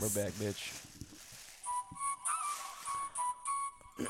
We're 0.00 0.08
back, 0.10 0.32
bitch. 0.34 0.72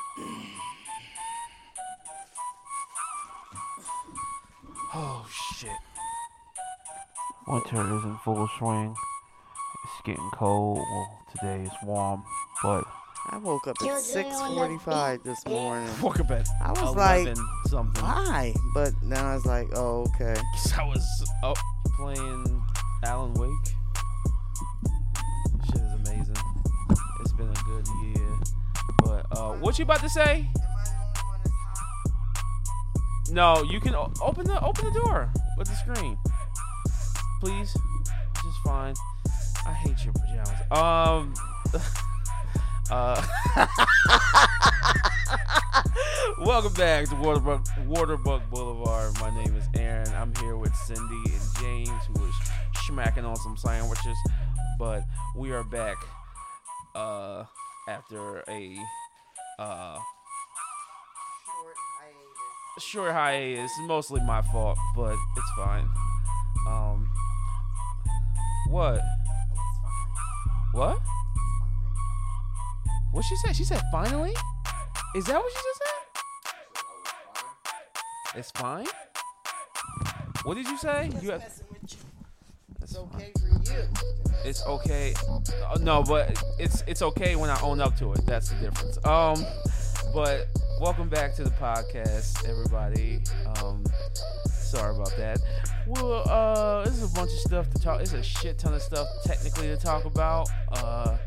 oh 4.94 5.26
shit. 5.56 5.70
Winter 7.46 7.80
is 7.96 8.04
in 8.04 8.16
full 8.24 8.48
swing. 8.58 8.94
It's 9.84 10.06
getting 10.06 10.30
cold. 10.34 10.78
Well, 10.78 11.18
today 11.34 11.62
it's 11.64 11.74
warm, 11.82 12.22
but 12.62 12.84
I 13.30 13.38
woke 13.38 13.66
up 13.68 13.76
at 13.80 13.86
6:45 13.88 15.22
this 15.22 15.46
morning. 15.46 15.88
Woke 16.02 16.20
up 16.20 16.30
at 16.30 16.46
I 16.62 16.70
was 16.72 16.94
like, 16.96 17.22
11 17.26 17.44
something. 17.66 18.02
Why? 18.02 18.54
But 18.74 18.92
now 19.02 19.30
I 19.32 19.34
was 19.34 19.46
like, 19.46 19.68
oh, 19.74 20.06
okay. 20.14 20.34
'Cause 20.54 20.72
I 20.78 20.84
was 20.84 21.24
up 21.42 21.58
playing 21.96 22.62
Alan 23.04 23.34
Wake. 23.34 23.74
What 29.60 29.76
you 29.76 29.82
about 29.82 30.00
to 30.00 30.08
say? 30.08 30.48
No, 33.30 33.62
you 33.62 33.80
can 33.80 33.94
open 33.94 34.46
the 34.46 34.60
open 34.62 34.84
the 34.84 34.92
door 34.92 35.32
with 35.56 35.68
the 35.68 35.74
screen, 35.74 36.16
please. 37.40 37.76
This 38.34 38.44
is 38.44 38.56
fine. 38.64 38.94
I 39.66 39.72
hate 39.72 40.04
your 40.04 40.14
pajamas. 40.14 40.60
Um. 40.70 41.34
uh. 42.90 43.26
Welcome 46.46 46.72
back 46.74 47.08
to 47.08 47.16
Waterbuck, 47.16 47.66
Waterbuck 47.84 48.48
Boulevard. 48.50 49.20
My 49.20 49.30
name 49.42 49.56
is 49.56 49.68
Aaron. 49.74 50.14
I'm 50.14 50.32
here 50.36 50.56
with 50.56 50.74
Cindy 50.74 51.22
and 51.26 51.42
James, 51.60 52.04
who 52.06 52.24
is 52.24 52.34
smacking 52.86 53.24
on 53.24 53.34
some 53.34 53.56
sandwiches. 53.56 54.16
But 54.78 55.02
we 55.36 55.50
are 55.50 55.64
back 55.64 55.96
uh, 56.94 57.44
after 57.88 58.44
a 58.48 58.78
uh, 59.58 59.98
short 62.78 63.12
hiatus. 63.12 63.64
It's 63.64 63.88
mostly 63.88 64.20
my 64.20 64.42
fault, 64.42 64.78
but 64.94 65.16
it's 65.36 65.50
fine. 65.56 65.88
Um, 66.66 67.08
what? 68.68 69.00
What? 70.72 71.00
What 73.12 73.24
she 73.24 73.36
said? 73.36 73.56
She 73.56 73.64
said 73.64 73.82
finally. 73.90 74.34
Is 75.16 75.24
that 75.24 75.40
what 75.40 75.50
she 75.50 75.56
just 75.56 75.80
said? 75.82 75.94
It's 78.38 78.50
fine. 78.52 78.86
What 80.44 80.54
did 80.54 80.66
you 80.66 80.76
say? 80.78 81.10
You 81.20 81.30
have, 81.32 81.42
It's 82.88 82.96
okay 82.96 83.32
for 83.38 83.48
you. 83.48 83.82
it's 84.46 84.64
okay. 84.64 85.12
Uh, 85.20 85.76
no, 85.82 86.02
but 86.02 86.42
it's 86.58 86.82
it's 86.86 87.02
okay 87.02 87.36
when 87.36 87.50
I 87.50 87.60
own 87.60 87.82
up 87.82 87.98
to 87.98 88.14
it. 88.14 88.24
That's 88.24 88.48
the 88.48 88.54
difference. 88.54 88.96
Um, 89.04 89.44
but 90.14 90.46
welcome 90.80 91.10
back 91.10 91.34
to 91.34 91.44
the 91.44 91.50
podcast, 91.50 92.48
everybody. 92.48 93.20
Um, 93.60 93.84
sorry 94.46 94.96
about 94.96 95.14
that. 95.18 95.38
Well, 95.86 96.26
uh, 96.30 96.84
this 96.86 96.94
is 96.94 97.12
a 97.12 97.14
bunch 97.14 97.30
of 97.30 97.38
stuff 97.40 97.70
to 97.74 97.78
talk. 97.78 98.00
It's 98.00 98.14
a 98.14 98.22
shit 98.22 98.58
ton 98.58 98.72
of 98.72 98.80
stuff 98.80 99.06
technically 99.22 99.66
to 99.66 99.76
talk 99.76 100.06
about. 100.06 100.48
Uh, 100.72 101.18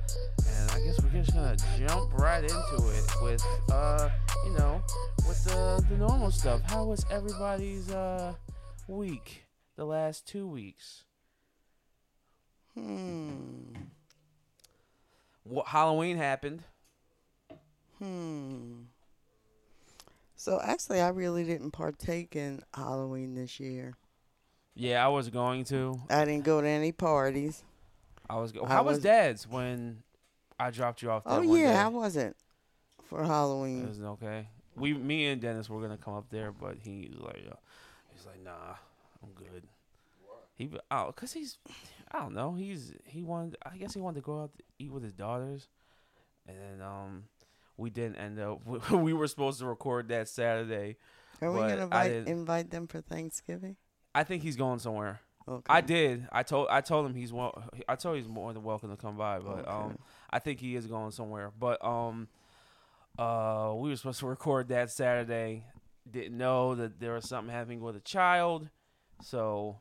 and 0.48 0.72
I 0.72 0.84
guess 0.84 1.00
we're 1.00 1.12
just 1.12 1.31
gonna 1.31 1.58
jump 1.78 2.12
right 2.18 2.44
into 2.44 2.90
it 2.90 3.03
with 3.22 3.46
uh, 3.72 4.09
you 4.48 4.53
know, 4.53 4.81
with 5.28 5.44
the 5.44 5.86
the 5.92 5.98
normal 5.98 6.31
stuff. 6.31 6.62
How 6.64 6.86
was 6.86 7.06
everybody's 7.12 7.92
uh 7.92 8.34
week? 8.88 9.44
The 9.75 9.86
last 9.86 10.28
two 10.28 10.48
weeks. 10.48 11.03
Hmm. 12.75 13.73
What 15.44 15.67
Halloween 15.67 16.17
happened. 16.17 16.64
Hmm. 18.00 18.83
So 20.36 20.59
actually, 20.63 21.02
I 21.02 21.09
really 21.09 21.44
didn't 21.44 21.72
partake 21.72 22.35
in 22.35 22.62
Halloween 22.73 23.35
this 23.35 23.59
year. 23.59 23.94
Yeah, 24.73 25.03
I 25.06 25.09
was 25.09 25.29
going 25.29 25.66
to. 25.66 26.00
I 26.09 26.25
didn't 26.25 26.46
go 26.46 26.62
to 26.62 26.68
any 26.68 26.91
parties. 26.91 27.63
I 28.29 28.38
was. 28.38 28.51
Go- 28.51 28.63
I 28.63 28.69
How 28.69 28.84
was, 28.84 28.96
was- 28.97 29.03
Dad's 29.03 29.47
when 29.47 30.01
I 30.59 30.72
dropped 30.72 31.01
you 31.01 31.12
off? 31.12 31.23
That 31.25 31.31
Oh 31.31 31.47
one 31.47 31.59
yeah, 31.59 31.85
I 31.85 31.90
wasn't 31.90 32.35
for 33.03 33.22
It 33.23 33.28
Halloween. 33.28 33.88
was 33.88 34.01
okay. 34.01 34.47
We, 34.75 34.94
me 34.94 35.28
and 35.28 35.41
Dennis 35.41 35.69
were 35.69 35.81
gonna 35.81 35.97
come 35.97 36.13
up 36.16 36.29
there, 36.29 36.51
but 36.53 36.78
he 36.81 37.09
was 37.12 37.19
like, 37.22 37.44
uh, 37.51 37.56
he's 38.16 38.25
like, 38.25 38.41
nah, 38.44 38.75
I'm 39.22 39.31
good. 39.35 39.63
He, 40.56 40.69
oh, 40.90 41.12
cause 41.16 41.34
he's, 41.34 41.57
I 42.13 42.19
don't 42.19 42.33
know, 42.33 42.53
he's 42.55 42.94
he 43.05 43.23
wanted, 43.23 43.55
I 43.66 43.77
guess 43.77 43.94
he 43.94 44.01
wanted 44.01 44.16
to 44.22 44.25
go 44.25 44.41
out 44.44 44.53
to 44.57 44.63
eat 44.79 44.91
with 44.91 45.03
his 45.03 45.13
daughters, 45.13 45.69
and 46.45 46.57
then 46.57 46.81
um, 46.85 47.23
we 47.77 47.89
didn't 47.89 48.17
end 48.17 48.39
up. 48.39 48.59
We 48.91 49.13
were 49.13 49.27
supposed 49.27 49.59
to 49.59 49.66
record 49.66 50.09
that 50.09 50.27
Saturday. 50.27 50.97
Are 51.41 51.51
we 51.51 51.59
gonna 51.59 51.83
invite, 51.83 52.11
invite 52.27 52.69
them 52.69 52.88
for 52.88 53.01
Thanksgiving? 53.01 53.77
I 54.13 54.23
think 54.23 54.44
he's 54.44 54.57
going 54.57 54.79
somewhere. 54.79 55.22
Okay. 55.47 55.63
I 55.69 55.81
did. 55.81 56.27
I 56.31 56.44
told 56.44 56.67
I 56.69 56.81
told 56.81 57.05
him 57.05 57.16
he's 57.16 57.33
wel- 57.33 57.63
I 57.89 57.95
told 57.95 58.17
he's 58.17 58.28
more 58.28 58.53
than 58.53 58.63
welcome 58.63 58.89
to 58.91 58.97
come 58.97 59.17
by, 59.17 59.39
but 59.39 59.67
Okay. 59.67 59.72
um 59.72 59.97
I 60.29 60.39
think 60.39 60.59
he 60.59 60.75
is 60.75 60.85
going 60.85 61.11
somewhere. 61.11 61.51
But 61.57 61.83
um 61.83 62.28
uh 63.17 63.73
we 63.75 63.89
were 63.89 63.95
supposed 63.95 64.19
to 64.19 64.28
record 64.35 64.67
that 64.69 64.91
Saturday. 64.91 65.66
Didn't 66.09 66.38
know 66.38 66.75
that 66.75 66.99
there 66.99 67.13
was 67.13 67.28
something 67.28 67.53
happening 67.53 67.81
with 67.81 67.95
a 67.95 67.99
child. 68.01 68.69
So 69.22 69.79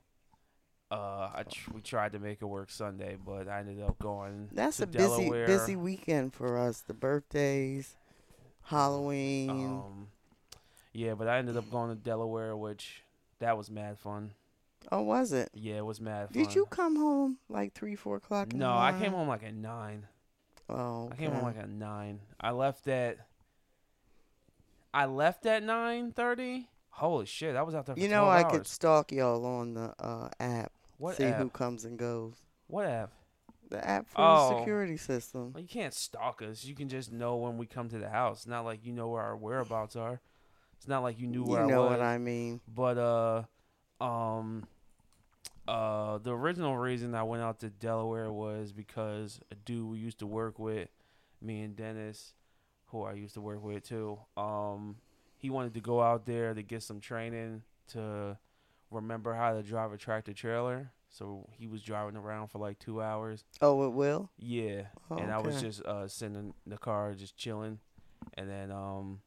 uh 0.91 1.31
I 1.35 1.45
tr- 1.49 1.71
we 1.73 1.81
tried 1.81 2.13
to 2.13 2.19
make 2.19 2.43
it 2.43 2.47
work 2.47 2.71
Sunday, 2.71 3.17
but 3.25 3.47
I 3.49 3.61
ended 3.61 3.81
up 3.83 3.99
going 4.01 4.49
That's 4.53 4.81
a 4.81 4.87
busy 4.87 4.99
Delaware. 5.07 5.47
busy 5.47 5.77
weekend 5.77 6.35
for 6.35 6.59
us. 6.59 6.81
The 6.81 6.95
birthdays, 6.95 7.97
Halloween. 8.65 9.51
Um 9.51 10.09
yeah, 10.93 11.15
but 11.15 11.29
I 11.29 11.39
ended 11.39 11.57
up 11.57 11.71
going 11.71 11.91
to 11.91 11.95
Delaware, 11.95 12.57
which 12.57 13.03
that 13.39 13.57
was 13.57 13.71
mad 13.71 13.99
fun. 13.99 14.33
oh, 14.91 15.03
was 15.03 15.33
it? 15.33 15.51
Yeah, 15.55 15.77
it 15.77 15.85
was 15.87 16.01
mad 16.01 16.31
fun. 16.31 16.43
Did 16.43 16.55
you 16.55 16.67
come 16.67 16.97
home 16.97 17.39
like 17.49 17.73
three, 17.75 17.95
four 17.95 18.17
o'clock? 18.17 18.53
In 18.53 18.59
No, 18.59 18.73
I 18.77 18.93
came 18.99 19.13
home 19.13 19.29
like 19.29 19.45
at 19.45 19.55
nine. 19.55 20.07
Oh, 20.69 21.09
I 21.13 21.17
came 21.17 21.31
home 21.31 21.45
like 21.45 21.57
at 21.59 21.69
nine. 21.69 22.21
I 22.41 22.51
left 22.51 22.89
at. 22.89 23.19
I 24.93 25.05
left 25.07 25.47
at 25.47 25.63
nine 25.63 26.11
thirty. 26.13 26.69
Holy 26.91 27.25
shit! 27.27 27.55
I 27.55 27.63
was 27.63 27.75
out 27.77 27.87
there. 27.87 27.95
For 27.95 28.01
You 28.01 28.09
know, 28.09 28.27
I 28.27 28.43
hours. 28.43 28.53
could 28.53 28.67
stalk 28.67 29.13
y'all 29.13 29.47
on 29.47 29.75
the 29.75 29.95
uh, 30.01 30.29
app, 30.41 30.73
What 31.01 31.17
see 31.17 31.25
app? 31.25 31.39
who 31.41 31.49
comes 31.49 31.85
and 31.85 31.99
goes. 31.99 32.35
What 32.69 32.87
app? 32.87 33.11
The 33.71 33.85
app 33.89 34.07
for 34.09 34.21
Oh. 34.21 34.51
the 34.51 34.59
security 34.59 34.97
system. 34.97 35.53
Well, 35.53 35.63
you 35.63 35.69
can't 35.69 35.95
stalk 35.95 36.43
us. 36.43 36.65
You 36.65 36.75
can 36.75 36.89
just 36.89 37.11
know 37.11 37.37
when 37.37 37.57
we 37.57 37.67
come 37.67 37.89
to 37.89 37.99
the 37.99 38.09
house. 38.11 38.39
It's 38.41 38.47
not 38.47 38.65
like 38.65 38.85
you 38.85 38.93
know 38.93 39.09
where 39.09 39.23
our 39.23 39.37
whereabouts 39.37 39.97
are. 39.97 40.21
It's 40.77 40.87
not 40.89 41.03
like 41.03 41.19
you 41.19 41.27
knew 41.27 41.45
You 41.45 41.51
where 41.51 41.67
know 41.67 41.83
I 41.83 41.85
was. 41.85 41.91
You 41.93 41.97
know 41.97 41.99
what 41.99 42.01
I 42.01 42.19
mean. 42.19 42.61
But 42.69 42.99
uh, 42.99 44.05
um, 44.05 44.67
uh, 45.69 46.19
the 46.19 46.33
original 46.35 46.77
reason 46.77 47.15
I 47.15 47.23
went 47.23 47.43
out 47.43 47.61
to 47.61 47.71
Delaware 47.71 48.33
was 48.33 48.73
because 48.73 49.41
a 49.51 49.55
dude 49.55 49.89
we 49.89 49.99
used 49.99 50.19
to 50.19 50.27
work 50.27 50.59
with, 50.59 50.89
me 51.41 51.63
and 51.63 51.77
Dennis, 51.77 52.33
who 52.87 53.05
I 53.05 53.13
used 53.13 53.35
to 53.35 53.41
work 53.41 53.63
with 53.63 53.85
too. 53.85 54.19
Um, 54.37 54.97
he 55.37 55.49
wanted 55.49 55.75
to 55.75 55.81
go 55.81 56.03
out 56.03 56.27
there 56.27 56.55
to 56.55 56.63
get 56.63 56.83
some 56.83 57.01
training 57.01 57.63
to 57.89 58.37
remember 58.91 59.35
how 59.35 59.55
to 59.55 59.63
drive 59.63 59.93
a 59.93 59.97
tractor 59.97 60.33
trailer. 60.33 60.93
So 61.09 61.49
he 61.59 61.67
was 61.67 61.83
driving 61.83 62.17
around 62.17 62.49
for 62.49 62.59
like 62.59 62.79
two 62.79 63.03
hours. 63.03 63.45
Oh, 63.61 63.85
it 63.87 63.91
will. 63.91 64.31
Yeah, 64.39 64.83
Oh, 65.11 65.17
and 65.17 65.33
I 65.33 65.39
was 65.39 65.61
just 65.61 65.85
uh, 65.85 66.07
sitting 66.07 66.37
in 66.37 66.55
the 66.67 66.79
car, 66.79 67.15
just 67.15 67.37
chilling. 67.37 67.81
And 68.35 68.49
then 68.49 68.71
um, 68.71 69.21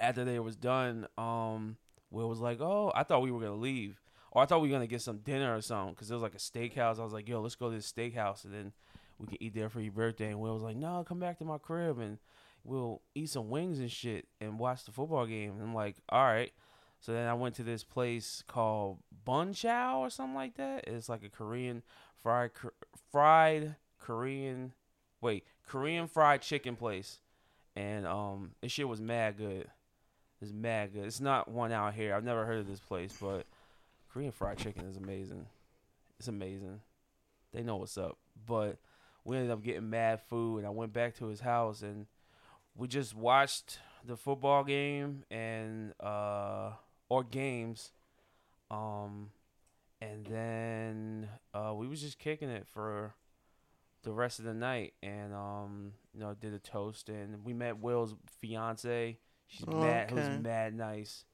after 0.00 0.24
they 0.24 0.38
was 0.40 0.56
done, 0.56 1.06
um, 1.16 1.76
Will 2.10 2.28
was 2.28 2.40
like, 2.40 2.60
"Oh, 2.60 2.90
I 2.94 3.04
thought 3.04 3.22
we 3.22 3.30
were 3.30 3.40
gonna 3.40 3.54
leave, 3.54 4.00
or 4.32 4.42
I 4.42 4.46
thought 4.46 4.60
we 4.60 4.68
were 4.68 4.74
gonna 4.74 4.86
get 4.88 5.02
some 5.02 5.18
dinner 5.18 5.54
or 5.54 5.60
something, 5.60 5.94
because 5.94 6.10
it 6.10 6.14
was 6.14 6.22
like 6.22 6.34
a 6.34 6.38
steakhouse." 6.38 6.98
I 6.98 7.04
was 7.04 7.12
like, 7.12 7.28
"Yo, 7.28 7.40
let's 7.40 7.54
go 7.54 7.70
to 7.70 7.76
this 7.76 7.90
steakhouse, 7.90 8.44
and 8.44 8.52
then 8.52 8.72
we 9.18 9.26
can 9.28 9.40
eat 9.40 9.54
there 9.54 9.68
for 9.68 9.80
your 9.80 9.92
birthday." 9.92 10.30
And 10.30 10.40
Will 10.40 10.54
was 10.54 10.62
like, 10.64 10.76
"No, 10.76 11.04
come 11.06 11.20
back 11.20 11.38
to 11.38 11.44
my 11.44 11.58
crib, 11.58 11.98
and 12.00 12.18
we'll 12.64 13.02
eat 13.14 13.30
some 13.30 13.50
wings 13.50 13.78
and 13.78 13.90
shit, 13.90 14.26
and 14.40 14.58
watch 14.58 14.84
the 14.84 14.90
football 14.92 15.26
game." 15.26 15.52
And 15.52 15.62
I'm 15.62 15.74
like, 15.74 15.96
"All 16.08 16.24
right." 16.24 16.52
So 17.02 17.12
then 17.12 17.26
I 17.26 17.34
went 17.34 17.56
to 17.56 17.64
this 17.64 17.82
place 17.82 18.44
called 18.46 18.98
Bonchon 19.26 19.96
or 19.96 20.08
something 20.08 20.36
like 20.36 20.56
that. 20.56 20.86
It's 20.86 21.08
like 21.08 21.24
a 21.24 21.28
Korean 21.28 21.82
fried 22.22 22.52
fried 23.10 23.74
Korean 23.98 24.72
wait, 25.20 25.44
Korean 25.66 26.06
fried 26.06 26.42
chicken 26.42 26.76
place. 26.76 27.18
And 27.74 28.06
um 28.06 28.52
this 28.60 28.70
shit 28.70 28.88
was 28.88 29.00
mad 29.00 29.36
good. 29.36 29.66
It's 30.40 30.52
mad 30.52 30.92
good. 30.92 31.04
It's 31.04 31.20
not 31.20 31.48
one 31.50 31.72
out 31.72 31.94
here. 31.94 32.14
I've 32.14 32.24
never 32.24 32.46
heard 32.46 32.60
of 32.60 32.68
this 32.68 32.80
place, 32.80 33.16
but 33.20 33.46
Korean 34.12 34.30
fried 34.30 34.58
chicken 34.58 34.86
is 34.86 34.96
amazing. 34.96 35.46
It's 36.20 36.28
amazing. 36.28 36.80
They 37.52 37.64
know 37.64 37.78
what's 37.78 37.98
up. 37.98 38.16
But 38.46 38.78
we 39.24 39.36
ended 39.36 39.50
up 39.50 39.64
getting 39.64 39.90
mad 39.90 40.20
food 40.20 40.58
and 40.58 40.66
I 40.68 40.70
went 40.70 40.92
back 40.92 41.16
to 41.16 41.26
his 41.26 41.40
house 41.40 41.82
and 41.82 42.06
we 42.76 42.86
just 42.86 43.16
watched 43.16 43.80
the 44.04 44.16
football 44.16 44.62
game 44.62 45.24
and 45.32 45.94
uh 45.98 46.70
or 47.12 47.24
games. 47.24 47.92
Um 48.70 49.30
and 50.00 50.26
then 50.26 51.28
uh 51.54 51.74
we 51.74 51.86
was 51.88 52.00
just 52.00 52.18
kicking 52.18 52.50
it 52.50 52.66
for 52.72 53.14
the 54.04 54.12
rest 54.12 54.38
of 54.38 54.44
the 54.44 54.54
night, 54.54 54.94
and 55.02 55.32
um, 55.34 55.92
you 56.14 56.20
know, 56.20 56.34
did 56.40 56.54
a 56.54 56.58
toast, 56.58 57.08
and 57.08 57.44
we 57.44 57.52
met 57.52 57.78
Will's 57.78 58.14
fiance. 58.40 59.18
She's 59.48 59.66
mad, 59.68 60.10
who's 60.10 60.28
Okay. 60.28 60.38
mad 60.38 60.74
nice, 60.74 61.24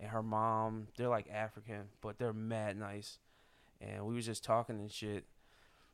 and 0.00 0.10
her 0.10 0.22
mom. 0.22 0.88
They're 0.96 1.08
like 1.08 1.28
African, 1.32 1.84
but 2.00 2.18
they're 2.18 2.32
mad 2.32 2.78
nice, 2.78 3.18
and 3.80 4.06
we 4.06 4.14
was 4.14 4.26
just 4.26 4.44
talking 4.44 4.78
and 4.78 4.90
shit 4.90 5.24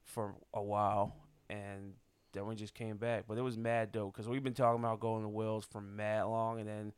for 0.04 0.34
a 0.54 0.62
while, 0.62 1.16
and 1.48 1.94
then 2.32 2.46
we 2.46 2.54
just 2.54 2.74
came 2.74 2.96
back. 2.96 3.24
But 3.28 3.38
it 3.38 3.42
was 3.42 3.58
mad 3.58 3.92
dope 3.92 4.14
because 4.14 4.28
we've 4.28 4.44
been 4.44 4.54
talking 4.54 4.80
about 4.80 5.00
going 5.00 5.22
to 5.22 5.28
Will's 5.28 5.64
for 5.64 5.80
mad 5.80 6.24
long, 6.24 6.60
and 6.60 6.68
then 6.68 6.92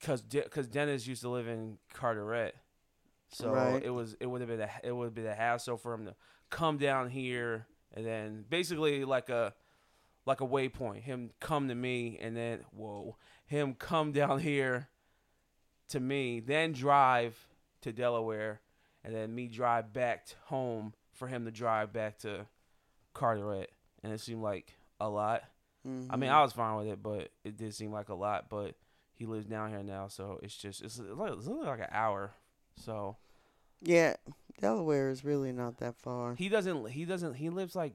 because 0.00 0.22
because 0.22 0.66
Dennis 0.68 1.06
used 1.06 1.22
to 1.22 1.28
live 1.28 1.46
in 1.48 1.78
Carteret, 1.92 2.52
so 3.28 3.52
Right. 3.52 3.82
it 3.82 3.90
was 3.90 4.16
it 4.20 4.26
would 4.26 4.40
have 4.40 4.48
been 4.48 4.60
a 4.60 4.70
it 4.82 4.92
would 4.92 5.04
have 5.04 5.14
been 5.14 5.26
a 5.26 5.34
hassle 5.34 5.76
for 5.76 5.94
him 5.94 6.06
to 6.06 6.14
come 6.50 6.78
down 6.78 7.10
here 7.10 7.66
and 7.94 8.04
then 8.06 8.44
basically 8.48 9.04
like 9.04 9.28
a 9.28 9.54
like 10.26 10.40
a 10.40 10.46
waypoint. 10.46 11.02
Him 11.02 11.30
come 11.40 11.68
to 11.68 11.74
me 11.74 12.18
and 12.20 12.36
then 12.36 12.64
whoa, 12.72 13.16
him 13.46 13.74
come 13.74 14.12
down 14.20 14.38
here 14.40 14.88
to 15.88 16.00
me, 16.00 16.40
then 16.40 16.72
drive 16.72 17.36
to 17.82 17.92
Delaware, 17.92 18.60
and 19.02 19.14
then 19.14 19.34
me 19.34 19.48
drive 19.48 19.92
back 19.92 20.26
home 20.44 20.92
for 21.12 21.26
him 21.26 21.44
to 21.44 21.50
drive 21.50 21.92
back 21.92 22.18
to 22.18 22.46
Carteret, 23.14 23.70
and 24.02 24.12
it 24.12 24.20
seemed 24.20 24.42
like 24.42 24.72
a 25.00 25.08
lot. 25.08 25.42
I 25.84 25.88
mean, 25.88 26.28
Mhm. 26.30 26.34
I 26.34 26.42
was 26.42 26.52
fine 26.52 26.76
with 26.76 26.86
it, 26.88 27.02
but 27.02 27.32
it 27.42 27.56
did 27.56 27.74
seem 27.74 27.90
like 27.90 28.08
a 28.10 28.14
lot. 28.14 28.48
But 28.50 28.76
he 29.20 29.26
lives 29.26 29.44
down 29.46 29.68
here 29.68 29.82
now, 29.82 30.08
so 30.08 30.40
it's 30.42 30.56
just 30.56 30.80
it's 30.82 30.98
like 30.98 31.32
it's 31.34 31.46
only 31.46 31.66
like 31.66 31.80
an 31.80 31.88
hour. 31.92 32.32
So 32.74 33.18
yeah, 33.82 34.16
Delaware 34.60 35.10
is 35.10 35.24
really 35.24 35.52
not 35.52 35.76
that 35.78 35.94
far. 35.96 36.34
he 36.36 36.48
doesn't 36.48 36.88
he 36.88 37.04
doesn't 37.04 37.34
he 37.34 37.50
lives 37.50 37.76
like 37.76 37.92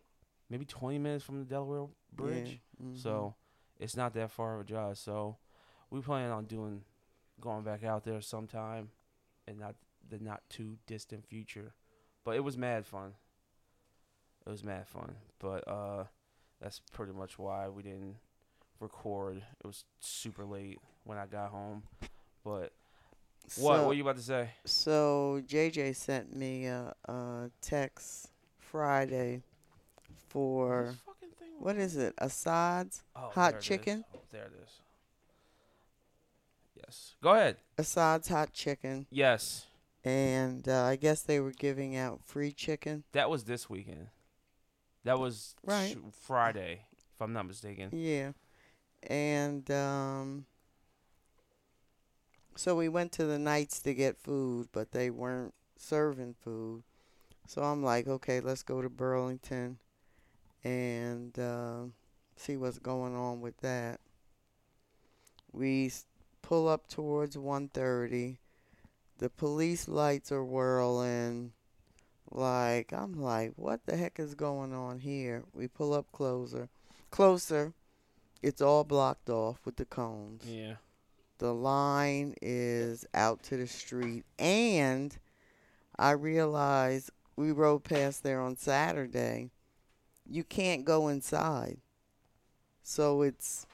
maybe 0.52 0.66
twenty 0.66 1.00
minutes 1.00 1.26
from 1.26 1.40
the 1.40 1.46
Delaware 1.46 1.88
Bridge, 2.14 2.62
Yeah, 2.80 2.86
mhm. 2.88 3.02
so 3.02 3.34
it's 3.80 3.98
not 3.98 4.14
that 4.14 4.30
far 4.30 4.56
of 4.56 4.62
a 4.62 4.64
drive. 4.64 5.00
So 5.00 5.38
we 5.90 6.00
plan 6.02 6.30
on 6.30 6.46
doing 6.46 6.84
going 7.42 7.64
back 7.64 7.84
out 7.84 8.04
there 8.04 8.22
sometime, 8.22 8.90
and 9.48 9.58
not 9.58 9.74
the 10.08 10.20
not 10.20 10.44
too 10.48 10.78
distant 10.86 11.26
future. 11.26 11.74
But 12.24 12.36
it 12.36 12.44
was 12.44 12.56
mad 12.56 12.86
fun. 12.86 13.14
It 14.46 14.50
was 14.52 14.64
mad 14.64 14.88
fun, 14.88 15.16
but 15.40 15.68
uh, 15.68 16.04
that's 16.62 16.80
pretty 16.94 17.14
much 17.14 17.40
why 17.40 17.68
we 17.70 17.82
didn't 17.82 18.18
record. 18.80 19.38
It 19.64 19.68
was 19.68 19.86
super 20.00 20.46
late 20.46 20.78
when 21.04 21.18
I 21.18 21.26
got 21.26 21.50
home. 21.52 21.84
But 22.44 22.72
what? 23.58 23.78
So, 23.78 23.88
what 23.88 23.96
you 23.98 24.04
about 24.04 24.18
to 24.18 24.22
say? 24.24 24.50
so 24.66 25.42
JJ 25.48 25.96
sent 25.96 26.36
me 26.36 26.66
a, 26.66 26.94
a 27.06 27.50
text 27.62 28.30
Friday 28.60 29.42
for 30.30 30.88
This 30.88 30.96
fucking 31.06 31.30
thing 31.40 31.48
what 31.60 31.78
is 31.78 31.96
it? 31.96 32.14
Assad's 32.18 33.04
Oh, 33.16 33.30
hot 33.34 33.60
chicken? 33.62 34.04
Oh, 34.16 34.20
there 34.32 34.46
it 34.46 34.54
is. 34.64 34.70
Yes. 36.76 37.16
Go 37.22 37.34
ahead. 37.34 37.58
Assad's 37.78 38.28
hot 38.28 38.52
chicken, 38.54 39.06
Yes. 39.10 39.66
and 40.04 40.68
uh, 40.68 40.84
I 40.84 40.96
guess 40.98 41.22
they 41.22 41.40
were 41.40 41.52
giving 41.52 41.96
out 41.96 42.22
free 42.26 42.52
chicken. 42.52 43.04
That 43.14 43.30
was 43.30 43.46
this 43.46 43.70
weekend. 43.70 44.08
That 45.04 45.20
was 45.20 45.56
Right. 45.64 45.96
Friday, 46.24 46.82
if 46.98 47.22
I'm 47.22 47.34
not 47.34 47.48
mistaken. 47.48 47.90
Yeah. 47.92 48.32
And 49.08 49.70
um 49.72 50.46
so 52.56 52.76
we 52.76 52.88
went 52.88 53.12
to 53.14 53.26
the 53.26 53.38
nights 53.38 53.82
to 53.82 53.94
get 53.94 54.18
food, 54.18 54.70
but 54.72 54.92
they 54.92 55.10
weren't 55.10 55.54
serving 55.78 56.36
food. 56.42 56.84
So 57.48 57.62
I'm 57.62 57.84
like, 57.84 58.08
okay, 58.08 58.40
let's 58.40 58.64
go 58.64 58.82
to 58.82 58.90
Burlington 58.90 59.78
and 60.64 61.38
uh, 61.38 61.84
see 62.38 62.56
what's 62.58 62.80
going 62.80 63.16
on 63.16 63.42
with 63.42 63.58
that. 63.58 64.00
We 65.52 65.92
pull 66.42 66.68
up 66.68 66.88
towards 66.88 67.36
1:30. 67.36 68.38
The 69.18 69.30
police 69.30 69.88
lights 69.88 70.32
are 70.32 70.44
whirling. 70.44 71.52
Like 72.32 72.92
I'm 72.92 73.22
like, 73.22 73.54
what 73.58 73.86
the 73.86 73.96
heck 73.98 74.20
is 74.20 74.34
going 74.34 74.74
on 74.74 75.00
here? 75.00 75.44
We 75.54 75.68
pull 75.68 75.94
up 75.94 76.12
closer, 76.12 76.70
closer. 77.12 77.74
It's 78.46 78.62
all 78.62 78.84
blocked 78.84 79.28
off 79.28 79.58
with 79.66 79.78
the 79.78 79.86
cones. 79.86 80.44
Yeah. 80.48 80.76
The 81.40 81.52
line 81.52 82.36
is 82.44 83.04
out 83.16 83.42
to 83.46 83.58
the 83.58 83.66
street, 83.66 84.24
and 84.38 85.18
I 85.98 86.12
realized 86.12 87.10
we 87.36 87.52
rode 87.52 87.84
past 87.84 88.22
there 88.22 88.40
on 88.40 88.56
Saturday. 88.56 89.50
You 90.30 90.44
can't 90.44 90.86
go 90.86 91.08
inside, 91.08 91.78
so 92.84 93.24
it's 93.24 93.66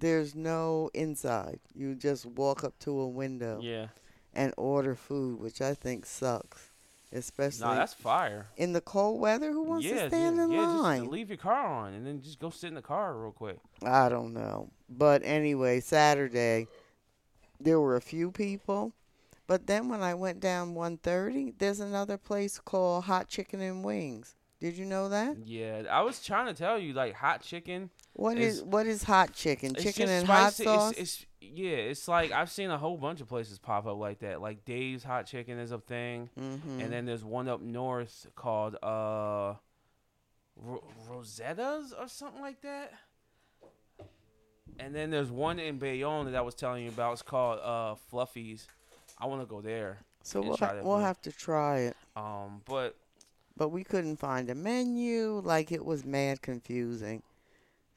there's 0.00 0.34
no 0.34 0.90
inside. 0.94 1.60
You 1.74 1.94
just 1.94 2.24
walk 2.24 2.64
up 2.64 2.78
to 2.80 2.98
a 2.98 3.08
window 3.08 3.60
Yeah. 3.60 3.88
and 4.32 4.54
order 4.56 4.94
food, 4.94 5.38
which 5.38 5.60
I 5.60 5.74
think 5.74 6.06
sucks, 6.06 6.67
especially 7.12 7.66
Nah, 7.66 7.74
that's 7.74 7.94
fire. 7.94 8.46
in 8.56 8.72
the 8.72 8.80
cold 8.80 9.20
weather. 9.20 9.52
Who 9.52 9.62
wants 9.62 9.86
yeah, 9.86 10.02
to 10.02 10.08
stand 10.08 10.36
yeah, 10.36 10.44
in 10.44 10.50
yeah, 10.50 10.66
line? 10.68 11.00
Just 11.00 11.12
leave 11.12 11.28
your 11.28 11.38
car 11.38 11.66
on 11.66 11.94
and 11.94 12.06
then 12.06 12.22
just 12.22 12.38
go 12.38 12.50
sit 12.50 12.68
in 12.68 12.74
the 12.74 12.82
car 12.82 13.16
real 13.16 13.32
quick. 13.32 13.58
I 13.82 14.08
don't 14.08 14.32
know. 14.32 14.70
But 14.88 15.22
anyway, 15.24 15.80
Saturday 15.80 16.68
there 17.60 17.80
were 17.80 17.96
a 17.96 18.00
few 18.00 18.30
people. 18.30 18.92
But 19.46 19.66
then 19.66 19.88
when 19.88 20.02
I 20.02 20.14
went 20.14 20.40
down 20.40 20.74
130, 20.74 21.54
there's 21.58 21.80
another 21.80 22.18
place 22.18 22.58
called 22.58 23.04
Hot 23.04 23.28
Chicken 23.28 23.60
and 23.60 23.82
Wings. 23.82 24.34
Did 24.60 24.76
you 24.76 24.84
know 24.84 25.08
that? 25.08 25.36
Yeah, 25.46 25.84
I 25.90 26.02
was 26.02 26.22
trying 26.22 26.46
to 26.46 26.54
tell 26.54 26.78
you, 26.78 26.92
like 26.92 27.14
hot 27.14 27.42
chicken. 27.42 27.90
What 28.18 28.36
is 28.36 28.64
what 28.64 28.88
is 28.88 29.04
hot 29.04 29.32
chicken? 29.32 29.76
Chicken 29.76 30.08
and 30.08 30.26
spicy. 30.26 30.64
hot 30.64 30.74
sauce? 30.74 30.90
It's, 30.90 31.00
it's 31.00 31.26
yeah, 31.40 31.76
it's 31.76 32.08
like 32.08 32.32
I've 32.32 32.50
seen 32.50 32.68
a 32.68 32.76
whole 32.76 32.96
bunch 32.96 33.20
of 33.20 33.28
places 33.28 33.60
pop 33.60 33.86
up 33.86 33.96
like 33.96 34.18
that. 34.18 34.42
Like 34.42 34.64
Dave's 34.64 35.04
Hot 35.04 35.24
Chicken 35.24 35.56
is 35.56 35.70
a 35.70 35.78
thing, 35.78 36.28
mm-hmm. 36.36 36.80
and 36.80 36.92
then 36.92 37.06
there's 37.06 37.24
one 37.24 37.46
up 37.46 37.60
north 37.60 38.26
called 38.34 38.74
uh 38.82 39.54
Ro- 40.56 40.82
Rosetta's 41.08 41.94
or 41.96 42.08
something 42.08 42.40
like 42.40 42.60
that. 42.62 42.92
And 44.80 44.92
then 44.92 45.10
there's 45.10 45.30
one 45.30 45.60
in 45.60 45.78
Bayonne 45.78 46.26
that 46.26 46.34
I 46.34 46.40
was 46.40 46.56
telling 46.56 46.82
you 46.82 46.90
about. 46.90 47.12
It's 47.12 47.22
called 47.22 47.60
uh 47.60 47.94
Fluffy's. 48.10 48.66
I 49.16 49.26
want 49.26 49.42
to 49.42 49.46
go 49.46 49.60
there. 49.60 49.98
so 50.24 50.40
we'll, 50.40 50.56
ha- 50.56 50.74
we'll 50.82 50.98
have 50.98 51.20
to 51.22 51.30
try 51.30 51.78
it. 51.82 51.96
Um, 52.16 52.62
but 52.66 52.96
But 53.56 53.68
we 53.68 53.84
couldn't 53.84 54.16
find 54.16 54.50
a 54.50 54.56
menu. 54.56 55.40
Like 55.44 55.70
it 55.70 55.84
was 55.84 56.04
mad 56.04 56.42
confusing. 56.42 57.22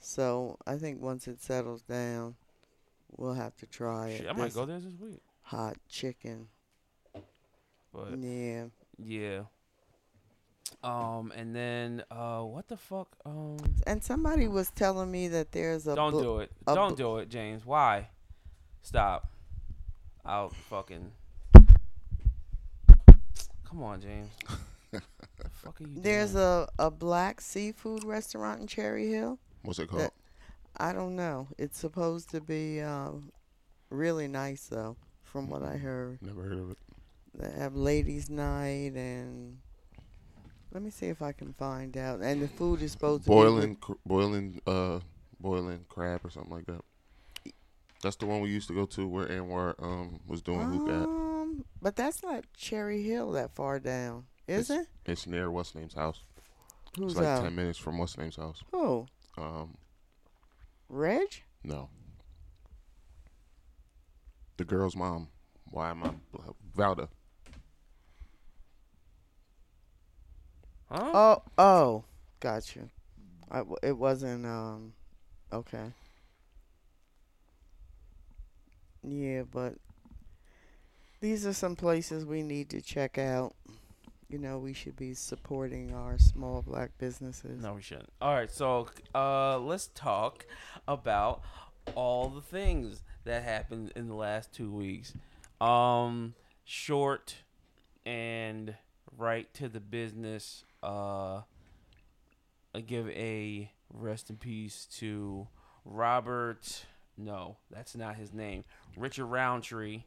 So 0.02 0.58
I 0.66 0.78
think 0.78 1.00
once 1.00 1.28
it 1.28 1.42
settles 1.42 1.84
down, 1.84 2.36
we'll 3.16 3.36
have 3.36 3.56
to 3.58 3.66
try 3.68 4.10
it. 4.10 4.18
shit, 4.18 4.28
I 4.30 4.34
might 4.34 4.46
This 4.46 4.56
go 4.56 4.66
there 4.66 4.80
this 4.80 4.94
week. 5.00 5.22
Hot 5.44 5.78
chicken. 5.88 6.48
But 7.94 8.18
Yeah. 8.20 8.66
yeah. 8.98 9.42
Um, 10.84 11.32
and 11.36 11.56
then 11.56 12.04
uh, 12.10 12.42
what 12.42 12.68
the 12.68 12.78
fuck? 12.78 13.10
Um, 13.26 13.58
And 13.86 14.04
somebody 14.04 14.48
was 14.48 14.72
telling 14.72 15.12
me 15.12 15.28
that 15.28 15.52
there's 15.52 15.86
a 15.88 15.96
don't 15.96 16.12
bl- 16.14 16.22
do 16.22 16.38
it. 16.40 16.52
a 16.66 16.74
Don't 16.74 16.90
bl- 16.92 16.96
do 16.96 17.18
it, 17.18 17.30
James. 17.30 17.66
Why? 17.66 18.08
Stop. 18.82 19.30
I'll 20.26 20.50
fucking. 20.50 21.12
Come 23.66 23.84
on, 23.84 24.02
James. 24.02 24.30
the 24.92 25.02
fuck 25.52 25.80
are 25.80 25.84
you 25.88 26.02
There's 26.02 26.34
doing? 26.34 26.44
a, 26.44 26.68
a 26.88 26.92
black 26.92 27.42
seafood 27.42 28.04
restaurant 28.04 28.62
in 28.62 28.68
Cherry 28.68 29.10
Hill. 29.10 29.38
What's 29.64 29.80
it 29.80 29.88
called? 29.90 30.04
That- 30.04 30.14
I 30.78 30.94
don't 30.94 31.16
know. 31.18 31.48
It's 31.58 31.78
supposed 31.78 32.32
to 32.32 32.40
be 32.40 32.80
uh, 32.82 33.12
really 33.90 34.28
nice 34.30 34.68
though, 34.68 34.96
from 35.22 35.50
what 35.50 35.64
I 35.64 35.76
heard. 35.76 36.20
Never 36.22 36.44
heard 36.44 36.58
of 36.60 36.72
it. 36.72 36.78
They 37.36 37.52
have 37.60 37.76
ladies' 37.76 38.30
night 38.30 38.94
and 38.96 39.58
let 40.74 40.82
me 40.82 40.90
see 40.90 41.08
if 41.08 41.22
I 41.22 41.34
can 41.34 41.54
find 41.54 41.98
out. 41.98 42.22
And 42.22 42.42
the 42.42 42.48
food 42.48 42.82
is 42.82 42.94
supposed 42.94 43.24
to 43.24 43.30
be 43.30 43.34
Boiling, 43.36 43.76
cr- 43.76 43.94
boiling, 44.06 44.62
uh, 44.66 45.00
boiling 45.42 45.86
crab 45.90 46.22
or 46.24 46.30
something 46.30 46.54
like 46.54 46.66
that. 46.68 46.82
That's 48.02 48.16
the 48.16 48.26
one 48.26 48.40
we 48.40 48.50
used 48.50 48.68
to 48.70 48.74
go 48.74 48.86
to 48.88 49.08
where 49.08 49.28
Anwar 49.28 49.76
um 49.84 50.22
was 50.26 50.42
doing 50.42 50.62
hookah. 50.62 50.94
at. 51.02 51.04
Um, 51.04 51.66
but 51.82 51.96
that's 51.98 52.24
not 52.24 52.46
Cherry 52.56 53.04
Hill 53.04 53.32
that 53.34 53.54
far 53.54 53.78
down, 53.80 54.26
is 54.48 54.70
it? 54.70 54.88
It's 55.06 55.28
near 55.28 55.52
what's 55.52 55.76
name's 55.76 55.94
house. 55.94 56.24
Who's 56.98 57.12
it's 57.12 57.20
like 57.20 57.28
out? 57.28 57.44
ten 57.44 57.56
minutes 57.56 57.78
from 57.78 57.98
what's 57.98 58.18
name's 58.18 58.38
house. 58.38 58.64
Who? 58.72 59.06
Um, 59.38 59.78
Reg? 60.90 61.44
no. 61.64 61.90
The 64.58 64.66
girl's 64.66 64.96
mom. 64.96 65.30
Why 65.72 65.90
am 65.90 66.04
I 66.04 66.12
Valda? 66.78 67.08
Huh? 70.90 71.12
Oh, 71.14 71.44
oh, 71.58 72.04
got 72.40 72.76
you. 72.76 72.90
I 73.50 73.60
w 73.60 73.78
it 73.82 73.98
wasn't. 73.98 74.46
Um, 74.46 74.94
okay. 75.52 75.94
Yeah, 79.04 79.44
but 79.50 79.76
these 81.22 81.46
are 81.46 81.54
some 81.54 81.76
places 81.76 82.26
we 82.26 82.44
need 82.44 82.70
to 82.70 82.82
check 82.82 83.18
out. 83.18 83.56
You 84.32 84.40
know, 84.40 84.58
we 84.58 84.74
should 84.74 84.96
be 84.96 85.14
supporting 85.14 85.94
our 85.94 86.18
small 86.18 86.62
black 86.62 86.92
businesses. 86.98 87.62
No, 87.62 87.74
we 87.74 87.82
shouldn't. 87.82 88.12
All 88.22 88.34
right, 88.34 88.50
so 88.50 88.88
uh, 89.14 89.60
let's 89.60 89.88
talk 89.94 90.46
about 90.88 91.42
all 91.96 92.30
the 92.30 92.42
things 92.42 93.04
that 93.26 93.44
happened 93.44 93.92
in 93.96 94.08
the 94.08 94.16
last 94.16 94.54
two 94.54 94.72
weeks. 94.72 95.14
Um, 95.60 96.34
short 96.64 97.36
and 98.06 98.76
right 99.18 99.54
to 99.56 99.68
the 99.68 99.80
business. 99.80 100.64
Uh, 100.82 101.42
I 102.74 102.80
give 102.80 103.10
a 103.10 103.72
rest 103.94 104.30
in 104.30 104.38
peace 104.38 104.88
to 104.98 105.48
Robert. 105.84 106.86
No, 107.18 107.58
that's 107.70 107.96
not 107.96 108.16
his 108.16 108.34
name. 108.34 108.64
Richard 108.96 109.26
Roundtree, 109.26 110.04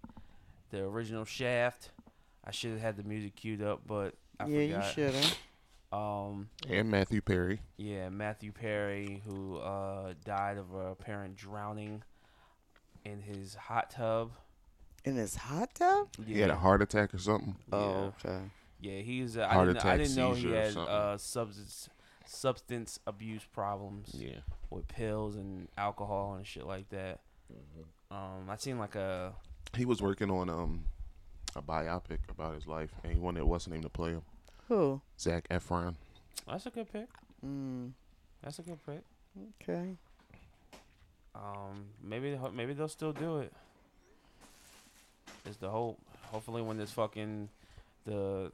the 0.71 0.83
original 0.85 1.25
Shaft. 1.25 1.91
I 2.47 2.51
should 2.51 2.73
have 2.73 2.81
had 2.81 2.97
the 2.97 3.03
music 3.05 3.37
queued 3.37 3.63
up, 3.63 3.81
but 3.87 4.15
I 4.39 4.47
yeah, 4.47 4.67
forgot. 4.67 4.85
you 4.87 4.93
should 4.93 5.15
have. 5.15 5.39
Um, 5.93 6.49
And 6.69 6.91
Matthew 6.91 7.21
Perry. 7.21 7.61
yeah, 7.77 8.09
Matthew 8.09 8.51
Perry, 8.51 9.23
who 9.25 9.59
uh, 9.59 10.15
died 10.25 10.59
of 10.59 10.75
a 10.75 10.91
apparent 10.91 11.37
drowning 11.37 12.03
in 13.05 13.21
his 13.23 13.55
hot 13.55 13.91
tub. 13.91 14.33
In 15.05 15.15
his 15.15 15.37
hot 15.37 15.73
tub? 15.77 16.09
Yeah. 16.19 16.35
He 16.35 16.41
had 16.41 16.51
a 16.51 16.57
heart 16.57 16.83
attack 16.83 17.15
or 17.15 17.19
something. 17.19 17.55
Oh, 17.73 18.13
okay. 18.25 18.41
Yeah, 18.81 18.99
he's. 19.03 19.37
Uh, 19.37 19.47
I 19.49 19.53
Heart 19.55 19.69
didn't, 19.69 19.85
I 19.85 19.97
didn't 19.99 20.17
know 20.17 20.33
he 20.33 20.51
had 20.51 20.77
uh, 20.77 21.17
substance 21.17 21.89
substance 22.27 22.99
abuse 23.07 23.45
problems 23.53 24.11
Yeah. 24.19 24.39
with 24.71 24.89
pills 24.89 25.37
and 25.37 25.69
alcohol 25.79 26.35
and 26.35 26.45
shit 26.45 26.67
like 26.67 26.89
that. 26.89 27.21
Mm-hmm. 27.53 28.17
Um, 28.17 28.51
I 28.51 28.57
seen 28.57 28.81
like 28.81 28.97
a 28.97 29.33
He 29.77 29.85
was 29.85 30.03
working 30.03 30.29
on 30.31 30.49
um 30.51 30.87
a 31.57 31.63
biopic 31.63 32.19
about 32.31 32.55
his 32.55 32.67
life, 32.67 32.91
and 33.03 33.13
he 33.13 33.19
wanted 33.19 33.45
what's 33.45 33.65
the 33.67 33.71
name 33.73 33.83
to 33.83 33.89
play 33.89 34.11
him? 34.11 34.23
Who? 34.69 35.01
Zac 35.19 35.49
Efron. 35.49 35.95
that's 36.49 36.67
a 36.67 36.71
good 36.71 36.91
pick. 36.93 37.09
Mm, 37.45 37.91
That's 38.43 38.59
a 38.59 38.63
good 38.63 38.79
pick. 38.87 39.03
okay. 39.63 39.97
Um, 41.35 41.87
maybe 42.03 42.39
maybe 42.55 42.73
they'll 42.75 42.89
still 42.89 43.13
do 43.13 43.39
it. 43.39 43.53
Is 45.49 45.57
the 45.59 45.69
hope. 45.69 45.99
Hopefully, 46.31 46.63
when 46.63 46.77
this 46.79 46.91
fucking 46.93 47.49
the 48.07 48.53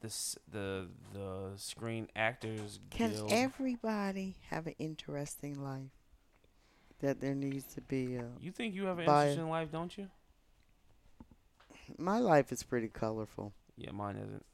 this 0.00 0.38
the 0.52 0.86
the 1.12 1.50
Screen 1.56 2.08
Actors 2.14 2.78
Can 2.90 3.10
Guild. 3.12 3.32
everybody 3.32 4.36
have 4.50 4.66
an 4.66 4.74
interesting 4.78 5.62
life? 5.62 5.90
That 7.00 7.20
there 7.20 7.34
needs 7.34 7.64
to 7.74 7.80
be 7.80 8.16
a. 8.16 8.24
you 8.40 8.50
think 8.52 8.74
you 8.74 8.84
have 8.84 8.98
an 8.98 9.06
By- 9.06 9.28
interesting 9.28 9.50
life, 9.50 9.72
don't 9.72 9.96
you? 9.96 10.08
My 11.96 12.18
life 12.18 12.52
is 12.52 12.62
pretty 12.62 12.88
colorful. 12.88 13.52
Yeah, 13.76 13.92
mine 13.92 14.16
isn't. 14.16 14.44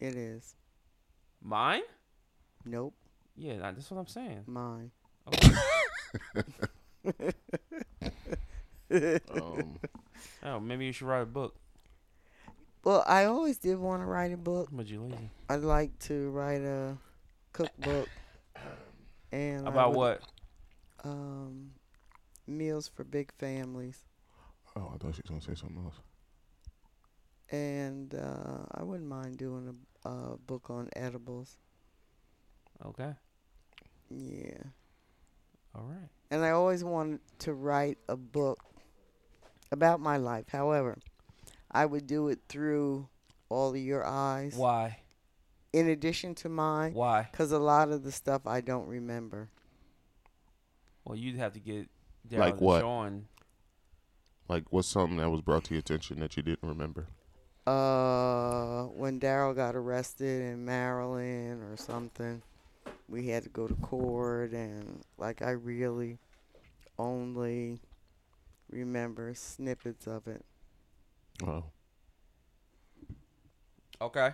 It 0.00 0.14
is. 0.16 0.54
Mine? 1.42 1.82
Nope, 2.64 2.94
Yeah, 3.36 3.56
nah, 3.58 3.72
that's 3.72 3.90
what 3.90 3.98
I'm 3.98 4.06
saying. 4.06 4.42
mine. 4.46 4.90
Okay. 5.28 5.54
Um, 9.30 9.78
oh, 10.42 10.60
maybe 10.60 10.86
you 10.86 10.92
should 10.92 11.06
write 11.06 11.22
a 11.22 11.26
book. 11.26 11.54
Well, 12.84 13.04
I 13.06 13.24
always 13.24 13.58
did 13.58 13.78
want 13.78 14.02
to 14.02 14.06
write 14.06 14.32
a 14.32 14.36
book. 14.36 14.68
But 14.72 14.86
you 14.88 15.02
lazy. 15.02 15.30
I'd 15.48 15.60
like 15.60 15.98
to 16.00 16.30
write 16.30 16.62
a 16.62 16.96
cookbook. 17.52 18.08
And 19.30 19.68
About 19.68 19.90
would- 19.90 19.98
what? 19.98 20.22
Um, 21.04 21.70
meals 22.46 22.88
for 22.88 23.04
big 23.04 23.30
families. 23.38 24.04
Oh, 24.78 24.92
I 24.94 24.98
thought 24.98 25.14
she 25.14 25.22
was 25.22 25.30
gonna 25.30 25.40
say 25.40 25.54
something 25.54 25.82
else. 25.84 25.96
And 27.50 28.14
uh, 28.14 28.64
I 28.72 28.82
wouldn't 28.82 29.08
mind 29.08 29.38
doing 29.38 29.74
a, 30.04 30.08
a 30.08 30.36
book 30.36 30.70
on 30.70 30.88
edibles. 30.94 31.56
Okay. 32.84 33.12
Yeah. 34.10 34.62
All 35.74 35.86
right. 35.88 36.08
And 36.30 36.44
I 36.44 36.50
always 36.50 36.84
wanted 36.84 37.20
to 37.40 37.54
write 37.54 37.98
a 38.08 38.16
book 38.16 38.62
about 39.72 40.00
my 40.00 40.16
life. 40.18 40.46
However, 40.50 40.98
I 41.70 41.86
would 41.86 42.06
do 42.06 42.28
it 42.28 42.40
through 42.48 43.08
all 43.48 43.70
of 43.70 43.76
your 43.76 44.06
eyes. 44.06 44.54
Why? 44.54 45.00
In 45.72 45.88
addition 45.88 46.34
to 46.36 46.48
mine. 46.48 46.92
Why? 46.94 47.28
Because 47.30 47.52
a 47.52 47.58
lot 47.58 47.90
of 47.90 48.02
the 48.02 48.12
stuff 48.12 48.46
I 48.46 48.60
don't 48.60 48.86
remember. 48.86 49.50
Well, 51.04 51.16
you'd 51.16 51.36
have 51.36 51.54
to 51.54 51.60
get 51.60 51.88
Daryl 52.28 52.38
Like 52.38 52.60
what? 52.60 52.84
Deshawn. 52.84 53.22
Like, 54.48 54.64
what's 54.70 54.88
something 54.88 55.18
that 55.18 55.30
was 55.30 55.42
brought 55.42 55.64
to 55.64 55.74
your 55.74 55.80
attention 55.80 56.20
that 56.20 56.36
you 56.36 56.42
didn't 56.42 56.66
remember? 56.68 57.06
Uh, 57.66 58.84
when 58.84 59.20
Daryl 59.20 59.54
got 59.54 59.76
arrested 59.76 60.40
in 60.40 60.64
Maryland 60.64 61.62
or 61.62 61.76
something, 61.76 62.40
we 63.08 63.28
had 63.28 63.42
to 63.42 63.50
go 63.50 63.66
to 63.68 63.74
court, 63.74 64.52
and 64.52 65.02
like 65.18 65.42
I 65.42 65.50
really 65.50 66.18
only 66.98 67.80
remember 68.70 69.34
snippets 69.34 70.06
of 70.06 70.26
it. 70.26 70.44
Oh, 71.46 71.64
Okay. 74.00 74.30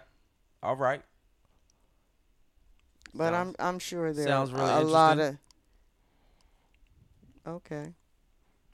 All 0.62 0.76
right. 0.76 1.02
But 3.14 3.32
Sounds- 3.32 3.56
I'm 3.58 3.66
I'm 3.66 3.78
sure 3.78 4.12
there 4.12 4.26
sounds 4.26 4.52
really 4.52 4.70
a 4.70 4.80
lot 4.80 5.18
of. 5.18 5.36
Okay, 7.46 7.92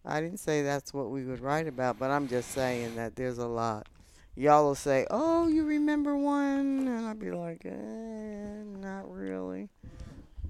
I 0.04 0.20
didn't 0.20 0.38
say 0.38 0.62
that's 0.62 0.94
what 0.94 1.10
we 1.10 1.24
would 1.24 1.40
write 1.40 1.66
about, 1.68 1.98
but 1.98 2.10
I'm 2.10 2.26
just 2.28 2.50
saying 2.52 2.96
that 2.96 3.16
there's 3.16 3.38
a 3.38 3.46
lot. 3.46 3.86
Y'all 4.34 4.64
will 4.64 4.74
say, 4.74 5.06
"Oh, 5.10 5.48
you 5.48 5.64
remember 5.64 6.16
one?" 6.16 6.88
and 6.88 7.06
I'll 7.06 7.14
be 7.14 7.30
like, 7.30 7.66
eh, 7.66 8.62
"Not 8.80 9.10
really." 9.12 9.68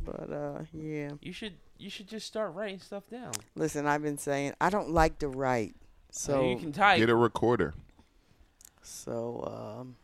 But 0.04 0.30
uh, 0.32 0.62
yeah. 0.72 1.10
You 1.20 1.32
should 1.32 1.54
you 1.78 1.90
should 1.90 2.06
just 2.06 2.26
start 2.26 2.54
writing 2.54 2.78
stuff 2.78 3.04
down. 3.10 3.32
Listen, 3.56 3.86
I've 3.86 4.02
been 4.02 4.18
saying 4.18 4.54
I 4.60 4.70
don't 4.70 4.90
like 4.90 5.18
to 5.20 5.28
write, 5.28 5.74
so 6.10 6.48
you 6.48 6.56
can 6.56 6.72
type. 6.72 6.98
get 6.98 7.08
a 7.10 7.16
recorder. 7.16 7.74
so 8.82 9.78
um, 9.80 9.96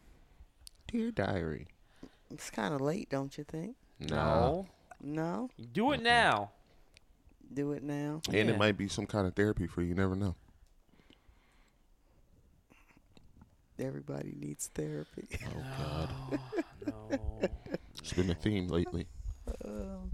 Dear 0.88 1.10
diary. 1.10 1.68
it's 2.30 2.50
kind 2.50 2.74
of 2.74 2.80
late, 2.80 3.10
don't 3.10 3.36
you 3.38 3.44
think? 3.44 3.76
Nah. 4.00 4.16
No. 4.16 4.66
No, 4.98 5.50
Do 5.72 5.92
it 5.92 6.02
now. 6.02 6.50
Do 7.52 7.72
it 7.72 7.82
now. 7.82 8.20
And 8.28 8.34
Yeah. 8.48 8.54
it 8.54 8.58
might 8.58 8.76
be 8.76 8.88
some 8.88 9.06
kind 9.06 9.26
of 9.26 9.34
therapy 9.34 9.66
for 9.66 9.82
you. 9.82 9.88
You 9.88 9.94
never 9.94 10.16
know. 10.16 10.34
Everybody 13.78 14.34
needs 14.38 14.68
therapy. 14.74 15.28
Oh 15.46 15.62
God, 15.78 16.40
No. 16.86 17.40
it's 17.98 18.12
been 18.14 18.30
a 18.30 18.34
theme 18.34 18.68
lately. 18.68 19.06
Um, 19.64 20.12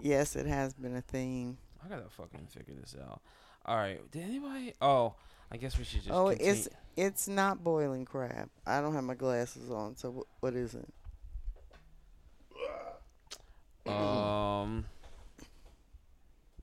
yes, 0.00 0.34
it 0.34 0.46
has 0.46 0.74
been 0.74 0.96
a 0.96 1.00
theme. 1.00 1.56
I 1.84 1.88
gotta 1.88 2.08
fucking 2.10 2.48
figure 2.48 2.74
this 2.80 2.96
out. 3.00 3.20
All 3.64 3.76
right. 3.76 4.00
Did 4.10 4.24
anybody? 4.24 4.74
Oh, 4.82 5.14
I 5.52 5.56
guess 5.56 5.78
we 5.78 5.84
should 5.84 6.00
just. 6.02 6.10
oh, 6.10 6.30
continue. 6.30 6.52
it's 6.52 6.68
it's 6.96 7.28
not 7.28 7.62
boiling 7.62 8.04
crab. 8.04 8.50
I 8.66 8.80
don't 8.80 8.94
have 8.94 9.04
my 9.04 9.14
glasses 9.14 9.70
on, 9.70 9.96
so 9.96 10.10
wh- 10.26 10.42
what 10.42 10.54
is 10.54 10.74
it? 10.74 10.88
Um. 13.88 14.84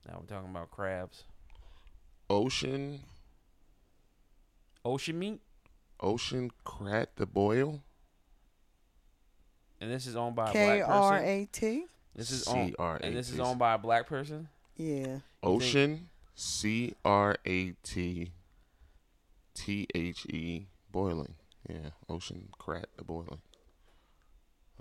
Now 0.08 0.20
we're 0.20 0.34
talking 0.34 0.50
about 0.50 0.70
crabs. 0.70 1.24
Ocean, 2.30 3.00
Ocean 4.84 5.18
meat, 5.18 5.40
ocean 6.00 6.50
crat 6.64 7.10
the 7.16 7.26
boil. 7.26 7.82
and 9.80 9.90
this 9.90 10.06
is 10.06 10.16
owned 10.16 10.34
by 10.34 10.50
a 10.50 10.52
K 10.52 10.78
black 10.78 10.88
R 10.88 11.10
person. 11.12 11.28
A 11.28 11.48
T. 11.52 11.84
This 12.14 12.30
is 12.30 12.48
owned, 12.48 12.70
C-R-A-T. 12.70 13.06
and 13.06 13.16
this 13.16 13.30
is 13.30 13.38
owned 13.38 13.58
by 13.58 13.74
a 13.74 13.78
black 13.78 14.06
person. 14.06 14.48
Yeah. 14.76 15.18
Ocean, 15.42 16.08
C 16.34 16.94
R 17.04 17.36
A 17.44 17.72
T 17.82 18.32
T 19.54 19.86
H 19.94 20.26
E 20.26 20.66
boiling. 20.90 21.34
Yeah, 21.68 21.90
ocean 22.08 22.48
crat 22.58 22.88
the 22.96 23.04
boiling. 23.04 23.40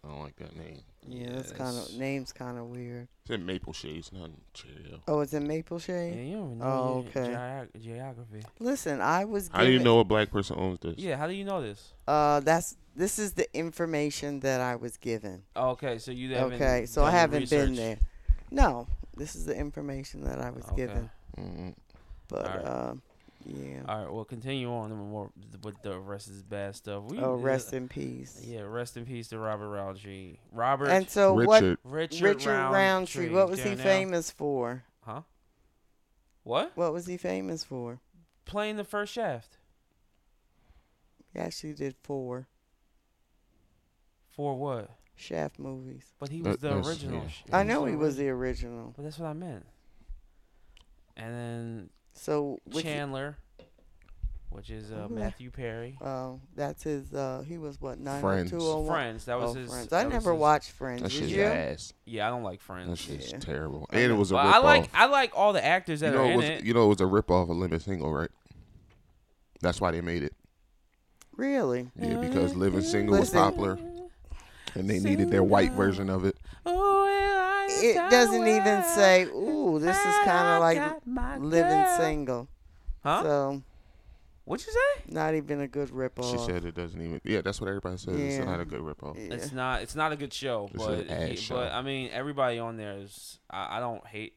I 0.08 0.12
don't 0.14 0.24
like 0.24 0.36
that 0.38 0.56
name. 0.56 0.80
Yeah, 1.06 1.32
that's 1.36 1.52
kind 1.52 1.78
of 1.78 1.94
name's 1.96 2.32
kind 2.32 2.58
of 2.58 2.66
weird. 2.68 3.08
It's 3.24 3.32
in 3.32 3.46
Maple 3.46 3.74
Shades, 3.74 4.12
not 4.14 4.26
in 4.26 4.38
Cherry 4.54 4.84
Hill. 4.90 5.00
Oh, 5.08 5.20
it's 5.22 5.34
in 5.34 5.48
Maple 5.48 5.80
Shade. 5.80 6.10
Yeah, 6.10 6.16
Shade. 6.16 6.30
you 6.30 6.36
don't 6.38 6.58
know 6.60 6.66
Oh, 6.66 7.06
your 7.14 7.24
okay. 7.24 7.34
geog- 7.34 7.82
geography. 7.84 8.44
Listen, 8.60 9.02
I 9.02 9.26
was. 9.26 9.50
How 9.52 9.64
do 9.64 9.72
you 9.72 9.80
know 9.80 10.00
a 10.00 10.04
black 10.04 10.32
person 10.32 10.58
owns 10.60 10.80
this? 10.80 10.96
Yeah, 10.98 11.18
how 11.18 11.28
do 11.28 11.34
you 11.34 11.44
know 11.46 11.62
this? 11.62 11.94
Uh, 12.08 12.40
that's 12.42 12.76
this 12.96 13.20
is 13.20 13.34
the 13.34 13.48
information 13.58 14.40
that 14.42 14.62
I 14.62 14.76
was 14.76 14.98
given. 14.98 15.44
Okay, 15.56 15.98
so 15.98 16.12
you 16.12 16.34
haven't. 16.36 16.54
Okay, 16.62 16.86
so 16.86 17.02
I 17.04 17.06
done 17.06 17.12
your 17.14 17.20
haven't 17.20 17.50
been 17.50 17.76
there. 17.76 17.98
No, 18.52 18.88
this 19.16 19.36
is 19.36 19.46
the 19.46 19.56
information 19.58 20.24
that 20.24 20.40
I 20.40 20.52
was 20.52 20.64
Okay. 20.66 20.76
given. 20.76 21.10
Mm-mm. 21.38 21.76
But 22.30 22.48
Alright. 22.48 22.66
uh, 22.66 22.94
yeah. 23.48 23.82
All 23.88 24.04
right, 24.04 24.13
well, 24.13 24.25
continue 24.25 24.72
on 24.72 24.89
with 24.89 25.00
more 25.00 25.32
with 25.63 25.82
the 25.82 25.98
rest 26.00 26.27
of 26.27 26.34
this 26.34 26.44
bad 26.44 26.75
stuff. 26.75 27.04
We, 27.06 27.20
oh, 27.20 27.34
uh, 27.34 27.38
rest 27.38 27.74
in 27.74 27.88
peace. 27.88 28.42
Yeah, 28.46 28.62
rest 28.62 28.98
in 28.98 29.06
peace 29.06 29.30
to 29.30 29.39
Robert 29.39 29.70
Roundtree. 29.70 30.38
Robert 30.51 30.88
And 30.89 31.10
so 31.10 31.34
what? 31.34 31.62
Richard, 31.62 31.77
Richard, 31.84 32.22
Richard 32.24 32.50
Roundtree. 32.50 32.74
Roundtree. 33.25 33.30
What 33.30 33.50
was 33.50 33.60
he 33.60 33.70
Darnell. 33.75 33.84
famous 33.86 34.32
for? 34.32 34.84
Huh? 35.01 35.22
What? 36.44 36.72
What 36.75 36.94
was 36.94 37.06
he 37.08 37.18
famous 37.18 37.63
for? 37.63 38.00
Playing 38.46 38.77
the 38.77 38.84
first 38.84 39.13
shaft. 39.13 39.58
He 41.34 41.39
actually 41.39 41.74
did 41.74 41.96
four 42.04 42.48
For 44.32 44.56
what? 44.58 44.89
Shaft 45.16 45.58
movies. 45.60 46.13
But 46.20 46.30
he 46.30 46.42
That- 46.42 46.50
was 46.51 46.60
the 46.60 46.77
original. 46.77 47.24
yeah. 47.48 47.58
I 47.58 47.63
know 47.63 47.86
he 47.86 47.96
was 47.96 48.18
the 48.18 48.30
original. 48.30 48.94
But 48.96 49.04
that's 49.04 49.18
what 49.20 49.27
I 49.27 49.34
meant. 49.34 49.66
And 51.16 51.34
then 51.34 51.89
So 52.18 52.60
which, 52.72 52.84
Chandler, 52.84 53.38
which 54.50 54.70
is 54.70 54.92
uh, 54.92 55.06
Who? 55.08 55.16
Matthew 55.16 55.52
Perry. 55.52 55.98
uh, 56.02 56.32
that's 56.56 56.84
his. 56.84 57.14
Uh, 57.14 57.44
he 57.48 57.58
was 57.58 57.80
what 57.80 58.00
nine 58.00 58.22
Friends. 58.22 58.50
two 58.52 58.58
oh 58.60 58.80
one. 58.80 58.88
Friends. 58.88 59.26
That 59.26 59.40
was 59.40 59.52
oh, 59.56 59.60
his. 59.60 59.70
Friends. 59.70 59.88
that 59.90 60.02
I 60.02 60.06
was 60.06 60.14
never 60.14 60.32
his- 60.34 60.40
watched 60.40 60.72
Friends. 60.72 61.02
That 61.04 61.10
Did 61.12 61.18
shit's 61.20 61.32
you? 61.32 61.44
ass. 61.44 61.94
Yeah, 62.06 62.28
I 62.28 62.30
don't 62.32 62.44
like 62.44 62.60
Friends. 62.62 62.90
That 62.90 62.98
Friends. 63.00 63.22
shit's 63.24 63.32
Yeah. 63.34 63.40
terrible. 63.54 63.88
And 63.92 64.12
it 64.12 64.16
was 64.16 64.32
a 64.32 64.36
But 64.36 64.46
rip 64.46 64.56
I 64.56 64.58
like. 64.60 64.90
I 64.94 65.06
like 65.06 65.32
all 65.36 65.54
the 65.54 65.64
actors 65.64 66.00
that 66.00 66.12
You 66.14 66.18
know, 66.18 66.24
are 66.24 66.26
it 66.26 66.32
in 66.32 66.38
was, 66.38 66.46
it. 66.46 66.64
you 66.64 66.74
know, 66.74 66.86
it 66.86 66.90
was 66.90 67.02
a 67.02 67.06
rip 67.06 67.30
off 67.30 67.50
of 67.50 67.56
Living 67.58 67.80
Single, 67.80 68.12
right? 68.12 68.32
That's 69.62 69.80
why 69.82 69.92
they 69.92 70.02
made 70.02 70.24
it. 70.24 70.34
Really? 71.36 71.92
Yeah, 72.00 72.16
because 72.20 72.56
Living 72.56 72.82
Single 72.82 73.12
was 73.20 73.32
Listen. 73.34 73.40
popular, 73.40 73.80
and 74.74 74.90
they 74.90 75.00
needed 75.00 75.30
their 75.30 75.44
white 75.44 75.72
version 75.74 76.10
of 76.10 76.26
it. 76.26 76.36
Oh, 76.66 76.74
well, 77.04 77.40
I 77.40 77.68
It 77.70 78.10
doesn't 78.10 78.48
even 78.48 78.84
say. 78.84 79.26
Ooh, 79.26 79.57
this 79.80 79.98
is 79.98 80.16
kind 80.26 80.48
of 80.48 80.60
like 80.62 81.40
living 81.42 81.86
single. 81.98 82.48
Huh? 83.04 83.24
So 83.24 83.62
What'd 84.46 84.66
you 84.66 84.72
say? 84.72 85.04
not 85.14 85.36
even 85.36 85.60
a 85.60 85.68
good 85.68 85.92
rip 85.92 86.18
She 86.24 86.38
said 86.38 86.64
it 86.64 86.74
doesn't 86.74 87.02
even. 87.02 87.20
Yeah, 87.26 87.42
that's 87.42 87.60
what 87.60 87.68
everybody 87.68 87.98
says. 87.98 88.16
It's 88.16 88.46
not 88.46 88.62
a 88.62 88.66
good 88.66 88.80
rip 88.80 89.04
off. 89.04 89.18
Yeah. 89.18 89.34
It's 89.34 89.52
not. 89.52 89.82
It's 89.82 89.96
not 89.96 90.14
a 90.14 90.16
good 90.16 90.32
show, 90.34 90.70
It's 90.74 90.84
but 90.86 91.00
an 91.00 91.10
ass 91.10 91.30
he- 91.30 91.36
show. 91.36 91.56
but 91.56 91.74
I 91.74 91.82
mean, 91.82 92.10
everybody 92.14 92.58
on 92.58 92.78
there 92.78 92.98
is. 93.00 93.40
I, 93.50 93.78
I 93.78 93.80
don't 93.82 94.06
hate. 94.08 94.36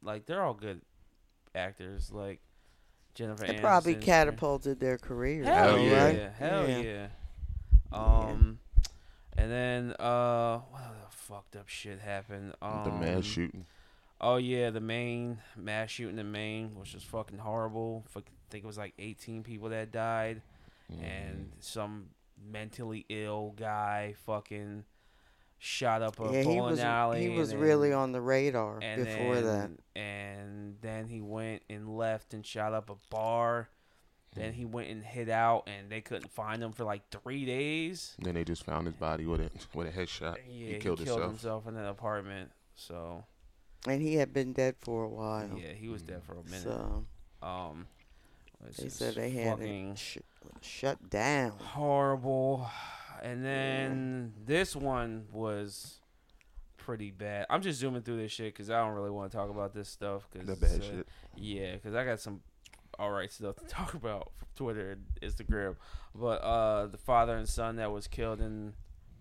Like 0.00 0.26
they're 0.26 0.44
all 0.44 0.54
good 0.54 0.80
actors. 1.56 2.12
Like 2.12 2.40
Jennifer. 3.14 3.46
It 3.46 3.60
probably 3.60 3.96
catapulted 3.96 4.78
their 4.78 4.96
careers. 4.96 5.46
Hell 5.46 5.76
Hell 5.76 5.80
yeah! 5.80 6.10
yeah. 6.10 6.30
Hell 6.38 6.68
yeah! 6.68 6.78
Yeah. 6.78 7.06
Um, 7.90 8.60
and 9.36 9.50
then 9.50 9.92
uh, 9.98 10.58
what 10.70 10.82
other 10.82 10.94
fucked 11.10 11.56
up 11.56 11.66
shit 11.68 11.98
happened? 11.98 12.54
Um, 12.62 12.82
the 12.84 12.90
mass 12.92 13.24
shooting. 13.24 13.66
Oh 14.20 14.36
yeah, 14.36 14.70
the 14.70 14.80
Maine 14.80 15.38
mass 15.56 15.90
shooting 15.90 16.18
in 16.18 16.32
Maine, 16.32 16.70
which 16.74 16.94
was 16.94 17.02
fucking 17.04 17.38
horrible. 17.38 18.04
I 18.16 18.20
think 18.50 18.64
it 18.64 18.66
was 18.66 18.78
like 18.78 18.94
18 18.98 19.42
people 19.42 19.68
that 19.70 19.92
died, 19.92 20.42
Mm-hmm. 20.92 21.04
and 21.04 21.52
some 21.60 22.06
mentally 22.50 23.04
ill 23.10 23.52
guy 23.56 24.14
fucking 24.24 24.84
shot 25.58 26.00
up 26.02 26.18
a 26.18 26.32
Yeah, 26.32 26.38
he 26.38 26.44
bowling 26.44 26.70
was 26.70 26.80
alley. 26.80 27.22
he 27.30 27.36
was 27.38 27.50
then- 27.50 27.60
really 27.60 27.92
on 27.92 28.12
the 28.12 28.20
radar 28.22 28.78
and 28.80 29.04
before 29.04 29.40
that. 29.42 29.70
And 29.94 30.76
then 30.80 31.08
he 31.08 31.20
went 31.20 31.62
and 31.68 31.96
left 31.98 32.32
and 32.32 32.46
shot 32.46 32.72
up 32.72 32.88
a 32.90 32.94
bar. 33.10 33.68
Then 34.34 34.52
he 34.54 34.64
went 34.64 34.88
and 34.88 35.02
hid 35.04 35.28
out, 35.28 35.64
and 35.68 35.90
they 35.90 36.00
couldn't 36.00 36.30
find 36.30 36.62
him 36.62 36.72
for 36.72 36.84
like 36.84 37.02
three 37.10 37.44
days. 37.44 38.14
Then 38.18 38.34
they 38.34 38.44
just 38.44 38.64
found 38.64 38.86
his 38.86 38.94
body 38.96 39.26
with 39.26 39.40
it 39.40 39.66
with 39.74 39.88
a 39.88 39.90
headshot. 39.90 40.36
Yeah, 40.48 40.74
he 40.74 40.78
killed 40.78 40.98
himself. 41.00 41.20
himself 41.22 41.66
in 41.66 41.76
an 41.76 41.86
apartment. 41.86 42.50
So 42.76 43.24
And 43.86 44.02
he 44.02 44.14
had 44.16 44.32
been 44.32 44.52
dead 44.52 44.74
for 44.80 45.04
a 45.04 45.08
while. 45.08 45.50
yeah, 45.56 45.72
he 45.72 45.88
was 45.88 46.02
dead 46.02 46.22
for 46.24 46.32
a 46.32 46.44
minute. 46.44 46.62
So 46.62 47.04
Um, 47.42 47.86
they 48.76 48.88
said 48.88 49.14
they 49.14 49.30
had 49.30 49.58
fucking 49.58 49.90
it 49.92 49.98
sh- 49.98 50.18
shut 50.60 51.08
down. 51.10 51.52
horrible. 51.60 52.68
And 53.22 53.44
then 53.44 54.32
this 54.44 54.74
one 54.76 55.26
was 55.32 56.00
pretty 56.76 57.10
bad. 57.10 57.46
I'm 57.50 57.62
just 57.62 57.78
zooming 57.80 58.02
through 58.02 58.16
this 58.18 58.32
shit 58.32 58.52
because 58.54 58.70
I 58.70 58.78
don't 58.84 58.94
really 58.94 59.10
want 59.10 59.30
to 59.30 59.36
talk 59.36 59.50
about 59.50 59.74
this 59.74 59.88
stuff. 59.88 60.28
Cause 60.32 60.46
The 60.46 60.56
bad 60.56 60.80
uh, 60.80 60.84
shit. 60.84 61.08
Yeah, 61.36 61.72
because 61.74 61.94
I 61.94 62.04
got 62.04 62.20
some 62.20 62.40
all 62.98 63.10
right 63.10 63.30
stuff 63.30 63.56
to 63.56 63.64
talk 63.68 63.94
about 63.94 64.32
from 64.36 64.48
Twitter 64.56 64.90
and 64.92 65.04
Instagram. 65.22 65.76
But 66.14 66.40
uh, 66.42 66.86
the 66.86 66.98
father 66.98 67.36
and 67.36 67.48
son 67.48 67.76
that 67.76 67.92
was 67.92 68.06
killed 68.08 68.40
in 68.40 68.74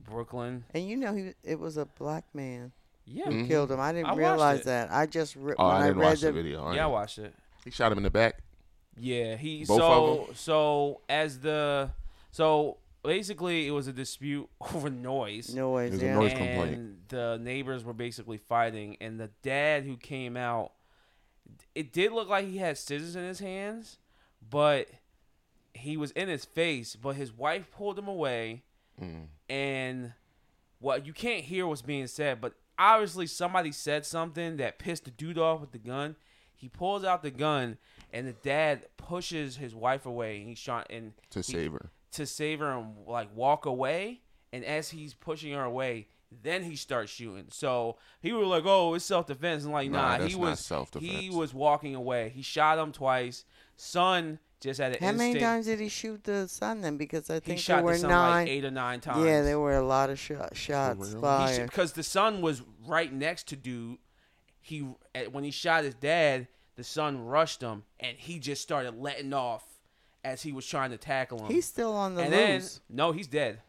Brooklyn. 0.04 0.64
And 0.74 0.88
you 0.88 0.96
know, 0.98 1.14
he 1.14 1.34
it 1.44 1.60
was 1.60 1.78
a 1.78 1.86
black 1.86 2.26
man 2.34 2.72
Yeah, 3.09 3.25
who 3.25 3.31
Mhm. 3.43 3.48
killed 3.48 3.72
him. 3.72 3.79
I 3.79 3.93
didn't 3.93 4.07
I 4.07 4.15
realize 4.15 4.63
that. 4.65 4.91
I 4.91 5.05
just 5.05 5.35
re- 5.37 5.55
Oh, 5.57 5.67
when 5.67 5.75
I 5.75 5.79
I, 5.79 5.87
didn't 5.87 6.00
read 6.00 6.05
watch 6.07 6.20
the 6.20 6.25
the 6.27 6.31
video. 6.33 6.65
I 6.65 6.75
yeah, 6.75 6.83
I 6.83 6.87
watched 6.87 7.20
it. 7.20 7.33
He 7.63 7.72
shot 7.72 7.91
him 7.91 7.98
in 8.00 8.03
the 8.03 8.09
back. 8.09 8.41
Yeah, 9.00 9.35
he 9.37 9.63
Both 9.63 9.77
so 9.79 10.27
of 10.29 10.37
so 10.37 11.01
as 11.07 11.39
the 11.39 11.91
so 12.31 12.77
basically 13.03 13.65
it 13.67 13.72
was 13.72 13.87
a 13.87 13.93
dispute 13.93 14.50
over 14.74 14.89
noise. 14.89 15.53
noise. 15.55 15.91
There's 15.91 16.01
a 16.01 16.05
yeah. 16.05 16.15
noise 16.15 16.31
and 16.33 16.39
complaint. 16.39 17.09
the 17.09 17.37
neighbors 17.41 17.83
were 17.85 17.93
basically 17.93 18.37
fighting, 18.37 18.98
and 19.00 19.20
the 19.20 19.29
dad 19.41 19.83
who 19.85 19.96
came 19.96 20.35
out, 20.35 20.74
it 21.75 21.93
did 21.93 22.11
look 22.11 22.27
like 22.27 22.46
he 22.46 22.57
had 22.57 22.77
scissors 22.77 23.15
in 23.15 23.24
his 23.24 23.39
hands, 23.39 24.00
but 24.50 24.89
he 25.74 25.96
was 25.96 26.11
in 26.11 26.27
his 26.27 26.43
face. 26.43 26.96
But 26.98 27.15
his 27.15 27.31
wife 27.31 27.72
pulled 27.72 27.98
him 27.98 28.07
away, 28.07 28.63
Mm. 29.01 29.27
and 29.48 30.13
what 30.79 31.05
you 31.05 31.13
can't 31.13 31.43
hear 31.46 31.65
what's 31.67 31.81
being 31.83 32.07
said, 32.07 32.41
but 32.41 32.53
obviously 32.79 33.27
somebody 33.27 33.72
said 33.72 34.05
something 34.05 34.57
that 34.57 34.79
pissed 34.79 35.05
the 35.05 35.11
dude 35.11 35.37
off 35.37 35.61
with 35.61 35.72
the 35.72 35.77
gun. 35.79 36.16
He 36.55 36.68
pulls 36.70 37.03
out 37.03 37.22
the 37.22 37.31
gun, 37.31 37.77
and 38.11 38.27
the 38.27 38.33
dad 38.33 38.85
pushes 38.98 39.57
his 39.57 39.75
wife 39.75 40.05
away. 40.05 40.40
And 40.40 40.48
he 40.50 40.55
shot 40.55 40.87
and 40.90 41.13
To 41.31 41.40
he- 41.40 41.44
save 41.44 41.72
her. 41.74 41.92
to 42.13 42.25
save 42.25 42.59
her 42.59 42.72
and 42.72 42.96
like 43.05 43.29
walk 43.35 43.66
away. 43.66 44.22
And 44.53 44.63
as 44.66 44.90
he's 44.90 45.13
pushing 45.13 45.53
her 45.53 45.63
away, 45.63 46.07
then 46.42 46.63
he 46.63 46.75
starts 46.75 47.11
shooting. 47.11 47.48
So 47.51 47.98
he 48.22 48.31
was 48.33 48.48
like, 48.48 48.63
"Oh, 48.66 48.94
it's 48.96 49.05
self 49.05 49.27
defense," 49.27 49.63
and 49.66 49.74
like, 49.74 49.92
Nah, 49.92 50.18
nah, 50.18 50.24
he 50.25 50.35
was 50.35 50.59
self-defense. 50.59 51.11
he 51.11 51.29
was 51.29 51.53
walking 51.53 51.96
away. 51.96 52.29
He 52.29 52.42
shot 52.42 52.79
him 52.79 52.92
twice. 52.92 53.46
Son 53.75 54.40
just 54.59 54.79
had 54.79 54.93
an 54.93 54.98
How 55.03 55.11
many 55.11 55.31
instinct. 55.31 55.41
times 55.43 55.65
did 55.67 55.79
he 55.79 55.89
shoot 55.89 56.24
the 56.24 56.48
son 56.48 56.81
then? 56.81 56.98
Because 56.98 57.29
I 57.29 57.35
he 57.35 57.39
think 57.41 57.59
shot 57.59 57.75
there 57.77 57.83
were 57.85 57.93
the 57.93 58.00
son 58.00 58.09
nine. 58.09 58.31
like 58.46 58.48
eight 58.50 58.65
or 58.65 58.72
nine 58.72 59.00
times. 59.00 59.25
yeah, 59.25 59.41
there 59.41 59.59
were 59.59 59.75
a 59.77 59.85
lot 59.85 60.09
of 60.09 60.20
shot, 60.20 60.55
shots 60.55 61.11
real? 61.13 61.22
fired. 61.22 61.70
because 61.70 61.91
the 61.93 62.03
son 62.03 62.41
was 62.41 62.61
right 62.85 63.11
next 63.13 63.48
to 63.50 63.55
dude. 63.55 63.98
He 64.59 64.87
at- 65.15 65.31
when 65.31 65.43
he 65.43 65.51
shot 65.51 65.83
his 65.83 65.93
dad, 65.96 66.48
the 66.75 66.83
son 66.83 67.25
rushed 67.25 67.61
him, 67.61 67.83
and 68.00 68.17
he 68.17 68.39
just 68.39 68.61
started 68.61 68.96
letting 69.00 69.33
off 69.33 69.63
as 70.25 70.41
he 70.41 70.51
was 70.51 70.65
trying 70.65 70.89
to 70.91 70.98
tackle 70.98 71.39
him. 71.46 71.48
He's 71.53 71.65
still 71.65 71.93
on 71.93 72.15
the 72.15 72.24
and 72.24 72.33
then 72.33 72.53
loose. 72.61 72.81
no, 72.89 73.11
he's 73.13 73.27
dead. 73.27 73.61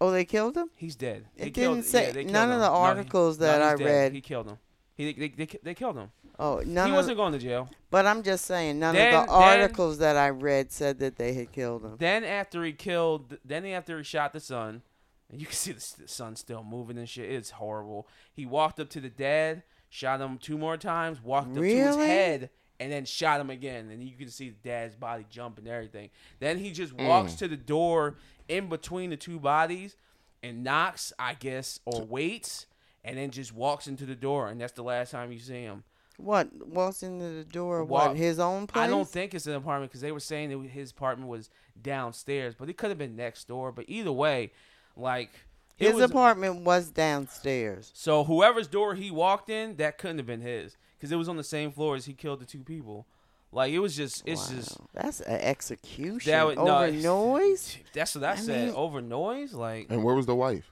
oh, 0.00 0.10
they 0.10 0.24
killed 0.24 0.56
him. 0.56 0.68
He's 0.76 0.96
dead. 0.96 1.26
It 1.36 1.38
They 1.38 1.44
didn't 1.50 1.54
killed, 1.54 1.84
say- 1.84 2.06
yeah, 2.08 2.12
they 2.12 2.22
killed 2.24 2.32
none 2.32 2.48
of 2.50 2.54
him. 2.56 2.60
the 2.60 2.66
No, 2.68 2.74
he- 2.74 2.80
articles 2.80 3.38
no, 3.38 3.46
that 3.46 3.62
he's 3.62 3.80
I 3.80 3.84
dead. 3.84 3.84
read- 4.02 4.12
He 4.14 4.20
killed 4.20 4.46
him. 4.48 4.58
He 5.06 5.12
they, 5.12 5.28
they, 5.28 5.58
they 5.62 5.74
killed 5.74 5.96
him. 5.96 6.10
Oh, 6.38 6.62
none 6.66 6.86
he 6.86 6.92
of. 6.92 6.96
wasn't 6.96 7.16
going 7.18 7.32
to 7.34 7.38
jail. 7.38 7.68
but 7.90 8.06
I'm 8.06 8.22
just 8.22 8.44
saying, 8.46 8.78
none 8.78 8.94
Then- 8.94 9.14
of 9.14 9.26
the 9.26 9.32
then- 9.32 9.42
articles 9.42 9.98
that 9.98 10.16
I 10.16 10.30
read 10.30 10.72
said 10.72 10.98
that 11.00 11.16
they 11.16 11.34
had 11.34 11.52
killed 11.52 11.84
him. 11.84 11.96
Then 11.98 12.24
after 12.24 12.64
he 12.64 12.72
killed, 12.72 13.36
then 13.44 13.66
after 13.66 13.98
he 13.98 14.04
shot 14.04 14.32
the 14.32 14.40
son, 14.40 14.82
and 15.30 15.40
you 15.40 15.46
can 15.46 15.54
see 15.54 15.72
the, 15.72 15.94
the 16.02 16.08
son 16.08 16.36
still 16.36 16.62
moving 16.64 16.98
and 16.98 17.08
shit. 17.08 17.30
It's 17.30 17.50
horrible. 17.50 18.08
He 18.32 18.44
walked 18.46 18.80
up 18.80 18.88
to 18.90 19.00
the 19.00 19.10
dad, 19.10 19.62
shot 19.90 20.20
him 20.20 20.38
two 20.38 20.56
more 20.58 20.76
times, 20.76 21.22
walked 21.22 21.48
up 21.50 21.54
to 21.56 21.62
his 21.62 21.96
head, 21.96 22.50
and 22.80 22.90
then 22.90 23.04
shot 23.04 23.40
him 23.40 23.50
again. 23.50 23.90
And 23.90 24.02
you 24.02 24.16
can 24.16 24.28
see 24.28 24.48
the 24.50 24.68
dad's 24.68 24.96
body 24.96 25.24
jump 25.30 25.58
and 25.58 25.68
everything. 25.68 26.10
Then 26.40 26.58
he 26.58 26.70
just 26.72 26.92
walks 26.94 27.34
Mm. 27.34 27.38
to 27.38 27.48
the 27.48 27.56
door 27.56 28.16
in 28.48 28.68
between 28.68 29.10
the 29.10 29.16
two 29.16 29.38
bodies 29.38 29.96
and 30.42 30.64
knocks, 30.64 31.12
I 31.18 31.34
guess, 31.34 31.78
or 31.84 32.02
waits, 32.04 32.66
and 33.04 33.16
then 33.18 33.30
just 33.30 33.52
walks 33.52 33.86
into 33.86 34.04
the 34.06 34.14
door. 34.14 34.48
And 34.48 34.60
that's 34.60 34.72
the 34.72 34.82
last 34.82 35.10
time 35.10 35.32
you 35.32 35.38
see 35.38 35.62
him. 35.62 35.84
What 36.18 36.48
walks 36.68 37.02
into 37.02 37.24
the 37.30 37.44
door? 37.44 37.84
Walk- 37.84 38.08
What 38.08 38.16
his 38.16 38.38
own 38.38 38.66
place? 38.66 38.84
I 38.84 38.86
don't 38.86 39.08
think 39.08 39.34
it's 39.34 39.46
an 39.46 39.54
apartment 39.54 39.90
because 39.90 40.02
they 40.02 40.12
were 40.12 40.20
saying 40.20 40.50
that 40.50 40.68
his 40.70 40.90
apartment 40.92 41.28
was 41.28 41.48
downstairs, 41.80 42.54
but 42.56 42.68
it 42.68 42.76
could 42.76 42.90
have 42.90 42.98
been 42.98 43.16
next 43.16 43.48
door. 43.48 43.72
But 43.72 43.86
either 43.88 44.12
way, 44.12 44.52
like 44.96 45.30
his 45.76 45.94
was- 45.94 46.04
apartment 46.04 46.62
was 46.64 46.90
downstairs. 46.90 47.90
So 47.94 48.24
whoever's 48.24 48.68
door 48.68 48.94
he 48.94 49.10
walked 49.10 49.48
in, 49.50 49.76
that 49.76 49.98
couldn't 49.98 50.18
have 50.18 50.26
been 50.26 50.42
his 50.42 50.76
because 50.98 51.10
it 51.12 51.16
was 51.16 51.28
on 51.28 51.36
the 51.36 51.44
same 51.44 51.72
floor 51.72 51.96
as 51.96 52.04
he 52.04 52.12
killed 52.12 52.40
the 52.40 52.46
two 52.46 52.62
people. 52.62 53.06
Like 53.50 53.72
it 53.72 53.80
was 53.80 53.96
just, 53.96 54.22
it's 54.26 54.48
Wow. 54.50 54.56
just 54.56 54.78
that's 54.94 55.20
an 55.20 55.40
execution 55.40 56.30
that 56.30 56.46
would 56.46 56.56
no, 56.56 56.76
over 56.76 56.86
it's- 56.86 57.02
noise. 57.02 57.76
That's 57.92 58.14
what 58.14 58.24
I, 58.24 58.32
I 58.32 58.36
said. 58.36 58.66
mean- 58.68 58.74
Over 58.76 59.00
noise, 59.02 59.52
like 59.54 59.88
And 59.90 60.04
where 60.04 60.14
was 60.14 60.26
the 60.26 60.34
wife? 60.36 60.71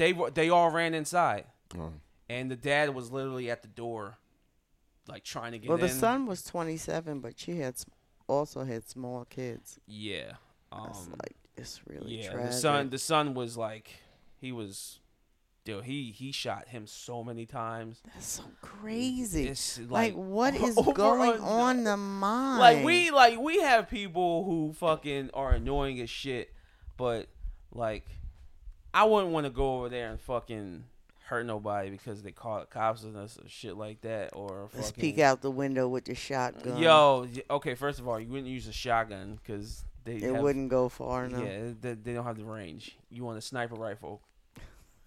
They 0.00 0.12
were, 0.12 0.30
they 0.30 0.48
all 0.50 0.70
ran 0.70 0.94
inside, 0.94 1.44
Oh. 1.78 1.92
and 2.28 2.50
the 2.50 2.56
dad 2.56 2.94
was 2.94 3.12
literally 3.12 3.50
at 3.50 3.62
the 3.62 3.68
door, 3.68 4.16
like 5.06 5.22
trying 5.24 5.52
to 5.52 5.58
get 5.58 5.68
Well, 5.68 5.78
in. 5.78 5.82
the 5.82 5.88
son 5.88 6.26
was 6.26 6.42
27, 6.42 7.20
but 7.20 7.38
she 7.38 7.58
had 7.58 7.74
also 8.26 8.64
had 8.64 8.88
small 8.88 9.24
kids. 9.26 9.78
yeah, 9.86 10.32
That's 10.72 11.06
um, 11.06 11.10
like 11.22 11.36
it's 11.56 11.80
really 11.86 12.22
yeah, 12.22 12.30
tragic. 12.32 12.50
the 12.50 12.56
son, 12.56 12.90
the 12.90 12.98
son 12.98 13.34
was 13.34 13.56
like, 13.56 13.90
he 14.40 14.52
was, 14.52 15.00
dude, 15.64 15.84
he 15.84 16.10
he 16.12 16.32
shot 16.32 16.68
him 16.68 16.86
so 16.86 17.22
many 17.22 17.44
times. 17.44 18.00
That's 18.14 18.26
so 18.26 18.44
crazy. 18.62 19.48
It's 19.48 19.78
like, 19.78 19.90
like, 19.90 20.14
what 20.14 20.54
is 20.68 20.76
going 20.94 21.38
a- 21.38 21.42
on 21.42 21.84
the 21.84 21.96
mind? 21.98 22.58
like 22.60 22.84
we 22.84 23.10
like 23.10 23.38
we 23.38 23.60
have 23.60 23.88
people 23.90 24.44
who 24.44 24.72
fucking 24.72 25.30
are 25.34 25.50
annoying 25.52 26.00
as 26.00 26.08
shit, 26.08 26.54
but 26.96 27.28
like 27.72 28.06
I 28.92 29.04
wouldn't 29.04 29.32
want 29.32 29.44
to 29.46 29.50
go 29.50 29.76
over 29.78 29.88
there 29.88 30.10
and 30.10 30.20
fucking 30.20 30.84
hurt 31.26 31.46
nobody 31.46 31.90
because 31.90 32.22
they 32.22 32.32
call 32.32 32.58
it 32.58 32.70
cops 32.70 33.04
and 33.04 33.16
us 33.16 33.38
or 33.38 33.48
shit 33.48 33.76
like 33.76 34.00
that 34.00 34.30
or 34.34 34.68
Let's 34.74 34.88
fucking 34.90 35.00
peek 35.00 35.18
out 35.20 35.42
the 35.42 35.50
window 35.50 35.86
with 35.88 36.06
the 36.06 36.14
shotgun. 36.16 36.76
Yo, 36.78 37.28
okay. 37.48 37.74
First 37.76 38.00
of 38.00 38.08
all, 38.08 38.18
you 38.18 38.28
wouldn't 38.28 38.48
use 38.48 38.66
a 38.66 38.72
shotgun 38.72 39.38
because 39.42 39.84
they 40.04 40.16
It 40.16 40.32
have- 40.34 40.42
wouldn't 40.42 40.70
go 40.70 40.88
far 40.88 41.26
enough. 41.26 41.44
Yeah, 41.44 41.70
they, 41.80 41.94
they 41.94 42.14
don't 42.14 42.24
have 42.24 42.36
the 42.38 42.44
range. 42.44 42.96
You 43.10 43.24
want 43.24 43.38
a 43.38 43.42
sniper 43.42 43.76
rifle, 43.76 44.22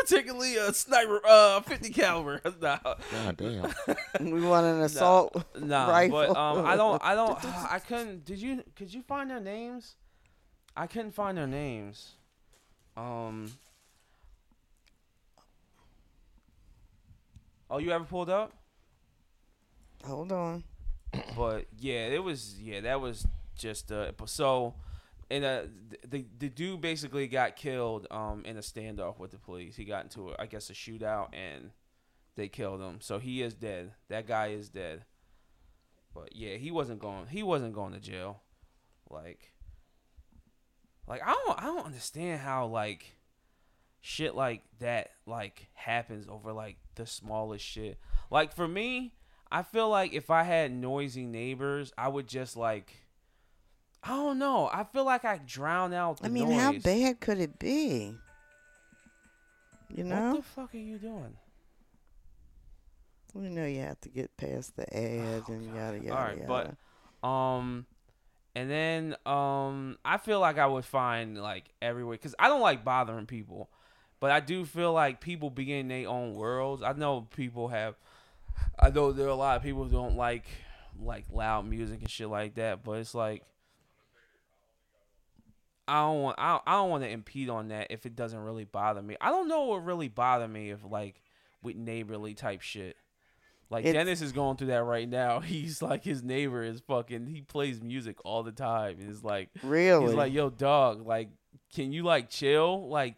particularly 0.00 0.56
a 0.56 0.72
sniper, 0.72 1.20
uh, 1.26 1.60
fifty 1.62 1.90
caliber. 1.90 2.40
nah, 2.60 2.78
God 2.82 3.36
damn. 3.36 3.72
We 4.32 4.40
want 4.42 4.66
an 4.66 4.80
assault. 4.82 5.44
nah. 5.60 5.88
Rifle. 5.90 6.18
But 6.28 6.36
um, 6.36 6.64
I 6.66 6.76
don't, 6.76 7.02
I 7.04 7.14
don't, 7.14 7.44
I 7.44 7.78
couldn't. 7.80 8.24
Did 8.24 8.38
you? 8.40 8.62
Could 8.76 8.92
you 8.92 9.02
find 9.02 9.30
their 9.30 9.40
names? 9.40 9.96
I 10.76 10.86
couldn't 10.86 11.12
find 11.12 11.36
their 11.36 11.46
names. 11.46 12.12
Um. 12.98 13.52
Oh, 17.70 17.78
you 17.78 17.92
ever 17.92 18.04
pulled 18.04 18.28
up? 18.28 18.52
Hold 20.04 20.32
on. 20.32 20.64
but 21.36 21.66
yeah, 21.78 22.06
it 22.06 22.22
was 22.22 22.60
yeah, 22.60 22.80
that 22.80 23.00
was 23.00 23.24
just 23.56 23.90
uh 23.92 24.12
so 24.26 24.74
and 25.30 25.44
uh 25.44 25.62
the 26.06 26.24
the 26.38 26.48
dude 26.48 26.80
basically 26.80 27.26
got 27.26 27.56
killed 27.56 28.06
um 28.10 28.42
in 28.44 28.56
a 28.56 28.60
standoff 28.60 29.18
with 29.18 29.30
the 29.30 29.38
police. 29.38 29.76
He 29.76 29.84
got 29.84 30.04
into 30.04 30.30
a, 30.30 30.36
I 30.38 30.46
guess 30.46 30.68
a 30.70 30.72
shootout 30.72 31.28
and 31.32 31.70
they 32.36 32.48
killed 32.48 32.80
him. 32.80 32.98
So 33.00 33.18
he 33.18 33.42
is 33.42 33.54
dead. 33.54 33.92
That 34.08 34.26
guy 34.26 34.48
is 34.48 34.70
dead. 34.70 35.04
But 36.14 36.34
yeah, 36.34 36.56
he 36.56 36.70
wasn't 36.72 36.98
going 36.98 37.28
he 37.28 37.42
wasn't 37.44 37.74
going 37.74 37.92
to 37.92 38.00
jail. 38.00 38.42
Like 39.08 39.52
like 41.08 41.22
I 41.26 41.32
don't 41.32 41.58
I 41.60 41.64
don't 41.64 41.86
understand 41.86 42.40
how 42.40 42.66
like 42.66 43.16
shit 44.00 44.34
like 44.34 44.62
that 44.80 45.10
like 45.26 45.68
happens 45.74 46.26
over 46.28 46.52
like 46.52 46.76
the 46.94 47.06
smallest 47.06 47.64
shit. 47.64 47.98
Like 48.30 48.52
for 48.54 48.68
me, 48.68 49.14
I 49.50 49.62
feel 49.62 49.88
like 49.88 50.12
if 50.12 50.30
I 50.30 50.42
had 50.42 50.70
noisy 50.72 51.26
neighbors, 51.26 51.92
I 51.96 52.08
would 52.08 52.28
just 52.28 52.56
like 52.56 52.92
I 54.02 54.08
don't 54.10 54.38
know. 54.38 54.68
I 54.72 54.84
feel 54.84 55.04
like 55.04 55.24
I 55.24 55.38
drown 55.44 55.92
out 55.92 56.18
the 56.20 56.26
I 56.26 56.28
mean, 56.28 56.48
noise. 56.50 56.60
how 56.60 56.72
bad 56.78 57.20
could 57.20 57.40
it 57.40 57.58
be? 57.58 58.14
You 59.88 60.04
know, 60.04 60.32
What 60.32 60.36
the 60.36 60.42
fuck 60.42 60.74
are 60.74 60.78
you 60.78 60.98
doing? 60.98 61.36
we 63.34 63.48
know 63.48 63.64
you 63.66 63.80
have 63.80 64.00
to 64.00 64.08
get 64.08 64.34
past 64.36 64.74
the 64.76 64.82
ad 64.96 65.42
Oh, 65.48 65.52
and 65.52 65.66
God. 65.66 65.76
yada 65.76 65.98
yada 65.98 66.10
All 66.16 66.24
right, 66.24 66.38
yada. 66.38 66.76
but 67.22 67.28
um 67.28 67.86
and 68.58 68.68
then 68.68 69.14
um 69.24 69.98
I 70.04 70.18
feel 70.18 70.40
like 70.40 70.58
I 70.58 70.66
would 70.66 70.84
find 70.84 71.40
like 71.40 71.70
everywhere 71.80 72.16
cuz 72.16 72.34
I 72.40 72.48
don't 72.48 72.60
like 72.60 72.84
bothering 72.84 73.26
people. 73.26 73.70
But 74.18 74.32
I 74.32 74.40
do 74.40 74.64
feel 74.64 74.92
like 74.92 75.20
people 75.20 75.48
be 75.48 75.72
in 75.72 75.86
their 75.86 76.08
own 76.08 76.34
worlds. 76.34 76.82
I 76.82 76.92
know 76.94 77.20
people 77.20 77.68
have 77.68 77.94
I 78.76 78.90
know 78.90 79.12
there 79.12 79.26
are 79.26 79.30
a 79.30 79.36
lot 79.36 79.56
of 79.56 79.62
people 79.62 79.84
who 79.84 79.90
don't 79.90 80.16
like 80.16 80.46
like 81.00 81.26
loud 81.30 81.66
music 81.66 82.00
and 82.00 82.10
shit 82.10 82.28
like 82.28 82.56
that, 82.56 82.82
but 82.82 82.98
it's 82.98 83.14
like 83.14 83.44
I 85.86 86.00
don't 86.00 86.22
want 86.22 86.40
I 86.40 86.58
I 86.66 86.72
don't 86.72 86.90
want 86.90 87.04
to 87.04 87.10
impede 87.10 87.50
on 87.50 87.68
that 87.68 87.86
if 87.90 88.06
it 88.06 88.16
doesn't 88.16 88.40
really 88.40 88.64
bother 88.64 89.02
me. 89.02 89.16
I 89.20 89.30
don't 89.30 89.46
know 89.46 89.66
what 89.66 89.84
really 89.84 90.08
bother 90.08 90.48
me 90.48 90.70
if 90.70 90.80
like 90.82 91.22
with 91.62 91.76
neighborly 91.76 92.34
type 92.34 92.62
shit. 92.62 92.96
Like 93.70 93.84
It's- 93.84 93.92
Dennis 93.94 94.22
is 94.22 94.32
going 94.32 94.56
through 94.56 94.68
that 94.68 94.84
right 94.84 95.08
now. 95.08 95.40
He's 95.54 95.82
like 95.82 96.02
his 96.04 96.22
neighbor 96.22 96.62
is 96.62 96.80
fucking. 96.80 97.26
He 97.26 97.42
plays 97.42 97.82
music 97.82 98.16
all 98.24 98.42
the 98.42 98.52
time. 98.52 98.96
It's 99.00 99.22
like 99.22 99.50
really, 99.62 100.06
he's 100.06 100.14
like, 100.14 100.32
yo, 100.32 100.48
dog, 100.50 101.06
like, 101.06 101.28
can 101.74 101.92
you 101.92 102.02
like 102.02 102.30
chill? 102.30 102.88
Like, 102.88 103.16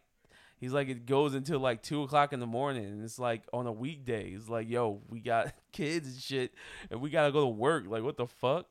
he's 0.59 0.73
like, 0.73 0.89
it 0.89 1.07
goes 1.07 1.35
until 1.35 1.61
like 1.61 1.83
two 1.83 2.03
o'clock 2.03 2.33
in 2.33 2.41
the 2.41 2.47
morning, 2.49 2.85
and 2.87 3.05
it's 3.05 3.19
like 3.19 3.43
on 3.53 3.67
a 3.69 3.73
weekday. 3.73 4.31
It's 4.31 4.49
like, 4.49 4.69
yo, 4.69 5.01
we 5.09 5.21
got 5.21 5.55
kids 5.73 6.09
and 6.09 6.19
shit, 6.21 6.53
and 6.91 7.01
we 7.01 7.11
gotta 7.11 7.31
go 7.31 7.43
to 7.43 7.47
work. 7.49 7.85
Like, 7.87 8.03
what 8.03 8.17
the 8.17 8.27
fuck? 8.27 8.67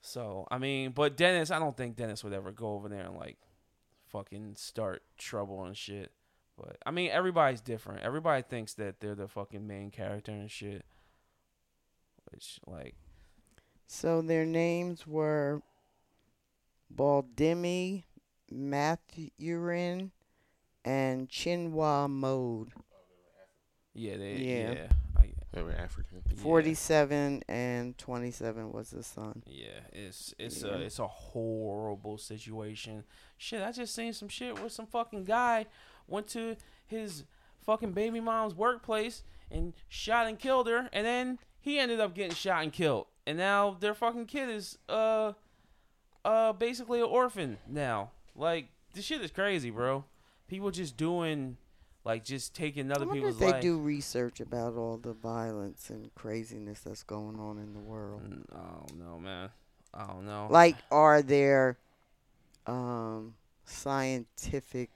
So 0.00 0.46
I 0.50 0.58
mean, 0.58 0.90
but 0.90 1.16
Dennis, 1.16 1.50
I 1.50 1.58
don't 1.58 1.76
think 1.76 1.96
Dennis 1.96 2.24
would 2.24 2.32
ever 2.32 2.50
go 2.52 2.72
over 2.74 2.88
there 2.88 3.04
and 3.04 3.16
like 3.16 3.36
fucking 4.08 4.54
start 4.56 5.02
trouble 5.18 5.64
and 5.64 5.76
shit. 5.76 6.10
But 6.58 6.76
I 6.84 6.90
mean, 6.90 7.10
everybody's 7.10 7.60
different. 7.60 8.02
Everybody 8.02 8.42
thinks 8.42 8.74
that 8.74 9.00
they're 9.00 9.14
the 9.14 9.28
fucking 9.28 9.66
main 9.66 9.90
character 9.90 10.32
and 10.32 10.50
shit. 10.50 10.84
Which 12.32 12.58
like 12.66 12.94
so 13.86 14.20
their 14.20 14.44
names 14.44 15.06
were 15.06 15.62
Baldimi, 16.94 18.04
Mathurin, 18.50 20.10
and 20.84 21.28
Chinua 21.28 22.08
Mode. 22.10 22.70
yeah, 23.94 24.16
they 24.16 24.32
Yeah. 24.36 24.72
yeah. 24.72 24.88
They 25.50 25.62
were 25.62 25.72
African. 25.72 26.22
yeah. 26.28 26.42
47 26.42 27.42
and 27.48 27.96
27 27.96 28.70
was 28.70 28.90
the 28.90 29.02
son. 29.02 29.42
Yeah, 29.46 29.80
it's 29.92 30.34
it's 30.38 30.62
Yeah. 30.62 30.72
a 30.74 30.78
it's 30.80 30.98
a 30.98 31.06
horrible 31.06 32.18
situation. 32.18 33.04
Shit, 33.38 33.62
I 33.62 33.72
just 33.72 33.94
seen 33.94 34.12
some 34.12 34.28
shit 34.28 34.58
where 34.60 34.68
some 34.68 34.86
fucking 34.86 35.24
guy 35.24 35.66
went 36.08 36.26
to 36.28 36.56
his 36.86 37.24
fucking 37.64 37.92
baby 37.92 38.20
mom's 38.20 38.54
workplace 38.54 39.22
and 39.50 39.74
shot 39.88 40.26
and 40.26 40.38
killed 40.38 40.66
her, 40.68 40.88
and 40.92 41.06
then 41.06 41.38
he 41.60 41.78
ended 41.78 42.00
up 42.00 42.14
getting 42.14 42.34
shot 42.34 42.62
and 42.62 42.72
killed, 42.72 43.06
and 43.26 43.38
now 43.38 43.76
their 43.78 43.94
fucking 43.94 44.26
kid 44.26 44.48
is 44.48 44.78
uh 44.88 45.32
uh 46.24 46.52
basically 46.52 47.00
an 47.00 47.06
orphan 47.06 47.58
now. 47.68 48.10
Like 48.34 48.68
this 48.94 49.04
shit 49.04 49.22
is 49.22 49.30
crazy, 49.30 49.70
bro. 49.70 50.04
People 50.48 50.70
just 50.70 50.96
doing 50.96 51.56
like 52.04 52.24
just 52.24 52.54
taking 52.54 52.90
I 52.90 52.94
other 52.94 53.06
wonder 53.06 53.20
people's 53.20 53.34
if 53.34 53.40
they 53.40 53.52
life. 53.52 53.62
do 53.62 53.78
research 53.78 54.40
about 54.40 54.74
all 54.76 54.96
the 54.96 55.12
violence 55.12 55.90
and 55.90 56.14
craziness 56.14 56.80
that's 56.80 57.02
going 57.02 57.38
on 57.38 57.58
in 57.58 57.74
the 57.74 57.80
world. 57.80 58.22
I 58.52 58.56
don't 58.58 58.98
know, 58.98 59.18
man. 59.18 59.50
I 59.92 60.06
don't 60.06 60.24
know. 60.24 60.48
Like, 60.50 60.76
are 60.90 61.22
there 61.22 61.78
um, 62.66 63.34
scientific 63.64 64.90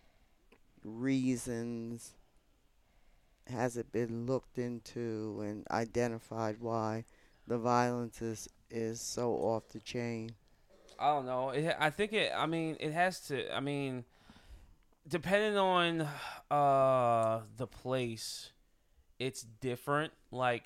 reasons? 0.85 2.14
Has 3.49 3.77
it 3.77 3.92
been 3.92 4.27
looked 4.27 4.59
into 4.59 5.40
and 5.45 5.66
identified 5.71 6.57
why 6.61 7.05
the 7.47 7.59
violence 7.59 8.23
is, 8.23 8.49
is 8.71 9.01
so 9.01 9.33
off 9.33 9.68
the 9.68 9.81
chain? 9.81 10.31
I 10.99 11.09
don't 11.09 11.27
know. 11.27 11.51
It, 11.51 11.75
I 11.79 11.90
think 11.90 12.12
it. 12.12 12.33
I 12.35 12.47
mean, 12.47 12.77
it 12.79 12.92
has 12.92 13.21
to. 13.27 13.53
I 13.55 13.61
mean, 13.61 14.05
depending 15.09 15.57
on 15.57 16.09
uh 16.51 17.40
the 17.57 17.66
place, 17.66 18.53
it's 19.18 19.42
different. 19.42 20.12
Like, 20.31 20.64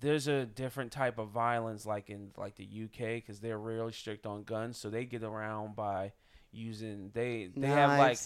there's 0.00 0.28
a 0.28 0.44
different 0.44 0.92
type 0.92 1.18
of 1.18 1.28
violence, 1.28 1.86
like 1.86 2.10
in 2.10 2.32
like 2.36 2.56
the 2.56 2.64
UK, 2.84 2.98
because 3.14 3.40
they're 3.40 3.58
really 3.58 3.92
strict 3.92 4.26
on 4.26 4.42
guns, 4.42 4.76
so 4.76 4.90
they 4.90 5.06
get 5.06 5.22
around 5.22 5.76
by 5.76 6.12
using 6.52 7.10
they 7.14 7.48
they 7.56 7.68
have 7.68 7.98
like 7.98 8.18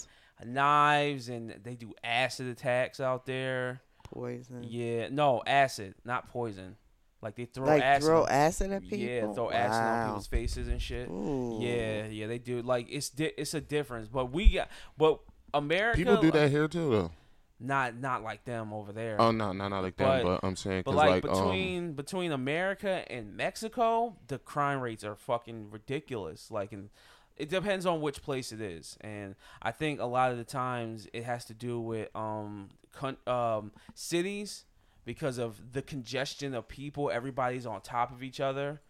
Knives, 0.44 1.29
knives 1.29 1.29
and 1.29 1.61
they 1.62 1.75
do 1.75 1.94
acid 2.05 2.46
attacks 2.46 3.01
out 3.01 3.27
there. 3.27 3.81
poison. 4.05 4.64
Yeah, 4.68 5.09
no 5.11 5.42
acid, 5.46 5.94
not 6.05 6.29
poison. 6.31 6.77
Like 7.22 7.35
they 7.35 7.46
throw 7.46 7.66
like 7.66 7.83
acid. 7.83 8.07
throw 8.07 8.27
acid 8.27 8.72
at 8.72 8.83
people. 8.83 8.99
Yeah, 8.99 9.33
throw 9.33 9.51
acid 9.51 9.83
on 9.83 10.07
people's 10.09 10.27
faces 10.27 10.68
and 10.68 10.81
shit. 10.81 11.09
Ooh. 11.09 11.59
Yeah, 11.61 12.07
yeah, 12.07 12.27
they 12.27 12.38
do. 12.38 12.62
Like 12.62 12.87
it's 12.90 13.09
di- 13.09 13.33
it's 13.37 13.55
a 13.55 13.61
difference, 13.61 14.09
but 14.09 14.33
we 14.33 14.51
got 14.51 14.68
but 14.96 15.20
America 15.55 15.96
People 15.96 16.16
do 16.18 16.27
like, 16.27 16.35
that 16.35 16.51
here 16.51 16.68
too, 16.68 16.90
though. 16.90 17.11
Not 17.59 17.96
not 17.96 18.22
like 18.22 18.44
them 18.44 18.72
over 18.72 18.92
there. 18.92 19.18
Oh 19.18 19.31
no, 19.31 19.53
no, 19.53 19.68
not 19.68 19.83
like 19.83 19.96
that. 19.96 20.22
But- 20.22 20.40
But, 20.42 20.46
I'm 20.46 20.57
saying 20.57 20.83
but 20.85 20.92
because 20.92 21.07
like, 21.09 21.25
like, 21.25 21.33
um, 21.33 21.44
between 21.44 21.92
between 21.94 22.33
America 22.33 23.11
and 23.11 23.35
Mexico, 23.35 24.16
the 24.29 24.38
crime 24.38 24.81
rates 24.81 25.03
are 25.03 25.16
fucking 25.16 25.70
ridiculous. 25.70 26.51
Like, 26.51 26.72
and 26.72 26.90
it 27.37 27.49
depends 27.49 27.87
on 27.87 28.01
which 28.01 28.22
place 28.22 28.53
it 28.53 28.61
is, 28.61 28.96
and 29.01 29.35
I 29.62 29.72
think 29.72 30.01
a 30.01 30.07
lot 30.07 30.33
of 30.33 30.38
the 30.38 30.44
times 30.44 31.07
it 31.12 31.25
has 31.25 31.44
to 31.46 31.55
do 31.55 31.81
with 31.81 32.09
um 32.14 32.70
con- 32.92 33.18
um 33.27 33.72
cities 33.94 34.64
because 35.05 35.38
of 35.38 35.72
the 35.72 35.83
congestion 35.83 36.55
of 36.55 36.68
people. 36.68 37.11
Everybody's 37.11 37.66
on 37.66 37.81
top 37.81 38.12
of 38.12 38.22
each 38.22 38.40
other. 38.40 38.81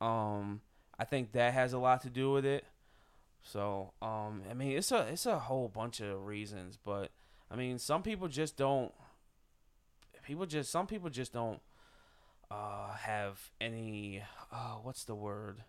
Um, 0.00 0.60
I 0.98 1.04
think 1.04 1.32
that 1.32 1.54
has 1.54 1.72
a 1.72 1.78
lot 1.78 2.02
to 2.02 2.10
do 2.10 2.30
with 2.30 2.44
it. 2.44 2.64
So, 3.42 3.92
um, 4.02 4.42
I 4.50 4.54
mean, 4.54 4.76
it's 4.76 4.92
a 4.92 5.06
it's 5.10 5.26
a 5.26 5.38
whole 5.38 5.68
bunch 5.68 6.00
of 6.00 6.26
reasons, 6.26 6.78
but 6.84 7.10
I 7.50 7.56
mean, 7.56 7.78
some 7.78 8.02
people 8.02 8.28
just 8.28 8.56
don't. 8.56 8.92
People 10.22 10.44
just 10.44 10.70
some 10.70 10.86
people 10.86 11.08
just 11.08 11.32
don't 11.32 11.60
uh, 12.50 12.92
have 12.92 13.50
any. 13.60 14.22
Uh, 14.52 14.76
what's 14.82 15.04
the 15.04 15.14
word? 15.14 15.64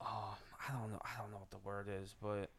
Oh, 0.00 0.36
I 0.68 0.72
don't 0.72 0.90
know. 0.92 1.00
I 1.04 1.20
don't 1.20 1.30
know 1.30 1.38
what 1.38 1.50
the 1.50 1.58
word 1.68 1.88
is, 2.02 2.14
but 2.22 2.50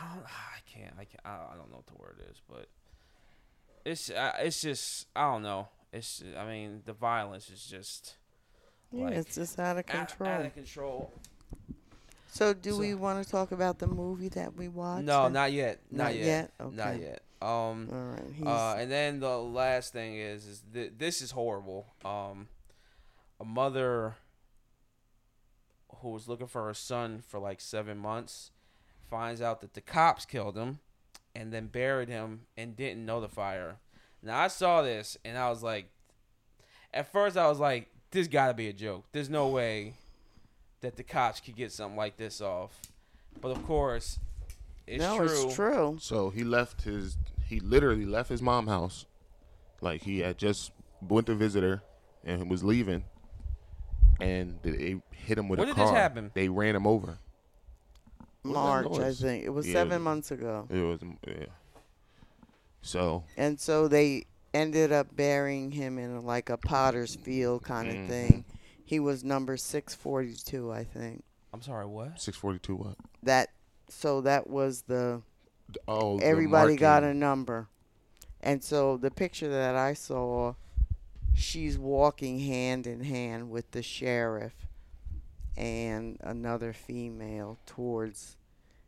I, 0.00 0.14
don't, 0.14 0.24
I 0.24 0.58
can't. 0.72 0.94
I 0.98 1.04
can't. 1.04 1.20
I 1.24 1.56
don't 1.56 1.70
know 1.70 1.76
what 1.76 1.86
the 1.86 1.94
word 2.00 2.20
is, 2.30 2.40
but 2.48 2.68
it's 3.84 4.10
uh, 4.10 4.32
it's 4.40 4.60
just 4.62 5.06
I 5.14 5.30
don't 5.30 5.42
know. 5.42 5.68
It's 5.92 6.22
I 6.38 6.44
mean 6.46 6.82
the 6.84 6.92
violence 6.92 7.48
is 7.50 7.64
just 7.64 8.16
Yeah, 8.92 9.04
like, 9.04 9.14
it's 9.14 9.34
just 9.36 9.58
out 9.58 9.76
of 9.78 9.86
control. 9.86 10.28
Out, 10.30 10.46
of 10.46 10.54
control. 10.54 11.12
so, 12.32 12.52
do 12.54 12.72
So- 12.72 12.78
we 12.78 12.94
want 12.94 13.24
to 13.24 13.30
talk 13.30 13.52
about 13.52 13.78
the 13.78 13.86
movie 13.86 14.28
that 14.30 14.54
we 14.56 14.68
watched? 14.68 15.04
No, 15.04 15.28
not 15.28 15.52
yet. 15.52 15.80
Not, 15.90 16.04
Not 16.04 16.14
yet. 16.16 16.24
yet? 16.26 16.50
Okay. 16.60 16.76
Not 16.76 17.00
yet. 17.00 17.22
Um. 17.42 17.88
All 17.92 18.16
right. 18.46 18.46
Uh, 18.46 18.76
and 18.80 18.90
then 18.90 19.20
the 19.20 19.38
last 19.38 19.92
thing 19.92 20.16
is, 20.16 20.46
is 20.46 20.62
th- 20.72 20.92
this 20.96 21.20
is 21.20 21.30
horrible. 21.30 21.86
Um, 22.04 22.48
a 23.38 23.44
mother 23.44 24.14
who 26.04 26.10
was 26.10 26.28
looking 26.28 26.46
for 26.46 26.66
her 26.66 26.74
son 26.74 27.22
for 27.26 27.40
like 27.40 27.60
seven 27.60 27.98
months 27.98 28.50
finds 29.10 29.40
out 29.40 29.60
that 29.60 29.74
the 29.74 29.80
cops 29.80 30.24
killed 30.24 30.56
him 30.56 30.78
and 31.34 31.52
then 31.52 31.66
buried 31.66 32.08
him 32.08 32.42
and 32.56 32.76
didn't 32.76 33.04
notify 33.04 33.56
her. 33.56 33.76
Now 34.22 34.38
I 34.38 34.48
saw 34.48 34.82
this 34.82 35.16
and 35.24 35.36
I 35.36 35.48
was 35.50 35.62
like, 35.62 35.88
at 36.92 37.10
first 37.10 37.36
I 37.36 37.48
was 37.48 37.58
like, 37.58 37.88
this 38.10 38.28
got 38.28 38.48
to 38.48 38.54
be 38.54 38.68
a 38.68 38.72
joke. 38.72 39.04
There's 39.12 39.30
no 39.30 39.48
way 39.48 39.94
that 40.82 40.96
the 40.96 41.02
cops 41.02 41.40
could 41.40 41.56
get 41.56 41.72
something 41.72 41.96
like 41.96 42.16
this 42.16 42.40
off. 42.40 42.78
But 43.40 43.56
of 43.56 43.66
course, 43.66 44.18
it's 44.86 45.02
no, 45.02 45.16
true. 45.16 45.46
it's 45.46 45.54
true. 45.54 45.98
So 46.00 46.30
he 46.30 46.44
left 46.44 46.82
his. 46.82 47.16
He 47.46 47.58
literally 47.60 48.06
left 48.06 48.28
his 48.28 48.40
mom 48.40 48.66
house, 48.68 49.06
like 49.80 50.02
he 50.02 50.20
had 50.20 50.38
just 50.38 50.72
went 51.00 51.26
to 51.26 51.34
visit 51.34 51.62
her, 51.62 51.82
and 52.22 52.48
was 52.48 52.62
leaving, 52.62 53.04
and 54.20 54.58
they 54.62 55.00
hit 55.10 55.38
him 55.38 55.48
with 55.48 55.58
When 55.58 55.68
a 55.68 55.72
did 55.72 55.80
this 55.80 55.90
car. 55.90 55.98
happen? 55.98 56.30
They 56.34 56.48
ran 56.48 56.76
him 56.76 56.86
over. 56.86 57.18
What 58.42 58.54
was 58.54 58.84
that 58.84 58.90
March, 58.90 59.00
I 59.00 59.12
think. 59.12 59.44
It 59.44 59.50
was 59.50 59.66
Yeah, 59.66 59.72
seven 59.72 60.02
months 60.02 60.30
ago. 60.30 60.66
It 60.70 60.80
was 60.80 61.00
yeah. 61.26 61.46
So 62.82 63.24
And 63.36 63.58
so 63.58 63.88
they 63.88 64.26
ended 64.52 64.92
up 64.92 65.16
burying 65.16 65.70
him 65.72 65.98
in 65.98 66.24
like 66.24 66.50
a 66.50 66.56
potter's 66.56 67.14
field 67.16 67.62
kind 67.62 67.88
of 67.88 67.96
Mhm. 67.96 68.08
thing. 68.08 68.44
He 68.84 69.00
was 69.00 69.24
number 69.24 69.56
642, 69.56 70.70
I 70.70 70.84
think. 70.84 71.24
I'm 71.52 71.62
sorry, 71.62 71.86
what? 71.86 72.20
six 72.20 72.36
forty 72.36 72.58
two. 72.58 72.76
What? 72.76 72.96
That 73.22 73.48
so 73.88 74.20
that 74.22 74.48
was 74.48 74.82
the 74.82 75.22
Oh, 75.88 76.18
the 76.18 76.24
everybody 76.26 76.76
got 76.76 77.02
a 77.02 77.14
number. 77.14 77.68
And 78.40 78.62
so 78.62 78.96
the 78.98 79.10
picture 79.10 79.48
that 79.48 79.74
I 79.74 79.94
saw, 79.94 80.54
she's 81.34 81.78
walking 81.78 82.38
hand 82.40 82.86
in 82.86 83.02
hand 83.04 83.50
with 83.50 83.70
the 83.72 83.82
sheriff 83.82 84.54
and 85.56 86.16
another 86.20 86.72
female 86.72 87.58
towards 87.66 88.36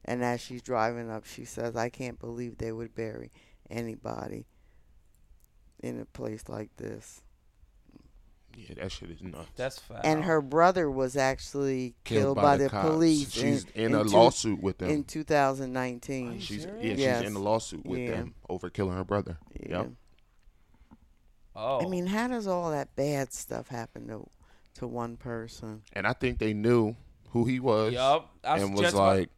and 0.04 0.22
as 0.24 0.40
she's 0.40 0.62
driving 0.62 1.11
up 1.11 1.24
she 1.24 1.44
says, 1.44 1.76
I 1.76 1.88
can't 1.88 2.18
believe 2.18 2.59
they 2.59 2.72
would 2.72 2.94
bury 2.94 3.30
anybody 3.70 4.46
in 5.82 6.00
a 6.00 6.04
place 6.04 6.44
like 6.48 6.70
this. 6.76 7.22
Yeah, 8.56 8.74
that 8.80 8.90
shit 8.90 9.11
is 9.11 9.20
nuts. 9.22 9.48
That's 9.56 9.78
foul. 9.78 10.00
And 10.02 10.24
her 10.24 10.40
brother 10.40 10.90
was 10.90 11.14
actually 11.14 11.94
killed, 12.04 12.37
by, 12.37 12.56
the, 12.56 12.70
cops. 12.70 12.88
police 12.88 13.30
She's 13.30 13.66
in, 13.74 13.87
in, 13.87 13.94
a 13.94 14.02
two- 14.04 14.09
lawsuit 14.11 14.62
with 14.62 14.78
them. 14.78 14.88
in 14.88 15.04
2019. 15.04 16.40
She's 16.40 16.64
yeah, 16.64 16.72
Yes. 16.80 17.20
she's 17.20 17.30
in 17.30 17.37
a 17.37 17.38
lawsuit 17.38 17.85
with 17.85 17.98
Yeah. 17.98 18.12
them 18.12 18.35
over 18.48 18.70
killing 18.70 18.96
her 18.96 19.04
brother. 19.04 19.37
Yeah. 19.61 19.68
Yep. 19.82 19.90
Oh, 21.57 21.85
I 21.85 21.88
mean, 21.88 22.07
how 22.07 22.29
does 22.29 22.47
all 22.47 22.71
that 22.71 22.95
bad 22.97 23.33
stuff 23.33 23.69
happen 23.69 24.07
to 24.09 24.29
to 24.75 24.87
one 24.87 25.16
person? 25.16 25.83
And 25.92 26.07
I 26.07 26.12
think 26.12 26.38
they 26.38 26.53
knew 26.55 26.95
who 27.31 27.45
he 27.45 27.61
was 27.61 27.92
yup. 27.95 28.31
I 28.45 28.55
was 28.55 28.62
and 28.62 28.73
was 28.73 28.81
just 28.83 28.97
like, 28.97 29.31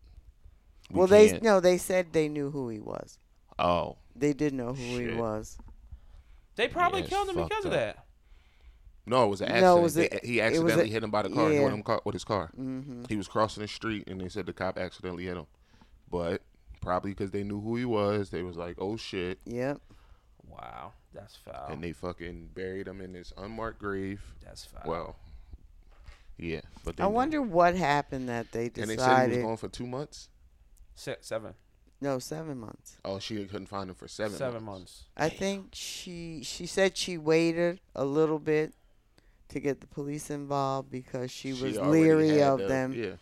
we 0.90 0.98
well, 0.98 1.06
they 1.06 1.28
can't- 1.30 1.42
no, 1.42 1.60
they 1.60 1.78
said 1.78 2.12
they 2.12 2.28
knew 2.28 2.50
who 2.50 2.68
he 2.68 2.80
was. 2.80 3.18
oh, 3.58 3.96
They 4.16 4.32
did 4.32 4.52
know 4.54 4.68
who 4.74 4.82
he 4.98 5.06
Shit. 5.06 5.16
was. 5.16 5.58
they 6.56 6.68
probably 6.68 7.00
Yeah, 7.00 7.04
it's 7.04 7.14
killed 7.14 7.28
him 7.28 7.34
because 7.36 7.48
fucked 7.50 7.64
of 7.66 7.72
up. 7.72 7.78
that. 7.78 8.04
no, 9.06 9.24
it 9.24 9.28
was 9.28 9.40
an 9.40 9.48
accident. 9.48 9.64
No, 9.66 9.78
it 9.78 9.82
was 9.82 9.94
They- 9.94 10.08
a- 10.08 10.20
he 10.26 10.38
it 10.40 10.42
was 10.42 10.52
accidentally 10.52 10.88
a- 10.88 10.92
hit 10.92 11.02
him 11.04 11.10
by 11.10 11.22
the 11.22 11.30
car, 11.30 11.52
yeah. 11.52 11.60
hit 11.60 11.72
him 11.72 11.82
car 11.82 12.02
with 12.04 12.14
his 12.14 12.24
car. 12.24 12.50
hmm 12.54 13.04
He 13.08 13.16
was 13.16 13.28
crossing 13.28 13.62
the 13.62 13.68
street, 13.68 14.04
and 14.08 14.20
they 14.20 14.28
said 14.28 14.46
the 14.46 14.52
cop 14.52 14.76
accidentally 14.78 15.24
hit 15.24 15.36
him. 15.36 15.46
But 16.10 16.42
probably 16.80 17.12
because 17.12 17.30
they 17.30 17.42
knew 17.44 17.60
who 17.60 17.76
he 17.76 17.84
was, 17.84 18.30
they 18.30 18.42
was 18.42 18.56
like, 18.56 18.76
"Oh 18.78 18.96
shit," 18.96 19.38
Yep. 19.44 19.80
Wow, 20.48 20.92
that's 21.18 21.36
foul. 21.36 21.68
and 21.70 21.82
they 21.82 21.92
fucking 21.92 22.50
buried 22.54 22.86
him 22.88 23.00
in 23.00 23.12
this 23.12 23.32
unmarked 23.36 23.78
grave. 23.78 24.22
that's 24.44 24.64
foul. 24.64 24.82
Well, 24.86 25.16
yeah, 26.36 26.60
but 26.84 26.96
they 26.96 27.02
I 27.04 27.08
knew. 27.08 27.12
wonder 27.14 27.42
what 27.42 27.74
happened 27.74 28.28
that 28.28 28.52
they 28.52 28.68
decided. 28.68 28.90
And 28.90 28.98
they 28.98 29.02
said 29.02 29.30
he 29.30 29.36
was 29.38 29.44
gone 29.44 29.56
for 29.56 29.68
two 29.68 29.86
months. 29.86 30.28
Six, 30.94 31.26
seven, 31.26 31.54
no, 32.00 32.18
seven 32.18 32.58
months. 32.58 32.98
Oh, 33.04 33.18
she 33.18 33.44
couldn't 33.44 33.66
find 33.66 33.88
him 33.90 33.96
for 33.96 34.08
seven. 34.08 34.36
seven 34.36 34.62
months. 34.64 35.04
months. 35.04 35.04
I 35.16 35.28
think 35.28 35.68
she 35.72 36.40
she 36.44 36.66
said 36.66 36.96
she 36.96 37.18
waited 37.18 37.80
a 37.94 38.04
little 38.04 38.38
bit 38.38 38.72
to 39.48 39.60
get 39.60 39.80
the 39.80 39.86
police 39.86 40.28
involved 40.30 40.90
because 40.90 41.30
she, 41.30 41.52
was 41.52 41.78
leery 41.78 42.42
of 42.42 42.58
the- 42.58 42.66
them. 42.68 42.92
Yeah, 42.92 43.12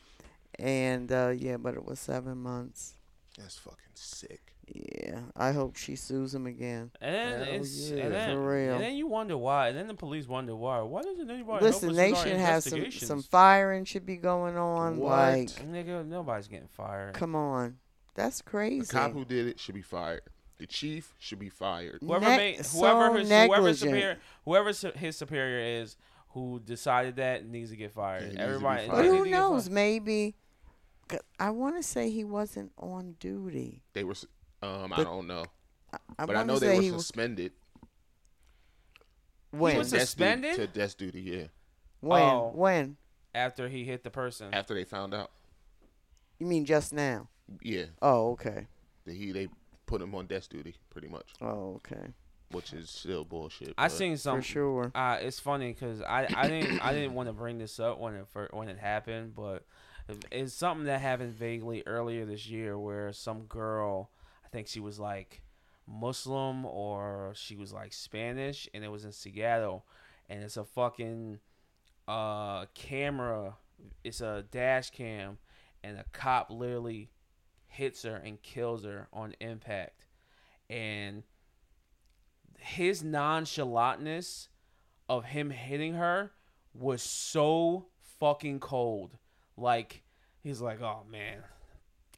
And 0.58 1.10
uh, 1.12 1.32
yeah, 1.36 1.56
but 1.56 1.74
it 1.74 1.84
was 1.84 2.00
seven 2.00 2.38
months. 2.38 2.94
that's 3.38 3.56
fucking 3.56 3.78
sick. 3.94 4.52
Yeah, 4.68 5.20
I 5.36 5.52
hope 5.52 5.76
she 5.76 5.94
sues 5.94 6.34
him 6.34 6.46
again. 6.46 6.90
And 7.00 7.14
then 7.14 7.48
it's 7.48 7.90
yeah. 7.90 8.04
and 8.04 8.14
then, 8.14 8.36
For 8.36 8.48
real. 8.48 8.74
and 8.74 8.82
then 8.82 8.96
you 8.96 9.06
wonder 9.06 9.36
why. 9.36 9.68
And 9.68 9.78
then 9.78 9.86
the 9.86 9.94
police 9.94 10.26
wonder 10.26 10.56
why. 10.56 10.80
Why 10.80 11.02
doesn't 11.02 11.30
anybody 11.30 11.64
Listen, 11.64 11.94
help 11.94 12.14
us 12.14 12.24
they 12.24 12.30
should 12.30 12.38
have 12.38 12.62
some 12.62 12.90
some 12.90 13.22
firing 13.22 13.84
should 13.84 14.04
be 14.04 14.16
going 14.16 14.56
on. 14.56 14.96
What? 14.96 15.10
Like, 15.10 15.48
Nigga, 15.68 16.06
nobody's 16.06 16.48
getting 16.48 16.66
fired. 16.66 17.14
come 17.14 17.36
on, 17.36 17.76
that's 18.14 18.42
crazy. 18.42 18.80
The 18.80 18.92
cop 18.92 19.12
who 19.12 19.24
did 19.24 19.46
it 19.46 19.60
should 19.60 19.74
be 19.76 19.82
fired. 19.82 20.22
The 20.58 20.66
chief 20.66 21.14
should 21.18 21.38
be 21.38 21.50
fired. 21.50 21.98
Whoever 22.00 22.24
Ne- 22.24 22.36
made 22.36 22.66
so 22.66 22.78
whoever 22.80 23.18
his 23.18 23.28
whoever 23.28 23.74
superior 23.74 24.18
whoever 24.44 24.72
su- 24.72 24.92
his 24.96 25.16
superior 25.16 25.80
is 25.82 25.96
who 26.30 26.60
decided 26.64 27.16
that 27.16 27.46
needs 27.46 27.70
to 27.70 27.76
get 27.76 27.92
fired. 27.92 28.22
Yeah, 28.22 28.28
he 28.28 28.34
needs 28.34 28.38
to 28.38 28.46
be 28.46 28.54
Everybody, 28.54 28.88
fired. 28.88 28.96
But 28.96 29.04
who 29.04 29.26
knows? 29.26 29.70
Maybe. 29.70 30.34
I 31.38 31.50
want 31.50 31.76
to 31.76 31.84
say 31.84 32.10
he 32.10 32.24
wasn't 32.24 32.72
on 32.78 33.14
duty. 33.20 33.84
They 33.92 34.02
were. 34.02 34.14
S- 34.74 34.82
Um, 34.84 34.92
I 34.92 35.04
don't 35.04 35.26
know, 35.26 35.44
I, 35.92 35.98
I 36.18 36.26
but 36.26 36.36
I 36.36 36.42
know 36.44 36.58
they 36.58 36.76
were 36.90 36.98
suspended. 36.98 37.52
when 39.50 39.76
was 39.78 39.90
to 39.90 39.98
desk 39.98 40.16
duty- 40.18 40.32
suspended? 40.42 40.56
to 40.56 40.66
desk 40.66 40.98
duty. 40.98 41.20
Yeah, 41.22 41.44
when 42.00 42.22
Oh. 42.22 42.52
when 42.54 42.96
after 43.34 43.68
he 43.68 43.84
hit 43.84 44.02
the 44.04 44.10
person. 44.10 44.52
after 44.54 44.74
they 44.74 44.84
found 44.84 45.14
out. 45.14 45.30
you 46.38 46.46
mean 46.46 46.64
just 46.64 46.92
now? 46.92 47.28
Yeah, 47.62 47.86
Oh, 48.02 48.32
okay. 48.32 48.66
that 49.04 49.14
he 49.14 49.32
they 49.32 49.48
put 49.86 50.02
him 50.02 50.14
on 50.14 50.26
death 50.26 50.48
duty 50.48 50.74
pretty 50.90 51.08
much, 51.08 51.32
Oh, 51.40 51.74
okay. 51.76 52.12
which 52.50 52.72
is 52.72 52.90
still 52.90 53.24
bullshit. 53.24 53.74
I 53.78 53.84
but- 53.86 53.92
seen 53.92 54.16
some. 54.16 54.38
For 54.40 54.42
sure. 54.46 54.92
Uh, 54.94 55.18
it's 55.20 55.38
funny 55.40 55.72
because 55.72 56.02
I, 56.02 56.26
I 56.36 56.48
didn't 56.48 56.80
I 56.84 56.92
didn't 56.92 57.14
want 57.14 57.28
to 57.28 57.32
bring 57.32 57.58
this 57.58 57.78
up 57.80 57.98
when 57.98 58.14
it 58.16 58.26
fir- 58.28 58.50
when 58.52 58.68
it 58.68 58.78
happened, 58.78 59.34
but 59.34 59.64
it's 60.30 60.52
something 60.54 60.86
that 60.86 61.00
happened 61.00 61.32
vaguely 61.34 61.82
earlier 61.86 62.24
this 62.24 62.46
year 62.46 62.78
where 62.78 63.12
some 63.12 63.42
girl, 63.46 64.10
I 64.46 64.48
think 64.48 64.68
she 64.68 64.80
was 64.80 65.00
like 65.00 65.42
Muslim 65.88 66.64
or 66.64 67.32
she 67.34 67.56
was 67.56 67.72
like 67.72 67.92
Spanish, 67.92 68.68
and 68.72 68.84
it 68.84 68.88
was 68.92 69.04
in 69.04 69.12
Seattle, 69.12 69.84
and 70.28 70.42
it's 70.42 70.56
a 70.56 70.64
fucking 70.64 71.40
uh 72.06 72.66
camera, 72.74 73.56
it's 74.04 74.20
a 74.20 74.44
dash 74.50 74.90
cam, 74.90 75.38
and 75.82 75.98
a 75.98 76.04
cop 76.12 76.50
literally 76.50 77.10
hits 77.66 78.04
her 78.04 78.16
and 78.16 78.40
kills 78.42 78.84
her 78.84 79.08
on 79.12 79.34
impact, 79.40 80.04
and 80.70 81.24
his 82.58 83.02
nonchalantness 83.02 84.48
of 85.08 85.24
him 85.24 85.50
hitting 85.50 85.94
her 85.94 86.30
was 86.72 87.02
so 87.02 87.86
fucking 88.20 88.60
cold. 88.60 89.18
Like 89.56 90.04
he's 90.42 90.60
like, 90.60 90.80
"Oh 90.80 91.04
man, 91.10 91.42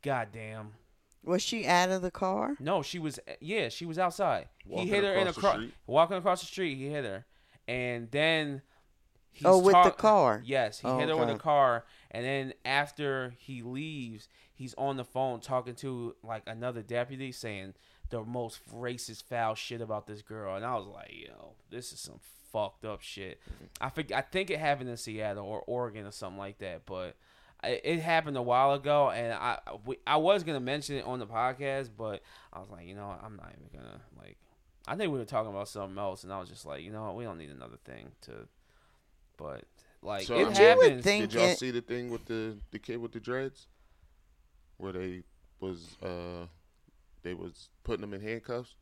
goddamn." 0.03 0.75
Was 1.25 1.43
she 1.43 1.67
out 1.67 1.91
of 1.91 2.03
the 2.03 2.11
car? 2.11 2.57
No, 2.61 2.83
she 2.83 2.99
was. 2.99 3.19
Yeah, 3.41 3.69
she 3.69 3.85
was 3.87 3.99
outside. 3.99 4.49
Walking 4.67 4.87
he 4.87 4.93
hit 4.95 5.05
her 5.05 5.15
in 5.15 5.27
a 5.29 5.33
car. 5.33 5.55
street? 5.55 5.75
Walking 5.87 6.17
across 6.17 6.41
the 6.41 6.47
street, 6.47 6.77
he 6.77 6.89
hit 6.89 7.05
her, 7.05 7.27
and 7.67 8.11
then. 8.11 8.63
He's 9.31 9.47
oh, 9.47 9.59
with 9.59 9.75
the 9.85 9.91
car. 9.93 10.43
Yes, 10.45 10.81
he 10.81 10.89
Oh, 10.89 10.99
hit 10.99 11.09
her 11.11 11.17
with 11.17 11.29
a 11.29 11.33
okay. 11.33 11.41
car, 11.41 11.85
and 12.11 12.25
then 12.25 12.55
after 12.65 13.35
he 13.39 13.63
leaves, 13.63 14.29
he's 14.53 14.75
on 14.75 14.97
the 14.97 15.05
phone 15.05 15.39
talking 15.41 15.77
to 15.77 16.17
like 16.25 16.43
another 16.49 16.83
deputy, 16.83 17.31
saying 17.31 17.75
the 18.11 18.25
most 18.25 18.61
racist, 18.75 19.23
foul 19.25 19.55
shit 19.55 19.81
about 19.81 20.09
this 20.09 20.23
girl, 20.23 20.57
and 20.57 20.65
I 20.65 20.75
was 20.77 20.87
like, 20.87 21.13
"Yo, 21.13 21.53
this 21.71 21.93
is 21.93 22.01
some 22.01 22.19
fucked 22.53 22.85
up 22.85 23.01
shit." 23.01 23.41
I 23.81 23.91
think 23.91 24.11
I 24.11 24.23
think 24.23 24.51
it 24.51 24.59
happened 24.59 24.91
in 24.91 24.97
Seattle 24.97 25.45
or 25.47 25.61
Oregon 25.69 26.07
or 26.07 26.11
something 26.11 26.39
like 26.39 26.59
that, 26.59 26.85
but 26.85 27.11
I- 27.11 27.15
it 27.65 28.01
happened 28.01 28.37
a 28.37 28.43
while 28.43 28.73
ago, 28.75 29.11
and 29.11 29.33
I 29.33 29.59
we, 29.85 29.97
I 30.07 30.17
was 30.17 30.45
gonna 30.45 30.61
mention 30.61 30.97
it 30.97 31.05
on 31.05 31.19
the 31.19 31.27
podcast, 31.27 31.91
but 31.97 32.23
I 32.53 32.59
was 32.61 32.69
like, 32.71 32.87
you 32.87 32.95
know, 32.95 33.15
I'm 33.23 33.37
not 33.37 33.53
even 33.59 33.69
gonna 33.73 34.01
like. 34.21 34.37
I 34.87 34.97
think 34.97 35.13
we 35.13 35.19
were 35.19 35.25
talking 35.27 35.51
about 35.51 35.69
something 35.69 35.99
else, 35.99 36.25
and 36.25 36.33
I 36.33 36.39
was 36.41 36.49
just 36.49 36.65
like, 36.65 36.83
you 36.83 36.91
know, 36.91 37.05
what, 37.05 37.17
we 37.17 37.25
don't 37.25 37.37
need 37.39 37.51
another 37.51 37.77
thing 37.85 38.11
to. 38.23 38.33
But 39.37 39.65
like 40.03 40.23
So, 40.27 40.35
it 40.35 40.39
I 40.39 40.45
mean- 40.45 40.53
But 40.55 40.61
you 40.63 40.67
would 40.77 40.83
happens. 40.87 41.05
think 41.05 41.23
Did 41.31 41.35
y'all 41.35 41.49
it- 41.51 41.59
see 41.59 41.71
the 41.71 41.81
thing 41.83 42.11
with 42.11 42.25
the 42.27 42.57
the 42.71 42.79
kid 42.79 42.97
with 42.99 43.13
the 43.13 43.21
dreads, 43.21 43.67
where 44.79 44.93
they 44.93 45.23
was 45.61 45.97
uh 46.03 46.47
they 47.23 47.35
was 47.35 47.69
putting 47.85 48.03
him 48.05 48.15
in 48.15 48.21
handcuffs, 48.21 48.75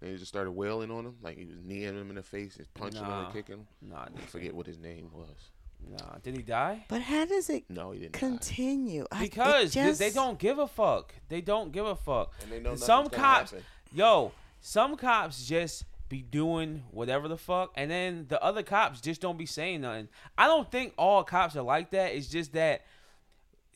and 0.00 0.10
he 0.10 0.16
just 0.16 0.28
started 0.28 0.50
wailing 0.50 0.90
on 0.90 1.06
him 1.06 1.16
like 1.22 1.38
he 1.38 1.44
was 1.46 1.56
kneeing 1.62 1.94
him 1.98 2.10
in 2.10 2.16
the 2.16 2.22
face, 2.22 2.56
and 2.56 2.72
punching 2.74 3.02
him 3.04 3.10
and 3.10 3.32
kicking 3.32 3.56
him. 3.58 3.66
Nah, 3.80 4.02
I 4.16 4.20
forget 4.26 4.54
what 4.54 4.66
his 4.66 4.78
name 4.78 5.10
was. 5.14 5.50
Nah, 5.90 6.18
did 6.22 6.36
he 6.36 6.42
die? 6.42 6.84
But 6.88 7.02
how 7.02 7.24
does 7.24 7.48
it 7.50 7.64
No, 7.68 7.92
he 7.92 8.00
didn't. 8.00 8.12
die. 8.14 8.18
continue? 8.18 9.06
I- 9.12 9.24
it 9.24 9.30
Because 9.30 9.72
they- 9.74 9.92
they 9.92 10.10
don't 10.10 10.38
give 10.38 10.58
a 10.58 10.66
fuck. 10.66 11.14
They 11.28 11.40
don't 11.40 11.72
give 11.72 11.86
a 11.86 11.94
fuck. 11.96 12.32
And 12.42 12.50
they 12.52 12.60
know 12.60 12.74
Some 12.76 13.04
gonna 13.04 13.16
cops, 13.16 13.50
happen. 13.52 13.66
yo, 13.92 14.32
some 14.60 14.96
cops 14.96 15.46
just 15.46 15.84
be 16.08 16.22
doing 16.22 16.84
whatever 16.90 17.28
the 17.28 17.36
fuck, 17.38 17.72
and 17.76 17.90
then 17.90 18.26
the 18.28 18.42
other 18.42 18.62
cops 18.62 19.00
just 19.00 19.20
don't 19.20 19.38
be 19.38 19.46
saying 19.46 19.80
nothing. 19.82 20.08
I 20.38 20.46
don't 20.46 20.70
think 20.70 20.94
all 20.98 21.24
cops 21.24 21.56
are 21.56 21.62
like 21.62 21.90
that. 21.90 22.14
It's 22.14 22.28
just 22.28 22.52
that 22.52 22.82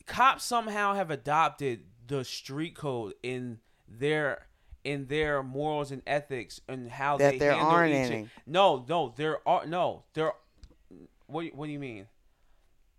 cops 0.05 0.43
somehow 0.43 0.93
have 0.95 1.11
adopted 1.11 1.85
the 2.07 2.23
street 2.23 2.75
code 2.75 3.13
in 3.23 3.59
their 3.87 4.47
in 4.83 5.07
their 5.07 5.43
morals 5.43 5.91
and 5.91 6.01
ethics 6.07 6.61
and 6.69 6.89
how 6.89 7.17
That 7.17 7.33
they 7.33 7.37
there 7.39 7.51
handle 7.51 7.69
aren't 7.69 7.93
each 7.93 8.11
any. 8.11 8.29
no 8.47 8.85
no 8.87 9.13
there 9.17 9.45
are 9.47 9.65
no 9.65 10.03
there 10.13 10.33
what 11.29 11.53
what 11.55 11.65
do 11.67 11.71
you 11.71 11.79
mean 11.79 12.07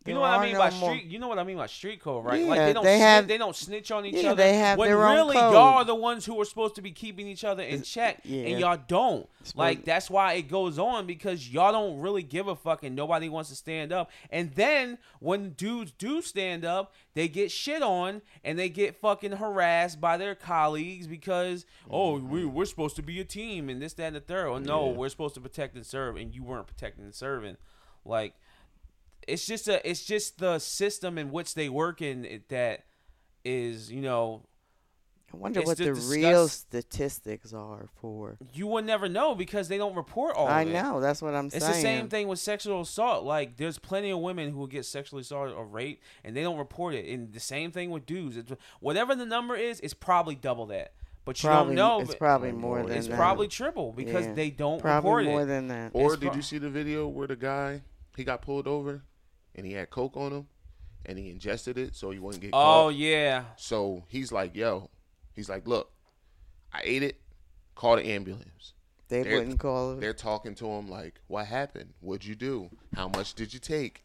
you 0.06 0.14
There 0.14 0.14
know 0.14 0.20
what 0.22 0.30
I 0.30 0.46
mean 0.46 0.56
by 0.56 0.70
street. 0.70 1.04
You 1.04 1.18
know 1.18 1.28
what 1.28 1.38
I 1.38 1.44
mean 1.44 1.58
by 1.58 1.66
street 1.66 2.00
code, 2.00 2.24
right? 2.24 2.42
like 2.42 2.56
Yeah, 2.56 2.66
they 2.68 2.72
don't. 2.72 2.84
they 2.84 2.96
snitch, 2.96 3.02
have- 3.02 3.28
they 3.28 3.36
don't 3.36 3.54
snitch 3.54 3.90
on 3.90 4.06
each 4.06 4.14
Yeah, 4.14 4.30
other. 4.30 4.42
they 4.42 4.56
have 4.56 4.78
when 4.78 4.88
their 4.88 5.04
own 5.06 5.14
really 5.14 5.36
code. 5.36 5.52
y'all 5.52 5.76
are 5.76 5.84
the 5.84 5.94
ones 5.94 6.24
who 6.24 6.40
are 6.40 6.46
supposed 6.46 6.74
to 6.76 6.82
be 6.82 6.90
keeping 6.90 7.26
each 7.26 7.44
other 7.44 7.62
in 7.62 7.82
check, 7.82 8.20
yeah. 8.24 8.44
and 8.46 8.58
y'all 8.58 8.78
don't. 8.88 9.28
Supposed- 9.42 9.56
Like 9.58 9.84
that's 9.84 10.08
why 10.08 10.32
it 10.34 10.48
goes 10.48 10.78
on 10.78 11.06
because 11.06 11.50
y'all 11.50 11.72
don't 11.72 12.00
really 12.00 12.22
give 12.22 12.48
a 12.48 12.56
fuck, 12.56 12.82
and 12.82 12.96
nobody 12.96 13.28
wants 13.28 13.50
to 13.50 13.56
stand 13.56 13.92
up. 13.92 14.10
And 14.30 14.50
then 14.54 14.96
when 15.18 15.50
dudes 15.50 15.92
do 15.92 16.22
stand 16.22 16.64
up, 16.64 16.94
they 17.12 17.28
get 17.28 17.50
shit 17.50 17.82
on 17.82 18.22
and 18.42 18.58
they 18.58 18.70
get 18.70 18.96
fucking 18.96 19.32
harassed 19.32 20.00
by 20.00 20.16
their 20.16 20.34
colleagues 20.34 21.06
because 21.06 21.66
oh 21.90 22.14
mm-hmm. 22.14 22.30
we 22.30 22.44
we're 22.46 22.64
supposed 22.64 22.96
to 22.96 23.02
be 23.02 23.20
a 23.20 23.24
team 23.24 23.68
and 23.68 23.82
this 23.82 23.92
that 23.94 24.04
and 24.04 24.16
the 24.16 24.20
third. 24.20 24.46
Oh 24.46 24.56
no, 24.58 24.86
Yeah. 24.86 24.96
we're 24.96 25.08
supposed 25.10 25.34
to 25.34 25.42
protect 25.42 25.74
and 25.76 25.84
serve, 25.84 26.16
and 26.16 26.34
you 26.34 26.42
weren't 26.42 26.66
protecting 26.66 27.04
and 27.04 27.14
serving. 27.14 27.58
Like 28.04 28.34
it's 29.28 29.46
just 29.46 29.68
a 29.68 29.88
it's 29.88 30.04
just 30.04 30.38
the 30.38 30.58
system 30.58 31.18
in 31.18 31.30
which 31.30 31.54
they 31.54 31.68
work 31.68 32.00
in 32.02 32.24
it 32.24 32.48
that 32.48 32.84
is 33.44 33.90
you 33.90 34.00
know 34.00 34.42
I 35.32 35.36
wonder 35.36 35.60
what 35.62 35.78
the 35.78 35.84
just 35.84 36.10
real 36.10 36.48
statistics 36.48 37.52
are 37.52 37.86
for. 38.00 38.36
you 38.52 38.66
will 38.66 38.82
never 38.82 39.08
know 39.08 39.36
because 39.36 39.68
they 39.68 39.78
don't 39.78 39.94
report 39.94 40.34
all 40.34 40.48
I 40.48 40.62
of 40.62 40.68
it. 40.68 40.72
know. 40.72 41.00
That's 41.00 41.22
what 41.22 41.34
I'm 41.34 41.46
It's 41.46 41.58
saying. 41.60 41.66
It's 41.68 41.76
the 41.76 41.82
same 41.82 42.08
thing 42.08 42.26
with 42.26 42.40
sexual 42.40 42.80
assault. 42.80 43.22
Like, 43.24 43.56
there's 43.56 43.78
plenty 43.78 44.10
of 44.10 44.18
women 44.18 44.50
who 44.50 44.66
get 44.66 44.84
sexually 44.86 45.20
assaulted 45.20 45.54
or 45.54 45.64
raped, 45.64 46.02
and 46.24 46.36
they 46.36 46.42
don't 46.42 46.58
report 46.58 46.94
it. 46.94 47.06
And 47.14 47.32
the 47.32 47.38
same 47.38 47.70
thing 47.70 47.90
with 47.90 48.06
dudes. 48.06 48.36
It's, 48.36 48.50
whatever 48.80 49.14
the 49.14 49.24
number 49.24 49.54
is, 49.54 49.78
it's 49.80 49.94
probably 49.94 50.34
double 50.34 50.66
that. 50.66 50.94
But 51.24 51.40
you 51.44 51.48
Probably, 51.48 51.76
don't 51.76 51.98
know. 51.98 52.00
it's 52.00 52.14
probably 52.16 52.50
more 52.50 52.78
more. 52.78 52.88
than 52.88 52.98
it's 52.98 53.06
that. 53.06 53.16
probably 53.16 53.46
triple 53.46 53.92
because 53.92 54.26
Yeah. 54.26 54.32
they 54.34 54.50
don't 54.50 54.80
probably 54.82 55.10
report 55.10 55.24
more 55.26 55.42
it. 55.42 55.46
than 55.46 55.68
that. 55.68 55.92
Or 55.94 56.14
It's 56.14 56.20
did 56.20 56.26
pro- 56.30 56.36
you 56.36 56.42
see 56.42 56.58
the 56.58 56.70
video 56.70 57.06
where 57.06 57.28
the 57.28 57.36
guy 57.36 57.82
he 58.16 58.24
got 58.24 58.42
pulled 58.42 58.66
over 58.66 59.02
and 59.54 59.66
he 59.66 59.72
had 59.72 59.90
coke 59.90 60.16
on 60.16 60.32
him 60.32 60.46
and 61.06 61.18
he 61.18 61.30
ingested 61.30 61.78
it 61.78 61.94
so 61.96 62.10
he 62.10 62.18
wouldn't 62.18 62.42
get 62.42 62.50
oh 62.52 62.56
caught? 62.88 62.94
yeah, 62.94 63.44
So 63.56 64.04
he's 64.08 64.30
like, 64.32 64.54
"Yo," 64.54 64.90
he's 65.34 65.48
like, 65.48 65.66
"Look, 65.66 65.90
I 66.72 66.80
ate 66.84 67.02
it. 67.02 67.20
Call 67.74 67.96
the 67.96 68.06
ambulance." 68.06 68.74
They 69.08 69.22
they're- 69.22 69.38
wouldn't 69.38 69.58
call 69.58 69.92
it. 69.94 70.00
They're 70.00 70.12
talking 70.14 70.54
to 70.56 70.66
him 70.66 70.88
like, 70.88 71.20
"What 71.26 71.46
happened? 71.46 71.94
What'd 72.00 72.24
you 72.26 72.34
do? 72.36 72.70
How 72.94 73.08
much 73.08 73.34
did 73.34 73.52
you 73.54 73.58
take?" 73.60 74.04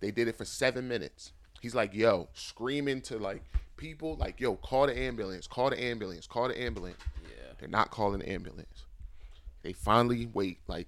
They 0.00 0.10
did 0.10 0.28
it 0.28 0.36
for 0.36 0.44
seven 0.44 0.86
minutes. 0.88 1.32
He's 1.60 1.74
like, 1.74 1.94
"Yo," 1.94 2.28
screaming 2.34 3.00
to 3.02 3.18
like 3.18 3.42
people, 3.76 4.16
like, 4.16 4.38
"Yo, 4.40 4.54
call 4.56 4.86
the 4.86 4.96
ambulance! 4.96 5.46
Call 5.46 5.70
the 5.70 5.82
ambulance! 5.82 6.26
Call 6.26 6.48
the 6.48 6.60
ambulance!" 6.60 6.98
yeah. 7.24 7.52
They're 7.58 7.68
not 7.68 7.90
calling 7.90 8.20
the 8.20 8.28
ambulance. 8.30 8.83
They 9.64 9.72
finally 9.72 10.28
wait, 10.32 10.58
like 10.68 10.86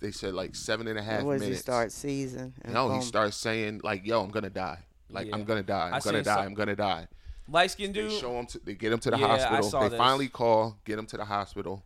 they 0.00 0.12
said, 0.12 0.32
like 0.32 0.54
seven 0.54 0.86
and 0.86 0.96
a 0.98 1.02
half 1.02 1.24
What 1.24 1.40
does 1.40 1.48
he 1.48 1.54
start 1.54 1.90
season? 1.92 2.54
and 2.62 2.72
no, 2.72 2.94
he 2.94 3.02
starts 3.02 3.36
saying 3.36 3.80
like, 3.82 4.06
"Yo, 4.06 4.22
I'm 4.22 4.30
gonna 4.30 4.48
die. 4.48 4.78
Like 5.10 5.26
Yeah. 5.26 5.34
I'm 5.34 5.44
gonna 5.44 5.62
die. 5.64 5.88
I'm 5.88 5.94
I 5.94 5.98
gonna 6.00 6.22
die. 6.22 6.36
some- 6.36 6.46
I'm 6.46 6.54
gonna 6.54 6.76
die." 6.76 7.08
Light 7.48 7.72
skinned 7.72 7.94
They 7.94 8.02
dude. 8.02 8.12
show 8.20 8.38
him. 8.38 8.46
To, 8.46 8.60
they 8.60 8.74
get 8.74 8.92
him 8.92 9.00
to 9.00 9.10
the 9.10 9.18
Yeah, 9.18 9.26
I 9.26 9.38
hospital. 9.38 9.62
saw 9.68 9.80
They 9.82 9.88
this. 9.90 9.98
finally 9.98 10.28
call, 10.28 10.78
get 10.84 10.98
him 10.98 11.06
to 11.06 11.16
the 11.16 11.24
hospital. 11.24 11.82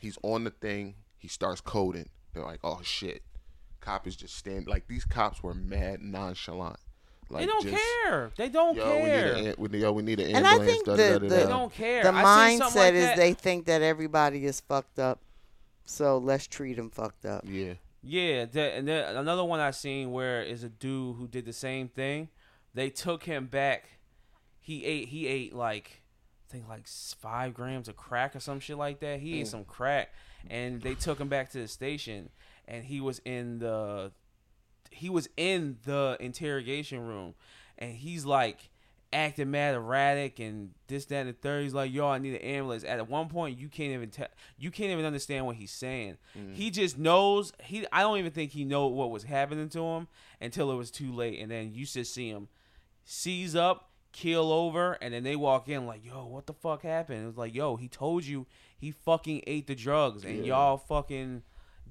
He's 0.00 0.16
on 0.22 0.44
the 0.44 0.50
thing. 0.50 0.94
He 1.18 1.26
starts 1.28 1.60
coding. 1.60 2.08
They're 2.32 2.44
like, 2.44 2.60
"Oh 2.62 2.80
shit!" 2.84 3.22
Cop 3.80 4.06
is 4.06 4.14
just 4.14 4.36
standing. 4.36 4.66
Like 4.66 4.86
these 4.86 5.04
cops 5.04 5.42
were 5.42 5.52
mad 5.54 6.00
nonchalant. 6.00 6.78
Like, 7.28 7.40
they 7.40 7.46
don't 7.46 7.62
just, 7.64 7.82
care. 8.04 8.30
They 8.36 8.48
don't 8.48 8.76
Yo, 8.76 8.84
care. 8.84 9.34
we 9.34 9.40
need, 9.40 9.48
a, 9.48 9.54
we, 9.58 9.78
yo, 9.80 9.92
we 9.92 10.02
need 10.04 10.20
an 10.20 10.26
ambulance. 10.36 10.46
And 10.52 10.62
I 10.62 10.64
think 10.64 10.86
da, 10.86 10.92
the- 10.94 11.02
da, 11.02 11.12
da, 11.14 11.18
the- 11.18 11.28
da. 11.28 11.34
They 11.42 11.46
don't 11.48 11.72
care. 11.72 12.02
The 12.04 12.12
I 12.14 12.22
mindset 12.22 12.74
like 12.76 12.94
is 12.94 13.04
that. 13.04 13.16
they 13.16 13.32
think 13.34 13.66
that 13.66 13.82
everybody 13.82 14.46
is 14.46 14.60
fucked 14.60 15.00
up, 15.00 15.18
so 15.86 16.18
let's 16.18 16.46
treat 16.46 16.76
them 16.76 16.90
fucked 16.90 17.24
up. 17.24 17.44
Yeah, 17.46 17.74
Yeah, 18.02 18.44
the, 18.44 18.74
and 18.74 18.86
then 18.86 19.16
another 19.16 19.44
one 19.44 19.60
I 19.60 19.70
seen 19.70 20.12
where 20.12 20.42
is 20.42 20.62
a 20.62 20.68
dude 20.68 21.16
who 21.16 21.26
did 21.26 21.46
the 21.46 21.52
same 21.52 21.88
thing. 21.88 22.28
They 22.74 22.90
took 22.90 23.24
him 23.24 23.46
back. 23.46 23.98
He 24.60 24.84
ate. 24.84 25.08
He 25.08 25.26
ate 25.26 25.54
like, 25.54 26.02
I 26.48 26.52
think 26.52 26.68
like 26.68 26.86
five 26.86 27.54
grams 27.54 27.88
of 27.88 27.96
crack 27.96 28.36
or 28.36 28.40
some 28.40 28.60
shit 28.60 28.76
like 28.76 29.00
that. 29.00 29.20
He 29.20 29.40
ate 29.40 29.46
mm. 29.46 29.50
some 29.50 29.64
crack, 29.64 30.12
and 30.50 30.82
they 30.82 30.94
took 30.94 31.18
him 31.18 31.28
back 31.28 31.50
to 31.52 31.58
the 31.58 31.68
station, 31.68 32.28
and 32.68 32.84
he 32.84 33.00
was 33.00 33.20
in 33.24 33.60
the, 33.60 34.12
he 34.90 35.08
was 35.08 35.28
in 35.36 35.78
the 35.84 36.16
interrogation 36.20 37.00
room, 37.00 37.34
and 37.78 37.94
he's 37.94 38.24
like 38.24 38.70
acting 39.16 39.50
mad 39.50 39.74
erratic 39.74 40.38
and 40.38 40.70
this 40.88 41.06
that 41.06 41.20
and 41.26 41.30
the 41.30 41.32
third. 41.32 41.62
He's 41.64 41.74
like, 41.74 41.92
"Yo, 41.92 42.06
I 42.08 42.18
need 42.18 42.34
an 42.34 42.42
ambulance." 42.42 42.84
At 42.84 43.08
one 43.08 43.28
point, 43.28 43.58
you 43.58 43.68
can't 43.68 43.92
even 43.92 44.10
tell, 44.10 44.28
you 44.58 44.70
can't 44.70 44.90
even 44.90 45.04
understand 45.04 45.46
what 45.46 45.56
he's 45.56 45.70
saying. 45.72 46.18
Mm. 46.38 46.54
He 46.54 46.70
just 46.70 46.98
knows 46.98 47.52
he. 47.62 47.86
I 47.90 48.02
don't 48.02 48.18
even 48.18 48.30
think 48.32 48.52
he 48.52 48.64
know 48.64 48.86
what 48.86 49.10
was 49.10 49.24
happening 49.24 49.68
to 49.70 49.80
him 49.82 50.08
until 50.40 50.70
it 50.70 50.76
was 50.76 50.90
too 50.90 51.12
late, 51.12 51.40
and 51.40 51.50
then 51.50 51.72
you 51.72 51.86
just 51.86 52.12
see 52.14 52.28
him 52.28 52.48
seize 53.04 53.56
up, 53.56 53.90
keel 54.12 54.50
over, 54.52 54.92
and 55.00 55.14
then 55.14 55.22
they 55.22 55.36
walk 55.36 55.68
in 55.68 55.86
like, 55.86 56.04
"Yo, 56.04 56.26
what 56.26 56.46
the 56.46 56.54
fuck 56.54 56.82
happened?" 56.82 57.22
It 57.24 57.26
was 57.26 57.38
like, 57.38 57.54
"Yo, 57.54 57.76
he 57.76 57.88
told 57.88 58.24
you 58.24 58.46
he 58.78 58.90
fucking 58.90 59.42
ate 59.46 59.66
the 59.66 59.74
drugs, 59.74 60.24
and 60.24 60.38
Yeah. 60.38 60.54
y'all 60.54 60.76
fucking." 60.76 61.42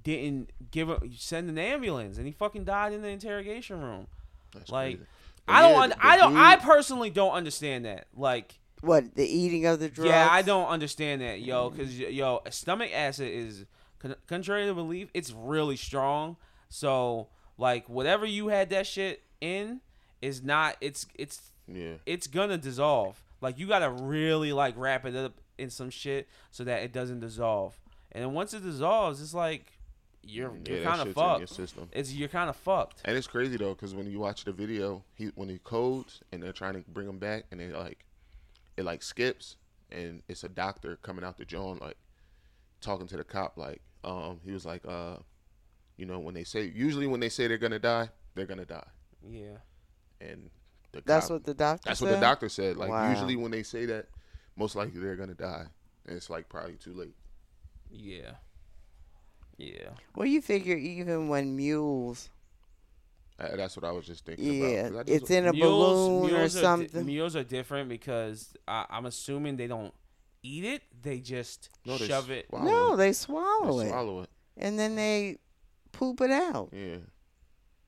Didn't 0.04 0.52
give 0.70 0.90
him 0.90 1.12
send 1.18 1.50
an 1.50 1.58
ambulance, 1.58 2.18
and 2.18 2.28
he 2.28 2.32
fucking 2.32 2.64
died 2.66 2.94
in 2.94 3.02
the 3.02 3.08
interrogation 3.08 3.82
room. 3.82 4.06
that's 4.54 4.70
Like, 4.70 4.98
crazy. 4.98 5.10
But 5.47 5.53
I 5.53 5.62
don't. 5.62 5.71
yeah, 5.73 5.79
un- 5.81 5.89
the- 5.89 5.95
the 5.95 6.05
I 6.08 6.17
don't. 6.17 6.38
I 6.38 6.55
personally 6.58 7.10
don't 7.10 7.34
understand 7.34 7.86
that. 7.86 8.08
Like, 8.15 8.60
What 8.81 9.15
the 9.15 9.25
eating 9.27 9.65
of 9.65 9.79
the 9.79 9.89
drugs? 9.89 10.10
yeah, 10.10 10.27
I 10.29 10.41
don't 10.41 10.67
understand 10.67 11.21
that, 11.21 11.41
yo. 11.41 11.69
Because 11.69 11.97
yo, 11.99 12.41
stomach 12.49 12.91
acid 12.93 13.29
is 13.31 13.65
contrary 14.27 14.65
to 14.67 14.73
belief, 14.73 15.10
it's 15.13 15.31
really 15.31 15.77
strong. 15.77 16.38
So, 16.69 17.27
like, 17.58 17.88
whatever 17.89 18.25
you 18.25 18.47
had 18.49 18.69
that 18.71 18.86
shit 18.88 19.21
in 19.41 19.81
is 20.21 20.43
not. 20.43 20.77
It's 20.81 21.05
it's 21.15 21.51
Yeah, 21.67 21.93
it's 22.05 22.27
gonna 22.27 22.58
dissolve. 22.58 23.21
Like, 23.41 23.60
you 23.60 23.67
gotta 23.67 23.89
really 23.89 24.51
like 24.53 24.73
wrap 24.77 25.05
it 25.05 25.15
up 25.15 25.34
in 25.58 25.69
some 25.69 25.89
shit 25.89 26.27
so 26.51 26.63
that 26.63 26.84
it 26.84 26.91
doesn't 26.91 27.19
dissolve. 27.19 27.77
And 28.12 28.23
then 28.23 28.34
once 28.34 28.53
it 28.53 28.63
dissolves, 28.63 29.21
it's 29.21 29.34
like 29.34 29.75
you're 30.26 30.52
yeah, 30.66 30.74
you're 30.74 30.80
that 30.84 30.86
kind 30.88 31.02
of 31.02 31.08
shit's 31.08 31.18
in 31.18 31.24
your 31.24 31.40
fucked. 31.40 31.50
system. 31.50 31.90
It's 31.92 32.14
you're 32.14 32.28
kind 32.30 32.50
of 32.50 32.56
fucked. 32.56 33.02
And 33.06 33.16
it's 33.16 33.28
crazy 33.28 33.58
though, 33.58 33.74
because 33.74 33.94
when 33.94 34.10
you 34.10 34.20
watch 34.20 34.44
the 34.46 34.52
video, 34.52 35.04
he 35.14 35.26
when 35.36 35.50
he 35.50 35.60
codes 35.60 36.22
and 36.32 36.42
they're 36.42 36.52
trying 36.54 36.74
to 36.74 36.90
bring 36.90 37.08
him 37.08 37.20
back, 37.20 37.46
and 37.52 37.60
they 37.60 37.68
like, 37.68 38.06
it 38.78 38.84
like 38.86 39.04
skips, 39.04 39.58
and 39.92 40.22
it's 40.28 40.44
a 40.44 40.50
doctor 40.50 40.98
coming 41.04 41.24
out 41.24 41.38
to 41.38 41.46
John 41.46 41.78
like, 41.80 41.98
talking 42.82 43.08
to 43.08 43.18
the 43.18 43.24
cop 43.24 43.58
like, 43.58 43.82
um, 44.04 44.40
he 44.44 44.52
was 44.52 44.66
like, 44.66 44.82
uh, 44.88 45.18
you 45.98 46.06
know, 46.06 46.20
when 46.20 46.34
they 46.34 46.44
say 46.44 46.72
usually 46.76 47.08
when 47.08 47.20
they 47.20 47.30
say 47.30 47.48
they're 47.48 47.58
gonna 47.58 47.80
die, 47.80 48.10
they're 48.36 48.46
gonna 48.46 48.66
die, 48.66 48.88
Yeah. 49.30 49.58
and 50.22 50.50
the 50.92 51.02
That's 51.06 51.28
cop- 51.28 51.32
what 51.36 51.44
the 51.46 51.54
doctor. 51.54 51.90
that's 51.90 52.00
said? 52.00 52.06
what 52.06 52.16
the 52.16 52.20
doctor 52.22 52.50
said. 52.50 52.78
Like 52.78 52.90
Wow. 52.90 53.10
usually 53.12 53.36
when 53.36 53.52
they 53.52 53.64
say 53.64 53.86
that, 53.86 54.08
most 54.56 54.76
likely 54.76 55.00
they're 55.00 55.16
gonna 55.16 55.34
die, 55.34 55.66
and 56.06 56.16
it's 56.18 56.30
like 56.30 56.50
probably 56.50 56.76
too 56.76 56.94
late. 56.94 57.16
Yeah. 57.92 58.32
Yeah. 59.58 59.89
Well, 60.15 60.26
you 60.28 60.41
figure 60.41 60.76
even 60.76 61.28
when 61.30 61.56
mules, 61.56 62.30
Uh, 63.39 63.56
that's 63.56 63.76
what 63.76 63.84
I 63.86 63.91
was 63.91 64.06
just 64.06 64.26
thinking 64.26 64.54
yeah, 64.62 64.68
about. 64.68 64.91
'cause 64.91 65.00
I 65.00 65.04
just- 65.04 65.22
it's 65.24 65.32
in 65.32 65.46
a 65.48 65.54
mules, 65.54 65.72
balloon 65.72 66.24
or 66.24 66.38
mules 66.38 66.56
are 66.56 66.60
di- 66.60 66.63
something. 66.63 67.06
mules 67.06 67.36
are 67.36 67.44
different 67.44 67.89
because 67.89 68.54
I, 68.68 68.86
I'm 68.89 69.06
assuming 69.06 69.58
they 69.58 69.68
don't 69.68 69.94
eat 70.44 70.63
it; 70.63 70.84
they 71.02 71.20
just 71.20 71.70
No, 71.86 71.98
they 71.98 72.08
shove 72.08 72.30
it. 72.32 72.48
swallow 72.50 72.65
no, 72.65 72.94
it. 72.94 72.98
they 72.98 73.08
They 73.10 73.13
swallow 73.13 73.80
it, 73.80 73.89
swallow 73.89 74.22
it. 74.22 74.30
and 74.58 74.78
then 74.80 74.96
they 74.96 75.38
poop 75.92 76.21
it 76.21 76.32
out. 76.32 76.69
Yeah. 76.71 76.98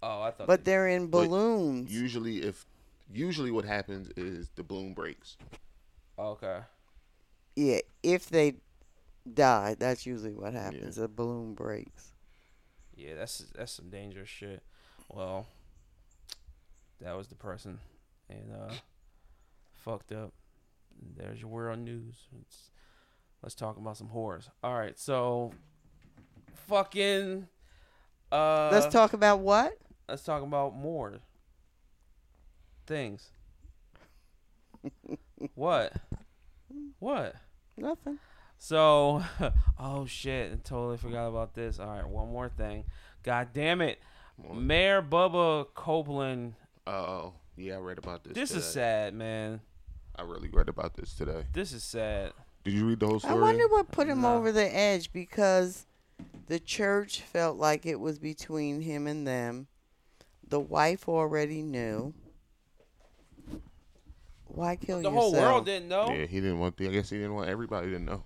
Oh, 0.04 0.22
I 0.22 0.32
thought. 0.32 0.48
But 0.48 0.64
they, 0.66 0.72
they're 0.72 0.88
in 0.90 1.08
But 1.08 1.28
balloons. 1.28 1.92
Usually, 1.94 2.42
if 2.44 2.66
usually 3.12 3.52
what 3.52 3.66
happens 3.66 4.10
is 4.18 4.50
the 4.56 4.64
balloon 4.64 4.94
breaks. 4.94 5.38
okay. 6.20 6.62
yeah, 7.56 7.80
if 8.04 8.30
they 8.30 8.56
die, 9.36 9.76
that's 9.78 10.06
usually 10.06 10.34
what 10.34 10.54
happens. 10.54 10.98
A 10.98 11.08
balloon 11.08 11.54
breaks. 11.54 12.14
Yeah, 12.96 13.16
that's 13.16 13.46
that's 13.56 13.72
some 13.72 13.90
dangerous 13.90 14.30
shit. 14.30 14.64
Well, 15.10 15.48
that 17.02 17.16
was 17.16 17.28
the 17.28 17.36
person, 17.36 17.80
and 18.30 18.52
uh, 18.52 18.74
fucked 19.74 20.12
up. 20.12 20.34
There's 21.16 21.40
your 21.42 21.50
world 21.50 21.80
news. 21.80 22.16
It's, 22.42 22.72
let's 23.44 23.54
talk 23.56 23.78
about 23.78 23.98
some 23.98 24.10
whores. 24.10 24.50
All 24.64 24.78
right, 24.78 24.98
so 24.98 25.54
fucking. 26.68 27.48
Uh, 28.32 28.70
Let's 28.72 28.88
talk 28.88 29.14
about 29.14 29.40
what? 29.40 29.78
let's 30.10 30.24
talk 30.24 30.42
about 30.42 30.76
more 30.76 31.20
things. 32.86 33.30
what? 35.56 35.94
What? 37.00 37.36
Nothing. 37.76 38.20
So, 38.58 39.24
oh 39.80 40.06
shit, 40.06 40.52
I 40.52 40.56
totally 40.64 40.98
forgot 40.98 41.28
about 41.28 41.54
this. 41.54 41.80
All 41.80 41.88
right, 41.88 42.08
one 42.08 42.32
more 42.32 42.50
thing. 42.50 42.86
God 43.24 43.50
damn 43.54 43.82
it. 43.82 44.00
Come 44.42 44.52
on. 44.58 44.68
Mayor 44.68 45.02
Bubba 45.02 45.68
Copeland 45.74 46.54
Uh 46.86 46.90
Oh, 46.92 47.34
Yeah, 47.56 47.76
I 47.76 47.80
read 47.80 47.98
about 47.98 48.24
this. 48.24 48.34
This 48.34 48.52
is 48.52 48.66
sad, 48.66 49.14
man. 49.14 49.62
I 50.16 50.24
really 50.24 50.50
read 50.50 50.70
about 50.70 50.96
this 50.96 51.14
today. 51.14 51.44
This 51.54 51.72
is 51.74 51.84
sad. 51.84 52.34
Did 52.64 52.74
you 52.74 52.88
read 52.88 53.00
the 53.00 53.08
whole 53.08 53.20
story? 53.20 53.36
I 53.36 53.40
wonder 53.40 53.68
what 53.68 53.92
put 53.92 54.08
him 54.08 54.22
No. 54.22 54.36
over 54.36 54.52
the 54.52 54.76
edge 54.76 55.14
because 55.14 55.86
the 56.48 56.60
church 56.60 57.22
felt 57.22 57.58
like 57.58 57.86
it 57.86 58.00
was 58.00 58.18
between 58.20 58.82
him 58.82 59.06
and 59.08 59.28
them. 59.28 59.68
The 60.48 60.60
wife 60.60 61.08
already 61.08 61.62
knew. 61.62 62.14
Why 64.46 64.76
kill 64.76 64.98
The 65.02 65.10
yourself? 65.10 65.14
The 65.34 65.40
whole 65.40 65.52
world 65.52 65.66
didn't 65.66 65.90
know. 65.90 66.10
Yeah, 66.10 66.26
he 66.26 66.40
didn't 66.42 66.60
want. 66.60 66.78
The, 66.78 66.88
I 66.88 66.92
guess 66.92 67.10
he 67.10 67.18
didn't 67.18 67.36
want 67.36 67.50
everybody 67.50 67.92
to 67.92 68.00
know. 68.00 68.24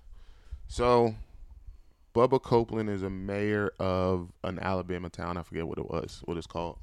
So, 0.72 1.16
Bubba 2.16 2.42
Copeland 2.42 2.90
is 2.90 3.04
a 3.04 3.10
mayor 3.10 3.74
of 3.78 4.32
an 4.46 4.58
Alabama 4.58 5.10
town. 5.10 5.36
I 5.36 5.44
forget 5.44 5.68
what 5.68 5.78
it 5.78 5.90
was. 5.90 6.22
What 6.24 6.38
it's 6.38 6.48
called. 6.48 6.80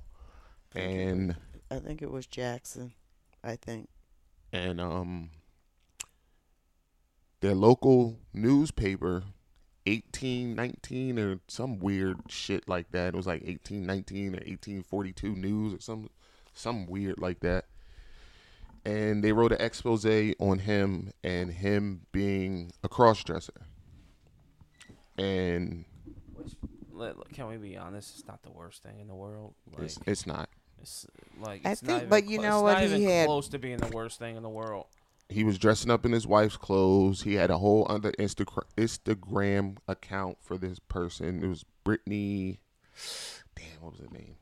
And 0.74 1.36
I 1.70 1.78
think 1.78 2.02
it 2.02 2.10
was 2.10 2.26
Jackson. 2.26 2.92
I 3.42 3.56
think. 3.56 3.88
and 4.52 4.78
um, 4.78 5.30
their 7.40 7.54
local 7.54 8.18
newspaper, 8.34 9.22
eighteen 9.86 10.54
nineteen 10.54 11.18
or 11.18 11.40
some 11.48 11.78
weird 11.78 12.18
shit 12.28 12.68
like 12.68 12.90
that. 12.90 13.14
It 13.14 13.16
was 13.16 13.26
like 13.26 13.42
eighteen 13.46 13.86
nineteen 13.86 14.36
or 14.36 14.42
eighteen 14.44 14.82
forty 14.82 15.14
two 15.14 15.34
news 15.34 15.72
or 15.72 15.80
some 15.80 16.10
some 16.52 16.84
weird 16.84 17.18
like 17.18 17.40
that. 17.40 17.64
And 18.84 19.24
they 19.24 19.32
wrote 19.32 19.52
an 19.52 19.62
expose 19.62 20.04
on 20.04 20.58
him 20.58 21.12
and 21.24 21.52
him 21.52 22.02
being 22.12 22.70
a 22.84 22.88
cross 22.90 23.24
dresser. 23.24 23.54
And 25.18 25.84
Which, 26.34 26.54
can 27.32 27.48
we 27.48 27.56
be 27.56 27.76
honest? 27.76 28.18
It's 28.18 28.26
not 28.28 28.42
the 28.42 28.50
worst 28.50 28.82
thing 28.82 29.00
in 29.00 29.08
the 29.08 29.14
world. 29.14 29.54
Like, 29.72 29.84
it's, 29.84 29.98
it's 30.06 30.26
not. 30.26 30.48
it's 30.80 31.06
like 31.40 31.62
I 31.64 31.72
it's 31.72 31.82
not 31.82 31.88
think- 31.88 31.96
even 32.02 32.08
but 32.10 32.26
you 32.28 32.38
clo- 32.38 32.48
know 32.48 32.56
it's 32.58 32.62
what? 32.62 32.72
Not 32.74 32.82
He 32.82 32.86
even 33.02 33.02
had- 33.08 33.26
close 33.26 33.48
to 33.48 33.58
being 33.58 33.78
the 33.78 33.88
worst 33.88 34.18
thing 34.18 34.36
in 34.36 34.42
the 34.42 34.48
world. 34.48 34.86
He 35.30 35.44
was 35.44 35.58
dressing 35.58 35.90
up 35.90 36.06
in 36.06 36.12
his 36.12 36.26
wife's 36.26 36.56
clothes. 36.56 37.22
He 37.22 37.34
had 37.34 37.50
a 37.50 37.58
whole 37.58 37.86
other 37.90 38.12
Insta- 38.12 38.46
Instagram 38.78 39.76
account 39.86 40.38
for 40.40 40.56
this 40.56 40.78
person. 40.78 41.44
It 41.44 41.46
was 41.48 41.64
Brittany. 41.84 42.60
Damn, 43.54 43.66
what 43.82 43.92
was 43.92 44.00
her 44.00 44.06
name? 44.10 44.36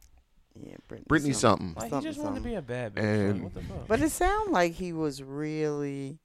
Yeah, 0.63 0.77
Brittany. 0.87 1.07
Brittany 1.09 1.33
something. 1.33 1.75
Like 1.75 1.91
Something, 1.91 2.01
he 2.01 2.07
just 2.07 2.19
wanted 2.21 2.31
to 2.31 2.37
something. 2.37 2.53
be 2.53 2.57
a 2.57 2.63
bad 2.63 2.95
bitch. 2.95 3.03
And- 3.03 3.33
like, 3.35 3.43
what 3.43 3.55
the 3.55 3.61
fuck? 3.63 3.89
But 3.89 4.01
it 4.01 4.11
sounded 4.11 4.53
like 4.53 4.73
he 4.75 4.93
was 4.93 5.23
really 5.23 6.19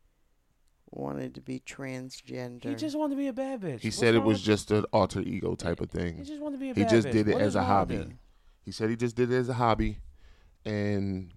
wanted 0.92 1.36
to 1.36 1.42
be 1.42 1.60
transgender. 1.62 2.66
he 2.66 2.76
just 2.76 2.98
wanted 2.98 3.16
to 3.16 3.18
be 3.20 3.28
a 3.28 3.34
bad 3.34 3.62
bitch. 3.62 3.80
He 3.80 3.88
What's 3.88 3.98
said 3.98 4.14
it 4.14 4.20
wrong 4.20 4.28
was 4.28 4.38
with- 4.40 4.46
just 4.46 4.72
an 4.72 4.86
alter 4.92 5.22
ego 5.22 5.56
type 5.56 5.80
of 5.82 5.90
thing. 5.90 6.18
He 6.18 6.24
just 6.24 6.42
wanted 6.42 6.58
to 6.58 6.60
be 6.62 6.70
a 6.72 6.74
He 6.74 6.82
bad 6.84 6.90
just 6.90 7.08
bitch. 7.08 7.12
did 7.14 7.28
it 7.30 7.34
What 7.34 7.42
as 7.42 7.48
is 7.50 7.56
a 7.56 7.60
wrong 7.60 7.68
hobby. 7.68 7.96
it? 7.96 8.08
He 8.66 8.72
said 8.72 8.90
he 8.90 8.96
just 8.96 9.16
did 9.16 9.32
it 9.32 9.36
as 9.36 9.50
a 9.50 9.54
hobby, 9.54 10.00
and 10.66 11.32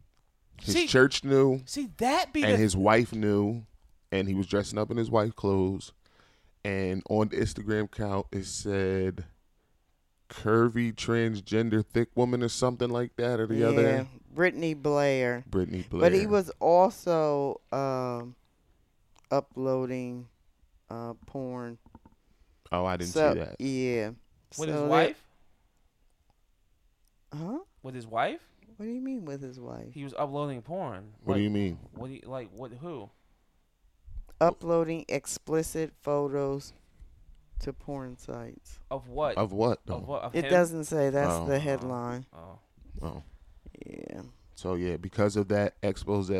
his 0.62 0.74
See- 0.74 0.86
church 0.86 1.24
knew, 1.24 1.62
See 1.66 1.90
that 1.98 2.32
be 2.32 2.42
and 2.42 2.52
the 2.54 2.56
his 2.56 2.76
wife 2.76 3.12
knew, 3.12 3.64
and 4.12 4.28
he 4.28 4.34
was 4.34 4.46
dressing 4.46 4.78
up 4.78 4.90
in 4.90 4.96
his 4.96 5.10
wife's 5.10 5.34
clothes. 5.34 5.92
And 6.64 7.02
on 7.10 7.28
the 7.28 7.36
Instagram 7.36 7.84
account, 7.84 8.26
it 8.32 8.44
said 8.46 9.24
curvy 10.30 10.92
transgender 10.94 11.84
thick 11.84 12.08
woman 12.14 12.42
or 12.42 12.48
something 12.48 12.88
like 12.90 13.16
that, 13.16 13.38
or 13.40 13.46
the 13.46 13.62
other. 13.64 13.82
yeah, 13.82 13.88
other. 13.88 14.06
Brittany 14.32 14.74
Blair. 14.74 15.44
Brittany 15.48 15.84
Blair. 15.88 16.00
But 16.00 16.12
he 16.18 16.26
was 16.26 16.50
also 16.60 17.60
um, 17.70 18.34
uploading 19.30 20.28
uh, 20.90 21.14
porn. 21.26 21.78
Oh, 22.72 22.84
I 22.84 22.96
didn't 22.96 23.12
so, 23.12 23.32
see 23.34 23.38
that. 23.40 23.60
Yeah. 23.60 24.08
with 24.58 24.68
So 24.68 24.72
his 24.72 24.74
that- 24.82 24.88
wife. 24.88 25.20
Huh? 27.32 27.58
With 27.82 27.94
his 27.94 28.06
wife, 28.06 28.40
What 28.76 28.86
do 28.86 28.92
you 28.92 29.00
mean 29.00 29.24
with 29.24 29.42
his 29.42 29.58
wife? 29.60 29.92
he 29.92 30.04
was 30.04 30.14
uploading 30.16 30.62
porn. 30.62 31.12
What 31.24 31.32
like, 31.34 31.38
do 31.38 31.42
you 31.42 31.50
mean? 31.50 31.78
What 31.94 32.08
do 32.08 32.14
you 32.14 32.22
like? 32.26 32.48
What 32.52 32.72
who? 32.72 33.10
Uploading 34.40 35.04
explicit 35.08 35.92
photos 36.00 36.72
to 37.60 37.72
porn 37.72 38.16
sites. 38.16 38.78
Of 38.90 39.08
what? 39.08 39.36
Of 39.36 39.52
what 39.52 39.80
Of 39.88 40.06
what? 40.06 40.22
Of 40.22 40.34
It 40.36 40.44
him? 40.44 40.50
doesn't 40.50 40.84
say. 40.84 41.10
That's 41.10 41.32
Oh. 41.32 41.46
the 41.46 41.58
headline. 41.58 42.26
Oh, 42.32 42.58
Oh, 43.02 43.22
Yeah. 43.84 44.22
so 44.54 44.74
yeah, 44.74 44.96
because 44.96 45.34
of 45.36 45.48
that 45.48 45.74
expose, 45.82 46.30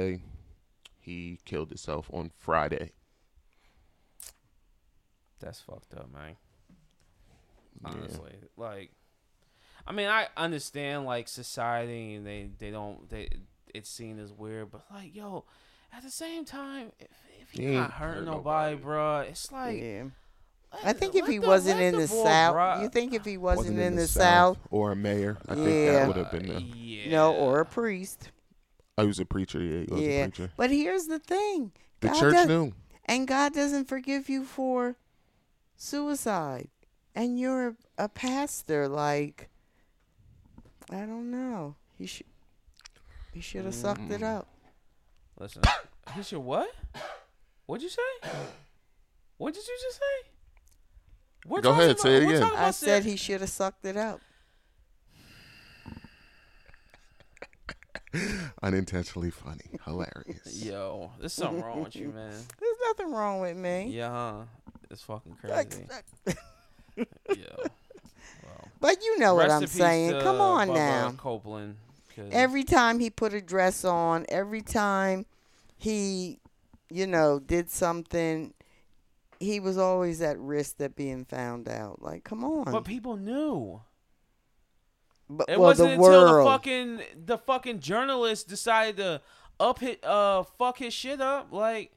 he 1.05 1.39
killed 1.45 1.69
himself 1.71 2.09
on 2.13 2.31
Friday. 2.39 2.93
that's 5.41 5.61
fucked 5.61 5.95
up, 5.95 6.11
man. 6.13 6.37
Yeah. 7.83 7.91
Honestly, 7.91 8.33
like, 8.57 8.93
I 9.87 9.93
mean, 9.93 10.09
I 10.09 10.29
understand 10.37 11.05
like 11.05 11.29
society 11.29 12.15
and 12.15 12.27
they 12.27 12.49
they 12.59 12.71
don't 12.71 13.09
they 13.11 13.29
it's 13.75 13.91
seen 13.91 14.19
as 14.19 14.33
weird, 14.33 14.71
but 14.71 14.85
like, 14.93 15.15
yo, 15.15 15.45
at 15.93 16.03
the 16.03 16.11
same 16.11 16.45
time, 16.45 16.93
if 16.99 17.09
if 17.43 17.51
He 17.51 17.63
you're 17.65 17.73
ain't 17.73 17.81
not 17.83 17.91
hurting 17.93 18.25
hurt 18.25 18.31
nobody, 18.31 18.77
nobody. 18.77 18.85
bruh, 19.27 19.29
it's 19.31 19.53
like. 19.53 19.81
yeah. 19.81 20.05
I 20.83 20.93
the- 20.93 20.99
think 20.99 21.15
if 21.15 21.27
he 21.27 21.39
the- 21.39 21.47
wasn't 21.47 21.81
in 21.81 21.93
the 22.01 22.09
ball 22.09 22.25
South, 22.25 22.55
dry. 22.55 22.83
you 22.83 22.89
think 22.89 23.13
if 23.15 23.25
he 23.25 23.37
wasn't, 23.37 23.77
Wasn't 23.77 23.79
in, 23.81 23.95
the, 23.97 24.09
South, 24.09 24.59
or 24.71 24.91
a 24.93 24.97
mayor, 24.97 25.37
I 25.49 25.55
think 25.55 25.67
that 25.67 26.07
would 26.09 26.17
have 26.17 26.31
been. 26.33 26.51
Uh, 26.51 26.55
The, 26.55 26.61
yeah. 26.65 27.11
no, 27.11 27.35
or 27.35 27.61
a 27.61 27.65
priest. 27.67 28.31
He 29.03 29.07
was 29.07 29.19
a 29.19 29.25
preacher. 29.25 29.61
Yeah, 29.61 29.81
he 29.81 29.93
was 29.93 30.01
Yeah. 30.03 30.09
a 30.09 30.29
preacher. 30.29 30.53
But 30.57 30.71
here's 30.71 31.07
the 31.07 31.19
thing. 31.19 31.73
The 32.01 32.09
God 32.09 32.19
church 32.21 32.35
does- 32.35 32.49
knew. 32.49 32.73
And 33.07 33.29
God 33.29 33.53
doesn't 33.53 33.87
forgive 33.87 34.29
you 34.29 34.45
for 34.45 34.97
suicide. 35.77 36.69
And 37.15 37.39
you're 37.39 37.77
a 37.99 38.09
pastor. 38.09 38.89
Like, 38.89 39.51
I 40.91 41.01
don't 41.01 41.31
know. 41.31 41.77
He 41.99 42.07
should. 42.07 42.27
He 43.33 43.41
should 43.41 43.65
have 43.65 43.75
sucked 43.75 44.11
it 44.11 44.21
Mm. 44.21 44.39
up. 44.39 44.49
Listen, 45.39 45.63
he 46.15 46.23
should 46.23 46.39
what? 46.39 46.73
What'd 47.67 47.83
you 47.83 47.89
say? 47.89 48.31
What 49.39 49.55
did 49.55 49.67
you 49.67 49.77
just 49.83 49.97
say? 49.99 50.31
We're 51.47 51.61
Go 51.61 51.71
talking 51.73 51.85
ahead, 51.85 51.99
say 52.01 52.17
it 52.17 52.23
again. 52.23 52.43
I 52.43 52.71
said 52.71 53.03
ser- 53.03 53.09
he 53.11 53.17
should 53.17 53.41
have 53.41 53.51
sucked 53.51 53.85
it 53.85 53.97
up. 53.97 54.21
Unintentionally 58.63 59.31
funny, 59.31 59.71
hilarious. 59.85 60.63
Yo, 60.65 61.11
there's 61.19 61.33
something 61.33 61.63
wrong 61.63 61.83
with 61.85 61.97
you, 61.97 62.09
man. 62.09 62.31
There's 62.61 62.77
nothing 62.89 63.13
wrong 63.13 63.41
with 63.41 63.57
me. 63.57 63.89
Yeah, 63.91 64.11
huh? 64.11 64.43
It's 64.91 65.03
fucking 65.03 65.37
crazy. 65.41 65.87
Yo. 66.97 67.05
Well, 68.43 68.69
But 68.81 69.03
you 69.03 69.19
know 69.19 69.35
what 69.35 69.51
I'm 69.51 69.67
saying. 69.67 70.13
to 70.13 70.23
Come 70.23 70.41
on 70.41 70.69
Bubba 70.69 70.75
now. 70.75 71.15
Copeland. 71.19 71.77
'cause- 72.15 72.29
Every 72.31 72.63
time 72.65 73.01
he 73.01 73.11
put 73.11 73.35
a 73.35 73.41
dress 73.41 73.85
on, 73.85 74.25
every 74.29 74.63
time 74.63 75.27
he, 75.77 76.39
you 76.91 77.07
know, 77.07 77.41
did 77.41 77.71
something, 77.71 78.55
he 79.41 79.59
was 79.59 79.77
always 79.77 80.23
at 80.23 80.39
risk 80.39 80.79
of 80.81 80.95
being 80.95 81.25
found 81.25 81.69
out. 81.69 82.01
Like, 82.01 82.23
come 82.25 82.45
on. 82.45 82.71
but 82.71 82.85
people 82.85 83.17
knew. 83.17 83.81
But- 85.29 85.49
It 85.49 85.59
well, 85.59 85.69
wasn't 85.71 85.89
the 85.91 85.95
until 85.95 86.11
world. 86.11 86.47
the 86.47 86.51
fucking 86.51 87.01
the 87.27 87.39
fucking 87.39 87.81
journalist 87.81 88.49
decided 88.49 88.97
to 88.99 89.21
up 89.61 89.79
hit 89.79 90.05
uh 90.05 90.43
fuck 90.43 90.79
his 90.79 90.93
shit 90.93 91.21
up. 91.21 91.53
Like, 91.53 91.93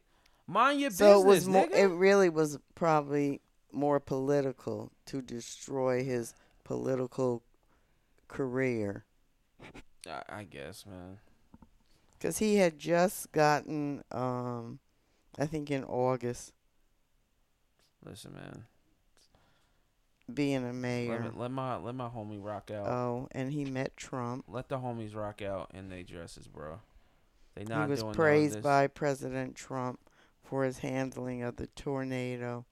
mind 0.48 0.80
your 0.80 0.92
so 0.92 1.24
business, 1.24 1.24
it 1.24 1.28
was 1.28 1.48
more. 1.48 1.68
nigga. 1.68 1.76
It 1.78 1.88
really 1.88 2.30
was 2.30 2.58
probably 2.76 3.42
more 3.72 4.00
political 4.00 4.92
to 5.08 5.22
destroy 5.22 6.04
his 6.04 6.34
political 6.64 7.44
career 8.28 9.06
I, 10.08 10.22
I 10.40 10.44
guess, 10.44 10.86
man. 10.86 11.20
because 12.18 12.38
he 12.40 12.56
had 12.56 12.78
just 12.80 13.32
gotten, 13.34 14.04
um, 14.12 14.80
I 15.38 15.46
think 15.46 15.70
in 15.70 15.84
August, 15.84 16.54
Listen, 18.06 18.34
man. 18.34 18.64
Being 20.34 20.64
a 20.64 20.68
Let, 20.68 20.76
mayor. 20.76 21.20
me, 21.22 21.30
let 21.36 21.52
my 21.52 21.78
let 21.78 21.96
my 21.96 22.10
homie 22.10 22.44
rock 22.44 22.72
out. 22.72 22.88
Oh, 22.88 23.28
and 23.32 23.52
he 23.52 23.66
met 23.66 23.96
Trump. 23.98 24.46
let 24.48 24.70
the 24.70 24.78
homies 24.78 25.16
rock 25.16 25.42
out 25.42 25.72
in 25.74 25.90
their 25.90 26.04
dresses, 26.04 26.48
bro. 26.48 26.80
They 27.56 27.64
not 27.64 27.86
he 27.86 27.92
was 27.92 28.04
praised 28.16 28.62
by 28.62 28.88
President 28.88 29.56
Trump 29.56 30.00
for 30.44 30.64
his 30.64 30.80
handling 30.80 31.44
of 31.44 31.56
the 31.56 31.68
tornado 31.68 32.66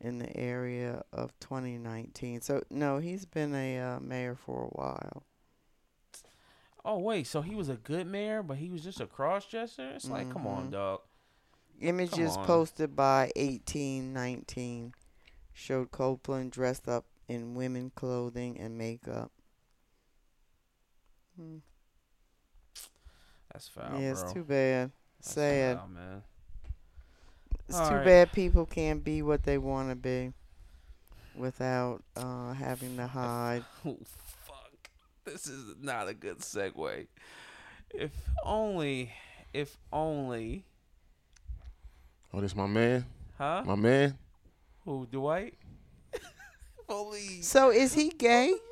in 0.00 0.18
the 0.18 0.34
area 0.36 1.02
of 1.12 1.32
2019. 1.40 2.40
So 2.40 2.62
no, 2.70 2.98
he's 2.98 3.24
been 3.24 3.54
a 3.54 3.78
uh, 3.78 4.00
mayor 4.00 4.34
for 4.34 4.64
a 4.64 4.68
while. 4.68 5.24
Oh 6.84 6.98
wait, 6.98 7.26
so 7.26 7.42
he 7.42 7.54
was 7.54 7.68
a 7.68 7.74
good 7.76 8.06
mayor, 8.06 8.42
but 8.42 8.58
he 8.58 8.70
was 8.70 8.82
just 8.84 9.00
a 9.00 9.06
cross 9.06 9.46
dresser. 9.46 9.90
It's 9.96 10.08
like, 10.08 10.30
come 10.32 10.46
on, 10.46 10.68
Mhm. 10.68 10.72
dog. 10.72 11.00
Images 11.80 12.36
on. 12.36 12.46
posted 12.46 12.94
by 12.96 13.30
1819 13.36 14.94
showed 15.58 15.90
Copeland 15.90 16.52
dressed 16.52 16.86
up 16.86 17.06
in 17.28 17.54
women 17.54 17.90
clothing 17.94 18.58
and 18.60 18.76
makeup. 18.76 19.30
Hmm. 21.36 21.56
That's 23.52 23.68
foul, 23.68 23.98
yeah, 24.00 24.12
bro. 24.12 24.22
it's 24.22 24.32
too 24.32 24.44
bad. 24.44 24.90
That's 25.18 25.32
Sad. 25.34 25.78
foul, 25.78 25.88
man. 25.88 26.22
It's 27.68 27.78
All 27.78 27.88
too 27.88 27.94
right. 27.96 28.04
bad 28.04 28.32
people 28.32 28.66
can't 28.66 29.02
be 29.02 29.22
what 29.22 29.42
they 29.44 29.58
want 29.58 29.88
to 29.88 29.96
be 29.96 30.32
without 31.34 32.02
uh, 32.16 32.52
having 32.52 32.96
to 32.98 33.06
hide. 33.06 33.64
Oh 33.84 33.96
fuck, 34.46 34.90
this 35.24 35.46
is 35.46 35.74
not 35.80 36.06
a 36.08 36.14
good 36.14 36.38
segue. 36.40 37.06
If 37.94 38.12
only, 38.44 39.10
if 39.54 39.78
only, 39.92 40.64
Oh, 42.34 42.40
this 42.42 42.54
my 42.54 42.66
man. 42.66 43.06
huh? 43.38 43.62
My 43.64 43.74
man. 43.74 44.18
Who, 44.86 45.06
Dwight? 45.10 45.54
Only. 46.88 47.42
So 47.42 47.70
is 47.70 47.92
he 47.92 48.08
gay? 48.08 48.54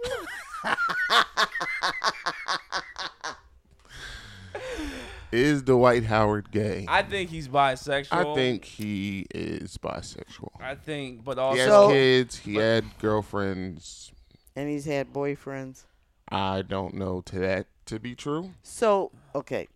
Is 5.32 5.62
Dwight 5.62 6.04
Howard 6.04 6.52
gay? 6.52 6.84
I 6.88 7.02
think 7.02 7.28
he's 7.30 7.48
bisexual. 7.48 8.12
I 8.12 8.34
think 8.36 8.64
he 8.64 9.26
is 9.34 9.76
bisexual. 9.78 10.50
I 10.60 10.76
think, 10.76 11.24
but 11.24 11.38
also 11.40 11.54
He 11.56 11.60
has 11.60 11.68
So- 11.68 11.88
kids. 11.90 12.36
He 12.38 12.54
but- 12.54 12.60
had 12.62 12.98
girlfriends. 13.00 14.12
And 14.54 14.68
he's 14.68 14.84
had 14.84 15.12
boyfriends. 15.12 15.86
I 16.28 16.62
don't 16.62 16.94
know 16.94 17.20
to 17.22 17.38
that 17.40 17.66
to 17.86 17.98
be 17.98 18.14
true. 18.14 18.52
So, 18.62 19.10
okay. 19.34 19.66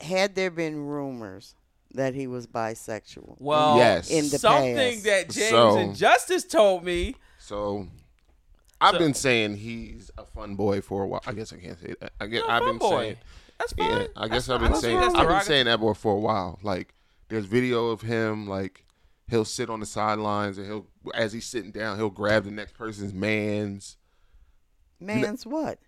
Had 0.00 0.34
there 0.34 0.50
been 0.50 0.84
rumors 0.86 1.54
that 1.94 2.14
he 2.14 2.26
was 2.26 2.46
bisexual? 2.46 3.36
well, 3.38 3.76
Yes. 3.76 4.10
In 4.10 4.28
the 4.28 4.38
something 4.38 4.76
past. 4.76 5.04
that 5.04 5.30
James 5.30 5.50
So- 5.50 5.76
and 5.78 5.96
Justice 5.96 6.44
told 6.44 6.84
me. 6.84 7.16
So 7.38 7.88
I've 8.80 8.92
So- 8.94 8.98
been 8.98 9.14
saying 9.14 9.56
he's 9.56 10.10
a 10.16 10.24
fun 10.24 10.54
boy 10.56 10.80
for 10.80 11.02
a 11.02 11.06
while. 11.06 11.22
I 11.26 11.32
guess 11.32 11.52
I 11.52 11.56
can't 11.58 11.78
say 11.80 11.94
that. 12.00 12.12
I 12.20 12.26
guess 12.26 12.40
You're 12.42 12.48
a 12.50 12.52
I've 12.52 12.64
been 12.64 12.78
boy. 12.78 12.90
saying 13.00 13.16
That's 13.58 13.72
fine. 13.74 13.90
Yeah, 13.90 14.06
I 14.16 14.28
guess 14.28 14.46
That's 14.46 14.48
I've 14.50 14.60
been 14.60 14.70
That's 14.72 14.80
saying. 14.80 14.96
I've 14.96 15.02
been 15.12 15.12
Derogatory. 15.20 15.44
saying 15.44 15.66
that 15.66 15.80
boy 15.80 15.92
for 15.94 16.14
a 16.14 16.18
while. 16.18 16.58
Like 16.62 16.94
there's 17.28 17.44
video 17.44 17.88
of 17.88 18.00
him 18.02 18.48
like 18.48 18.84
he'll 19.28 19.44
sit 19.44 19.68
on 19.68 19.80
the 19.80 19.86
sidelines 19.86 20.56
and 20.58 20.66
he'll 20.66 20.86
as 21.14 21.32
he's 21.34 21.44
sitting 21.46 21.70
down 21.70 21.96
he'll 21.98 22.08
grab 22.10 22.44
the 22.44 22.50
next 22.50 22.72
person's 22.74 23.12
man's 23.12 23.96
Man's 24.98 25.46
what? 25.46 25.78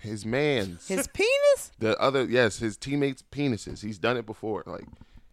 his 0.00 0.26
man's 0.26 0.86
His 0.88 1.06
penis? 1.08 1.72
the 1.78 1.98
other 2.00 2.24
yes 2.24 2.58
his 2.58 2.76
teammates 2.76 3.22
penises. 3.22 3.80
He's 3.82 3.98
done 3.98 4.16
it 4.16 4.26
before. 4.26 4.62
Like 4.66 4.84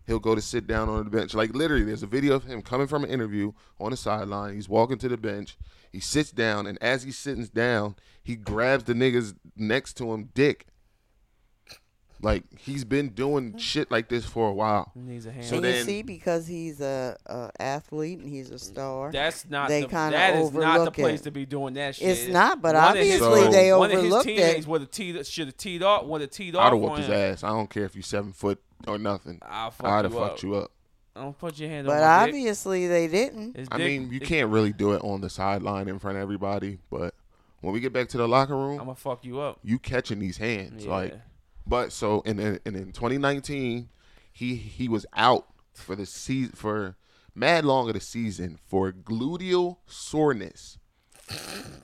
he'll 0.08 0.20
go 0.20 0.36
to 0.36 0.42
sit 0.42 0.68
down 0.68 0.90
on 0.90 1.04
the 1.04 1.10
bench. 1.10 1.34
Like 1.34 1.54
literally, 1.54 1.84
there's 1.84 2.04
a 2.04 2.08
video 2.08 2.36
of 2.36 2.44
him 2.44 2.62
coming 2.62 2.88
from 2.88 3.04
an 3.04 3.10
interview 3.10 3.54
on 3.80 3.92
the 3.92 3.98
sideline. 3.98 4.56
He's 4.56 4.70
walking 4.70 4.98
to 5.00 5.10
the 5.10 5.18
bench. 5.18 5.58
He 5.92 6.00
sits 6.00 6.32
down, 6.32 6.68
and 6.68 6.82
as 6.82 7.04
he 7.04 7.12
sits 7.12 7.50
down, 7.50 7.96
he 8.24 8.36
grabs 8.36 8.86
the 8.86 8.94
niggas 8.94 9.36
next 9.56 9.94
to 9.98 10.14
him 10.14 10.30
dick. 10.34 10.68
Like 12.24 12.44
he's 12.60 12.84
been 12.84 13.10
doing 13.10 13.50
mm-hmm. 13.50 13.58
shit 13.58 13.90
like 13.90 14.08
this 14.08 14.26
for 14.26 14.48
a 14.50 14.54
while. 14.54 14.92
He 14.94 15.00
needs 15.00 15.26
a 15.26 15.32
hand. 15.32 15.46
So 15.46 15.56
and 15.56 15.66
then- 15.66 15.76
you 15.78 15.84
see, 15.84 16.02
because 16.04 16.46
he's 16.46 16.80
a, 16.80 17.18
a 17.26 17.50
athlete 17.60 18.20
and 18.20 18.30
he's 18.30 18.52
a 18.52 18.60
star. 18.60 19.12
That's 19.12 19.50
not 19.50 19.70
They 19.70 19.82
the, 19.82 19.88
kinda 19.88 20.12
that 20.12 20.36
is 20.36 20.52
not 20.52 20.60
the 20.62 20.68
overlook 20.68 20.94
place 20.94 21.22
it. 21.22 21.24
to 21.24 21.32
be 21.32 21.46
doing 21.46 21.74
that 21.76 21.96
shit. 21.96 22.10
It's 22.10 22.28
not, 22.28 22.62
but 22.62 22.76
One 22.76 22.98
of 22.98 23.04
his- 23.04 23.22
obviously 23.22 23.44
So- 23.46 23.52
they 23.52 23.74
one 23.74 23.92
of 23.92 24.04
his 24.04 24.24
teammates 24.24 24.60
it. 24.60 24.68
would 24.68 24.82
have 24.82 24.92
teed 24.92 25.26
should 25.26 25.48
have 25.48 25.58
teed 25.58 25.82
off 25.82 26.06
would 26.06 26.22
have 26.22 26.30
teed 26.30 26.56
off 26.56 26.62
I'd 26.62 26.66
have 26.66 26.74
on 26.76 26.82
whooped 26.82 26.98
his 27.00 27.10
ass. 27.10 27.44
I 27.44 27.50
don't 27.50 27.70
care 27.70 27.86
if 27.86 27.96
you're 27.96 28.04
seven 28.04 28.34
foot 28.34 28.62
or 28.88 28.98
nothing. 29.00 29.40
I'll 29.44 29.72
fuck 29.72 29.88
I'd 29.88 30.06
have 30.06 30.14
you 30.14 30.20
fucked 30.20 30.34
up. 30.40 30.44
you 30.44 30.56
up. 30.56 30.72
Don't 31.16 31.38
put 31.38 31.60
your 31.60 31.70
hand 31.70 31.88
But 31.88 31.94
on 31.94 32.00
my 32.02 32.26
dick. 32.28 32.36
obviously 32.36 32.88
they 32.88 33.08
didn't. 33.08 33.58
His 33.58 33.68
I 33.72 33.78
mean, 33.80 34.12
you 34.12 34.18
it- 34.22 34.24
can't 34.28 34.50
really 34.50 34.74
do 34.74 34.94
it 34.94 35.02
on 35.04 35.22
the 35.22 35.30
sideline 35.30 35.88
in 35.88 35.98
front 36.00 36.18
of 36.18 36.22
everybody, 36.22 36.78
but 36.90 37.16
when 37.62 37.74
we 37.74 37.80
get 37.80 37.92
back 37.94 38.10
to 38.10 38.18
the 38.18 38.28
locker 38.28 38.56
room, 38.56 38.80
I'm 38.80 38.86
gonna 38.86 38.96
fuck 38.96 39.26
you 39.26 39.40
up. 39.40 39.60
you 39.64 39.80
catching 39.80 40.20
these 40.20 40.38
hands. 40.38 40.86
Yeah. 40.86 40.92
Like 40.92 41.20
But 41.66 41.92
so 41.92 42.22
in 42.22 42.40
in, 42.40 42.60
in 42.66 42.76
in 42.76 42.92
2019, 42.92 43.90
he 44.32 44.56
he 44.56 44.88
was 44.88 45.06
out 45.14 45.48
for 45.74 45.96
the 45.96 46.06
season 46.06 46.54
for 46.54 46.96
mad 47.34 47.66
long 47.66 47.88
of 47.88 47.94
the 47.94 48.02
season 48.02 48.60
for 48.68 48.92
gluteal 48.92 49.78
soreness. 49.86 50.78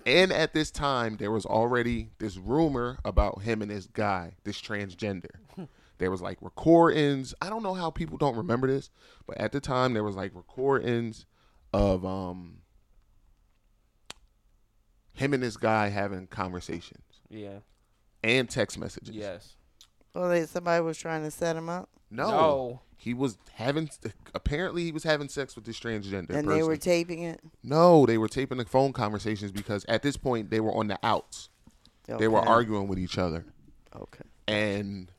and 0.05 0.32
at 0.34 0.53
this 0.53 0.71
time, 0.71 1.17
there 1.17 1.32
was 1.32 1.45
already 1.45 2.09
this 2.19 2.38
rumor 2.38 2.97
about 3.05 3.43
him 3.43 3.61
and 3.61 3.71
this 3.71 3.88
guy, 3.88 4.34
this 4.43 4.61
transgender. 4.61 5.30
There 5.99 6.11
was 6.11 6.21
like 6.21 6.38
recordings. 6.41 7.34
I 7.41 7.49
don't 7.49 7.63
know 7.63 7.73
how 7.73 7.89
people 7.89 8.17
don't 8.17 8.36
remember 8.36 8.67
this, 8.67 8.89
but 9.25 9.38
at 9.38 9.51
the 9.51 9.59
time 9.59 9.93
there 9.93 10.03
was 10.03 10.15
like 10.15 10.32
recordings 10.36 11.25
of 11.73 12.05
um 12.05 12.59
him 15.13 15.34
and 15.34 15.41
this 15.41 15.57
guy 15.57 15.89
having 15.89 16.28
conversations 16.28 17.21
yeah. 17.30 17.59
and 18.23 18.49
text 18.49 18.78
messages. 18.78 19.15
Yes. 19.15 19.55
Well, 20.18 20.30
they, 20.30 20.45
somebody 20.47 20.82
was 20.84 20.97
trying 20.97 21.24
to 21.24 21.32
set 21.32 21.55
him 21.55 21.70
up, 21.70 21.89
No. 22.09 22.30
No. 22.32 22.82
He 22.99 23.13
was 23.13 23.38
having 23.53 23.89
apparently 24.34 24.84
he 24.84 24.91
was 24.91 25.03
having 25.03 25.30
sex 25.30 25.55
with 25.55 25.65
this 25.65 25.80
transgender 25.80 26.32
and 26.32 26.45
person. 26.45 26.49
they 26.49 26.63
were 26.63 26.76
taping 26.76 27.22
it. 27.22 27.39
no, 27.63 28.07
they 28.07 28.18
were 28.18 28.28
taping 28.28 28.57
the 28.57 28.65
phone 28.65 28.91
conversations 28.91 29.51
because 29.51 29.86
at 29.88 30.01
this 30.01 30.18
point 30.18 30.49
they 30.49 30.59
were 30.59 30.74
on 30.74 30.88
the 30.88 30.97
outs. 31.03 31.49
They 32.07 32.28
were 32.28 32.39
arguing 32.39 32.88
with 32.88 32.97
each 32.97 33.18
other. 33.20 33.45
Okay. 33.95 34.24
And 34.47 35.11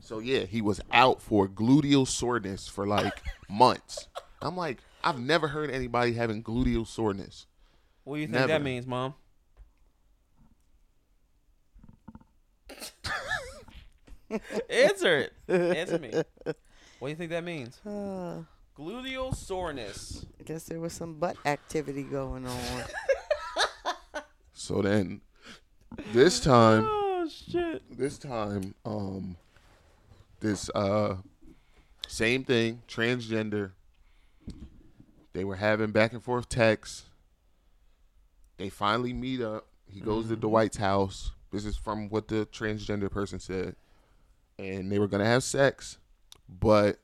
so 0.00 0.18
yeah, 0.18 0.40
he 0.40 0.60
was 0.60 0.80
out 0.92 1.22
for 1.22 1.48
gluteal 1.48 2.06
soreness 2.06 2.68
for 2.68 2.86
like 2.86 3.22
months. 3.48 4.08
I'm 4.42 4.56
like, 4.56 4.78
I've 5.02 5.18
never 5.18 5.48
heard 5.48 5.70
anybody 5.70 6.12
having 6.12 6.42
gluteal 6.42 6.86
soreness. 6.86 7.46
What 8.04 8.16
do 8.16 8.20
you 8.20 8.26
think 8.26 8.34
Never. 8.34 8.48
that 8.48 8.62
means, 8.62 8.86
mom? 8.86 9.14
Answer 14.70 15.18
it. 15.18 15.32
Answer 15.48 15.98
me. 15.98 16.12
What 16.98 17.08
do 17.08 17.10
you 17.12 17.16
think 17.16 17.30
that 17.30 17.44
means? 17.44 17.80
Uh, 17.86 18.42
Gluteal 18.78 19.34
soreness. 19.34 20.24
I 20.38 20.42
guess 20.44 20.64
there 20.64 20.80
was 20.80 20.92
some 20.92 21.14
butt 21.14 21.36
activity 21.46 22.02
going 22.02 22.46
on. 22.46 22.58
So 24.52 24.82
then 24.82 25.22
this 26.12 26.38
time 26.40 26.84
Oh 26.86 27.28
shit. 27.28 27.82
this 27.90 28.18
time, 28.18 28.74
um, 28.84 29.36
this 30.40 30.70
uh, 30.74 31.16
same 32.06 32.44
thing, 32.44 32.82
transgender. 32.86 33.72
They 35.32 35.44
were 35.44 35.56
having 35.56 35.90
back 35.92 36.12
and 36.12 36.22
forth 36.22 36.48
texts. 36.48 37.04
They 38.58 38.68
finally 38.68 39.12
meet 39.14 39.40
up. 39.40 39.66
He 39.90 40.00
goes 40.00 40.28
to 40.28 40.36
Dwight's 40.36 40.76
house. 40.76 41.32
This 41.50 41.64
is 41.64 41.76
from 41.76 42.08
what 42.10 42.28
the 42.28 42.46
transgender 42.46 43.10
person 43.10 43.40
said, 43.40 43.74
and 44.60 44.90
they 44.92 44.98
were 44.98 45.08
gonna 45.08 45.24
have 45.24 45.42
sex, 45.42 45.98
but 46.48 46.98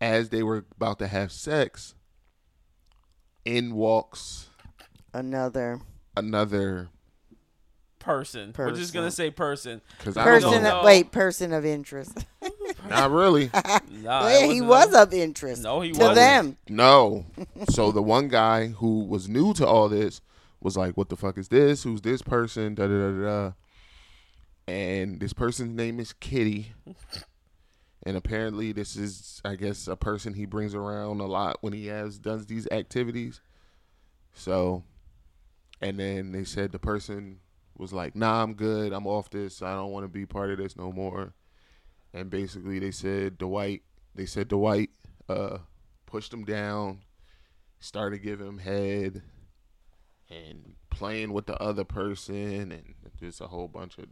as 0.00 0.28
they 0.30 0.42
were 0.42 0.64
about 0.76 0.98
to 0.98 1.06
have 1.06 1.30
sex, 1.32 1.94
in 3.44 3.74
walks 3.74 4.48
Another 5.12 5.80
another 6.16 6.88
Person. 8.00 8.52
We're 8.58 8.72
just 8.72 8.92
gonna 8.92 9.10
say 9.10 9.30
person. 9.30 9.80
because 9.96 10.18
I 10.18 10.24
don't 10.26 10.42
person. 10.42 10.62
know, 10.62 10.80
Of, 10.80 10.84
wait, 10.84 11.10
person 11.10 11.54
of 11.54 11.64
interest. 11.64 12.18
not 12.90 13.10
really. 13.10 13.50
Nah, 13.90 14.28
yeah, 14.28 14.46
he 14.46 14.60
wasn't 14.60 14.96
a- 14.96 15.02
of 15.04 15.14
interest 15.14 15.62
No, 15.62 15.80
he 15.80 15.92
to 15.92 15.98
wasn't. 15.98 16.16
them. 16.16 16.56
No. 16.68 17.24
so 17.70 17.90
the 17.92 18.02
one 18.02 18.28
guy 18.28 18.66
who 18.68 19.04
was 19.04 19.26
new 19.26 19.54
to 19.54 19.66
all 19.66 19.88
this 19.88 20.20
was 20.60 20.76
like, 20.76 20.98
"What 20.98 21.08
the 21.08 21.16
fuck 21.16 21.38
is 21.38 21.48
this? 21.48 21.84
Who's 21.84 22.02
this 22.02 22.20
person?" 22.20 22.74
Da 22.74 22.86
da 22.86 23.10
da 23.10 23.22
da. 23.22 23.52
And 24.66 25.20
this 25.20 25.32
person's 25.32 25.76
name 25.76 26.00
is 26.00 26.12
Kitty. 26.12 26.72
And 28.06 28.16
apparently, 28.16 28.72
this 28.72 28.96
is, 28.96 29.40
I 29.44 29.56
guess, 29.56 29.88
a 29.88 29.96
person 29.96 30.34
he 30.34 30.44
brings 30.44 30.74
around 30.74 31.20
a 31.20 31.26
lot 31.26 31.58
when 31.62 31.72
he 31.72 31.86
has 31.86 32.18
does 32.18 32.46
these 32.46 32.68
activities. 32.70 33.40
So, 34.34 34.84
and 35.80 35.98
then 35.98 36.32
they 36.32 36.44
said 36.44 36.72
the 36.72 36.78
person 36.78 37.40
was 37.78 37.92
like, 37.92 38.14
"Nah, 38.14 38.42
I'm 38.42 38.54
good. 38.54 38.92
I'm 38.92 39.06
off 39.06 39.30
this. 39.30 39.62
I 39.62 39.74
don't 39.74 39.90
want 39.90 40.04
to 40.04 40.08
be 40.08 40.26
part 40.26 40.50
of 40.50 40.58
this 40.58 40.76
no 40.76 40.92
more." 40.92 41.32
And 42.12 42.28
basically, 42.30 42.78
they 42.78 42.90
said 42.90 43.38
Dwight. 43.38 43.82
They 44.14 44.26
said 44.26 44.48
Dwight 44.48 44.90
uh, 45.28 45.58
pushed 46.04 46.32
him 46.32 46.44
down, 46.44 47.00
started 47.80 48.18
giving 48.18 48.46
him 48.46 48.58
head, 48.58 49.22
and 50.28 50.74
playing 50.90 51.32
with 51.32 51.46
the 51.46 51.60
other 51.60 51.84
person, 51.84 52.70
and 52.70 52.94
just 53.18 53.40
a 53.40 53.46
whole 53.46 53.68
bunch 53.68 53.96
of 53.98 54.06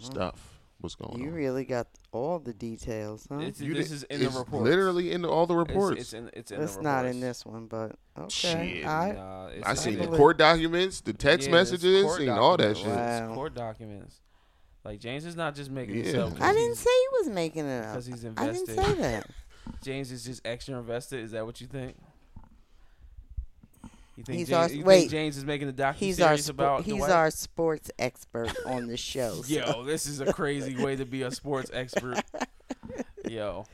stuff 0.00 0.60
was 0.80 0.94
going 0.94 1.14
on? 1.14 1.20
You 1.20 1.28
on. 1.28 1.34
really 1.34 1.64
got 1.64 1.88
all 2.12 2.38
the 2.38 2.52
details, 2.54 3.26
huh? 3.28 3.38
It's, 3.38 3.60
You 3.60 3.74
this 3.74 3.88
di- 3.88 3.94
is 3.96 4.02
in 4.04 4.22
it's 4.22 4.32
the 4.32 4.38
report. 4.38 4.62
Literally 4.64 5.12
in 5.12 5.24
all 5.24 5.46
the 5.46 5.56
reports. 5.56 6.00
It's, 6.00 6.12
in, 6.12 6.30
it's 6.32 6.50
in 6.50 6.60
It's 6.62 6.76
the 6.76 6.82
not 6.82 7.04
in 7.04 7.16
reports. 7.20 7.20
this 7.42 7.46
one, 7.46 7.66
but 7.66 7.96
okay. 8.18 8.28
Shit. 8.80 8.86
I, 8.86 9.12
Nah, 9.12 9.46
it's 9.48 9.66
I 9.66 9.70
not 9.70 9.78
seen 9.78 9.92
in 9.94 9.98
the 10.00 10.04
believe- 10.06 10.18
court 10.18 10.38
documents, 10.38 11.00
the 11.00 11.12
text 11.12 11.48
Yeah, 11.48 11.54
there's 11.54 11.72
messages, 11.72 12.02
court 12.04 12.18
seen 12.20 12.28
all 12.30 12.56
that 12.56 12.74
documents. 12.74 12.80
shit. 12.80 12.88
Wow. 12.96 13.26
It's 13.28 13.34
Court 13.34 13.54
documents. 13.54 14.20
Like 14.84 15.00
James 15.00 15.24
is 15.24 15.36
not 15.36 15.54
just 15.54 15.70
making 15.70 15.96
Yeah. 15.96 16.02
this 16.04 16.14
up. 16.14 16.40
I 16.40 16.52
didn't 16.52 16.76
say 16.76 16.90
he 16.90 17.18
was 17.24 17.28
making 17.34 17.66
it 17.66 17.84
up. 17.84 17.92
because 17.92 18.06
he's 18.06 18.24
I 18.24 18.46
didn't 18.46 18.66
say 18.66 18.92
that. 18.94 19.26
James 19.82 20.10
is 20.12 20.24
just 20.24 20.40
extra 20.46 20.78
invested. 20.78 21.20
Is 21.24 21.32
that 21.32 21.44
what 21.44 21.60
you 21.60 21.66
think? 21.66 21.96
You 24.18 24.24
think, 24.24 24.38
He's 24.40 24.48
James, 24.48 24.56
our- 24.58 24.68
you 24.68 24.74
think 24.78 24.86
wait. 24.86 25.10
James 25.10 25.36
is 25.36 25.44
making 25.44 25.68
a 25.68 25.72
docu 25.72 25.94
He's 25.94 26.20
our 26.20 26.30
series 26.36 26.46
spo- 26.46 26.50
about 26.50 26.82
he's 26.82 26.96
Dwight? 26.96 27.10
our 27.12 27.30
sports 27.30 27.88
expert 28.00 28.52
on 28.66 28.88
the 28.88 28.96
show. 28.96 29.42
so- 29.42 29.54
Yo, 29.54 29.84
this 29.84 30.06
is 30.06 30.20
a 30.20 30.32
crazy 30.32 30.76
way 30.76 30.96
to 30.96 31.04
be 31.04 31.22
a 31.22 31.30
sports 31.30 31.70
expert. 31.72 32.20
Yo, 33.28 33.64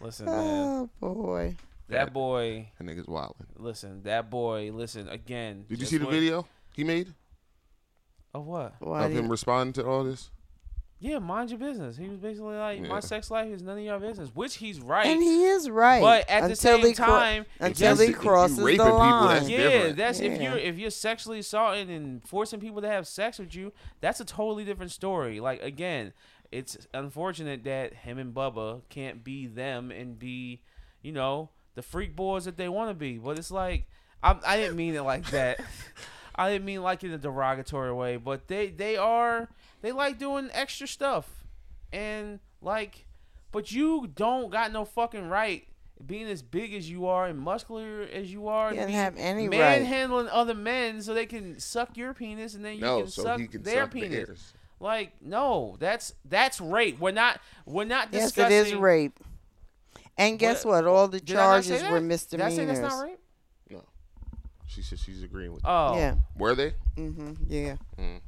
listen, 0.00 0.26
man. 0.26 0.26
oh 0.26 0.90
boy. 1.00 1.56
That 1.88 2.12
boy, 2.12 2.68
That 2.78 2.84
nigga's 2.86 3.06
wilding. 3.06 3.46
listen, 3.56 4.02
that 4.02 4.28
boy, 4.30 4.70
listen 4.72 5.08
again. 5.08 5.64
Did 5.68 5.80
you 5.80 5.86
see 5.86 5.96
the 5.96 6.04
when- 6.04 6.14
video 6.14 6.46
he 6.76 6.84
made? 6.84 7.14
Of 8.34 8.44
what? 8.46 8.74
Why 8.80 9.06
of 9.06 9.12
him 9.12 9.24
you- 9.26 9.30
responding 9.30 9.72
to 9.82 9.86
all 9.88 10.04
this? 10.04 10.30
Yeah, 11.00 11.18
mind 11.18 11.50
your 11.50 11.58
business. 11.58 11.96
He 11.98 12.08
was 12.08 12.18
basically 12.18 12.56
like, 12.56 12.80
Yeah. 12.80 12.88
my 12.88 13.00
sex 13.00 13.30
life 13.30 13.48
is 13.50 13.60
none 13.62 13.76
of 13.76 13.84
your 13.84 13.98
business, 13.98 14.30
which 14.34 14.56
he's 14.56 14.80
right. 14.80 15.06
and 15.06 15.22
he 15.22 15.44
is 15.44 15.68
right. 15.68 16.00
but 16.00 16.28
at 16.30 16.40
the 16.42 16.50
until 16.50 16.56
same 16.78 16.86
he 16.86 16.94
cro- 16.94 17.06
time, 17.06 17.46
until 17.60 17.96
he 17.96 18.04
you- 18.04 18.10
if 18.10 18.16
you 18.16 18.16
crosses 18.16 18.58
raping 18.58 18.78
the 18.78 18.84
people, 18.84 18.98
line. 18.98 19.34
that's 19.36 19.48
yeah, 19.50 19.56
different. 19.58 19.96
that's 19.96 20.20
if 20.20 20.40
you're 20.40 20.56
if 20.56 20.78
you're 20.78 20.90
sexually 20.90 21.40
assaulting 21.40 21.90
and 21.90 22.26
forcing 22.26 22.58
people 22.60 22.80
to 22.80 22.88
have 22.88 23.06
sex 23.06 23.38
with 23.38 23.54
you, 23.54 23.72
that's 24.00 24.20
a 24.20 24.24
totally 24.24 24.64
different 24.64 24.92
story. 24.92 25.40
Like 25.40 25.62
again, 25.62 26.12
it's 26.50 26.78
unfortunate 26.94 27.64
that 27.64 27.92
him 27.94 28.16
and 28.18 28.32
Bubba 28.34 28.82
can't 28.88 29.22
be 29.22 29.46
them 29.46 29.90
and 29.90 30.18
be, 30.18 30.62
you 31.02 31.12
know, 31.12 31.50
the 31.74 31.82
freak 31.82 32.14
boys 32.16 32.44
that 32.46 32.56
they 32.56 32.68
want 32.68 32.88
to 32.90 32.94
be. 32.94 33.18
But 33.18 33.38
it's 33.38 33.50
like 33.50 33.88
I 34.22 34.36
I 34.46 34.56
didn't 34.56 34.76
mean 34.76 34.94
it 34.94 35.02
like 35.02 35.26
that. 35.32 35.60
I 36.36 36.50
didn't 36.50 36.64
mean 36.64 36.82
like 36.82 37.04
in 37.04 37.12
a 37.12 37.18
derogatory 37.18 37.92
way, 37.92 38.16
but 38.16 38.48
they 38.48 38.68
they 38.70 38.96
are 38.96 39.48
they 39.84 39.92
like 39.92 40.18
doing 40.18 40.48
extra 40.52 40.86
stuff, 40.88 41.44
and 41.92 42.40
like, 42.62 43.06
but 43.52 43.70
you 43.70 44.06
don't 44.14 44.50
got 44.50 44.72
no 44.72 44.86
fucking 44.86 45.28
right 45.28 45.66
being 46.04 46.26
as 46.26 46.42
big 46.42 46.72
as 46.74 46.90
you 46.90 47.06
are 47.06 47.26
and 47.26 47.38
muscular 47.38 48.02
as 48.12 48.32
you 48.32 48.48
are. 48.48 48.70
He 48.70 48.76
to 48.76 48.80
doesn't 48.80 48.94
have 48.94 49.14
any 49.18 49.44
right. 49.48 49.58
manhandling 49.58 50.28
other 50.28 50.54
men 50.54 51.02
so 51.02 51.12
they 51.12 51.26
can 51.26 51.60
suck 51.60 51.96
your 51.96 52.14
penis 52.14 52.54
and 52.54 52.64
then 52.64 52.76
you 52.76 52.80
No, 52.80 53.02
can 53.02 53.10
so 53.10 53.22
suck 53.24 53.40
he 53.40 53.46
can 53.46 53.62
their 53.62 53.82
suck 53.84 53.92
penis. 53.92 54.10
theirs. 54.10 54.52
Like 54.80 55.12
no, 55.20 55.76
that's 55.78 56.14
that's 56.24 56.60
rape. 56.60 56.98
We're 56.98 57.12
not 57.12 57.40
we're 57.66 57.84
not 57.84 58.10
discussing. 58.10 58.50
Yes, 58.52 58.66
it 58.66 58.68
is 58.68 58.74
rape. 58.74 59.18
And 60.16 60.38
guess 60.38 60.64
what? 60.64 60.86
All 60.86 61.08
the 61.08 61.20
Did 61.20 61.36
I 61.36 61.56
not 61.56 61.64
say 61.64 61.70
charges 61.70 61.82
that? 61.82 61.90
were 61.92 61.98
Did 61.98 62.04
I 62.04 62.08
misdemeanors. 62.08 62.56
say 62.56 62.64
that's 62.64 62.80
not 62.80 63.04
rape? 63.04 63.18
No. 63.70 63.84
She 64.66 64.82
said 64.82 64.98
she's 64.98 65.22
agreeing 65.22 65.52
with. 65.52 65.62
Oh, 65.64 65.96
Yeah. 65.96 66.14
Were 66.36 66.54
they? 66.54 66.74
Mm 66.96 67.14
hmm 67.14 67.32
Yeah. 67.48 67.76
Mm. 67.98 68.20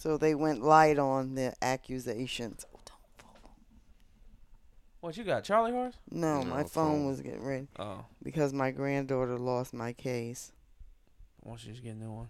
So 0.00 0.16
they 0.16 0.34
went 0.34 0.62
light 0.62 0.98
on 0.98 1.34
the 1.34 1.52
accusations. 1.60 2.64
What 5.00 5.14
you 5.18 5.24
got, 5.24 5.44
Charlie 5.44 5.72
horse? 5.72 5.94
No, 6.10 6.40
No, 6.40 6.44
my 6.48 6.62
phone 6.62 6.68
phone. 6.70 7.06
was 7.06 7.20
getting 7.20 7.44
ready 7.44 7.68
Oh, 7.78 8.06
because 8.22 8.54
my 8.54 8.70
granddaughter 8.70 9.36
lost 9.38 9.74
my 9.74 9.92
case. 9.92 10.52
why 11.40 11.50
don't 11.50 11.66
you 11.66 11.72
just 11.72 11.84
get 11.84 11.96
a 11.96 11.98
new 11.98 12.10
one? 12.12 12.28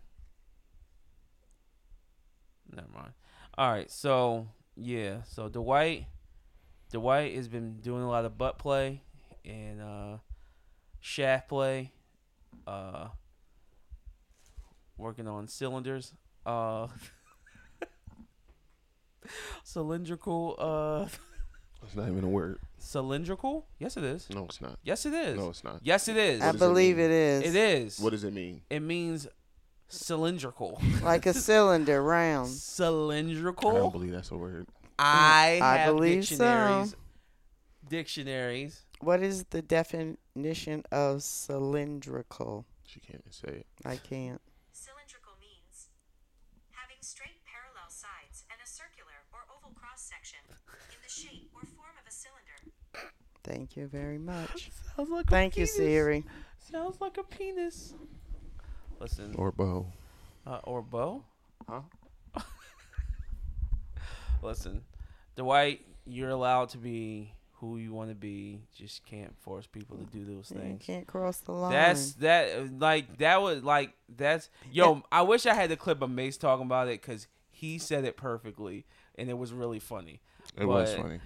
Never 2.74 2.88
mind. 2.92 3.12
All 3.56 3.70
right, 3.70 3.88
so 3.88 4.48
yeah, 4.76 5.22
so 5.22 5.48
Dwight, 5.48 6.06
Dwight 6.90 7.36
has 7.36 7.46
been 7.46 7.76
doing 7.78 8.02
a 8.02 8.08
lot 8.08 8.24
of 8.24 8.36
butt 8.36 8.58
play 8.58 9.02
and 9.44 9.80
uh, 9.80 10.16
shaft 10.98 11.48
play, 11.48 11.92
uh, 12.66 13.10
working 14.96 15.28
on 15.28 15.46
cylinders, 15.46 16.14
uh, 16.44 16.88
cylindrical, 19.64 20.56
uh, 20.58 21.08
That's 21.82 21.96
not 21.96 22.08
even 22.08 22.24
a 22.24 22.28
word. 22.28 22.58
cylindrical. 22.78 23.66
Yes, 23.78 23.96
it 23.96 24.04
is. 24.04 24.28
No, 24.30 24.44
it's 24.44 24.60
not. 24.60 24.78
Yes, 24.82 25.06
it 25.06 25.14
is. 25.14 25.36
No, 25.38 25.48
it's 25.48 25.64
not. 25.64 25.80
Yes, 25.82 26.08
it 26.08 26.16
is. 26.16 26.42
I 26.42 26.46
does 26.52 26.56
it 26.56 26.58
believe 26.58 26.96
mean? 26.98 27.06
it 27.06 27.10
is. 27.10 27.42
It 27.42 27.56
is. 27.56 27.98
What 28.00 28.10
does 28.10 28.24
it 28.24 28.34
mean? 28.34 28.60
It 28.68 28.80
means 28.80 29.26
cylindrical. 29.88 30.80
Like 31.02 31.24
a 31.26 31.32
cylinder, 31.48 32.02
round. 32.02 32.48
Cylindrical. 32.50 33.70
I 33.70 33.74
don't 33.74 33.92
believe 33.92 34.12
that's 34.12 34.30
a 34.30 34.36
word. 34.36 34.66
I 34.98 35.58
I 35.62 35.76
have 35.78 35.94
believe 35.94 36.26
so. 36.26 36.36
dictionaries. 36.36 36.96
Dictionaries. 37.88 38.82
What 39.00 39.22
is 39.22 39.44
the 39.44 39.62
definition 39.62 40.84
of 40.92 41.22
cylindrical? 41.22 42.66
She 42.86 43.00
can't 43.00 43.24
say 43.32 43.48
it. 43.48 43.66
I 43.84 43.96
can't. 43.96 44.40
Thank 53.44 53.76
you 53.76 53.86
very 53.86 54.18
much. 54.18 54.70
Sounds 54.96 55.10
like 55.10 55.26
Thank 55.26 55.56
you, 55.56 55.66
Siri. 55.66 56.24
Sounds 56.58 57.00
like 57.00 57.16
a 57.18 57.22
penis. 57.22 57.94
Listen, 59.00 59.34
Or 59.36 59.50
bow. 59.50 59.86
uh, 60.46 60.60
or 60.64 60.82
bow. 60.82 61.24
Huh? 61.68 61.80
Listen, 64.42 64.82
Dwight, 65.36 65.80
you're 66.06 66.30
allowed 66.30 66.70
to 66.70 66.78
be 66.78 67.32
who 67.54 67.76
you 67.76 67.92
want 67.92 68.08
to 68.10 68.14
be. 68.14 68.60
Just 68.74 69.04
can't 69.04 69.36
force 69.40 69.66
people 69.66 69.96
to 69.98 70.04
do 70.04 70.24
those 70.24 70.50
Yeah, 70.50 70.58
you 70.62 70.68
things. 70.68 70.82
can't 70.84 71.06
cross 71.06 71.38
the 71.38 71.52
line. 71.52 71.72
That's 71.72 72.12
that 72.14 72.78
like 72.78 73.18
that 73.18 73.42
was 73.42 73.62
like 73.62 73.92
that's 74.16 74.48
yo. 74.72 75.02
I 75.12 75.22
wish 75.22 75.44
I 75.46 75.54
had 75.54 75.70
the 75.70 75.76
clip 75.76 76.00
of 76.02 76.10
Mase 76.10 76.36
talking 76.38 76.64
about 76.64 76.88
it 76.88 77.00
because 77.02 77.26
he 77.50 77.78
said 77.78 78.04
it 78.04 78.16
perfectly 78.16 78.86
and 79.16 79.28
it 79.28 79.36
was 79.36 79.52
really 79.52 79.78
funny. 79.78 80.20
It 80.56 80.64
was 80.64 80.94
funny. 80.94 81.20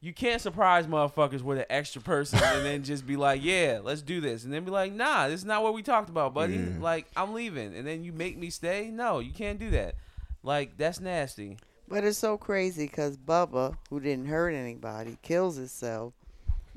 You 0.00 0.12
can't 0.12 0.40
surprise 0.40 0.86
motherfuckers 0.86 1.42
with 1.42 1.58
an 1.58 1.64
extra 1.68 2.00
person 2.00 2.38
and 2.40 2.64
then 2.64 2.84
just 2.84 3.04
be 3.04 3.16
like, 3.16 3.42
"Yeah, 3.42 3.80
let's 3.82 4.00
do 4.00 4.20
this," 4.20 4.44
and 4.44 4.52
then 4.52 4.64
be 4.64 4.70
like, 4.70 4.92
"Nah, 4.92 5.26
this 5.26 5.40
is 5.40 5.44
not 5.44 5.62
what 5.64 5.74
we 5.74 5.82
talked 5.82 6.08
about, 6.08 6.34
buddy. 6.34 6.54
Yeah. 6.54 6.78
Like, 6.78 7.06
I'm 7.16 7.34
leaving," 7.34 7.74
and 7.74 7.84
then 7.84 8.04
you 8.04 8.12
make 8.12 8.38
me 8.38 8.48
stay. 8.50 8.90
No, 8.92 9.18
you 9.18 9.32
can't 9.32 9.58
do 9.58 9.70
that. 9.70 9.96
Like, 10.44 10.76
that's 10.76 11.00
nasty. 11.00 11.56
But 11.88 12.04
it's 12.04 12.18
so 12.18 12.36
crazy 12.36 12.86
because 12.86 13.16
Bubba, 13.16 13.76
who 13.90 13.98
didn't 13.98 14.26
hurt 14.26 14.50
anybody, 14.50 15.16
kills 15.22 15.56
himself. 15.56 16.12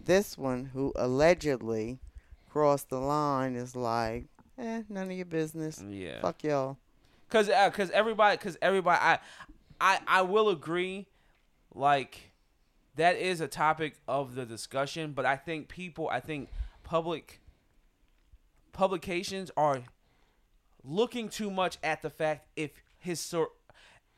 This 0.04 0.38
one, 0.38 0.72
who 0.74 0.92
allegedly 0.96 2.00
crossed 2.50 2.90
the 2.90 3.00
line, 3.00 3.56
is 3.56 3.76
like, 3.76 4.26
eh, 4.58 4.82
none 4.90 5.12
of 5.12 5.12
your 5.12 5.26
business. 5.26 5.84
Yeah. 5.88 6.22
Fuck 6.22 6.44
y'all. 6.44 6.78
Cause, 7.30 7.50
uh, 7.50 7.70
cause 7.70 7.92
everybody, 7.92 8.38
cause 8.38 8.58
everybody, 8.62 9.00
I, 9.02 9.20
I, 9.80 10.00
I 10.08 10.22
will 10.24 10.50
agree, 10.50 11.08
like, 11.76 12.31
that 12.96 13.16
is 13.18 13.42
a 13.42 13.48
topic 13.48 13.96
of 14.08 14.36
the 14.36 14.46
discussion. 14.46 15.14
But 15.14 15.26
I 15.26 15.36
think 15.36 15.68
people, 15.68 16.10
I 16.10 16.20
think 16.20 16.50
public 16.84 17.40
publications 18.74 19.52
are 19.58 19.84
looking 20.84 21.30
too 21.30 21.52
much 21.52 21.78
at 21.84 22.02
the 22.02 22.10
fact 22.10 22.48
if 22.56 22.72
his 22.98 23.34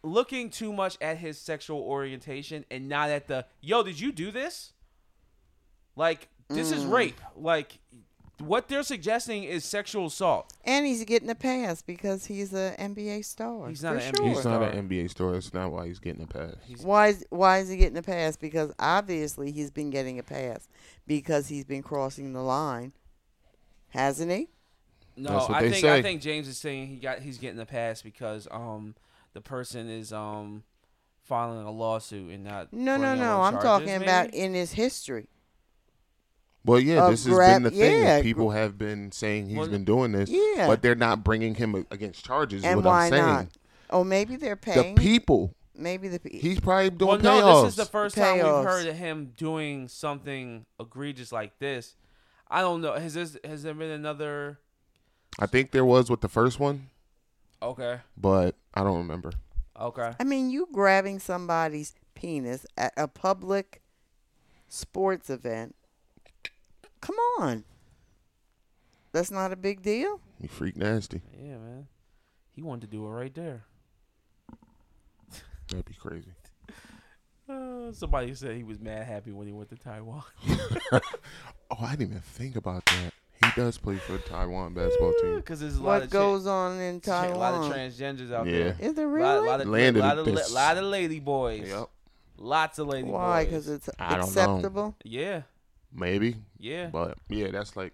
looking 0.04 0.50
too 0.50 0.74
much 0.74 0.98
at 1.02 1.18
his 1.18 1.40
sexual 1.40 1.80
orientation 1.80 2.66
and 2.70 2.90
not 2.90 3.10
at 3.10 3.28
the 3.28 3.46
yo, 3.62 3.84
did 3.84 4.00
you 4.00 4.12
do 4.12 4.32
this? 4.32 4.74
Like, 5.96 6.28
this 6.50 6.72
is 6.72 6.84
Mm. 6.84 6.92
rape. 6.92 7.22
Like, 7.36 7.80
what 8.40 8.68
they're 8.68 8.84
suggesting 8.84 9.44
is 9.44 9.64
sexual 9.64 10.08
assault. 10.08 10.54
And 10.66 10.86
he's 10.86 11.04
getting 11.06 11.30
a 11.30 11.36
pass 11.36 11.82
because 11.82 12.26
he's 12.26 12.52
an 12.54 12.74
NBA 12.96 13.24
star. 13.26 13.70
He's 13.70 13.84
not 13.84 13.94
for 13.94 14.00
an 14.00 14.16
sure. 14.16 14.26
NBA 14.26 14.28
He's 14.28 14.36
not 14.38 14.42
star. 14.42 14.64
an 14.64 14.90
NBA 14.90 15.10
star. 15.10 15.32
That's 15.34 15.54
not 15.54 15.72
why 15.72 15.88
he's 15.88 16.00
getting 16.00 16.24
a 16.24 16.28
pass. 16.28 16.56
He's 16.66 16.82
Why 16.82 17.08
is 17.10 17.26
why 17.30 17.60
is 17.60 17.70
he 17.70 17.78
getting 17.78 17.98
a 17.98 18.02
pass? 18.02 18.36
Because 18.36 18.74
obviously 18.80 19.52
he's 19.52 19.72
been 19.72 19.90
getting 19.92 20.20
a 20.20 20.24
pass 20.24 20.68
because 21.08 21.48
he's 21.48 21.64
been 21.66 21.84
crossing 21.84 22.34
the 22.34 22.42
line, 22.42 22.94
hasn't 23.90 24.32
he? 24.32 24.50
No, 25.16 25.30
That's 25.34 25.50
what 25.50 25.58
I 25.58 25.62
they 25.64 25.72
think 25.72 25.86
I 25.86 26.02
think 26.02 26.22
James 26.22 26.48
is 26.48 26.58
saying 26.58 26.88
he 26.88 26.96
got 26.98 27.20
he's 27.20 27.38
getting 27.38 27.60
a 27.60 27.66
pass 27.68 28.02
because 28.02 28.48
um 28.50 28.96
the 29.34 29.42
person 29.42 29.88
is 29.90 30.12
um 30.12 30.64
filing 31.22 31.66
a 31.66 31.72
lawsuit 31.72 32.32
and 32.32 32.44
not 32.44 32.74
No, 32.74 32.98
no, 32.98 33.14
no. 33.16 33.42
I'm 33.42 33.60
talking 33.62 33.86
maybe? 33.88 34.04
about 34.04 34.34
in 34.34 34.54
his 34.56 34.74
history. 34.74 35.28
Well, 36.66 36.80
yeah, 36.80 37.10
this 37.10 37.26
has 37.26 37.34
grab- 37.34 37.56
been 37.56 37.64
the 37.64 37.72
thing. 37.72 38.04
yeah, 38.04 38.22
people 38.22 38.52
have 38.52 38.78
been 38.78 39.12
saying 39.12 39.50
he's 39.50 39.58
Well, 39.58 39.68
been 39.68 39.84
doing 39.84 40.14
this, 40.14 40.30
Yeah. 40.30 40.68
but 40.68 40.82
they're 40.82 40.96
not 40.96 41.24
bringing 41.24 41.56
him 41.56 41.86
against 41.92 42.24
charges. 42.24 42.60
is 42.62 42.66
and 42.66 42.78
what 42.78 42.86
why 42.86 43.06
I'm 43.06 43.12
saying. 43.12 43.26
not? 43.26 43.48
Oh, 43.90 44.04
maybe 44.04 44.38
they're 44.38 44.56
paying 44.56 44.96
The 44.96 45.02
people. 45.02 45.54
maybe 45.76 46.08
the 46.08 46.20
pe- 46.20 46.40
He's 46.40 46.60
probably 46.62 46.90
doing 46.92 47.22
Well, 47.22 47.42
payoffs. 47.42 47.42
no, 47.42 47.62
this 47.64 47.74
is 47.74 47.78
the 47.78 47.86
first 47.86 48.16
time 48.16 48.36
we've 48.36 48.44
heard 48.46 48.88
of 48.88 48.96
him 48.96 49.34
doing 49.36 49.88
something 49.90 50.66
egregious 50.80 51.32
like 51.34 51.60
this. 51.60 51.96
I 52.50 52.62
don't 52.62 52.82
know. 52.82 52.94
Has 52.94 53.14
this 53.16 53.38
has 53.44 53.64
there 53.64 53.74
been 53.74 53.92
another? 53.92 54.60
I 55.40 55.48
think 55.48 55.72
there 55.72 55.84
was 55.86 56.10
with 56.10 56.22
the 56.22 56.30
first 56.30 56.60
one, 56.60 56.90
Okay, 57.62 58.00
but 58.16 58.56
I 58.74 58.84
don't 58.84 58.98
remember. 59.00 59.32
okay. 59.80 60.14
I 60.20 60.24
mean, 60.24 60.50
you 60.50 60.68
grabbing 60.72 61.20
somebody's 61.20 61.94
penis 62.16 62.66
at 62.78 62.94
a 62.96 63.08
public 63.08 63.82
sports 64.70 65.30
event. 65.30 65.76
Come 67.04 67.16
on. 67.40 67.66
That's 69.12 69.30
not 69.30 69.52
a 69.52 69.58
big 69.58 69.82
deal. 69.82 70.22
He 70.40 70.48
freak 70.48 70.78
nasty. 70.78 71.22
Yeah, 71.38 71.58
man. 71.58 71.88
He 72.56 72.62
wanted 72.62 72.90
to 72.90 72.98
do 72.98 73.06
it 73.06 73.10
right 73.10 73.34
there. 73.36 73.66
That'd 75.68 75.86
be 75.86 75.94
crazy. 75.94 76.32
Uh, 77.50 77.92
somebody 77.92 78.34
said 78.36 78.56
he 78.56 78.64
was 78.64 78.80
mad 78.80 79.06
happy 79.06 79.34
when 79.34 79.46
he 79.46 79.52
went 79.52 79.68
to 79.70 79.76
Taiwan. 79.76 80.24
Oh, 81.70 81.78
I 81.82 81.92
didn't 81.98 82.12
even 82.12 82.22
think 82.22 82.56
about 82.56 82.86
that. 82.86 83.14
He 83.44 83.62
does 83.62 83.78
play 83.78 83.98
for 83.98 84.14
the 84.14 84.20
Taiwan 84.20 84.74
basketball 84.74 85.14
team. 85.22 85.36
Because 85.36 85.60
there's 85.60 85.76
a 85.76 85.82
lot 85.84 85.86
What 85.96 86.04
of 86.04 86.10
goes 86.10 86.48
on 86.48 86.80
in 86.80 87.02
cha- 87.02 87.28
a 87.28 87.36
lot 87.36 87.54
of 87.56 87.70
transgenders 87.74 88.32
out 88.32 88.46
Yeah. 88.48 88.52
there. 88.60 88.78
Is 88.80 88.94
there 88.94 89.08
Lot, 89.08 89.38
A 89.38 89.42
lot 89.42 89.60
of, 89.62 89.68
Landed 89.68 90.00
lot 90.02 90.18
of, 90.20 90.52
lot 90.52 90.78
of 90.78 90.84
lady 90.86 91.20
boys. 91.20 91.68
Yep. 91.68 91.90
Lots 92.38 92.80
of 92.80 92.88
lady 92.88 93.10
Why? 93.10 93.44
boys. 93.44 93.46
Because 93.52 93.68
it's 93.70 93.90
I 94.00 94.10
don't 94.18 94.20
know. 94.20 94.26
acceptable. 94.54 94.96
Yeah, 95.04 95.42
Maybe. 95.94 96.36
yeah. 96.60 96.88
But 96.88 97.18
yeah, 97.30 97.52
that's 97.52 97.76
like 97.76 97.94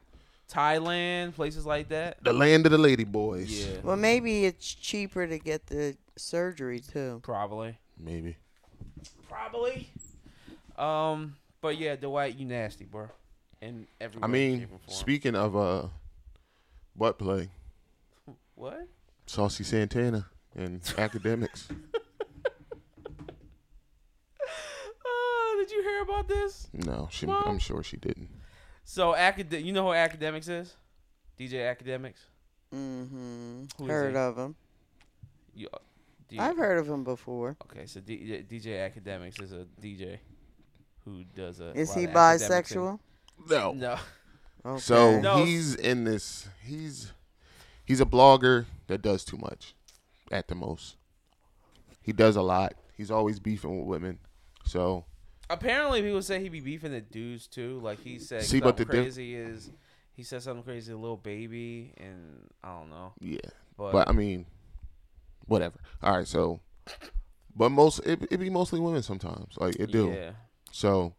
Thailand, 0.52 1.36
places 1.36 1.66
like 1.66 1.90
that. 1.90 2.24
The 2.24 2.34
land 2.34 2.66
of 2.66 2.72
the 2.72 2.78
lady 2.78 3.04
boys. 3.04 3.50
Yeah, 3.52 3.78
Well, 3.84 3.98
maybe 3.98 4.46
it's 4.46 4.74
cheaper 4.74 5.28
to 5.28 5.38
get 5.38 5.68
the 5.68 5.96
surgery 6.16 6.80
too. 6.80 7.20
probably, 7.24 7.78
Maybe. 8.00 8.36
probably. 9.28 9.90
Um, 10.78 11.36
but 11.62 11.78
yeah, 11.78 11.96
Dwight, 11.96 12.36
you 12.38 12.46
nasty, 12.46 12.86
bro. 12.86 13.10
And 13.62 13.86
every 14.00 14.24
I 14.24 14.28
mean, 14.28 14.60
shape, 14.62 14.72
and 14.72 14.82
form. 14.82 14.98
speaking 14.98 15.36
of 15.36 15.56
uh, 15.56 15.88
butt 16.96 17.20
play, 17.20 17.50
what? 18.56 18.88
Saucy 19.26 19.64
Santana 19.66 20.26
and 20.56 20.82
Akademiks. 20.96 21.66
Did 25.60 25.72
you 25.72 25.84
hear 25.84 26.02
about 26.04 26.28
this? 26.28 26.68
No, 26.74 27.08
she. 27.12 27.26
Well- 27.26 27.44
I'm 27.46 27.60
sure 27.60 27.84
she 27.84 27.98
didn't. 27.98 28.30
So, 28.86 29.14
acad- 29.14 29.54
you 29.54 29.72
know 29.74 29.84
who 29.88 29.94
Akademiks 29.94 30.50
is? 30.50 30.76
DJ 31.40 31.54
Akademiks. 31.76 32.22
Mm-hmm. 32.74 33.64
Who 33.78 33.84
is 33.86 33.90
Heard 33.90 34.12
he? 34.14 34.18
of 34.18 34.38
him. 34.38 34.56
You, 35.54 35.68
you- 36.30 36.42
I've 36.42 36.58
heard 36.58 36.80
of 36.80 36.88
him 36.88 37.04
before. 37.04 37.58
Okay, 37.66 37.86
so 37.86 38.00
D- 38.00 38.44
DJ 38.50 38.90
Akademiks 38.90 39.42
is 39.42 39.52
a 39.52 39.66
DJ 39.82 40.20
who 41.06 41.24
does 41.36 41.60
a. 41.60 41.72
Is 41.78 41.94
he 41.94 42.06
of 42.06 42.12
Akademiks 42.12 42.42
and- 42.42 42.52
bisexual? 42.66 43.00
No. 43.50 43.72
No. 43.74 43.98
Okay. 44.66 44.80
So 44.80 45.20
No. 45.20 45.44
he's 45.46 45.76
in 45.76 46.04
this. 46.04 46.48
He's 46.64 47.12
he's 47.86 48.02
a 48.02 48.06
blogger 48.06 48.66
that 48.88 49.02
does 49.02 49.24
too 49.24 49.38
much, 49.38 49.74
at 50.32 50.48
the 50.48 50.56
most. 50.56 50.96
He 52.02 52.12
does 52.12 52.36
a 52.36 52.42
lot. 52.42 52.74
He's 52.98 53.12
always 53.12 53.40
beefing 53.40 53.78
with 53.80 53.88
women. 53.88 54.20
So 54.66 55.06
Apparently, 55.50 56.02
people 56.02 56.22
say 56.22 56.40
he 56.42 56.50
be 56.50 56.60
beefing 56.60 56.92
the 56.92 57.02
dudes 57.02 57.48
too. 57.48 57.80
Like 57.82 58.00
he 58.00 58.20
said 58.20 58.44
See, 58.44 58.60
something 58.60 58.64
but 58.68 58.78
the 58.78 58.86
diff- 58.86 59.04
crazy 59.06 59.36
is 59.36 59.72
he 60.14 60.24
said 60.24 60.44
something 60.44 60.64
crazy 60.64 60.92
to 60.92 60.98
Lil 60.98 61.18
Baby, 61.18 61.94
and 61.98 62.50
I 62.64 62.78
don't 62.78 62.90
know. 62.90 63.14
yeah, 63.20 63.40
But, 63.78 63.92
but 63.94 64.10
I 64.10 64.12
mean, 64.12 64.46
whatever. 65.48 65.80
All 66.04 66.18
right, 66.18 66.28
so, 66.28 66.60
but 67.56 67.70
most 67.70 68.00
it, 68.06 68.28
it 68.30 68.38
be 68.38 68.50
mostly 68.50 68.80
women 68.80 69.02
sometimes. 69.02 69.56
Like 69.58 69.76
it 69.78 69.92
do. 69.92 70.14
Yeah. 70.16 70.32
So 70.72 71.16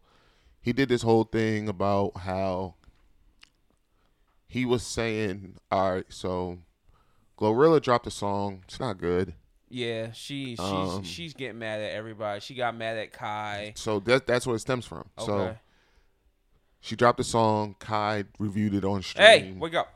he 0.61 0.71
did 0.71 0.87
this 0.87 1.01
whole 1.01 1.23
thing 1.25 1.67
about 1.67 2.17
how 2.17 2.75
he 4.47 4.65
was 4.65 4.83
saying, 4.83 5.57
all 5.71 5.93
right, 5.95 6.05
so 6.09 6.59
Glorilla 7.37 7.81
dropped 7.81 8.07
a 8.07 8.11
song. 8.11 8.63
It's 8.67 8.79
not 8.79 8.97
good. 8.97 9.33
Yeah, 9.71 10.11
she 10.11 10.55
she's 10.55 10.59
Um, 10.59 11.03
she's 11.03 11.33
getting 11.33 11.59
mad 11.59 11.79
at 11.81 11.91
everybody. 11.93 12.41
She 12.41 12.55
got 12.55 12.75
mad 12.75 12.97
at 12.97 13.11
Kai. 13.13 13.73
So 13.75 13.99
that 14.01 14.27
that's 14.27 14.45
where 14.45 14.55
it 14.55 14.59
stems 14.59 14.85
from. 14.85 15.05
Okay. 15.17 15.25
So 15.25 15.57
she 16.81 16.95
dropped 16.95 17.19
a 17.19 17.23
song. 17.23 17.75
Kai 17.79 18.25
reviewed 18.37 18.73
it 18.75 18.83
on 18.83 19.01
stream. 19.01 19.25
hey, 19.25 19.51
wake 19.53 19.73
up. 19.75 19.93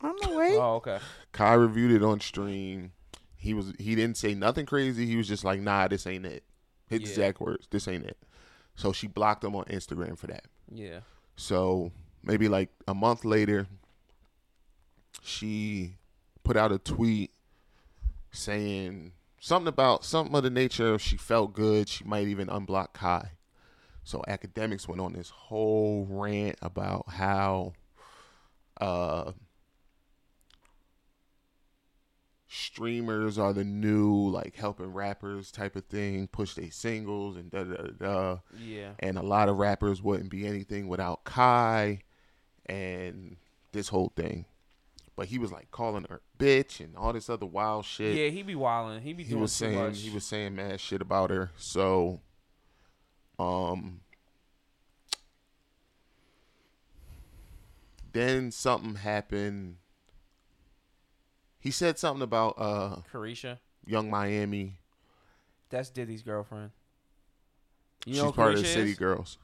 I'm 0.00 0.16
awake. 0.24 0.54
Oh, 0.54 0.76
okay. 0.76 0.98
Kai 1.32 1.54
reviewed 1.54 1.92
it 1.92 2.02
on 2.02 2.20
stream. 2.20 2.92
He 3.36 3.54
was 3.54 3.72
he 3.78 3.94
didn't 3.94 4.16
say 4.16 4.34
nothing 4.34 4.66
crazy. 4.66 5.06
He 5.06 5.16
was 5.16 5.28
just 5.28 5.44
like, 5.44 5.60
"Nah, 5.60 5.88
this 5.88 6.06
ain't 6.06 6.24
it." 6.26 6.44
His 6.88 7.00
Yeah. 7.02 7.08
exact 7.08 7.40
words, 7.40 7.68
"This 7.70 7.86
ain't 7.86 8.04
it." 8.04 8.16
So 8.74 8.92
she 8.92 9.06
blocked 9.06 9.44
him 9.44 9.54
on 9.54 9.64
Instagram 9.66 10.16
for 10.16 10.26
that. 10.28 10.46
Yeah. 10.72 11.00
So 11.36 11.92
maybe 12.22 12.48
like 12.48 12.70
a 12.88 12.94
month 12.94 13.24
later, 13.24 13.66
she 15.22 15.96
put 16.44 16.56
out 16.56 16.72
a 16.72 16.78
tweet 16.78 17.30
saying 18.32 19.12
something 19.40 19.68
about 19.68 20.04
something 20.04 20.34
of 20.34 20.42
the 20.42 20.50
nature 20.50 20.94
of 20.94 21.02
she 21.02 21.16
felt 21.16 21.52
good. 21.52 21.88
She 21.88 22.04
might 22.04 22.28
even 22.28 22.48
unblock 22.48 22.92
Kai. 22.94 23.32
So 24.04 24.22
Akademiks 24.28 24.88
went 24.88 25.00
on 25.00 25.12
this 25.12 25.30
whole 25.30 26.06
rant 26.10 26.56
about 26.60 27.08
how 27.08 27.74
uh, 28.80 29.32
streamers 32.48 33.38
are 33.38 33.52
the 33.52 33.64
new 33.64 34.28
like 34.28 34.56
helping 34.56 34.92
rappers 34.92 35.50
type 35.50 35.76
of 35.76 35.84
thing, 35.86 36.26
push 36.28 36.54
their 36.54 36.70
singles 36.70 37.36
and 37.36 37.50
da 37.50 37.64
da 37.64 37.76
da. 37.76 37.90
da 37.98 38.36
Yeah. 38.58 38.92
and 38.98 39.16
a 39.16 39.22
lot 39.22 39.48
of 39.48 39.56
rappers 39.56 40.02
wouldn't 40.02 40.30
be 40.30 40.46
anything 40.46 40.88
without 40.88 41.24
Kai 41.24 42.00
and 42.66 43.36
this 43.72 43.88
whole 43.88 44.12
thing. 44.16 44.44
But 45.14 45.26
he 45.26 45.38
was 45.38 45.52
like 45.52 45.70
calling 45.70 46.06
her 46.08 46.22
bitch 46.38 46.80
and 46.80 46.96
all 46.96 47.12
this 47.12 47.28
other 47.28 47.46
wild 47.46 47.84
shit. 47.84 48.16
Yeah, 48.16 48.28
he 48.28 48.42
be 48.42 48.54
wilding. 48.54 49.02
He 49.02 49.12
be 49.12 49.24
he 49.24 49.30
doing 49.30 49.42
was 49.42 49.52
too 49.56 49.66
saying 49.66 49.78
much. 49.78 49.98
he 50.00 50.10
was 50.10 50.24
saying 50.24 50.54
mad 50.54 50.80
shit 50.80 51.02
about 51.02 51.30
her. 51.30 51.50
So 51.56 52.20
um 53.38 54.00
then 58.12 58.50
something 58.50 58.96
happened. 58.96 59.76
He 61.58 61.70
said 61.70 61.98
something 61.98 62.22
about 62.22 62.54
uh 62.58 62.96
Caresha. 63.12 63.58
Young 63.86 64.08
Miami. 64.10 64.78
That's 65.68 65.90
Diddy's 65.90 66.22
girlfriend. 66.22 66.70
You 68.06 68.14
She's 68.14 68.32
part 68.32 68.54
of 68.54 68.62
the 68.62 68.66
City 68.66 68.90
is? 68.90 68.98
Girls. 68.98 69.38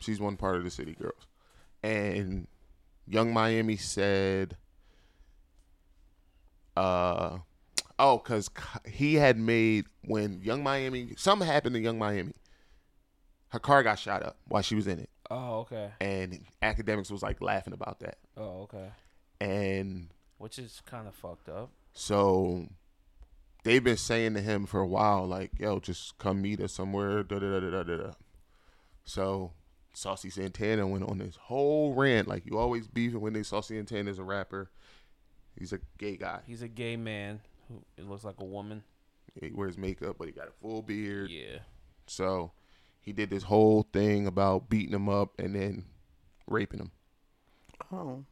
She's 0.00 0.20
one 0.20 0.36
part 0.36 0.56
of 0.56 0.64
the 0.64 0.70
City 0.70 0.94
Girls. 0.94 1.26
And 1.82 2.46
Young 3.06 3.32
Miami 3.32 3.76
said, 3.76 4.56
uh, 6.76 7.38
oh, 7.98 8.18
because 8.18 8.50
he 8.86 9.14
had 9.14 9.38
made, 9.38 9.86
when 10.04 10.40
Young 10.42 10.62
Miami, 10.62 11.14
something 11.16 11.46
happened 11.46 11.74
to 11.74 11.80
Young 11.80 11.98
Miami. 11.98 12.32
Her 13.48 13.58
car 13.60 13.82
got 13.82 13.98
shot 13.98 14.22
up 14.22 14.36
while 14.48 14.62
she 14.62 14.74
was 14.74 14.86
in 14.86 14.98
it. 14.98 15.10
Oh, 15.30 15.60
okay. 15.60 15.90
And 16.00 16.44
Akademiks 16.62 17.10
was 17.10 17.22
like 17.22 17.40
laughing 17.40 17.72
about 17.72 18.00
that. 18.00 18.18
Oh, 18.36 18.62
okay. 18.62 18.90
And 19.40 20.08
Which 20.38 20.58
is 20.58 20.82
kind 20.84 21.06
of 21.06 21.14
fucked 21.14 21.48
up. 21.48 21.70
so 21.92 22.66
they've 23.62 23.82
been 23.82 23.96
saying 23.96 24.34
to 24.34 24.40
him 24.40 24.66
for 24.66 24.80
a 24.80 24.86
while, 24.86 25.24
like, 25.26 25.52
yo, 25.58 25.78
just 25.78 26.18
come 26.18 26.42
meet 26.42 26.60
us 26.60 26.72
somewhere. 26.72 27.22
Da, 27.22 27.38
da, 27.38 27.60
da, 27.60 27.70
da, 27.70 27.82
da. 27.82 28.10
So 29.04 29.52
Saucy 29.94 30.30
Santana 30.30 30.86
went 30.86 31.04
on 31.04 31.18
this 31.18 31.36
whole 31.36 31.94
rant. 31.94 32.26
Like, 32.28 32.44
you 32.44 32.58
always 32.58 32.88
beefing 32.88 33.20
when 33.20 33.32
they 33.32 33.42
Saucy 33.44 33.76
Santana's 33.76 34.18
a 34.18 34.24
rapper. 34.24 34.70
He's 35.58 35.72
a 35.72 35.78
gay 35.98 36.16
guy. 36.16 36.40
He's 36.46 36.62
a 36.62 36.68
gay 36.68 36.96
man 36.96 37.40
who 37.68 37.82
it 37.96 38.08
looks 38.08 38.24
like 38.24 38.36
a 38.40 38.44
woman. 38.44 38.82
He 39.40 39.50
wears 39.52 39.76
makeup, 39.78 40.16
but 40.18 40.26
he 40.26 40.32
got 40.32 40.48
a 40.48 40.52
full 40.62 40.82
beard. 40.82 41.30
Yeah. 41.30 41.58
So 42.06 42.52
he 43.00 43.12
did 43.12 43.30
this 43.30 43.42
whole 43.44 43.86
thing 43.92 44.26
about 44.26 44.68
beating 44.68 44.94
him 44.94 45.08
up 45.08 45.32
and 45.38 45.54
then 45.54 45.84
raping 46.46 46.80
him. 46.80 46.90
Oh. 47.92 48.24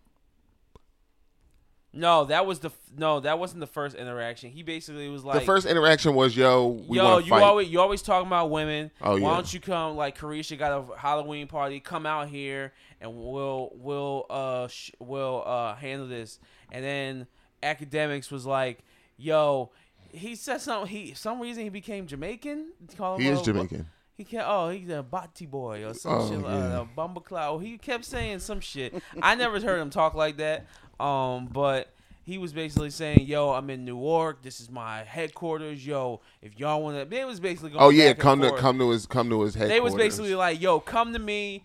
No, 1.95 2.25
that 2.25 2.47
was 2.47 2.61
the 2.61 2.69
f- 2.69 2.91
no, 2.97 3.21
that 3.21 3.39
wasn't 3.39 3.61
the 3.61 3.67
first 3.67 3.95
interaction. 3.95 4.51
He 4.51 4.63
basically 4.63 5.11
was 5.11 5.25
like, 5.25 5.41
the 5.41 5.45
first 5.45 5.67
interaction 5.67 6.15
was, 6.15 6.35
yo, 6.35 6.69
we 6.89 6.97
"Yo, 6.97 7.19
you 7.19 7.29
fight. 7.29 7.43
always 7.43 7.69
you 7.69 7.81
always 7.81 8.01
talking 8.01 8.27
about 8.29 8.51
women. 8.51 8.91
Oh, 9.03 9.13
Why 9.13 9.19
yeah. 9.19 9.35
don't 9.35 9.53
you 9.53 9.61
come? 9.61 9.95
Like 9.97 10.17
Caresha 10.17 10.59
got 10.59 10.73
a 10.73 10.97
Halloween 10.99 11.49
party. 11.49 11.81
Come 11.81 12.07
out 12.07 12.29
here 12.29 12.73
and 13.03 13.15
we'll 13.15 13.73
we'll 13.75 14.25
uh 14.31 14.69
sh- 14.69 14.93
we'll 15.01 15.43
uh 15.45 15.75
handle 15.75 16.09
this." 16.09 16.39
And 16.73 16.85
then 16.85 17.27
Akademiks 17.63 18.33
was 18.33 18.45
like, 18.47 18.81
"Yo." 19.17 19.71
He 20.15 20.35
said 20.35 20.61
something. 20.61 20.89
He 20.91 21.15
some 21.15 21.41
reason 21.41 21.63
he 21.63 21.69
became 21.71 22.07
Jamaican. 22.07 22.73
Call 22.99 23.15
him 23.15 23.23
he 23.23 23.29
is 23.29 23.41
a- 23.41 23.45
Jamaican. 23.45 23.87
He 24.15 24.25
kept, 24.25 24.45
oh, 24.47 24.69
he's 24.69 24.91
a 24.91 25.03
Bati 25.03 25.47
boy 25.47 25.87
or 25.87 25.95
some 25.95 26.13
Oh, 26.13 26.29
shit, 26.29 26.41
yeah. 26.41 26.81
uh, 26.81 26.87
Bumblecloud. 26.97 27.63
He 27.63 27.79
kept 27.79 28.05
saying 28.05 28.41
some 28.41 28.61
shit. 28.61 28.95
I 29.23 29.35
never 29.35 29.59
heard 29.59 29.81
him 29.81 29.89
talk 29.89 30.13
like 30.15 30.37
that. 30.37 30.67
Um, 31.01 31.47
but 31.47 31.89
he 32.25 32.37
was 32.37 32.53
basically 32.53 32.91
saying, 32.91 33.21
"Yo, 33.23 33.51
I'm 33.53 33.71
in 33.71 33.87
New 33.87 33.99
York. 33.99 34.43
This 34.43 34.61
is 34.61 34.71
my 34.71 35.03
headquarters. 35.03 35.85
Yo, 35.85 36.21
if 36.43 36.59
y'all 36.61 36.83
want 36.83 36.99
to," 36.99 37.05
they 37.07 37.25
was 37.25 37.41
basically 37.41 37.71
going. 37.71 37.83
Oh 37.83 37.89
yeah, 37.89 38.13
come 38.13 38.43
to 38.43 38.51
forth. 38.51 38.61
come 38.61 38.79
to 38.81 38.91
his 38.91 39.07
come 39.07 39.31
to 39.31 39.41
his 39.41 39.55
headquarters. 39.55 39.77
They 39.77 39.81
was 39.81 39.95
basically 39.95 40.35
like, 40.35 40.61
"Yo, 40.61 40.79
come 40.79 41.15
to 41.15 41.19
me, 41.19 41.65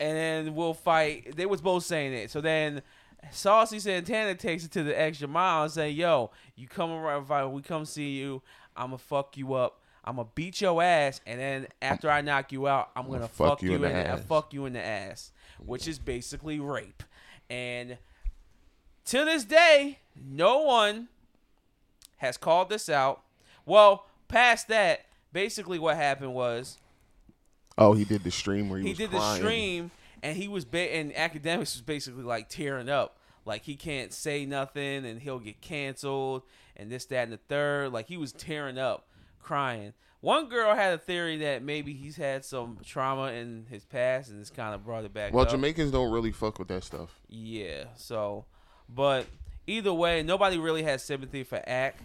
and 0.00 0.16
then 0.16 0.54
we'll 0.54 0.72
fight." 0.72 1.36
They 1.36 1.46
was 1.46 1.60
both 1.60 1.84
saying 1.84 2.12
it. 2.12 2.30
So 2.30 2.40
then, 2.40 2.80
Saucy 3.30 3.78
Santana 3.78 4.34
takes 4.34 4.64
it 4.64 4.70
to 4.72 4.82
the 4.82 4.98
extra 4.98 5.28
mile 5.28 5.64
and 5.64 5.72
say, 5.72 5.90
"Yo, 5.90 6.30
you 6.56 6.66
come 6.68 6.90
around, 6.90 7.52
we 7.52 7.62
come 7.62 7.84
see 7.84 8.16
you, 8.16 8.42
I'ma 8.76 8.96
fuck 8.96 9.36
you 9.36 9.54
up. 9.54 9.80
I'ma 10.04 10.24
beat 10.34 10.60
your 10.60 10.82
ass, 10.82 11.20
and 11.26 11.38
then 11.38 11.66
after 11.82 12.10
I 12.10 12.20
knock 12.22 12.52
you 12.52 12.66
out, 12.66 12.90
I'm 12.96 13.10
gonna 13.10 13.28
fuck, 13.28 13.62
you 13.62 13.74
in 13.74 13.82
the, 13.82 13.92
ass." 13.92 14.24
fuck 14.24 14.54
you 14.54 14.64
in 14.66 14.72
the 14.72 14.84
ass, 14.84 15.32
which 15.58 15.86
is 15.86 15.98
basically 15.98 16.58
rape." 16.60 17.02
And 17.50 17.98
to 19.06 19.24
this 19.24 19.44
day, 19.44 19.98
no 20.14 20.58
one 20.58 21.08
has 22.18 22.36
called 22.36 22.68
this 22.68 22.88
out. 22.88 23.22
Well, 23.66 24.06
past 24.28 24.68
that, 24.68 25.06
basically 25.32 25.78
what 25.78 25.96
happened 25.96 26.34
was 26.34 26.78
Oh, 27.76 27.92
he 27.92 28.04
did 28.04 28.24
the 28.24 28.30
stream 28.30 28.68
where 28.68 28.80
he, 28.80 28.88
he 28.88 28.94
did 28.94 29.10
crying. 29.10 29.32
the 29.32 29.36
stream 29.48 29.90
and 30.22 30.36
he 30.36 30.48
was 30.48 30.64
ba- 30.64 30.94
and 30.94 31.12
Akademiks 31.12 31.74
was 31.74 31.82
basically 31.82 32.24
like 32.24 32.48
tearing 32.48 32.88
up 32.88 33.18
like 33.44 33.62
he 33.62 33.74
can't 33.74 34.12
say 34.12 34.44
nothing 34.44 35.06
and 35.06 35.20
he'll 35.20 35.38
get 35.38 35.60
canceled 35.60 36.42
and 36.76 36.90
this 36.92 37.06
that 37.06 37.24
and 37.24 37.32
the 37.32 37.40
third 37.48 37.92
like 37.92 38.06
he 38.06 38.16
was 38.16 38.32
tearing 38.32 38.78
up 38.78 39.08
crying. 39.40 39.94
One 40.20 40.48
girl 40.48 40.74
had 40.74 40.94
a 40.94 40.98
theory 40.98 41.38
that 41.38 41.62
maybe 41.62 41.94
he's 41.94 42.16
had 42.16 42.44
some 42.44 42.78
trauma 42.84 43.32
in 43.32 43.66
his 43.70 43.84
past 43.84 44.30
and 44.30 44.40
it's 44.40 44.50
kind 44.50 44.74
of 44.74 44.84
brought 44.84 45.04
it 45.04 45.14
back. 45.14 45.32
Well, 45.32 45.44
up. 45.44 45.50
Jamaicans 45.50 45.92
don't 45.92 46.10
really 46.10 46.32
fuck 46.32 46.58
with 46.58 46.68
that 46.68 46.84
stuff. 46.84 47.20
Yeah. 47.28 47.84
So, 47.94 48.44
but 48.88 49.26
either 49.66 49.94
way, 49.94 50.22
nobody 50.22 50.58
really 50.58 50.82
has 50.82 51.02
sympathy 51.02 51.44
for 51.44 51.62
Ack 51.66 51.96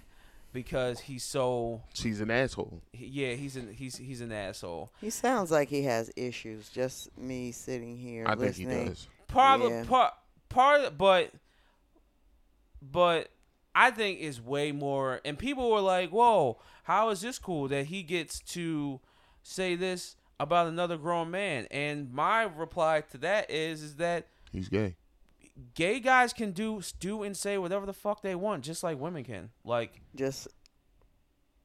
because 0.54 1.00
he's 1.02 1.24
so. 1.24 1.82
She's 1.94 2.22
an 2.22 2.32
asshole. 2.32 2.82
he- 2.94 3.08
Yeah, 3.08 3.34
he's 3.34 3.56
an 3.58 3.74
he's 3.74 3.98
he's 3.98 4.22
an 4.22 4.32
asshole. 4.32 4.92
He 5.02 5.10
sounds 5.10 5.52
like 5.52 5.68
he 5.70 5.84
has 5.84 6.12
issues. 6.16 6.70
Just 6.70 7.16
me 7.18 7.52
sitting 7.52 7.98
here 7.98 8.26
I 8.28 8.36
think 8.36 8.56
he 8.56 8.66
does. 8.66 9.08
Part 9.28 9.62
Yeah. 9.62 9.82
of 9.82 9.88
part 9.88 10.14
part, 10.50 10.98
but 10.98 11.32
but 12.82 13.30
I 13.76 13.92
think 13.92 14.20
is 14.20 14.40
way 14.42 14.72
more. 14.72 15.20
And 15.26 15.38
people 15.38 15.72
were 15.72 15.80
like, 15.82 16.12
"Whoa, 16.12 16.60
how 16.84 17.10
is 17.10 17.22
this 17.22 17.40
cool 17.40 17.68
that 17.70 17.88
he 17.88 18.04
gets 18.04 18.40
to 18.54 19.00
say 19.42 19.76
this 19.76 20.16
about 20.40 20.68
another 20.68 20.98
grown 20.98 21.32
man?" 21.32 21.68
And 21.72 22.12
my 22.14 22.44
reply 22.44 23.02
to 23.12 23.18
that 23.20 23.50
is 23.50 23.82
is 23.82 23.96
that 23.96 24.28
He's 24.52 24.70
gay. 24.70 24.96
Gay 25.76 26.00
guys 26.00 26.34
can 26.34 26.52
do 26.52 26.82
do 27.00 27.22
and 27.24 27.38
say 27.38 27.58
whatever 27.58 27.86
the 27.86 27.94
fuck 27.94 28.22
they 28.24 28.34
want, 28.36 28.64
just 28.64 28.84
like 28.84 29.00
women 29.00 29.24
can. 29.24 29.50
Like 29.64 30.02
Just 30.16 30.48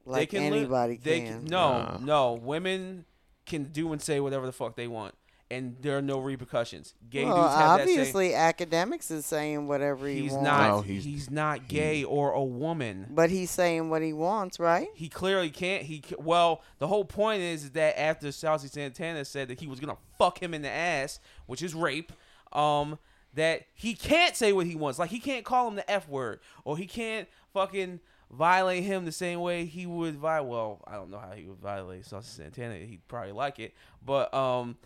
they 0.05 0.11
like 0.11 0.29
can 0.29 0.41
li- 0.51 0.59
anybody 0.59 0.97
they 0.97 1.21
can. 1.21 1.45
no, 1.45 1.81
Nah. 1.81 1.97
no, 2.01 2.33
women 2.33 3.05
can 3.45 3.63
do 3.65 3.91
and 3.91 4.01
say 4.01 4.19
whatever 4.19 4.45
the 4.45 4.51
fuck 4.51 4.75
they 4.75 4.87
want, 4.87 5.15
and 5.49 5.75
there 5.81 5.97
are 5.97 6.03
no 6.03 6.19
repercussions. 6.19 6.93
Gay 7.09 7.25
well, 7.25 7.35
dudes 7.35 7.55
have 7.55 7.77
that 7.79 7.87
same. 7.87 7.99
obviously, 7.99 8.29
Akademiks 8.29 9.09
is 9.09 9.25
saying 9.25 9.67
whatever 9.67 10.07
he 10.07 10.21
He's 10.21 10.31
wants. 10.33 10.45
not. 10.45 10.67
No, 10.69 10.81
he's, 10.81 11.03
he's- 11.03 11.29
not 11.31 11.67
gay 11.67 12.03
or 12.03 12.31
a 12.33 12.43
woman. 12.43 13.07
But 13.09 13.31
he's 13.31 13.49
saying 13.49 13.89
what 13.89 14.03
he 14.03 14.13
wants, 14.13 14.59
right? 14.59 14.87
He 14.93 15.09
clearly 15.09 15.49
can't. 15.49 15.81
He 15.83 16.03
well, 16.19 16.61
the 16.77 16.87
whole 16.87 17.05
point 17.05 17.41
is 17.41 17.71
that 17.71 17.99
after 17.99 18.31
Saucy 18.31 18.67
Santana 18.67 19.25
said 19.25 19.47
that 19.47 19.59
he 19.59 19.65
was 19.67 19.79
gonna 19.79 19.97
fuck 20.19 20.41
him 20.41 20.53
in 20.53 20.61
the 20.61 20.69
ass, 20.69 21.19
which 21.47 21.63
is 21.63 21.73
rape, 21.73 22.13
um, 22.51 22.99
that 23.39 23.63
he 23.73 23.93
can't 23.93 24.35
say 24.35 24.53
what 24.53 24.65
he 24.65 24.75
wants. 24.75 24.99
Like 24.99 25.09
he 25.09 25.19
can't 25.19 25.43
call 25.45 25.67
him 25.67 25.75
the 25.75 25.89
f 25.89 26.07
word, 26.07 26.39
or 26.63 26.77
he 26.77 26.85
can't 26.85 27.27
fucking 27.53 27.99
violate 28.31 28.83
him 28.83 29.05
the 29.05 29.11
same 29.11 29.39
way 29.41 29.65
he 29.65 29.85
would 29.85 30.15
violate. 30.15 30.49
Well, 30.49 30.81
I 30.85 30.93
don't 30.93 31.09
know 31.09 31.19
how 31.19 31.31
he 31.31 31.45
would 31.45 31.59
violate 31.59 32.05
Saucy 32.05 32.29
Santana. 32.29 32.75
He'd 32.75 33.07
probably 33.07 33.31
like 33.31 33.59
it, 33.59 33.73
but 34.05 34.33
um. 34.33 34.77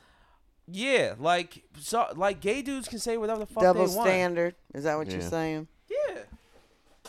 Yeah, 0.65 1.15
like 1.19 1.61
so, 1.77 2.07
like 2.15 2.39
gay 2.39 2.61
dudes 2.61 2.87
can 2.87 2.97
say 2.97 3.17
whatever 3.17 3.41
the 3.41 3.45
fuck 3.47 3.63
Double 3.63 3.85
they 3.85 3.93
want. 3.93 4.07
standard. 4.07 4.55
Is 4.73 4.85
that 4.85 4.95
what 4.95 5.11
you're 5.11 5.19
saying? 5.19 5.67
Yeah. 5.89 6.19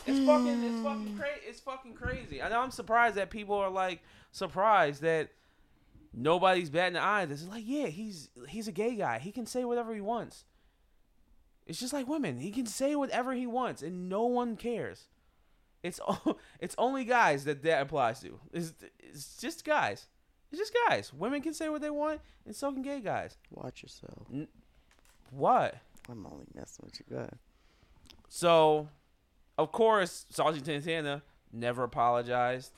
It's 0.05 0.25
fucking 0.25 0.63
it's 0.63 0.83
fucking 0.83 1.17
crazy. 1.17 1.39
It's 1.47 1.59
fucking 1.61 1.93
crazy. 1.93 2.41
I 2.41 2.49
know 2.49 2.59
I'm 2.59 2.71
surprised 2.71 3.15
that 3.15 3.29
people 3.29 3.55
are 3.55 3.69
like 3.69 4.01
surprised 4.33 5.03
that 5.03 5.29
nobody's 6.13 6.69
batting 6.69 6.97
an 6.97 7.03
eye. 7.03 7.21
at 7.21 7.29
This 7.29 7.41
is 7.41 7.47
like, 7.47 7.63
yeah, 7.65 7.87
he's 7.87 8.29
he's 8.49 8.67
a 8.67 8.73
gay 8.73 8.95
guy. 8.95 9.19
He 9.19 9.31
can 9.31 9.45
say 9.45 9.63
whatever 9.63 9.95
he 9.95 10.01
wants. 10.01 10.43
It's 11.65 11.79
just 11.79 11.93
like 11.93 12.07
women. 12.07 12.37
He 12.37 12.51
can 12.51 12.65
say 12.65 12.95
whatever 12.95 13.33
he 13.33 13.47
wants, 13.47 13.81
and 13.81 14.07
no 14.07 14.25
one 14.25 14.55
cares. 14.55 15.07
It's 15.83 15.99
it's 16.59 16.75
only 16.77 17.05
guys 17.05 17.45
that 17.45 17.63
that 17.63 17.81
applies 17.81 18.19
to. 18.21 18.39
It's, 18.51 18.73
it's 18.99 19.37
just 19.37 19.65
guys. 19.65 20.07
It's 20.51 20.59
just 20.59 20.75
guys. 20.87 21.13
Women 21.13 21.41
can 21.41 21.53
say 21.53 21.69
what 21.69 21.81
they 21.81 21.89
want, 21.89 22.21
and 22.45 22.55
so 22.55 22.71
can 22.71 22.81
gay 22.81 22.99
guys. 22.99 23.37
Watch 23.51 23.83
yourself. 23.83 24.27
What? 25.31 25.75
I'm 26.09 26.25
only 26.25 26.45
messing 26.53 26.85
with 26.85 27.01
you. 27.09 27.17
Ahead. 27.17 27.37
So, 28.29 28.89
of 29.57 29.71
course, 29.71 30.25
Saucy 30.29 30.61
Santana 30.63 31.23
never 31.51 31.83
apologized. 31.83 32.71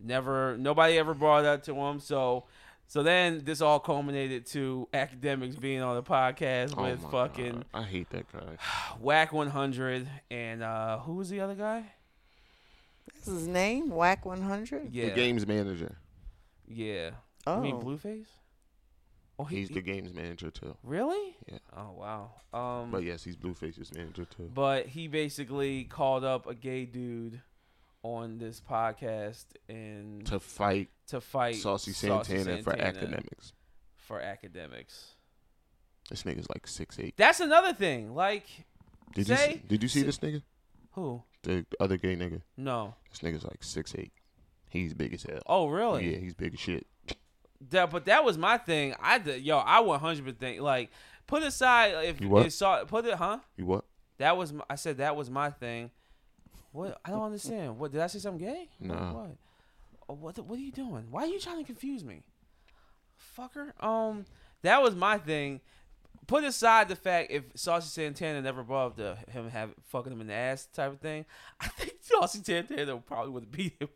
Never, 0.00 0.56
nobody 0.58 0.98
ever 0.98 1.14
brought 1.14 1.42
that 1.42 1.64
to 1.64 1.74
him. 1.74 2.00
So, 2.00 2.44
so 2.92 3.02
then 3.02 3.40
this 3.44 3.62
all 3.62 3.80
culminated 3.80 4.44
to 4.44 4.86
Akademiks 4.92 5.58
being 5.58 5.80
on 5.80 5.94
the 5.94 6.02
podcast 6.02 6.74
Oh 6.76 6.82
with 6.82 7.02
my 7.04 7.10
fucking 7.10 7.52
God. 7.52 7.64
I 7.72 7.82
hate 7.84 8.10
that 8.10 8.30
guy. 8.30 8.58
Wack 9.00 9.32
100 9.32 10.06
and 10.30 10.62
uh 10.62 10.98
who 10.98 11.14
was 11.14 11.30
the 11.30 11.40
other 11.40 11.54
guy? 11.54 11.84
This 13.14 13.28
is 13.28 13.38
his 13.40 13.48
name, 13.48 13.88
Wack 13.88 14.26
100. 14.26 14.90
Yeah, 14.92 15.06
The 15.06 15.14
Game's 15.14 15.46
manager. 15.46 15.96
yeah. 16.68 17.12
Oh, 17.46 17.54
I 17.56 17.60
mean 17.60 17.80
Blueface. 17.80 18.26
Oh, 19.38 19.44
he, 19.44 19.56
He's 19.56 19.68
he- 19.68 19.74
the 19.74 19.80
Game's 19.80 20.12
manager 20.12 20.50
too. 20.50 20.76
really? 20.82 21.34
Yeah. 21.50 21.58
Oh 21.74 21.92
wow. 21.96 22.30
Um, 22.52 22.90
But 22.90 23.04
yes, 23.04 23.24
he's 23.24 23.36
Blueface's 23.36 23.90
manager 23.94 24.26
too. 24.26 24.50
But 24.54 24.86
he 24.88 25.08
basically 25.08 25.84
called 25.84 26.24
up 26.24 26.46
a 26.46 26.54
gay 26.54 26.84
dude 26.84 27.40
on 28.02 28.38
this 28.38 28.60
podcast 28.60 29.44
and 29.68 30.26
To 30.26 30.40
fight 30.40 30.88
to 31.08 31.20
fight 31.20 31.56
Saucy 31.56 31.92
Saucy 31.92 32.38
Santana, 32.38 32.62
for 32.62 32.72
Akademiks. 32.72 33.52
For 33.96 34.18
Akademiks. 34.20 35.14
This 36.10 36.24
nigga's 36.24 36.48
like 36.52 36.66
six 36.66 36.98
eight. 36.98 37.14
That's 37.16 37.40
another 37.40 37.72
thing. 37.72 38.14
Like 38.14 38.46
Did 39.14 39.28
you 39.28 39.36
see, 39.36 39.62
did 39.66 39.82
you 39.82 39.88
see 39.88 40.02
this 40.02 40.18
nigga? 40.18 40.42
who? 40.92 41.22
The 41.42 41.64
other 41.80 41.96
gay 41.96 42.16
nigga. 42.16 42.42
No. 42.56 42.94
This 43.10 43.20
nigga's 43.20 43.44
like 43.44 43.62
six 43.62 43.94
eight. 43.96 44.12
He's 44.68 44.94
big 44.94 45.14
as 45.14 45.22
hell. 45.22 45.40
Oh 45.46 45.68
really? 45.68 46.10
Yeah, 46.10 46.18
he's 46.18 46.34
big 46.34 46.54
as 46.54 46.60
shit. 46.60 46.86
That, 47.70 47.90
but 47.90 48.06
that 48.06 48.24
was 48.24 48.36
my 48.36 48.58
thing. 48.58 48.94
I 49.00 49.18
did, 49.18 49.42
yo, 49.42 49.58
I 49.58 49.80
one 49.80 50.00
hundred 50.00 50.24
percent 50.38 50.60
like 50.60 50.90
put 51.26 51.42
aside 51.44 52.04
if 52.04 52.20
You 52.20 52.36
it 52.38 52.52
saw 52.52 52.84
put 52.84 53.06
it, 53.06 53.14
huh? 53.14 53.38
You 53.56 53.66
what? 53.66 53.84
That 54.18 54.36
was 54.36 54.52
my, 54.52 54.64
I 54.68 54.74
said 54.74 54.98
that 54.98 55.14
was 55.16 55.30
my 55.30 55.50
thing. 55.50 55.90
What 56.72 56.98
I 57.04 57.10
don't 57.10 57.22
understand. 57.22 57.78
What 57.78 57.92
did 57.92 58.00
I 58.00 58.06
say 58.08 58.18
something 58.18 58.44
gay? 58.46 58.68
No. 58.80 58.94
What? 58.94 59.36
Oh, 60.08 60.14
What? 60.14 60.38
What 60.38 60.58
are 60.58 60.62
you 60.62 60.72
doing? 60.72 61.06
Why 61.10 61.22
are 61.22 61.26
you 61.26 61.38
trying 61.38 61.58
to 61.58 61.64
confuse 61.64 62.02
me, 62.04 62.22
fucker? 63.38 63.72
Um, 63.82 64.24
that 64.62 64.82
was 64.82 64.94
my 64.94 65.18
thing. 65.18 65.60
Put 66.26 66.44
aside 66.44 66.88
the 66.88 66.96
fact 66.96 67.30
if 67.32 67.44
Saucy 67.56 67.88
Santana 67.88 68.40
never 68.40 68.62
brought 68.62 68.86
up 68.86 68.96
the 68.96 69.16
him 69.32 69.48
have 69.50 69.70
fucking 69.88 70.12
him 70.12 70.20
in 70.20 70.28
the 70.28 70.34
ass 70.34 70.66
type 70.66 70.92
of 70.92 71.00
thing, 71.00 71.24
I 71.60 71.66
think 71.68 71.94
Saucy 72.00 72.40
Santana 72.44 72.96
probably 72.98 73.32
would 73.32 73.50
beat 73.50 73.74
him 73.80 73.88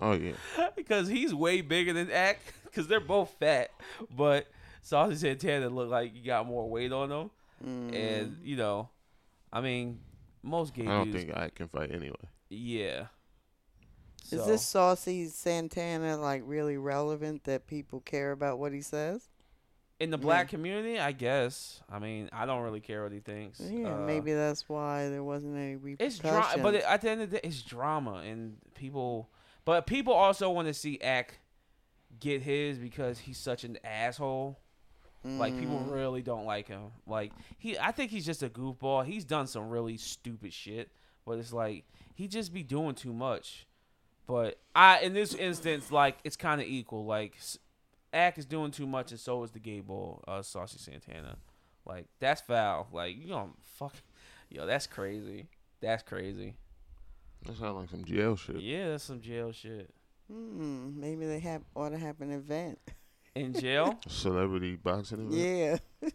Oh 0.00 0.12
yeah. 0.12 0.32
because 0.76 1.08
he's 1.08 1.34
way 1.34 1.60
bigger 1.60 1.92
than 1.92 2.10
Act. 2.10 2.40
Because 2.64 2.86
they're 2.88 3.00
both 3.00 3.34
fat, 3.40 3.70
but 4.10 4.46
Saucy 4.82 5.16
Santana 5.16 5.68
looked 5.68 5.90
like 5.90 6.12
he 6.14 6.20
got 6.20 6.46
more 6.46 6.68
weight 6.68 6.92
on 6.92 7.10
him, 7.10 7.30
Mm. 7.64 7.94
and 7.94 8.36
you 8.42 8.56
know, 8.56 8.88
I 9.52 9.60
mean, 9.60 10.00
most 10.44 10.74
gay 10.74 10.82
I 10.86 10.98
don't 10.98 11.10
dudes, 11.10 11.24
think 11.24 11.36
I 11.36 11.48
can 11.48 11.68
fight 11.68 11.90
anyway. 11.92 12.14
yeah. 12.50 13.06
is 14.30 14.46
this 14.46 14.62
Saucy 14.62 15.26
Santana 15.26 16.16
like 16.16 16.42
really 16.44 16.76
relevant 16.76 17.44
that 17.44 17.66
people 17.66 18.00
care 18.00 18.32
about 18.32 18.58
what 18.58 18.72
he 18.72 18.80
says? 18.80 19.28
in 20.00 20.10
the 20.10 20.18
black 20.18 20.48
community? 20.48 20.98
I 20.98 21.12
guess. 21.12 21.80
I 21.90 21.98
mean, 21.98 22.28
I 22.32 22.46
don't 22.46 22.62
really 22.62 22.80
care 22.80 23.02
what 23.02 23.12
he 23.12 23.20
thinks. 23.20 23.60
Yeah, 23.60 23.94
Uh, 23.94 23.98
maybe 23.98 24.32
that's 24.32 24.68
why 24.68 25.08
there 25.08 25.22
wasn't 25.22 25.56
any 25.56 25.96
it's 25.98 26.18
drama, 26.18 26.62
but 26.62 26.74
it, 26.74 26.84
at 26.84 27.00
the 27.00 27.10
end 27.10 27.22
of 27.22 27.30
the 27.30 27.36
day, 27.36 27.46
it's 27.46 27.62
drama, 27.62 28.16
and 28.16 28.56
people. 28.74 29.30
But 29.64 29.86
people 29.86 30.12
also 30.12 30.50
want 30.50 30.68
to 30.68 30.74
see 30.74 31.00
Ack 31.00 31.38
get 32.20 32.42
his 32.42 32.78
because 32.78 33.20
he's 33.20 33.38
such 33.38 33.64
an 33.64 33.78
asshole. 33.84 34.58
Like 35.24 35.58
people 35.58 35.78
Mm. 35.78 35.90
really 35.92 36.20
don't 36.22 36.44
like 36.44 36.68
him. 36.68 36.90
Like 37.06 37.32
he, 37.58 37.78
I 37.78 37.92
think 37.92 38.10
he's 38.10 38.26
just 38.26 38.42
a 38.42 38.48
goofball. 38.50 39.04
He's 39.06 39.24
done 39.24 39.46
some 39.46 39.70
really 39.70 39.96
stupid 39.96 40.52
shit, 40.52 40.90
but 41.24 41.38
it's 41.38 41.52
like 41.52 41.84
he 42.14 42.28
just 42.28 42.52
be 42.52 42.62
doing 42.62 42.94
too 42.94 43.12
much. 43.14 43.66
But 44.26 44.58
I, 44.74 45.00
in 45.00 45.14
this 45.14 45.34
instance, 45.34 45.90
like 45.90 46.18
it's 46.24 46.36
kind 46.36 46.60
of 46.60 46.66
equal. 46.66 47.06
Like 47.06 47.36
S- 47.38 47.58
Ack 48.12 48.36
is 48.38 48.44
doing 48.46 48.70
too 48.70 48.86
much, 48.86 49.10
and 49.12 49.20
so 49.20 49.42
is 49.44 49.50
the 49.50 49.58
gay 49.58 49.80
bull, 49.80 50.22
uh, 50.28 50.42
Saucy 50.42 50.78
Santana. 50.78 51.36
Like 51.86 52.06
that's 52.20 52.42
foul. 52.42 52.88
Like 52.92 53.16
you 53.16 53.28
know, 53.28 53.50
fuck, 53.62 53.94
yo, 54.50 54.66
that's 54.66 54.86
crazy. 54.86 55.48
That's 55.80 56.02
crazy. 56.02 56.54
That 57.46 57.56
sounds 57.56 57.76
like 57.76 57.90
some 57.90 58.04
jail 58.04 58.36
shit. 58.36 58.60
Yeah, 58.60 58.90
that's 58.90 59.04
some 59.04 59.20
jail 59.20 59.52
shit. 59.52 59.90
Hmm. 60.30 60.98
maybe 61.00 61.26
they 61.26 61.38
have 61.40 61.62
ought 61.74 61.90
to 61.90 61.98
have 61.98 62.20
an 62.20 62.30
event. 62.30 62.78
In 63.34 63.52
jail? 63.52 63.98
Celebrity 64.08 64.76
boxing 64.76 65.32
event. 65.32 65.80
Yeah. 66.00 66.08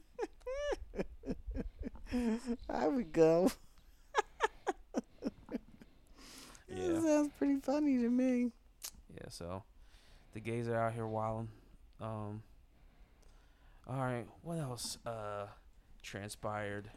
I 2.69 2.87
would 2.87 3.11
go. 3.11 3.51
That 6.69 6.77
yeah. 6.77 7.01
sounds 7.01 7.31
pretty 7.37 7.59
funny 7.61 7.97
to 7.97 8.09
me. 8.09 8.51
Yeah, 9.13 9.27
so 9.29 9.63
the 10.33 10.39
gays 10.39 10.67
are 10.69 10.75
out 10.75 10.93
here 10.93 11.07
wilding. 11.07 11.49
Um 11.99 12.43
all 13.87 13.97
right, 13.97 14.27
what 14.43 14.59
else 14.59 14.99
uh 15.05 15.47
transpired 16.03 16.91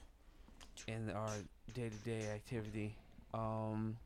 in 0.86 1.10
our 1.10 1.30
day-to-day 1.72 2.28
activity? 2.34 2.94
Um 3.32 3.96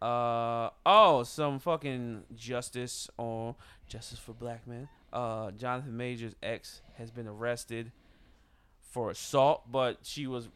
uh 0.00 0.70
oh, 0.86 1.24
some 1.24 1.58
fucking 1.58 2.22
justice 2.34 3.10
on 3.18 3.56
justice 3.88 4.18
for 4.20 4.32
black 4.32 4.66
men. 4.66 4.88
Uh 5.12 5.50
Jonathan 5.52 5.96
Majors' 5.96 6.34
ex 6.42 6.80
has 6.96 7.10
been 7.10 7.26
arrested 7.28 7.92
for 8.90 9.10
assault, 9.10 9.70
but 9.70 9.98
she 10.02 10.26
was 10.26 10.48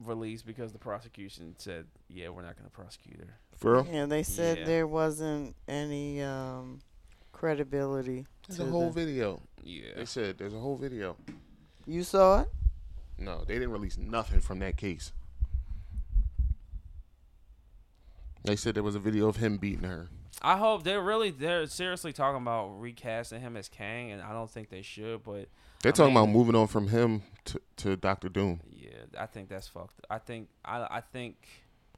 released 0.00 0.44
because 0.46 0.72
the 0.72 0.78
prosecution 0.78 1.54
said, 1.58 1.86
"Yeah, 2.08 2.30
we're 2.30 2.42
not 2.42 2.56
going 2.56 2.68
to 2.68 2.74
prosecute 2.74 3.20
her." 3.20 3.38
For 3.56 3.74
real? 3.74 3.86
Yeah, 3.92 4.06
they 4.06 4.22
said 4.24 4.58
Yeah. 4.58 4.64
there 4.64 4.86
wasn't 4.88 5.54
any 5.68 6.20
um, 6.22 6.80
credibility. 7.32 8.26
There's 8.48 8.58
to 8.58 8.64
a 8.64 8.70
whole 8.70 8.90
the- 8.90 9.04
video. 9.04 9.42
Yeah. 9.62 9.94
They 9.96 10.04
said 10.06 10.38
there's 10.38 10.54
a 10.54 10.58
whole 10.58 10.76
video. 10.76 11.16
You 11.86 12.02
saw 12.02 12.40
it? 12.42 12.48
No, 13.18 13.44
they 13.44 13.54
didn't 13.54 13.70
release 13.70 13.96
nothing 13.96 14.40
from 14.40 14.58
that 14.60 14.76
case. 14.76 15.12
They 18.44 18.56
said 18.56 18.74
there 18.74 18.82
was 18.82 18.96
a 18.96 19.00
video 19.00 19.28
of 19.28 19.36
him 19.36 19.56
beating 19.58 19.84
her. 19.84 20.08
I 20.40 20.56
hope 20.56 20.82
they're 20.84 21.02
really 21.02 21.30
they're 21.30 21.66
seriously 21.66 22.12
talking 22.12 22.40
about 22.42 22.80
recasting 22.80 23.40
him 23.40 23.56
as 23.56 23.68
Kang, 23.68 24.10
and 24.12 24.22
I 24.22 24.32
don't 24.32 24.50
think 24.50 24.70
they 24.70 24.82
should. 24.82 25.22
But 25.24 25.48
They're 25.82 25.90
I 25.92 25.94
talking 25.94 26.14
mean- 26.14 26.24
about 26.24 26.32
moving 26.32 26.54
on 26.56 26.66
from 26.68 26.88
him 26.88 27.22
to, 27.46 27.60
to 27.78 27.96
Doctor 27.96 28.28
Doom. 28.28 28.60
yeah, 28.70 28.88
I 29.18 29.26
think 29.26 29.48
that's 29.48 29.68
fucked. 29.68 30.00
I 30.10 30.18
think 30.18 30.48
I 30.64 30.86
I 30.90 31.00
think 31.00 31.36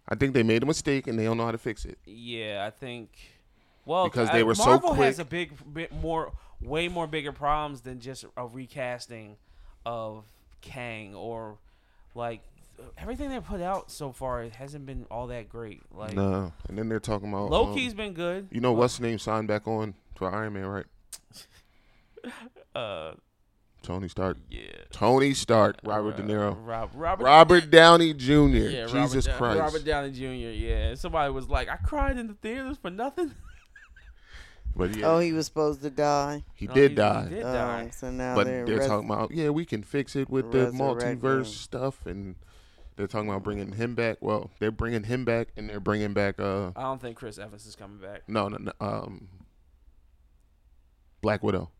I 0.09 0.15
think 0.17 0.35
they 0.35 0.43
made 0.43 0.63
a 0.63 0.67
mistake 0.67 1.07
and 1.07 1.19
they 1.19 1.25
don't 1.25 1.37
know 1.37 1.45
how 1.47 1.53
to 1.53 1.59
fix 1.59 1.85
it. 1.85 1.99
yeah, 2.05 2.65
I 2.67 2.71
think 2.71 3.11
well 3.87 4.05
Because 4.05 4.31
they 4.31 4.43
were 4.43 4.55
so 4.55 4.67
Marvel 4.67 4.95
has 4.95 5.19
a 5.19 5.25
big 5.25 5.53
bit 5.73 5.93
more 5.93 6.33
way 6.61 6.89
more 6.89 7.07
bigger 7.07 7.33
problems 7.33 7.83
than 7.83 8.01
just 8.01 8.25
a 8.37 8.47
recasting 8.47 9.37
of 9.87 10.25
Kang 10.61 11.15
or 11.15 11.59
like 12.15 12.41
everything 12.99 13.29
they 13.31 13.41
put 13.41 13.61
out 13.61 13.91
so 13.91 14.13
far 14.13 14.43
it 14.43 14.53
hasn't 14.55 14.87
been 14.87 15.07
all 15.11 15.27
that 15.29 15.49
great. 15.49 15.83
Like 15.93 16.15
no. 16.15 16.53
And 16.69 16.77
then 16.79 16.89
they're 16.89 17.01
talking 17.01 17.29
about 17.29 17.51
Loki's 17.51 17.93
um, 17.93 17.97
been 17.99 18.13
good. 18.15 18.49
You 18.51 18.61
know 18.61 18.73
Lo- 18.73 18.81
what's 18.81 18.95
his 18.95 19.01
name 19.01 19.19
signed 19.19 19.49
back 19.49 19.67
on 19.69 19.95
to 20.17 20.25
Iron 20.27 20.53
Man, 20.55 20.67
right? 20.67 20.87
Uh, 22.75 23.13
Tony 23.83 24.09
Stark. 24.09 24.39
yeah. 24.51 24.63
Tony 24.91 25.35
Stark, 25.35 25.77
Robert 25.85 26.15
Uh, 26.15 26.17
De 26.17 26.23
Niro. 26.23 26.57
Rob, 26.67 26.91
Robert 26.95 27.25
Robert 27.25 27.71
Downey 27.71 28.15
Jr. 28.15 28.31
Yeah, 28.33 28.87
Jesus 28.87 29.27
Robert, 29.27 29.31
Dow- 29.31 29.37
Christ. 29.37 29.61
Robert 29.61 29.85
Downey 29.85 30.11
Jr. 30.11 30.25
Yeah, 30.25 30.95
somebody 30.95 31.31
was 31.33 31.49
like, 31.49 31.69
"I 31.69 31.77
cried 31.77 32.17
in 32.19 32.27
the 32.29 32.35
theaters 32.35 32.79
for 32.81 32.91
nothing." 32.91 33.33
But 34.77 34.97
yeah, 34.97 35.07
Oh, 35.07 35.19
he 35.21 35.33
was 35.33 35.47
supposed 35.47 35.83
to 35.83 35.91
die. 35.91 36.43
he 36.55 36.67
No, 36.67 36.75
did 36.75 36.91
he- 36.93 36.95
die. 36.97 37.23
He 37.29 37.35
did 37.37 37.45
Oh, 37.45 37.53
die. 37.53 37.91
so 37.95 38.11
now 38.11 38.35
but 38.35 38.47
they're, 38.49 38.65
they're 38.67 38.79
res- 38.79 38.89
talking 38.89 39.09
about 39.09 39.31
yeah, 39.31 39.51
we 39.51 39.65
can 39.65 39.85
fix 39.85 40.17
it 40.17 40.29
with 40.29 40.51
the 40.51 40.73
multiverse 40.73 41.47
stuff, 41.47 42.05
and 42.07 42.35
they're 42.97 43.07
talking 43.07 43.29
about 43.29 43.43
bringing 43.43 43.73
him 43.73 43.95
back. 43.95 44.19
Well, 44.21 44.51
they're 44.61 44.71
bringing 44.71 45.05
him 45.05 45.25
back, 45.25 45.49
and 45.57 45.69
they're 45.69 45.81
bringing 45.81 46.13
back 46.13 46.39
uh 46.41 46.73
I 46.77 46.83
don't 46.83 47.01
think 47.01 47.17
Chris 47.17 47.39
Evans 47.39 47.67
is 47.67 47.75
coming 47.77 47.99
back. 47.99 48.23
no 48.29 48.49
no, 48.49 48.59
no 48.59 48.73
um 48.81 49.29
Black 51.21 51.43
Widow. 51.43 51.71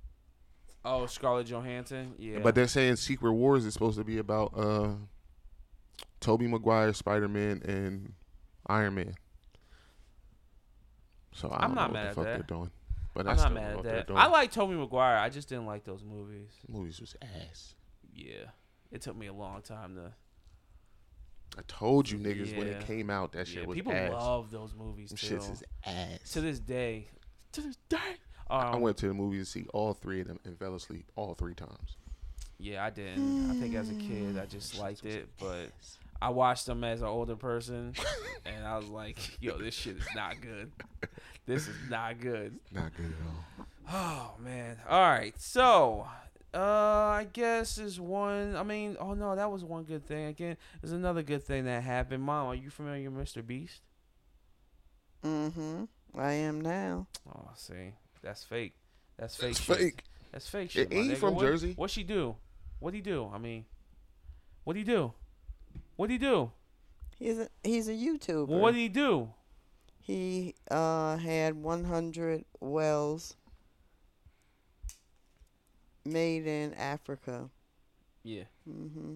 Oh, 0.87 1.07
Scarlett 1.07 1.47
Johansson. 1.47 2.15
Yeah, 2.19 2.41
But 2.41 2.55
they're 2.55 2.67
saying 2.69 2.97
Secret 2.97 3.33
Wars 3.33 3.65
is 3.65 3.73
supposed 3.73 3.97
to 3.99 4.05
be 4.05 4.19
about 4.19 4.53
uh 4.57 4.95
Tobey 6.21 6.47
Maguire, 6.47 6.93
Spider 6.93 7.29
Man, 7.29 7.63
and 7.65 8.13
Iron 8.67 8.95
Man. 8.95 9.15
So 11.33 11.49
I 11.49 11.65
I'm 11.65 11.69
don't 11.69 11.75
not 11.75 11.89
know 11.89 11.95
mad 11.95 12.03
what 12.05 12.09
at 12.09 12.15
fuck 12.15 12.25
that. 12.25 12.49
they're 12.49 12.57
doing. 12.59 12.71
But 13.15 13.29
I'm 13.29 13.37
not 13.37 13.53
mad 13.53 13.77
at 13.87 14.07
that. 14.09 14.11
I 14.15 14.27
like 14.27 14.51
Tobey 14.51 14.75
Maguire. 14.75 15.17
I 15.19 15.29
just 15.29 15.49
didn't 15.49 15.67
like 15.67 15.85
those 15.85 16.03
movies. 16.05 16.51
movies 16.69 17.01
was 17.01 17.15
ass. 17.23 17.75
Yeah, 18.13 18.47
it 18.91 19.03
took 19.03 19.17
me 19.17 19.27
a 19.29 19.33
long 19.33 19.63
time 19.63 19.95
to. 19.97 20.13
I 21.57 21.63
told 21.69 22.11
you 22.11 22.19
niggas 22.19 22.57
when 22.57 22.67
it 22.67 22.87
came 22.87 23.11
out 23.11 23.33
that 23.33 23.47
shit 23.47 23.63
yeah, 23.63 23.67
was 23.67 23.75
people 23.77 23.93
ass. 23.93 24.13
love 24.13 24.51
those 24.51 24.75
movies 24.77 25.13
too. 25.13 25.37
shits 25.37 25.53
is 25.53 25.63
ass. 25.85 26.33
To 26.33 26.41
this 26.41 26.59
day, 26.59 27.09
to 27.53 27.61
this 27.61 27.77
day. 27.89 27.97
Um, 28.51 28.61
I 28.61 28.77
went 28.77 28.97
to 28.99 29.09
the 29.09 29.15
movies 29.15 29.47
to 29.47 29.53
see 29.61 29.67
all 29.73 29.95
three 29.95 30.21
of 30.21 30.29
them 30.29 30.39
and 30.45 30.59
fell 30.59 30.75
asleep 30.75 31.11
all 31.17 31.35
three 31.35 31.55
times. 31.55 31.97
Yeah, 32.59 32.85
I 32.85 32.91
didn't. 32.91 33.51
I 33.51 33.55
think 33.55 33.75
as 33.75 33.91
a 33.91 33.95
kid, 33.95 34.39
I 34.39 34.47
just 34.47 34.79
liked 34.81 35.05
it, 35.05 35.29
but 35.39 35.71
I 36.21 36.31
watched 36.31 36.67
them 36.67 36.85
as 36.85 37.03
an 37.03 37.09
older 37.09 37.37
person, 37.37 37.95
and 38.45 38.67
I 38.67 38.77
was 38.77 38.89
like, 38.89 39.19
"Yo, 39.41 39.59
this 39.59 39.75
shit 39.75 39.97
is 39.97 40.07
not 40.15 40.41
good. 40.41 40.73
This 41.47 41.69
is 41.69 41.77
not 41.91 42.21
good." 42.21 42.59
Not 42.73 42.93
good 42.97 43.07
at 43.07 43.27
all. 43.27 43.67
Oh 43.93 44.43
man. 44.43 44.79
All 44.89 45.01
right. 45.01 45.35
So, 45.39 46.07
uh, 46.55 46.59
I 46.59 47.27
guess 47.33 47.79
is 47.79 48.01
one. 48.01 48.55
I 48.57 48.63
mean, 48.63 48.97
oh 49.01 49.15
no, 49.15 49.35
that 49.37 49.51
was 49.51 49.65
one 49.65 49.83
good 49.85 50.07
thing. 50.07 50.27
Again, 50.27 50.57
there's 50.81 50.93
another 50.93 51.23
good 51.23 51.43
thing 51.43 51.65
that 51.65 51.83
happened. 51.83 52.23
Mom, 52.23 52.47
are 52.47 52.55
you 52.55 52.71
familiar 52.71 53.11
with 53.11 53.27
Mr. 53.29 53.45
Beast? 53.47 53.81
Mm-hmm. 55.25 55.85
I 56.19 56.33
am 56.33 56.61
now. 56.61 57.07
Oh, 57.29 57.51
see, 57.57 57.95
that's 58.23 58.45
fake. 58.45 58.75
That's 59.19 59.37
fake. 59.37 59.51
It's 59.51 59.61
shit. 59.61 59.77
fake. 59.77 60.05
That's 60.33 60.49
fake 60.49 60.71
shit. 60.71 60.91
my 60.91 60.97
ain't 60.97 61.07
he 61.07 61.13
nigga. 61.15 61.19
from 61.19 61.35
What- 61.35 61.43
Jersey? 61.45 61.73
What 61.77 61.91
she 61.91 62.03
do? 62.03 62.37
What 62.81 62.95
he 62.95 63.01
do? 63.01 63.31
I 63.33 63.39
mean, 63.39 63.65
what 64.65 64.75
do 64.75 64.79
he 64.81 64.85
do? 64.85 65.13
What 65.97 66.11
he 66.11 66.19
do? 66.19 66.51
He's 67.19 67.39
a 67.39 67.49
he's 67.63 67.89
a 67.89 67.93
YouTuber. 67.93 68.49
Well, 68.49 68.59
what 68.61 68.73
did 68.75 68.81
he 68.81 68.89
do? 68.89 69.31
he 70.01 70.55
uh 70.71 71.17
had 71.17 71.55
100 71.55 72.45
wells 72.61 73.37
made 76.05 76.47
in 76.47 76.75
Africa. 76.75 77.51
Yeah. 78.23 78.45
hmm 78.65 79.15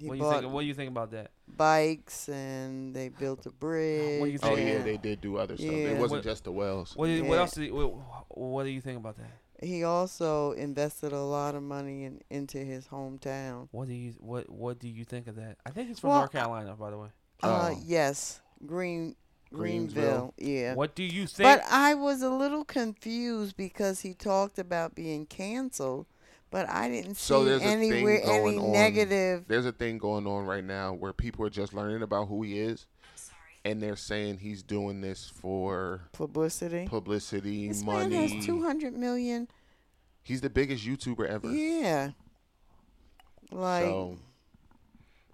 What 0.00 0.18
do 0.18 0.24
you 0.24 0.30
think? 0.30 0.52
What 0.52 0.60
do 0.62 0.66
you 0.66 0.74
think 0.74 0.90
about 0.90 1.10
that? 1.12 1.30
bikes 1.56 2.28
and 2.28 2.94
they 2.94 3.08
built 3.08 3.44
a 3.46 3.50
bridge. 3.50 4.20
What 4.20 4.26
do 4.26 4.32
you 4.32 4.38
Oh 4.42 4.54
yeah, 4.56 4.82
they 4.82 4.96
did 4.96 5.20
do 5.20 5.36
other 5.38 5.56
stuff. 5.56 5.66
Yeah. 5.70 5.76
It 5.88 5.98
wasn't 5.98 6.18
What- 6.18 6.24
just 6.24 6.44
the 6.44 6.52
wells. 6.52 6.94
What? 6.94 7.06
Did, 7.06 7.26
What 7.26 7.38
else? 7.38 7.52
Did 7.52 7.64
he, 7.64 7.70
what, 7.70 7.94
what 8.28 8.64
do 8.64 8.70
you 8.70 8.80
think 8.80 8.98
about 8.98 9.16
that? 9.16 9.30
He 9.60 9.82
also 9.82 10.52
invested 10.52 11.12
a 11.12 11.20
lot 11.20 11.56
of 11.56 11.64
money 11.64 12.04
in, 12.04 12.20
into 12.30 12.58
his 12.58 12.86
hometown. 12.86 13.66
What 13.72 13.88
do 13.88 13.94
you 13.94 14.12
what 14.20 14.48
What 14.48 14.78
do 14.78 14.88
you 14.88 15.04
think 15.04 15.26
of 15.26 15.34
that? 15.36 15.56
I 15.66 15.70
think 15.70 15.88
he's 15.88 15.98
from 15.98 16.10
Well, 16.10 16.18
North 16.20 16.32
Carolina, 16.32 16.76
by 16.76 16.90
the 16.90 16.98
way. 16.98 17.08
Uh, 17.42 17.70
Oh. 17.72 17.82
yes, 17.84 18.40
Green 18.66 19.16
Greensville. 19.52 19.56
Greenville. 19.58 20.34
Yeah. 20.38 20.74
What 20.74 20.94
do 20.94 21.02
you 21.02 21.26
think? 21.26 21.44
But 21.48 21.62
I 21.70 21.94
was 21.94 22.22
a 22.22 22.30
little 22.30 22.64
confused 22.64 23.56
because 23.56 24.00
he 24.02 24.14
talked 24.14 24.58
about 24.60 24.94
being 24.94 25.26
canceled, 25.26 26.06
but 26.50 26.68
I 26.68 26.88
didn't 26.88 27.14
see 27.16 27.26
So 27.26 27.44
there's 27.44 27.60
a 27.62 27.64
thing 27.64 27.92
anywhere 27.92 28.20
any 28.24 28.56
on. 28.58 28.72
negative. 28.72 29.44
There's 29.48 29.66
a 29.66 29.72
thing 29.72 29.98
going 29.98 30.26
on 30.26 30.44
right 30.46 30.64
now 30.64 30.92
where 30.94 31.12
people 31.12 31.44
are 31.46 31.50
just 31.50 31.74
learning 31.74 32.02
about 32.02 32.28
who 32.28 32.42
he 32.42 32.58
is, 32.58 32.86
and 33.64 33.82
they're 33.82 33.96
saying 33.96 34.38
he's 34.38 34.62
doing 34.62 35.00
this 35.00 35.30
for 35.40 36.02
Publicity. 36.12 36.86
publicity, 36.88 37.68
This 37.68 37.82
money. 37.82 38.16
man 38.16 38.28
has 38.28 38.44
two 38.46 38.62
hundred 38.62 38.94
million. 38.94 39.48
He's 40.22 40.40
the 40.40 40.50
biggest 40.50 40.84
YouTuber 40.86 41.26
ever. 41.26 41.48
Yeah. 41.50 42.10
Like 43.50 43.84
so 43.84 44.18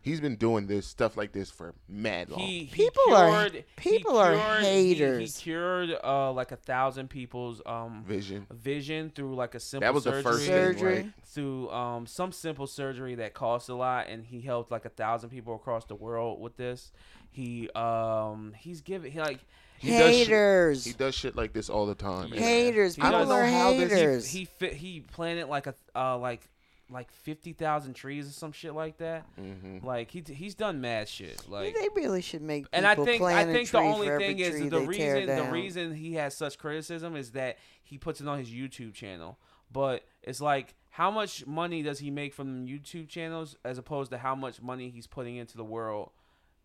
he's 0.04 0.20
been 0.20 0.36
doing 0.36 0.66
this 0.68 0.86
stuff 0.86 1.16
like 1.16 1.32
this 1.32 1.50
for 1.50 1.74
mad 1.88 2.30
long. 2.30 2.38
he, 2.40 2.60
he 2.60 2.66
People 2.66 3.14
are- 3.14 3.50
people 3.76 4.12
he 4.12 4.36
are 4.38 4.60
haters. 4.60 5.18
he- 5.18 5.24
He, 5.24 5.44
cured 5.50 5.96
uh 6.04 6.30
like 6.32 6.52
a 6.52 6.56
thousand 6.56 7.08
people's 7.08 7.60
um 7.66 8.04
Vision. 8.06 8.46
vision 8.52 9.10
through 9.14 9.34
like 9.34 9.54
a 9.56 9.60
simple 9.60 9.86
That 9.86 9.94
was 9.94 10.04
the 10.04 10.10
surgery. 10.10 10.22
first 10.32 10.46
Surgery. 10.46 10.94
thing, 10.96 11.04
right? 11.06 11.14
through 11.24 11.70
um, 11.70 12.06
some 12.06 12.30
simple 12.30 12.66
surgery 12.68 13.16
that 13.16 13.34
cost 13.34 13.68
a 13.68 13.74
lot, 13.74 14.06
and 14.08 14.24
he 14.24 14.40
helped 14.40 14.70
like 14.70 14.84
a 14.84 14.88
thousand 14.90 15.30
people 15.30 15.56
across 15.56 15.84
the 15.86 15.96
world 15.96 16.40
with 16.40 16.56
this. 16.56 16.92
He 17.30 17.68
um 17.70 18.52
he's 18.56 18.80
giving 18.82 19.10
he 19.10 19.18
like 19.18 19.40
He 19.78 19.90
does 19.90 20.14
shit- 20.14 20.28
haters. 20.28 20.84
He 20.84 20.92
does 20.92 21.14
shit 21.16 21.34
like 21.34 21.52
this 21.52 21.68
all 21.68 21.86
the 21.86 21.96
time. 21.96 22.28
Yeah. 22.28 22.36
and 22.36 22.44
Haters. 22.44 22.94
He 22.94 23.02
People 23.02 23.18
does- 23.20 23.30
are 23.30 23.44
how 23.46 23.70
this- 23.72 23.92
haters. 23.92 24.26
he 24.28 24.44
fit 24.44 24.74
he 24.74 25.00
planted 25.00 25.46
like 25.48 25.66
a 25.66 25.74
uh 25.96 26.16
like 26.18 26.48
like 26.90 27.10
fifty 27.12 27.52
thousand 27.52 27.94
trees 27.94 28.28
or 28.28 28.32
some 28.32 28.52
shit 28.52 28.74
like 28.74 28.98
that. 28.98 29.24
Mhm. 29.38 29.82
Like 29.82 30.10
he 30.10 30.22
he's 30.26 30.54
done 30.54 30.80
mad 30.80 31.08
shit 31.08 31.48
like. 31.48 31.74
they 31.74 31.88
really 31.94 32.20
should 32.22 32.42
make. 32.42 32.66
And 32.72 32.86
I 32.86 32.92
people 32.92 33.06
think 33.06 33.22
I 33.22 33.24
plant 33.24 33.50
a 33.50 33.52
think 33.52 33.70
the 33.70 33.78
only 33.78 34.06
for 34.06 34.12
every 34.14 34.26
thing 34.26 34.38
is 34.38 34.50
tree 34.50 34.68
the 34.68 34.80
they 34.80 34.96
tear 34.96 35.16
reason 35.16 35.36
the 35.36 35.52
reason 35.52 35.94
he 35.94 36.14
has 36.14 36.36
such 36.36 36.58
criticism 36.58 37.16
is 37.16 37.32
that 37.32 37.58
he 37.82 37.98
puts 37.98 38.20
it 38.20 38.28
on 38.28 38.38
his 38.38 38.50
YouTube 38.50 38.94
channel. 38.94 39.38
But 39.72 40.04
it's 40.22 40.40
like 40.40 40.74
how 40.90 41.10
much 41.10 41.46
money 41.46 41.82
does 41.82 41.98
he 41.98 42.10
make 42.10 42.32
from 42.34 42.66
YouTube 42.66 43.08
channels 43.08 43.56
as 43.64 43.78
opposed 43.78 44.10
to 44.12 44.18
how 44.18 44.34
much 44.34 44.62
money 44.62 44.90
he's 44.90 45.06
putting 45.06 45.36
into 45.36 45.56
the 45.56 45.64
world 45.64 46.10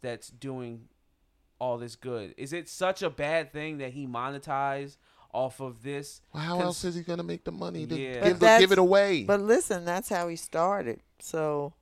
that's 0.01 0.29
doing 0.29 0.89
all 1.59 1.77
this 1.77 1.95
good? 1.95 2.35
Is 2.37 2.53
it 2.53 2.69
such 2.69 3.01
a 3.01 3.09
bad 3.09 3.51
thing 3.51 3.79
that 3.79 3.93
he 3.93 4.05
monetized 4.05 4.97
off 5.31 5.59
of 5.59 5.83
this? 5.83 6.21
Well, 6.33 6.43
how 6.43 6.59
else 6.61 6.83
is 6.83 6.95
he 6.95 7.01
gonna 7.01 7.23
make 7.23 7.43
the 7.43 7.51
money 7.51 7.85
to 7.85 7.95
Yeah. 7.99 8.23
Give, 8.29 8.39
the, 8.39 8.57
give 8.59 8.71
it 8.71 8.79
away? 8.79 9.23
But 9.23 9.41
listen, 9.41 9.85
that's 9.85 10.09
how 10.09 10.27
he 10.27 10.35
started. 10.35 11.01
So 11.19 11.73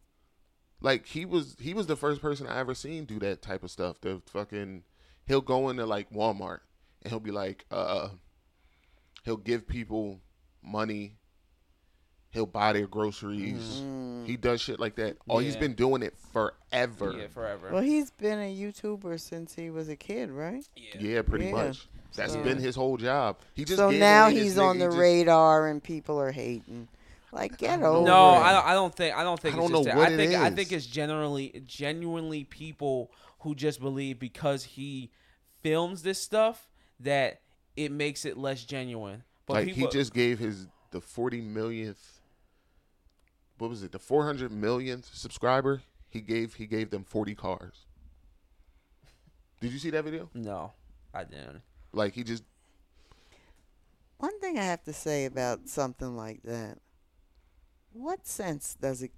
like 0.81 1.05
he 1.07 1.25
was 1.25 1.55
he 1.59 1.73
was 1.73 1.87
the 1.87 1.95
first 1.95 2.21
person 2.21 2.47
I 2.47 2.59
ever 2.59 2.75
seen 2.75 3.05
do 3.05 3.19
that 3.19 3.41
type 3.41 3.63
of 3.63 3.71
stuff. 3.71 4.01
The 4.01 4.21
fucking 4.27 4.83
he'll 5.25 5.41
go 5.41 5.69
into 5.69 5.85
like 5.85 6.09
Walmart 6.11 6.59
and 7.03 7.11
he'll 7.11 7.19
be 7.19 7.31
like, 7.31 7.65
uh, 7.71 8.09
he'll 9.23 9.37
give 9.37 9.67
people 9.67 10.19
money. 10.63 11.15
He'll 12.29 12.45
buy 12.45 12.73
their 12.73 12.87
groceries. 12.87 13.81
He 14.25 14.35
does 14.35 14.61
shit 14.61 14.79
like 14.79 14.95
that. 14.97 15.17
Oh, 15.29 15.39
he's 15.39 15.55
been 15.55 15.73
doing 15.73 16.03
it 16.03 16.13
forever. 16.33 17.15
Yeah, 17.17 17.27
forever. 17.27 17.69
well, 17.71 17.81
he's 17.81 18.11
been 18.11 18.37
a 18.39 18.53
YouTuber 18.55 19.19
since 19.19 19.55
he 19.55 19.69
was 19.69 19.87
a 19.89 19.95
kid, 19.95 20.29
right? 20.29 20.67
Yeah, 20.99 21.21
pretty 21.21 21.45
Yeah. 21.45 21.51
much. 21.51 21.87
That's 22.16 22.34
So- 22.34 22.43
been 22.43 22.58
his 22.58 22.76
whole 22.76 22.97
job. 22.97 23.38
He 23.53 23.64
just 23.66 23.78
so 23.78 23.91
gave 23.91 23.99
now 23.99 24.26
away 24.28 24.36
he's 24.39 24.55
nigga- 24.55 24.64
on 24.70 24.76
he 24.76 24.80
the 24.82 24.88
just- 24.88 24.97
radar 24.97 25.68
and 25.68 25.84
people 25.84 26.20
are 26.20 26.32
hating. 26.32 26.88
Like 27.32 27.58
get 27.58 27.82
over 27.84 28.05
No, 28.05 28.36
it. 28.36 28.38
I 28.38 28.51
don't. 28.53 28.66
I 28.68 28.74
don't 28.74 28.95
think. 28.95 29.16
I 29.16 29.24
don't 29.24 29.39
think. 29.39 29.55
I 29.55 29.60
it's 29.60 29.70
don't 29.70 29.84
just 29.84 29.86
know 29.88 29.91
that. 29.93 29.97
what 29.97 30.10
I 30.10 30.14
it 30.14 30.18
think. 30.18 30.34
I 30.41 30.49
think 30.49 30.72
it's 30.72 30.86
generally, 30.86 31.62
genuinely 31.68 32.45
people 32.45 33.12
who 33.39 33.53
just 33.53 33.80
believe 33.82 34.18
because 34.18 34.64
he 34.64 35.12
films 35.62 36.03
this 36.03 36.22
stuff 36.22 36.70
that 37.01 37.41
it 37.76 37.91
makes 37.91 38.24
it 38.26 38.38
less 38.38 38.64
genuine. 38.64 39.24
But 39.45 39.53
like 39.55 39.66
people, 39.68 39.88
he 39.88 39.91
just 39.91 40.14
gave 40.14 40.39
his 40.39 40.68
the 40.91 41.01
forty 41.01 41.41
millionth. 41.41 42.22
What 43.58 43.70
was 43.70 43.84
it? 43.84 43.91
The 43.91 43.99
four 43.99 44.24
hundred 44.26 44.51
millionth 44.53 45.14
subscriber. 45.14 45.82
He 46.10 46.22
gave 46.22 46.55
he 46.55 46.66
gave 46.66 46.89
them 46.91 47.03
forty 47.03 47.36
cars. 47.36 47.86
Did 49.60 49.74
you 49.74 49.80
see 49.80 49.89
that 49.89 50.03
video? 50.05 50.30
no, 50.34 50.72
I 51.14 51.24
didn't. 51.26 51.62
Like 51.97 52.13
he 52.13 52.23
just 52.23 52.43
One 54.17 54.39
thing 54.39 54.57
I 54.57 54.63
have 54.63 54.83
to 54.83 54.93
say 54.93 55.25
about 55.25 55.67
something 55.67 56.15
like 56.15 56.43
that. 56.43 56.79
What 57.91 58.27
sense 58.27 58.77
does 58.79 59.01
it 59.01 59.11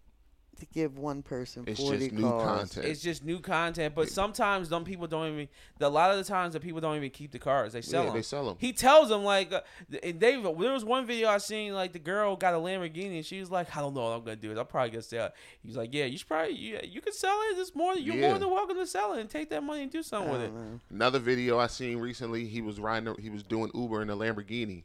to 0.59 0.65
give 0.67 0.97
one 0.97 1.21
person 1.21 1.63
it's 1.67 1.79
40 1.79 1.97
just 1.97 2.11
new 2.11 2.21
cars? 2.29 2.59
content. 2.59 2.85
It's 2.85 3.01
just 3.01 3.23
new 3.23 3.39
content, 3.39 3.95
but 3.95 4.09
sometimes 4.09 4.69
them 4.69 4.83
people 4.83 5.07
don't 5.07 5.33
even. 5.33 5.47
A 5.79 5.89
lot 5.89 6.11
of 6.11 6.17
the 6.17 6.23
times, 6.23 6.53
the 6.53 6.59
people 6.59 6.81
don't 6.81 6.95
even 6.95 7.09
keep 7.09 7.31
the 7.31 7.39
cars; 7.39 7.73
they 7.73 7.81
sell 7.81 8.01
yeah, 8.01 8.07
them. 8.07 8.15
they 8.15 8.21
sell 8.21 8.45
them. 8.45 8.55
He 8.59 8.73
tells 8.73 9.09
them 9.09 9.23
like, 9.23 9.51
uh, 9.51 9.61
and 10.03 10.19
Dave. 10.19 10.43
There 10.43 10.73
was 10.73 10.85
one 10.85 11.05
video 11.05 11.29
I 11.29 11.37
seen 11.37 11.73
like 11.73 11.93
the 11.93 11.99
girl 11.99 12.35
got 12.35 12.53
a 12.53 12.57
Lamborghini 12.57 13.17
and 13.17 13.25
she 13.25 13.39
was 13.39 13.49
like, 13.51 13.75
I 13.75 13.81
don't 13.81 13.93
know 13.93 14.01
what 14.03 14.11
I'm 14.11 14.23
gonna 14.23 14.35
do. 14.35 14.57
I'm 14.59 14.65
probably 14.65 14.91
gonna 14.91 15.01
sell. 15.01 15.27
it. 15.27 15.33
He's 15.63 15.75
like, 15.77 15.93
Yeah, 15.93 16.05
you 16.05 16.17
should 16.17 16.27
probably 16.27 16.55
you, 16.55 16.79
you 16.83 17.01
can 17.01 17.13
sell 17.13 17.37
it. 17.51 17.57
It's 17.59 17.73
more. 17.75 17.95
You're 17.95 18.15
Yeah. 18.15 18.29
more 18.29 18.39
than 18.39 18.49
welcome 18.51 18.77
to 18.77 18.87
sell 18.87 19.13
it 19.13 19.21
and 19.21 19.29
take 19.29 19.49
that 19.49 19.63
money 19.63 19.83
and 19.83 19.91
do 19.91 20.03
something 20.03 20.31
with 20.31 20.41
it. 20.41 20.53
know. 20.53 20.79
Another 20.89 21.19
video 21.19 21.57
I 21.59 21.67
seen 21.67 21.97
recently, 21.97 22.45
he 22.45 22.61
was 22.61 22.79
riding, 22.79 23.13
he 23.19 23.29
was 23.29 23.43
doing 23.43 23.71
Uber 23.73 24.01
in 24.01 24.09
a 24.09 24.15
Lamborghini, 24.15 24.83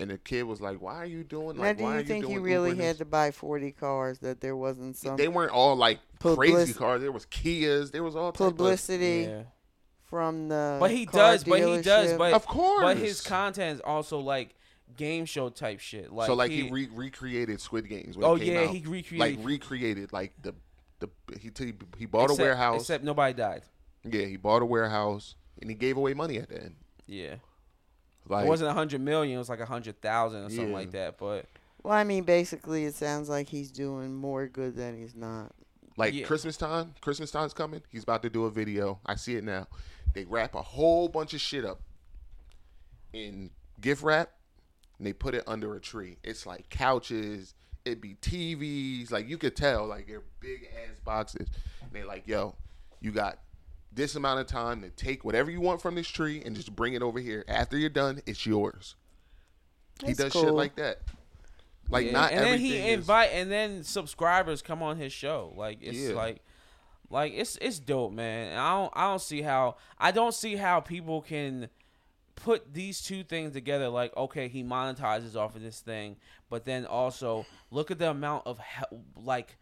and 0.00 0.10
the 0.10 0.18
kid 0.18 0.44
was 0.44 0.60
like, 0.60 0.80
"Why 0.80 0.96
are 0.96 1.04
you 1.06 1.22
doing? 1.24 1.56
Now, 1.56 1.62
Like, 1.64 1.78
do 1.78 1.84
why 1.84 1.94
you 1.94 2.00
are 2.00 2.04
think 2.04 2.24
you 2.24 2.30
he 2.30 2.38
really 2.38 2.70
Uber 2.70 2.82
had 2.82 2.90
this?" 2.94 2.98
to 2.98 3.04
buy 3.04 3.30
40 3.30 3.72
cars? 3.72 4.18
That 4.20 4.40
there 4.40 4.56
wasn't 4.56 4.96
some 4.96 5.16
They 5.16 5.28
weren't 5.28 5.52
all 5.52 5.76
like 5.76 5.98
crazy 6.20 6.72
cars. 6.74 7.00
There 7.02 7.12
was 7.12 7.26
Kias. 7.26 7.90
There 7.92 8.02
was 8.02 8.16
all 8.16 8.32
type 8.32 8.40
of- 8.40 8.52
publicity 8.56 9.26
Yeah, 9.28 9.42
from 10.04 10.48
the 10.48 10.76
but 10.80 10.90
he 10.90 11.06
car 11.06 11.32
does. 11.32 11.44
But 11.44 11.60
he 11.60 11.82
does. 11.82 12.12
But 12.14 12.32
Of 12.32 12.46
course. 12.46 12.82
But 12.84 12.96
his 12.96 13.20
content 13.20 13.76
is 13.76 13.80
also 13.80 14.18
like 14.18 14.54
game 14.96 15.24
show 15.24 15.48
type 15.48 15.80
shit. 15.80 16.12
Like 16.12 16.26
so 16.26 16.34
like 16.34 16.50
he, 16.50 16.70
re- 16.70 16.88
recreated 16.92 17.60
Squid 17.60 17.88
Games. 17.88 18.16
When 18.16 18.26
Oh 18.26 18.34
it 18.36 18.40
came 18.40 18.52
yeah, 18.54 18.60
out. 18.62 18.70
he 18.74 18.80
recreated. 18.86 19.18
like 19.38 19.46
recreated 19.46 20.12
like 20.12 20.32
the 20.42 20.54
the 21.00 21.08
he 21.40 21.50
he, 21.58 21.72
he 21.98 22.06
bought 22.06 22.24
except, 22.24 22.40
a 22.40 22.42
warehouse. 22.42 22.80
Except 22.82 23.04
nobody 23.04 23.34
died. 23.34 23.62
yeah, 24.04 24.24
he 24.26 24.36
bought 24.36 24.62
a 24.62 24.66
warehouse 24.66 25.36
and 25.60 25.70
he 25.70 25.76
gave 25.76 25.96
away 25.96 26.14
money 26.14 26.38
at 26.38 26.48
the 26.48 26.62
end. 26.62 26.76
Yeah, 27.06 27.36
Like 28.28 28.46
it 28.46 28.48
wasn't 28.48 28.70
a 28.70 28.74
hundred 28.74 29.00
million. 29.00 29.36
It 29.36 29.38
was 29.38 29.48
like 29.48 29.60
a 29.60 29.66
hundred 29.66 30.00
thousand 30.00 30.44
or 30.44 30.48
something 30.50 30.68
Yeah. 30.68 30.74
like 30.74 30.90
that. 30.92 31.18
But 31.18 31.46
Well, 31.82 31.94
I 31.94 32.04
mean, 32.04 32.24
basically, 32.24 32.84
it 32.84 32.94
sounds 32.94 33.28
like 33.28 33.48
he's 33.48 33.70
doing 33.70 34.14
more 34.14 34.46
good 34.46 34.76
than 34.76 34.96
he's 34.96 35.14
not. 35.14 35.52
like 35.98 36.14
Yeah. 36.14 36.24
Christmas 36.24 36.56
time. 36.56 36.94
Christmas 37.02 37.30
time's 37.30 37.52
coming. 37.52 37.82
He's 37.90 38.02
about 38.04 38.22
to 38.22 38.30
do 38.30 38.44
a 38.46 38.50
video. 38.50 38.98
I 39.04 39.16
see 39.16 39.36
it 39.36 39.44
now. 39.44 39.66
They 40.14 40.24
wrap 40.24 40.54
a 40.54 40.62
whole 40.62 41.08
bunch 41.08 41.34
of 41.34 41.40
shit 41.40 41.64
up 41.64 41.80
in 43.12 43.50
gift 43.80 44.02
wrap 44.02 44.30
and 44.98 45.06
they 45.06 45.12
put 45.12 45.34
it 45.34 45.44
under 45.46 45.74
a 45.74 45.80
tree. 45.80 46.16
It's 46.24 46.46
like 46.46 46.68
couches. 46.70 47.54
It'd 47.84 48.00
be 48.00 48.14
TVs. 48.14 49.10
Like 49.10 49.28
you 49.28 49.36
could 49.38 49.56
tell, 49.56 49.86
like 49.86 50.06
they're 50.06 50.22
big 50.40 50.68
ass 50.88 50.98
boxes. 51.04 51.48
And 51.82 51.90
they 51.92 52.04
like, 52.04 52.26
yo, 52.26 52.54
you 53.00 53.10
got 53.10 53.38
this 53.94 54.14
amount 54.14 54.40
of 54.40 54.46
time 54.46 54.80
to 54.82 54.90
take 54.90 55.24
whatever 55.24 55.50
you 55.50 55.60
want 55.60 55.82
from 55.82 55.94
this 55.94 56.08
tree 56.08 56.42
and 56.44 56.56
just 56.56 56.74
bring 56.74 56.94
it 56.94 57.02
over 57.02 57.18
here. 57.18 57.44
After 57.48 57.76
you're 57.76 57.90
done, 57.90 58.20
it's 58.26 58.46
yours. 58.46 58.94
he 60.00 60.12
That's 60.14 60.32
does 60.32 60.42
shit 60.42 60.52
like 60.54 60.76
that. 60.76 60.98
Like 61.90 62.06
Yeah, 62.06 62.12
not 62.12 62.32
and 62.32 62.44
then 62.44 62.58
he 62.58 62.76
is- 62.78 62.98
invite 63.00 63.30
and 63.32 63.50
then 63.50 63.82
subscribers 63.84 64.62
come 64.62 64.82
on 64.82 64.96
his 64.96 65.12
show. 65.12 65.52
Like 65.56 65.78
it's 65.82 65.98
Yeah. 65.98 66.14
like 66.14 66.40
like 67.10 67.32
it's 67.34 67.58
it's 67.60 67.78
dope, 67.78 68.12
man. 68.12 68.48
And 68.52 68.58
I 68.58 68.72
don't 68.74 68.92
I 68.96 69.02
don't 69.10 69.20
see 69.20 69.42
how 69.42 69.76
I 69.98 70.10
don't 70.10 70.32
see 70.32 70.56
how 70.56 70.80
people 70.80 71.20
can 71.20 71.68
put 72.34 72.72
these 72.72 73.02
two 73.02 73.22
things 73.24 73.52
together 73.52 73.88
like 73.90 74.16
okay, 74.16 74.48
he 74.48 74.64
monetizes 74.64 75.36
off 75.36 75.54
of 75.54 75.60
this 75.62 75.80
thing, 75.80 76.16
but 76.48 76.64
then 76.64 76.86
also 76.86 77.44
look 77.70 77.90
at 77.90 77.98
the 77.98 78.08
amount 78.10 78.46
of 78.46 78.58
like 79.16 79.58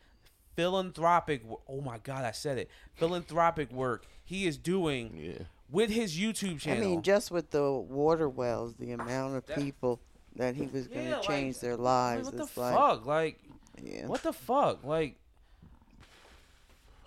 philanthropic 0.54 1.42
oh 1.68 1.80
my 1.80 1.98
god, 1.98 2.24
I 2.24 2.30
said 2.32 2.58
it. 2.58 2.70
Philanthropic 2.94 3.72
work 3.72 4.06
he 4.30 4.46
is 4.46 4.56
doing 4.56 5.16
yeah. 5.20 5.44
with 5.72 5.90
his 5.90 6.16
YouTube 6.16 6.60
channel. 6.60 6.84
I 6.84 6.86
mean, 6.86 7.02
just 7.02 7.32
with 7.32 7.50
the 7.50 7.72
water 7.72 8.28
wells, 8.28 8.74
the 8.78 8.92
amount 8.92 9.34
of 9.34 9.44
That- 9.46 9.58
people 9.58 9.98
that 10.36 10.54
he 10.54 10.62
was 10.62 10.86
going 10.86 11.04
to 11.06 11.10
Yeah, 11.10 11.16
like- 11.16 11.26
change 11.26 11.58
their 11.58 11.76
Like, 11.76 11.82
lives. 12.16 12.26
what 12.26 12.36
the 12.36 12.60
like, 12.60 12.74
fuck? 12.74 13.06
Like 13.06 13.40
yeah. 13.82 14.06
What 14.06 14.22
the 14.22 14.32
fuck? 14.32 14.84
Like 14.84 15.16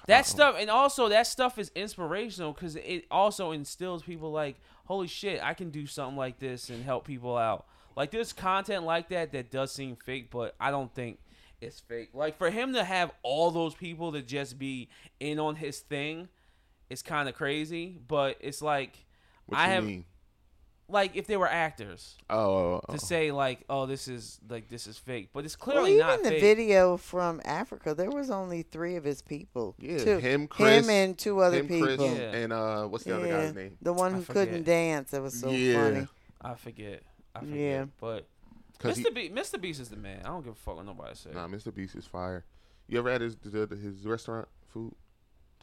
that 0.08 0.26
stuff, 0.26 0.58
and 0.60 0.70
also 0.70 1.08
that 1.10 1.28
stuff 1.28 1.58
is 1.58 1.72
inspirational 1.76 2.52
because 2.52 2.76
it 2.76 3.06
also 3.10 3.52
instills 3.52 4.04
people 4.04 4.32
like, 4.34 4.58
holy 4.86 5.08
shit, 5.08 5.42
I 5.42 5.54
can 5.54 5.70
do 5.70 5.88
something 5.88 6.18
like 6.18 6.40
this 6.40 6.70
and 6.70 6.84
help 6.84 7.08
people 7.08 7.38
out. 7.38 7.66
Like 7.96 8.12
there's 8.12 8.34
content 8.34 8.84
like 8.84 9.08
that 9.10 9.32
that 9.32 9.50
does 9.50 9.72
seem 9.72 9.96
fake, 9.96 10.30
but 10.30 10.56
I 10.60 10.72
don't 10.72 10.94
think 10.94 11.20
it's 11.62 11.80
fake. 11.80 12.10
Like 12.14 12.38
for 12.38 12.50
him 12.50 12.74
to 12.74 12.84
have 12.84 13.12
all 13.24 13.50
those 13.50 13.76
people 13.76 14.12
to 14.12 14.22
just 14.22 14.60
be 14.60 14.90
in 15.22 15.40
on 15.40 15.56
his 15.56 15.80
thing, 15.80 16.28
it's 16.90 17.02
kind 17.02 17.28
of 17.30 17.36
crazy. 17.36 17.98
But 18.08 18.38
it's 18.42 18.62
like 18.62 18.98
What 19.46 19.58
I 19.60 19.68
you 19.68 19.74
have 19.74 19.84
mean? 19.86 20.06
like 20.90 21.16
if 21.16 21.26
they 21.28 21.38
were 21.38 21.48
actors 21.48 22.16
Oh, 22.30 22.36
oh, 22.38 22.82
oh. 22.90 22.94
to 22.94 23.00
say 23.00 23.32
like, 23.32 23.64
oh, 23.70 23.86
this 23.86 24.08
is 24.08 24.40
like 24.50 24.68
this 24.70 24.86
is 24.86 24.98
fake, 24.98 25.30
but 25.34 25.46
it's 25.46 25.58
Well, 25.60 25.74
clearly 25.76 25.94
even 25.96 26.06
not 26.08 26.24
the 26.24 26.30
fake. 26.30 26.42
video 26.42 26.98
from 26.98 27.42
Africa, 27.46 27.94
there 27.96 28.12
was 28.12 28.30
only 28.30 28.62
three 28.64 28.96
of 28.98 29.04
his 29.04 29.22
people. 29.22 29.76
Yeah, 29.80 29.98
two, 30.04 30.18
him, 30.20 30.48
Chris, 30.48 30.84
him 30.86 30.90
and 30.90 31.18
two 31.18 31.40
other 31.40 31.58
him, 31.60 31.68
people. 31.68 31.88
Chris, 31.88 32.02
Yeah. 32.02 32.32
and 32.34 32.54
uh, 32.54 32.86
what's 32.86 33.06
the 33.06 33.16
other 33.16 33.28
guy's 33.28 33.54
name? 33.56 33.78
The 33.82 33.94
one 33.94 34.14
who 34.14 34.22
couldn't 34.24 34.64
dance. 34.64 35.12
That 35.12 35.22
was 35.22 35.40
so 35.40 35.50
Yeah. 35.50 35.84
funny. 35.84 36.08
I 36.42 36.56
forget. 36.56 37.04
I 37.34 37.40
forget. 37.40 37.58
Yeah. 37.58 37.86
But 38.00 38.28
Because 38.78 39.00
Mr. 39.00 39.14
Be- 39.14 39.30
Mr. 39.30 39.60
Beast 39.60 39.80
is 39.80 39.90
the 39.90 39.96
man. 39.96 40.20
I 40.26 40.28
don't 40.28 40.44
give 40.44 40.52
a 40.54 40.56
fuck 40.56 40.76
what 40.76 40.86
nobody 40.86 41.16
says. 41.16 41.34
nah, 41.34 41.48
Mr. 41.48 41.74
Beast 41.74 41.96
is 41.96 42.06
fire. 42.06 42.44
You 42.88 43.00
ever 43.00 43.10
had 43.10 43.22
his 43.22 43.38
the, 43.38 43.66
the- 43.66 43.76
his 43.78 44.06
restaurant 44.06 44.48
food, 44.68 44.94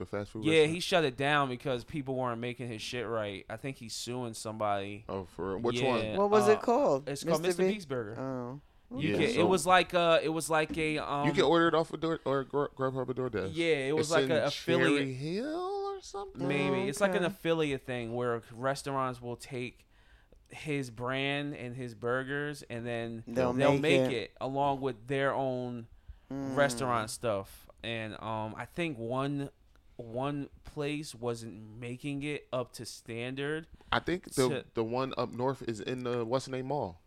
the 0.00 0.06
fast 0.06 0.32
food? 0.32 0.44
yeah, 0.44 0.52
restaurant? 0.54 0.74
he 0.74 0.80
shut 0.80 1.04
it 1.04 1.16
down 1.16 1.48
because 1.48 1.84
people 1.84 2.16
weren't 2.16 2.40
making 2.40 2.66
his 2.68 2.82
shit 2.82 3.06
right. 3.06 3.46
I 3.48 3.56
think 3.56 3.76
he's 3.76 3.92
suing 3.94 4.34
somebody. 4.34 5.04
Oh, 5.08 5.26
for 5.36 5.56
which 5.58 5.80
Yeah. 5.80 5.88
one? 5.88 6.16
What 6.16 6.30
was 6.30 6.48
Uh, 6.48 6.52
it 6.52 6.62
called? 6.62 7.08
It's 7.08 7.22
called 7.22 7.42
Mr. 7.42 7.44
Beast? 7.44 7.58
Beast 7.58 7.88
Burger. 7.88 8.20
Oh. 8.20 8.60
You 8.98 9.10
Yeah, 9.10 9.18
can, 9.26 9.34
so- 9.34 9.40
it 9.40 9.44
was 9.48 9.66
like 9.66 9.94
a, 9.94 10.18
it 10.20 10.30
was 10.30 10.50
like 10.50 10.76
a 10.76 10.98
um 10.98 11.24
you 11.28 11.32
can 11.32 11.44
order 11.44 11.68
it 11.68 11.74
off 11.74 11.92
of 11.92 12.00
door 12.00 12.18
or 12.24 12.42
Gr- 12.42 12.64
Grubhub 12.76 13.08
or 13.08 13.14
DoorDash. 13.14 13.50
yeah 13.54 13.76
it 13.86 13.94
was 13.94 14.08
It's 14.08 14.10
like 14.14 14.24
in 14.24 14.32
an 14.32 14.50
Cherry 14.50 14.82
affiliate 14.82 15.16
Hill 15.16 15.84
or 15.94 16.00
something. 16.00 16.48
maybe 16.48 16.88
it's 16.88 17.00
like 17.00 17.14
an 17.14 17.22
affiliate 17.24 17.86
thing 17.86 18.14
where 18.16 18.42
restaurants 18.52 19.22
will 19.22 19.36
take 19.36 19.86
his 20.48 20.90
brand 20.90 21.54
and 21.54 21.76
his 21.76 21.94
burgers 21.94 22.64
and 22.68 22.84
then 22.84 23.22
They'll 23.28 23.52
they'll 23.52 23.72
make 23.78 23.82
make 24.02 24.10
it. 24.10 24.14
it 24.14 24.30
along 24.40 24.80
with 24.80 25.06
their 25.06 25.32
own 25.32 25.86
Mm. 26.32 26.56
restaurant 26.56 27.10
stuff 27.10 27.68
and 27.84 28.14
um 28.20 28.54
i 28.56 28.64
think 28.64 28.98
one 28.98 29.50
one 30.00 30.48
place 30.64 31.14
wasn't 31.14 31.78
making 31.78 32.22
it 32.22 32.46
up 32.52 32.72
to 32.74 32.84
standard 32.86 33.66
I 33.92 33.98
think 34.00 34.32
the 34.34 34.48
Shit. 34.48 34.74
the 34.74 34.84
one 34.84 35.12
up 35.18 35.32
north 35.32 35.62
is 35.68 35.80
in 35.80 36.04
the 36.04 36.24
what's 36.24 36.44
the 36.46 36.52
name 36.52 36.66
mall, 36.66 37.00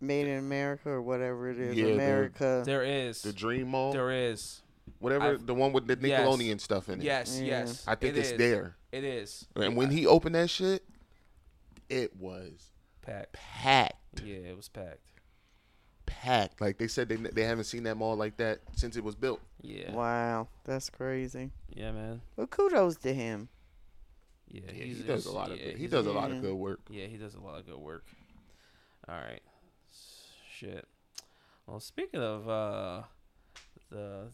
Made 0.00 0.26
in 0.28 0.38
America 0.38 0.90
or 0.90 1.02
whatever 1.02 1.48
it 1.50 1.58
is. 1.58 1.76
Yeah, 1.76 1.86
the- 1.86 1.94
America. 1.94 2.62
there 2.64 2.84
is 2.84 3.22
the 3.22 3.32
Dream 3.32 3.68
Mall, 3.68 3.92
there 3.92 4.10
is 4.12 4.62
whatever 5.00 5.32
I've- 5.34 5.44
the 5.44 5.54
one 5.54 5.72
with 5.72 5.86
the 5.86 5.98
Yes. 6.08 6.20
Nickelodeon 6.20 6.60
stuff 6.60 6.88
in 6.88 7.00
it. 7.00 7.04
yes 7.04 7.38
Yeah. 7.40 7.46
yes 7.64 7.84
I 7.86 7.94
think 7.94 8.16
it 8.16 8.20
it's 8.20 8.30
is. 8.32 8.38
there. 8.38 8.76
it 8.92 9.02
is 9.04 9.46
And 9.56 9.76
when 9.76 9.90
he 9.90 10.06
opened 10.06 10.34
that 10.34 10.50
shit, 10.50 10.84
it 11.88 12.14
was 12.16 12.70
packed 13.02 13.32
packed, 13.32 14.20
yeah 14.22 14.36
it 14.36 14.56
was 14.56 14.68
packed 14.68 15.00
packed. 16.08 16.60
Like 16.60 16.78
they 16.78 16.88
said, 16.88 17.08
they 17.08 17.16
they 17.16 17.44
haven't 17.44 17.64
seen 17.64 17.84
that 17.84 17.96
mall 17.96 18.16
like 18.16 18.36
that 18.38 18.60
since 18.74 18.96
it 18.96 19.04
was 19.04 19.14
built. 19.14 19.40
yeah 19.62 19.92
Wow, 19.92 20.48
that's 20.64 20.90
crazy. 20.90 21.50
yeah 21.74 21.92
man 21.92 22.20
Well, 22.36 22.46
kudos 22.48 22.96
to 22.98 23.12
him. 23.14 23.48
yeah, 24.48 24.62
Yeah, 24.66 24.72
he's- 24.72 24.96
he 24.98 25.02
does 25.04 25.26
a 25.26 25.28
he's- 25.28 25.34
lot 25.34 25.50
of 25.50 25.58
yeah, 25.58 25.64
good, 25.66 25.76
he 25.76 25.86
does 25.86 26.06
a 26.06 26.12
lot 26.12 26.30
of 26.32 26.40
good 26.40 26.54
work. 26.54 26.80
Yeah, 26.90 27.06
he 27.06 27.16
does 27.16 27.34
a 27.34 27.40
lot 27.40 27.58
of 27.60 27.66
good 27.66 27.78
work. 27.78 28.04
All 29.08 29.14
right. 29.16 29.42
Shit. 30.50 30.86
Well, 31.66 31.80
speaking 31.80 32.20
of 32.20 32.48
uh, 32.48 33.02
the 33.90 34.28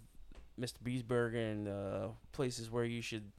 Mr. 0.59 0.83
Beast 0.83 1.07
Burger 1.07 1.39
and 1.39 1.69
uh, 1.69 2.09
places 2.33 2.71
where 2.71 2.85
you 2.85 3.03
should, 3.03 3.31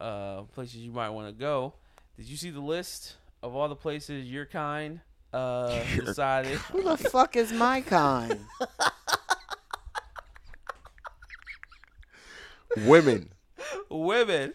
uh, 0.00 0.42
places 0.42 0.76
you 0.76 0.90
might 0.90 1.10
want 1.10 1.28
to 1.28 1.32
go, 1.38 1.74
did 2.16 2.26
you 2.28 2.36
see 2.36 2.50
the 2.50 2.60
list 2.60 3.16
of 3.42 3.54
all 3.54 3.68
the 3.68 3.76
places 3.76 4.30
your 4.30 4.46
kind 4.46 5.00
uh, 5.32 5.82
Your 5.94 6.04
decided? 6.06 6.58
Who 6.72 6.82
the 6.82 6.96
fuck 6.96 7.36
is 7.36 7.52
my 7.52 7.80
kind? 7.82 8.38
Women, 12.76 13.30
Women. 13.90 14.54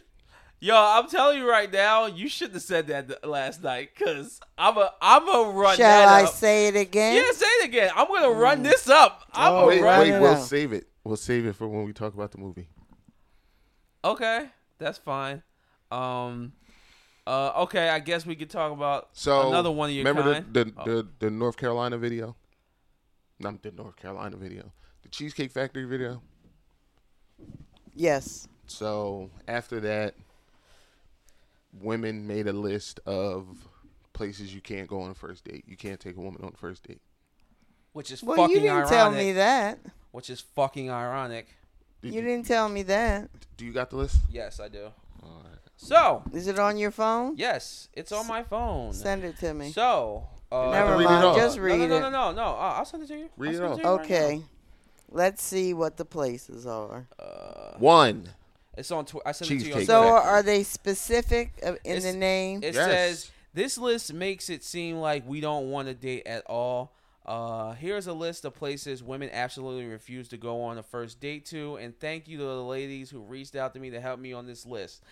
Yo, 0.59 0.75
I'm 0.77 1.07
telling 1.09 1.39
you 1.39 1.49
right 1.49 1.71
now, 1.73 2.05
you 2.05 2.29
shouldn't 2.29 2.53
have 2.53 2.61
said 2.61 2.85
that 2.87 3.07
th- 3.07 3.23
last 3.23 3.63
night, 3.63 3.95
cause 3.95 4.39
I'm 4.59 4.77
a 4.77 4.93
I'm 5.01 5.27
a 5.27 5.49
run 5.49 5.75
Shall 5.75 5.87
that 6.05 6.07
I 6.07 6.23
up. 6.25 6.33
say 6.33 6.67
it 6.67 6.75
again? 6.75 7.15
Yeah, 7.15 7.31
say 7.31 7.47
it 7.47 7.65
again. 7.65 7.89
I'm 7.95 8.07
gonna 8.07 8.29
run 8.29 8.61
this 8.61 8.87
up. 8.87 9.23
I'm 9.33 9.51
Oh, 9.53 9.55
gonna 9.61 9.67
wait, 9.67 9.81
run 9.81 9.99
wait, 10.01 10.19
we'll 10.19 10.31
out. 10.33 10.43
save 10.47 10.71
it. 10.71 10.85
We'll 11.03 11.15
save 11.17 11.47
it 11.47 11.55
for 11.55 11.67
when 11.67 11.83
we 11.85 11.93
talk 11.93 12.13
about 12.13 12.31
the 12.31 12.37
movie. 12.37 12.67
Okay, 14.05 14.49
that's 14.77 14.99
fine. 14.99 15.41
Um, 15.91 16.53
Uh, 17.27 17.51
okay, 17.63 17.89
I 17.89 17.99
guess 17.99 18.25
we 18.25 18.35
could 18.35 18.49
talk 18.49 18.71
about 18.71 19.09
So 19.13 19.49
another 19.49 19.69
one 19.71 19.89
of 19.89 19.95
your 19.95 20.03
remember 20.05 20.33
kind. 20.33 20.53
the 20.53 20.63
the, 20.65 20.73
Oh. 20.77 20.83
the 20.85 21.07
the 21.19 21.29
North 21.31 21.55
Carolina 21.57 21.97
video? 21.97 22.35
Not 23.39 23.61
the 23.61 23.71
North 23.71 23.95
Carolina 23.95 24.35
video. 24.37 24.71
The 25.03 25.09
Cheesecake 25.09 25.51
Factory 25.51 25.85
video. 25.85 26.21
Yes. 27.95 28.47
So 28.67 29.29
after 29.47 29.79
that, 29.81 30.15
women 31.81 32.25
made 32.27 32.47
a 32.47 32.53
list 32.53 32.99
of 33.05 33.47
places 34.13 34.53
you 34.53 34.61
can't 34.61 34.87
go 34.87 35.01
on 35.01 35.11
a 35.11 35.15
first 35.15 35.43
date. 35.45 35.63
You 35.67 35.77
can't 35.77 35.99
take 35.99 36.17
a 36.17 36.21
woman 36.21 36.41
on 36.43 36.51
a 36.53 36.57
first 36.57 36.87
date. 36.87 37.01
which 37.93 38.09
is 38.11 38.23
Well, 38.23 38.37
fucking 38.37 38.55
you 38.55 38.61
didn't 38.61 38.75
ironic. 38.77 38.89
tell 38.89 39.11
me 39.11 39.31
that. 39.33 39.79
Which 40.11 40.29
is 40.29 40.39
fucking 40.41 40.89
ironic. 40.89 41.47
Did 42.01 42.13
You 42.13 42.21
didn't 42.21 42.45
tell 42.45 42.67
me 42.69 42.83
that. 42.83 43.29
Do 43.57 43.65
you 43.65 43.73
got 43.73 43.89
the 43.89 43.97
list? 43.97 44.17
Yes, 44.29 44.59
I 44.59 44.69
do. 44.69 44.85
All 45.23 45.43
right. 45.43 45.59
So, 45.83 46.23
Is 46.31 46.47
it 46.47 46.59
on 46.59 46.77
your 46.77 46.91
phone? 46.91 47.33
yes, 47.37 47.89
it's 47.93 48.11
on 48.11 48.27
my 48.27 48.43
phone. 48.43 48.93
Send 48.93 49.23
it 49.23 49.37
to 49.39 49.53
me. 49.53 49.71
So, 49.71 50.27
uh, 50.51 50.69
Never 50.71 50.91
read 50.97 51.05
it 51.05 51.05
mind. 51.05 51.25
off. 51.25 51.37
Just 51.37 51.57
no, 51.57 51.63
read 51.63 51.79
no, 51.79 51.87
no, 51.87 51.95
it. 51.97 51.99
no, 52.01 52.09
no, 52.09 52.31
no. 52.33 52.43
Uh, 52.43 52.75
I'll 52.77 52.85
send 52.85 53.03
it 53.03 53.07
to 53.07 53.17
you. 53.17 53.29
Read 53.35 53.55
I'll 53.55 53.73
it 53.73 53.75
send 53.75 53.85
off. 53.85 54.01
to 54.03 54.07
you 54.09 54.15
right 54.19 54.25
Okay. 54.35 54.41
Let's 55.09 55.41
see 55.43 55.73
what 55.73 55.97
the 55.97 56.05
places 56.05 56.65
are. 56.67 57.07
Uh, 57.19 57.77
One. 57.79 58.29
it's 58.77 58.91
on. 58.91 59.05
Tw- 59.05 59.17
I 59.25 59.31
sent 59.31 59.49
it 59.51 59.53
to 59.55 59.59
you. 59.65 59.73
On 59.73 59.79
Cheesecake 59.79 59.87
So 59.87 60.01
Twitter. 60.03 60.15
Are 60.17 60.43
they 60.43 60.63
specific 60.63 61.51
uh, 61.65 61.71
in 61.83 61.97
It's- 61.97 62.03
the 62.03 62.13
name? 62.17 62.59
It 62.63 62.75
Yes. 62.75 62.85
says 62.85 63.31
this 63.53 63.77
list 63.79 64.13
makes 64.13 64.49
it 64.49 64.63
seem 64.63 64.97
like 64.97 65.27
we 65.27 65.41
don't 65.41 65.71
want 65.71 65.87
to 65.87 65.93
date 65.95 66.27
at 66.27 66.45
all. 66.45 66.93
Uh, 67.25 67.73
here's 67.73 68.07
a 68.07 68.13
list 68.13 68.45
of 68.45 68.53
places 68.55 69.03
women 69.03 69.29
absolutely 69.33 69.85
refuse 69.85 70.27
to 70.29 70.37
go 70.37 70.61
on 70.63 70.77
a 70.77 70.83
first 70.83 71.19
date 71.19 71.45
to, 71.47 71.75
and 71.77 71.99
thank 71.99 72.27
you 72.27 72.37
to 72.37 72.43
the 72.43 72.63
ladies 72.63 73.09
who 73.09 73.19
reached 73.21 73.55
out 73.55 73.73
to 73.73 73.79
me 73.79 73.89
to 73.89 73.99
help 73.99 74.19
me 74.19 74.31
on 74.33 74.45
this 74.45 74.65
list. 74.65 75.03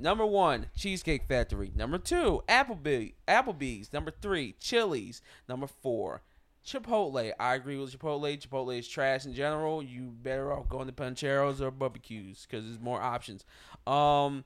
Number 0.00 0.24
one, 0.24 0.66
Cheesecake 0.74 1.28
Factory. 1.28 1.70
Number 1.76 1.98
two, 1.98 2.42
Applebee, 2.48 3.14
Applebee's. 3.28 3.92
Number 3.92 4.10
three, 4.10 4.54
Chili's. 4.58 5.20
Number 5.46 5.66
four, 5.66 6.22
Chipotle. 6.66 7.32
I 7.38 7.54
agree 7.54 7.76
with 7.76 7.98
Chipotle. 7.98 8.40
Chipotle 8.40 8.78
is 8.78 8.88
trash 8.88 9.26
in 9.26 9.34
general. 9.34 9.82
You 9.82 10.04
better 10.22 10.52
off 10.52 10.70
going 10.70 10.86
to 10.86 10.92
Pancheros 10.92 11.60
or 11.60 11.70
barbecues 11.70 12.46
because 12.48 12.64
there's 12.64 12.80
more 12.80 13.00
options. 13.00 13.44
Um, 13.86 14.44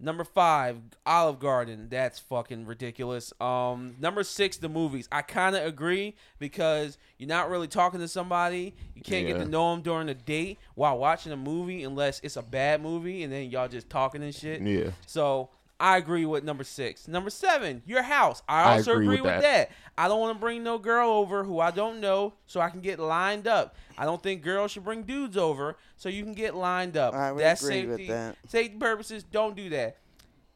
number 0.00 0.24
five, 0.24 0.78
Olive 1.06 1.38
Garden. 1.38 1.88
That's 1.90 2.18
fucking 2.18 2.66
ridiculous. 2.66 3.32
Um, 3.40 3.96
number 4.00 4.24
six, 4.24 4.56
the 4.56 4.68
movies. 4.68 5.08
I 5.12 5.22
kind 5.22 5.54
of 5.54 5.64
agree 5.64 6.14
because 6.38 6.98
you're 7.18 7.28
not 7.28 7.50
really 7.50 7.68
talking 7.68 8.00
to 8.00 8.08
somebody. 8.08 8.74
You 8.94 9.02
can't 9.02 9.26
get 9.26 9.38
to 9.38 9.44
know 9.44 9.72
them 9.72 9.82
during 9.82 10.08
a 10.08 10.14
date 10.14 10.58
while 10.74 10.98
watching 10.98 11.32
a 11.32 11.36
movie 11.36 11.84
unless 11.84 12.20
it's 12.20 12.36
a 12.36 12.42
bad 12.42 12.82
movie 12.82 13.22
and 13.22 13.32
then 13.32 13.50
y'all 13.50 13.68
just 13.68 13.90
talking 13.90 14.22
and 14.22 14.34
shit. 14.34 14.62
Yeah. 14.62 14.90
So 15.06 15.50
I 15.80 15.96
agree 15.96 16.26
with 16.26 16.44
number 16.44 16.62
six. 16.62 17.08
Number 17.08 17.30
seven, 17.30 17.82
your 17.86 18.02
house. 18.02 18.42
I 18.46 18.62
I 18.62 18.76
also 18.76 18.92
agree 18.92 19.06
agree, 19.06 19.16
with 19.22 19.32
with, 19.32 19.42
that. 19.42 19.70
that. 19.70 19.70
I 19.96 20.08
don't 20.08 20.20
want 20.20 20.36
to 20.36 20.40
bring 20.40 20.62
no 20.62 20.76
girl 20.78 21.08
over 21.10 21.42
who 21.42 21.58
I 21.58 21.70
don't 21.70 22.00
know 22.00 22.34
so 22.46 22.60
I 22.60 22.68
can 22.68 22.80
get 22.80 22.98
lined 22.98 23.48
up. 23.48 23.74
I 23.96 24.04
don't 24.04 24.22
think 24.22 24.42
girls 24.42 24.72
should 24.72 24.84
bring 24.84 25.04
dudes 25.04 25.38
over 25.38 25.76
so 25.96 26.10
you 26.10 26.22
can 26.22 26.34
get 26.34 26.54
lined 26.54 26.98
up. 26.98 27.14
I 27.14 27.32
would 27.32 27.42
That's 27.42 27.62
agree 27.62 27.86
with 27.86 28.06
that. 28.08 28.36
Safety 28.46 28.76
purposes, 28.76 29.24
don't 29.24 29.56
do 29.56 29.70
that. 29.70 29.96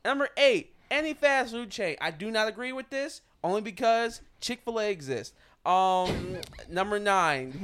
Number 0.04 0.28
eight, 0.36 0.74
any 0.90 1.14
fast 1.14 1.52
food 1.52 1.70
chain. 1.70 1.96
I 2.02 2.10
do 2.10 2.30
not 2.30 2.46
agree 2.46 2.72
with 2.72 2.90
this 2.90 3.22
only 3.42 3.62
because 3.62 4.20
Chick 4.40 4.60
Fil 4.64 4.78
A 4.78 4.90
exists. 4.90 5.34
Um, 5.66 6.36
number 6.68 6.98
nine, 6.98 7.58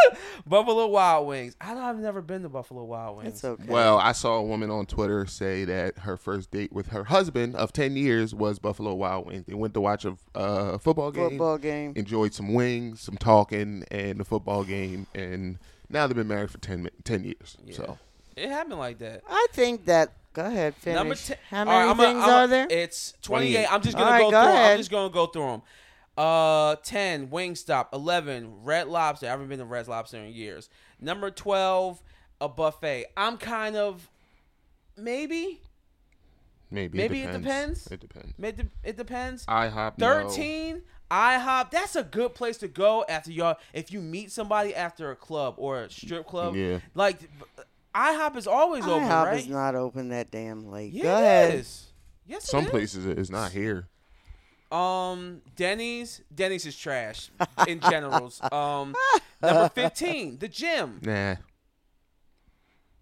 Buffalo 0.46 0.86
Wild 0.88 1.26
Wings. 1.26 1.56
I 1.60 1.74
don't, 1.74 1.82
I've 1.82 1.98
never 1.98 2.20
been 2.22 2.42
to 2.42 2.48
Buffalo 2.48 2.84
Wild 2.84 3.16
Wings. 3.18 3.28
It's 3.30 3.44
okay. 3.44 3.64
Well, 3.66 3.98
I 3.98 4.12
saw 4.12 4.34
a 4.36 4.42
woman 4.42 4.70
on 4.70 4.86
Twitter 4.86 5.26
say 5.26 5.64
that 5.64 5.98
her 6.00 6.16
first 6.16 6.50
date 6.50 6.72
with 6.72 6.88
her 6.88 7.04
husband 7.04 7.56
of 7.56 7.72
10 7.72 7.96
years 7.96 8.34
was 8.34 8.58
Buffalo 8.58 8.94
Wild 8.94 9.26
Wings. 9.26 9.44
They 9.46 9.54
went 9.54 9.74
to 9.74 9.80
watch 9.80 10.04
a 10.04 10.16
uh, 10.34 10.78
football 10.78 11.10
game, 11.10 11.30
Football 11.30 11.58
game. 11.58 11.92
enjoyed 11.96 12.34
some 12.34 12.52
wings, 12.54 13.00
some 13.00 13.16
talking, 13.16 13.84
and 13.90 14.18
the 14.20 14.24
football 14.24 14.62
game. 14.64 15.06
And 15.14 15.58
now 15.88 16.06
they've 16.06 16.16
been 16.16 16.28
married 16.28 16.50
for 16.50 16.58
10, 16.58 16.88
10 17.04 17.24
years. 17.24 17.56
Yeah. 17.64 17.74
So, 17.76 17.98
It 18.36 18.48
happened 18.50 18.78
like 18.78 18.98
that. 18.98 19.22
I 19.28 19.46
think 19.52 19.86
that. 19.86 20.12
Go 20.34 20.44
ahead, 20.44 20.74
finish. 20.74 20.96
Number 20.98 21.14
ten. 21.14 21.36
How 21.48 21.64
many 21.64 21.70
right, 21.78 21.90
I'm 21.90 21.98
a- 21.98 22.02
things 22.02 22.22
I'm 22.22 22.28
a- 22.28 22.32
are 22.32 22.46
there? 22.46 22.66
It's 22.68 23.14
28. 23.22 23.52
28. 23.54 23.72
I'm 23.72 23.80
just 23.80 23.96
gonna 23.96 24.10
right, 24.10 24.20
go, 24.20 24.30
go 24.30 24.42
through. 24.42 24.50
'em. 24.50 24.54
ahead. 24.54 24.70
I'm 24.72 24.76
just 24.78 24.90
gonna 24.90 25.10
go 25.14 25.26
through 25.28 25.46
them. 25.46 25.62
Uh, 26.16 26.76
10 26.76 27.28
Wingstop. 27.28 27.88
11 27.92 28.62
Red 28.64 28.88
Lobster. 28.88 29.26
I 29.26 29.30
haven't 29.30 29.48
been 29.48 29.58
to 29.58 29.64
Red 29.64 29.86
Lobster 29.88 30.18
in 30.18 30.32
years. 30.32 30.68
Number 31.00 31.30
12 31.30 32.02
a 32.40 32.48
buffet. 32.48 33.06
I'm 33.16 33.36
kind 33.38 33.76
of 33.76 34.08
maybe 34.96 35.60
maybe, 36.70 36.96
Maybe 36.98 37.22
it 37.22 37.30
it 37.30 37.32
depends. 37.42 37.84
depends. 37.84 37.86
It 37.92 38.00
depends. 38.00 38.34
It, 38.38 38.56
de- 38.56 38.88
it 38.90 38.96
depends. 38.96 39.46
IHOP, 39.46 39.98
no. 39.98 40.28
13 40.28 40.82
IHOP. 41.10 41.70
That's 41.70 41.96
a 41.96 42.02
good 42.02 42.34
place 42.34 42.56
to 42.58 42.68
go 42.68 43.04
after 43.08 43.30
y'all. 43.30 43.56
If 43.72 43.92
you 43.92 44.00
meet 44.00 44.32
somebody 44.32 44.74
after 44.74 45.10
a 45.10 45.16
club 45.16 45.54
or 45.58 45.82
a 45.84 45.90
strip 45.90 46.26
club, 46.26 46.56
Yeah. 46.56 46.80
like 46.94 47.18
IHOP 47.94 48.36
is 48.36 48.46
always 48.46 48.84
open, 48.86 49.08
IHOP 49.08 49.24
right? 49.26 49.38
is 49.38 49.48
not 49.48 49.74
open 49.74 50.08
that 50.10 50.30
damn 50.30 50.70
late. 50.70 50.92
yeah, 50.92 51.02
Go 51.04 51.14
ahead. 51.16 51.54
Yes, 51.54 52.44
it 52.44 52.50
Some 52.50 52.64
is. 52.64 52.70
places 52.70 53.06
it 53.06 53.18
is 53.18 53.30
not 53.30 53.52
here. 53.52 53.86
Um, 54.72 55.42
Denny's. 55.54 56.22
Denny's 56.34 56.66
is 56.66 56.76
trash 56.76 57.30
in 57.68 57.80
generals. 57.80 58.40
Um, 58.52 58.94
number 59.42 59.68
fifteen, 59.68 60.38
the 60.38 60.48
gym. 60.48 61.00
Nah. 61.02 61.36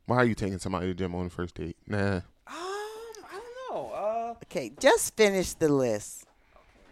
Why 0.07 0.16
are 0.19 0.24
you 0.24 0.35
taking 0.35 0.59
somebody 0.59 0.86
to 0.86 0.95
the 0.95 0.99
gym 0.99 1.15
on 1.15 1.24
the 1.24 1.31
first 1.31 1.55
date? 1.55 1.77
Nah. 1.86 2.16
Um, 2.16 2.23
I 2.47 3.32
don't 3.32 3.74
know. 3.77 3.91
Uh, 3.95 4.35
Okay, 4.45 4.73
just 4.78 5.16
finish 5.16 5.55
the 5.55 5.69
list. 5.69 6.24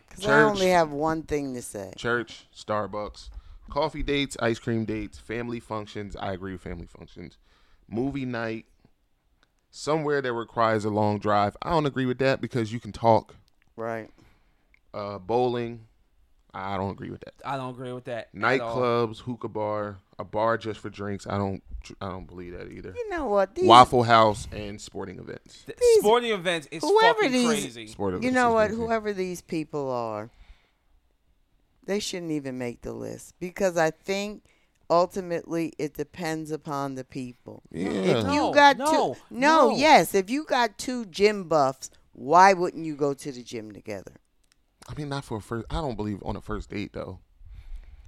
Because 0.09 0.25
I 0.25 0.29
Church. 0.29 0.51
only 0.51 0.69
have 0.69 0.91
one 0.91 1.23
thing 1.23 1.55
to 1.55 1.63
say. 1.63 1.93
Church, 1.97 2.47
Starbucks, 2.57 3.29
coffee 3.71 4.03
dates, 4.03 4.37
ice 4.41 4.59
cream 4.59 4.85
dates, 4.85 5.19
family 5.19 5.61
functions. 5.61 6.17
I 6.17 6.33
agree 6.33 6.53
with 6.53 6.63
family 6.63 6.87
functions. 6.87 7.37
Movie 7.89 8.25
night, 8.25 8.67
somewhere 9.71 10.23
that 10.23 10.33
requires 10.33 10.85
a 10.85 10.91
long 10.91 11.19
drive. 11.19 11.57
I 11.63 11.71
don't 11.71 11.87
agree 11.87 12.07
with 12.07 12.19
that 12.19 12.41
because 12.41 12.73
you 12.73 12.81
can 12.81 12.93
talk. 12.93 13.35
Right. 13.77 14.11
Uh, 14.95 15.19
bowling, 15.19 15.81
I 16.55 16.77
don't 16.77 16.91
agree 16.91 17.11
with 17.11 17.21
that. 17.21 17.35
I 17.45 17.57
don't 17.57 17.71
agree 17.71 17.93
with 17.93 18.05
that. 18.05 18.35
Nightclubs, 18.35 19.21
hookah 19.21 19.49
bar, 19.49 19.97
a 20.19 20.25
bar 20.25 20.59
just 20.59 20.81
for 20.81 20.91
drinks. 20.91 21.27
I 21.27 21.39
don't. 21.39 21.63
I 22.01 22.09
don't 22.11 22.27
believe 22.27 22.53
that 22.57 22.71
either. 22.71 22.93
You 22.97 23.11
know 23.11 23.27
what? 23.27 23.57
These, 23.57 23.67
Waffle 23.67 24.05
House 24.05 24.47
and 24.53 24.81
sporting 24.81 25.19
events. 25.19 25.65
These- 25.67 26.01
sporting 26.01 26.31
events 26.31 26.69
is 26.71 26.83
whoever 26.83 27.15
fucking 27.23 27.33
these- 27.33 27.49
crazy. 27.49 27.87
Sporting 27.89 28.23
You 28.23 28.31
know 28.31 28.53
what? 28.53 28.69
crazy. 28.69 28.81
Whoever 28.81 29.13
these 29.13 29.41
people 29.41 29.91
are, 29.91 30.31
they 31.85 31.99
shouldn't 31.99 32.31
even 32.31 32.57
make 32.59 32.83
the 32.83 32.93
list 32.93 33.35
because 33.41 33.77
I 33.77 33.91
think 33.91 34.45
ultimately 34.89 35.73
it 35.79 35.95
depends 35.95 36.51
upon 36.53 36.95
the 36.95 37.03
people. 37.05 37.63
Yeah. 37.73 37.89
If 37.89 38.33
you 38.33 38.53
got 38.55 38.77
no, 38.79 38.87
two, 39.15 39.21
no, 39.31 39.71
no. 39.71 39.77
yes, 39.77 40.15
if 40.15 40.31
you 40.31 40.45
got 40.45 40.79
two 40.79 41.07
gym 41.07 41.45
buffs, 41.49 41.91
why 42.13 42.53
wouldn't 42.53 42.85
you 42.85 42.95
go 42.95 43.15
to 43.15 43.33
the 43.33 43.43
gym 43.43 43.73
together? 43.73 44.13
I 44.89 44.95
mean, 44.95 45.09
not 45.09 45.25
for 45.25 45.39
a 45.39 45.41
first. 45.41 45.67
I 45.71 45.77
don't 45.77 45.97
believe 45.97 46.23
on 46.25 46.37
a 46.37 46.41
first 46.41 46.71
date 46.71 46.93
though. 46.93 47.19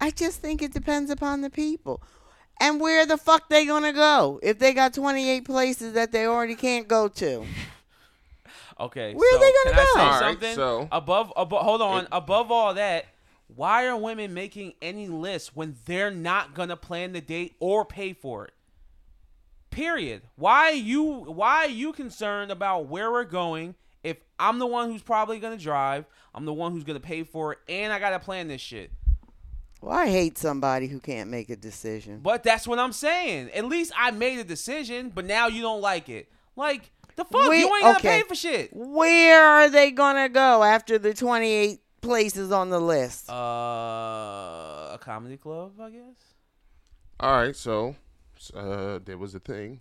I 0.00 0.10
just 0.10 0.40
think 0.40 0.60
it 0.62 0.72
depends 0.72 1.10
upon 1.10 1.40
the 1.40 1.50
people. 1.50 2.02
And 2.60 2.80
where 2.80 3.04
the 3.06 3.16
fuck 3.16 3.48
they 3.48 3.66
gonna 3.66 3.92
go 3.92 4.38
if 4.42 4.58
they 4.58 4.72
got 4.74 4.94
28 4.94 5.44
places 5.44 5.92
that 5.94 6.12
they 6.12 6.26
already 6.26 6.54
can't 6.54 6.88
go 6.88 7.08
to? 7.08 7.44
Okay, 8.80 9.14
Where 9.14 9.30
so 9.30 9.36
are 9.36 9.40
they 9.40 9.52
gonna 9.52 9.70
can 9.70 9.78
I 9.78 9.84
go? 9.84 9.94
say 9.94 10.00
All 10.00 10.10
right, 10.10 10.20
something? 10.32 10.54
so- 10.56 10.88
above, 10.90 11.32
above, 11.36 11.62
hold 11.64 11.80
on. 11.80 12.02
It- 12.02 12.08
above 12.10 12.50
all 12.50 12.74
that, 12.74 13.06
why 13.46 13.86
are 13.86 13.96
women 13.96 14.34
making 14.34 14.72
any 14.82 15.06
lists 15.06 15.54
when 15.54 15.76
they're 15.84 16.10
not 16.10 16.54
gonna 16.54 16.76
plan 16.76 17.12
the 17.12 17.20
date 17.20 17.54
or 17.60 17.84
pay 17.84 18.12
for 18.14 18.46
it? 18.46 18.52
Period. 19.70 20.22
Why 20.34 20.70
are 20.70 20.72
you 20.72 21.04
why 21.04 21.66
are 21.66 21.68
you 21.68 21.92
concerned 21.92 22.50
about 22.50 22.86
where 22.86 23.12
we're 23.12 23.22
going 23.22 23.76
if 24.02 24.16
I'm 24.40 24.58
the 24.58 24.66
one 24.66 24.90
who's 24.90 25.02
probably 25.02 25.38
gonna 25.38 25.56
drive, 25.56 26.04
I'm 26.34 26.44
the 26.44 26.52
one 26.52 26.72
who's 26.72 26.84
gonna 26.84 27.00
pay 27.00 27.22
for 27.22 27.52
it, 27.52 27.58
and 27.68 27.92
I 27.92 27.98
gotta 27.98 28.18
plan 28.18 28.48
this 28.48 28.60
shit. 28.60 28.90
Well, 29.80 29.96
I 29.96 30.06
hate 30.08 30.38
somebody 30.38 30.88
who 30.88 30.98
can't 30.98 31.30
make 31.30 31.50
a 31.50 31.56
decision. 31.56 32.20
But 32.22 32.42
that's 32.42 32.66
what 32.66 32.78
I'm 32.78 32.92
saying. 32.92 33.50
At 33.54 33.66
least 33.66 33.92
I 33.96 34.10
made 34.12 34.38
a 34.38 34.44
decision, 34.44 35.12
but 35.14 35.26
now 35.26 35.46
you 35.46 35.60
don't 35.62 35.80
like 35.82 36.08
it. 36.08 36.30
Like 36.56 36.90
the 37.16 37.24
fuck, 37.24 37.50
We- 37.50 37.60
you 37.60 37.66
ain't 37.66 37.82
gonna 37.82 37.98
okay. 37.98 38.22
pay 38.22 38.28
for 38.28 38.34
shit. 38.34 38.70
Where 38.72 39.42
are 39.44 39.68
they 39.68 39.90
gonna 39.90 40.28
go 40.28 40.62
after 40.64 40.98
the 40.98 41.12
28 41.14 41.80
places 42.00 42.50
on 42.50 42.70
the 42.70 42.80
list? 42.80 43.28
Uh, 43.30 43.34
a 44.94 44.98
comedy 45.00 45.36
club, 45.36 45.72
I 45.80 45.90
guess. 45.90 46.00
All 47.20 47.36
right, 47.36 47.54
so 47.54 47.94
uh, 48.54 48.98
there 49.04 49.16
was 49.18 49.34
a 49.34 49.40
thing, 49.40 49.80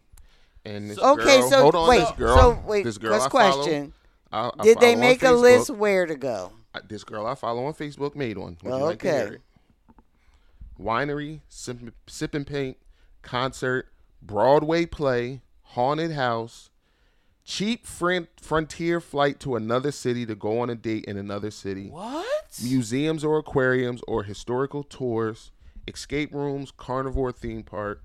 and 0.66 0.90
this 0.92 1.00
okay, 1.00 1.40
girl, 1.40 1.50
so 1.50 1.62
hold 1.62 1.76
on, 1.76 1.90
wait, 1.90 2.00
this 2.00 2.12
girl, 2.12 2.38
so 2.38 2.64
wait, 2.68 2.84
this 2.84 2.98
girl 2.98 3.14
first 3.14 3.26
I 3.26 3.30
follow, 3.30 3.64
question: 3.64 3.94
I- 4.34 4.52
I 4.60 4.64
Did 4.64 4.80
they 4.80 4.96
make 4.96 5.22
a 5.22 5.28
Facebook. 5.28 5.42
list 5.42 5.70
where 5.70 6.06
to 6.06 6.16
go? 6.16 6.52
This 6.90 7.04
girl 7.04 7.26
I 7.28 7.36
follow 7.36 7.66
on 7.66 7.74
Facebook 7.74 8.16
made 8.16 8.38
one. 8.38 8.58
Would 8.64 8.74
Oh, 8.74 8.86
like 8.86 9.06
okay. 9.06 9.38
Winery, 10.80 11.42
sip, 11.48 11.78
sip 12.08 12.34
and 12.34 12.46
paint, 12.48 12.78
concert, 13.22 13.90
Broadway 14.22 14.86
play, 14.86 15.42
haunted 15.62 16.12
house, 16.12 16.72
cheap 17.44 17.86
fron- 17.86 18.28
frontier 18.42 19.00
flight 19.00 19.40
to 19.42 19.56
another 19.56 19.92
city 19.92 20.26
to 20.26 20.34
go 20.36 20.60
on 20.60 20.70
a 20.70 20.76
date 20.76 21.06
in 21.06 21.18
another 21.18 21.52
city, 21.52 21.90
What? 21.90 22.26
museums 22.64 23.24
or 23.24 23.38
aquariums 23.38 24.02
or 24.08 24.24
historical 24.24 24.84
tours, 24.84 25.52
escape 25.88 26.34
rooms, 26.34 26.72
carnivore 26.76 27.32
theme 27.32 27.64
park, 27.64 28.02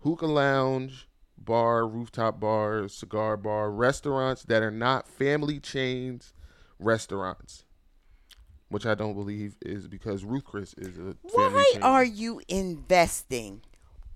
hookah 0.00 0.26
lounge, 0.26 1.08
bar, 1.44 1.86
rooftop 1.86 2.40
bars, 2.40 2.94
cigar 2.94 3.36
bar, 3.36 3.70
restaurants 3.70 4.42
that 4.44 4.62
are 4.62 4.70
not 4.70 5.08
family 5.08 5.60
chains 5.60 6.32
restaurants. 6.78 7.64
Which 8.68 8.86
I 8.86 8.94
don't 8.94 9.14
believe 9.14 9.56
is 9.62 9.86
because 9.86 10.24
Ruth 10.24 10.44
Chris 10.44 10.74
is 10.74 10.96
a 10.98 11.00
family 11.00 11.16
Why 11.32 11.70
chain. 11.74 11.82
are 11.82 12.04
you 12.04 12.40
investing 12.48 13.60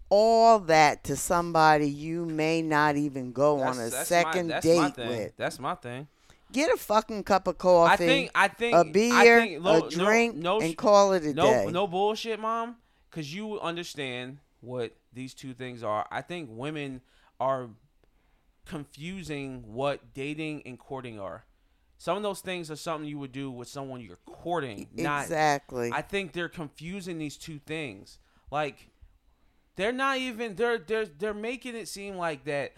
all 0.08 0.58
that 0.60 1.04
to 1.04 1.16
somebody 1.16 1.88
you 1.88 2.24
may 2.24 2.62
not 2.62 2.96
even 2.96 3.32
go 3.32 3.60
on 3.60 3.78
a 3.78 3.90
second 3.90 4.48
my, 4.48 4.60
date 4.60 4.96
with? 4.96 5.36
That's 5.36 5.60
my 5.60 5.74
thing. 5.74 6.08
Get 6.50 6.72
a 6.72 6.78
fucking 6.78 7.24
cup 7.24 7.46
of 7.46 7.58
coffee, 7.58 7.92
I 7.92 7.96
think. 7.96 8.30
I 8.34 8.48
think. 8.48 8.74
a 8.74 8.78
I 8.78 8.82
beer, 8.84 9.40
think, 9.40 9.62
no- 9.62 9.86
a 9.86 9.90
drink, 9.90 10.34
no, 10.34 10.58
no, 10.58 10.64
and 10.64 10.76
call 10.76 11.12
it 11.12 11.22
a 11.24 11.34
no, 11.34 11.44
day. 11.44 11.68
no 11.70 11.86
bullshit, 11.86 12.40
mom. 12.40 12.76
Because 13.10 13.32
you 13.32 13.60
understand 13.60 14.38
what 14.60 14.96
these 15.12 15.34
two 15.34 15.52
things 15.52 15.82
are. 15.82 16.06
I 16.10 16.22
think 16.22 16.48
women 16.50 17.02
are 17.40 17.68
confusing 18.66 19.64
what 19.66 20.14
dating 20.14 20.62
and 20.66 20.78
courting 20.78 21.18
are. 21.18 21.44
Some 21.96 22.16
of 22.16 22.22
those 22.22 22.40
things 22.40 22.70
are 22.70 22.76
something 22.76 23.08
you 23.08 23.18
would 23.18 23.32
do 23.32 23.50
with 23.50 23.66
someone 23.66 24.00
you're 24.00 24.18
courting, 24.24 24.86
not 24.94 25.22
exactly. 25.24 25.90
I 25.92 26.02
think 26.02 26.32
they're 26.32 26.48
confusing 26.48 27.18
these 27.18 27.36
two 27.36 27.58
things. 27.58 28.18
Like 28.52 28.90
they're 29.74 29.92
not 29.92 30.18
even 30.18 30.54
they're 30.54 30.78
they're 30.78 31.06
they're 31.06 31.34
making 31.34 31.74
it 31.74 31.88
seem 31.88 32.16
like 32.16 32.44
that 32.44 32.72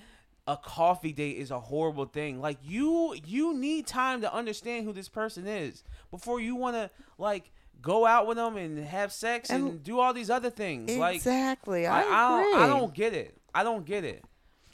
a 0.47 0.57
coffee 0.57 1.13
date 1.13 1.37
is 1.37 1.51
a 1.51 1.61
horrible 1.61 2.07
thing. 2.07 2.41
Like 2.41 2.59
you 2.63 3.15
you 3.27 3.53
need 3.55 3.87
time 3.87 4.23
to 4.23 4.33
understand 4.33 4.87
who 4.87 4.93
this 4.95 5.09
person 5.09 5.47
is 5.47 5.85
before 6.11 6.41
you 6.41 6.57
want 6.57 6.77
to 6.77 6.91
like 7.19 7.51
go 7.83 8.07
out 8.07 8.27
with 8.27 8.37
them 8.39 8.57
and 8.57 8.79
have 8.79 9.13
sex 9.13 9.51
and, 9.51 9.69
And- 9.69 9.83
do 9.83 10.01
all 10.01 10.15
these 10.15 10.31
other 10.31 10.51
things. 10.51 10.97
Like 10.97 11.17
exactly. 11.17 11.87
I, 11.87 12.03
I, 12.03 12.05
I 12.05 12.43
don't 12.43 12.63
I 12.63 12.67
don't 12.67 12.95
get 12.95 13.13
it. 13.13 13.37
I 13.55 13.65
don't 13.65 13.85
get 13.85 14.05
it. 14.05 14.25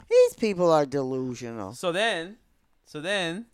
These 0.09 0.33
people 0.35 0.71
are 0.71 0.85
delusional. 0.85 1.73
So 1.73 1.91
then, 1.91 2.37
so 2.85 3.01
then, 3.01 3.45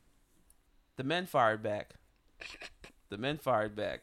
the 0.97 1.03
men 1.03 1.25
fired 1.25 1.63
back. 1.63 1.93
The 3.09 3.17
men 3.17 3.37
fired 3.37 3.75
back. 3.75 4.01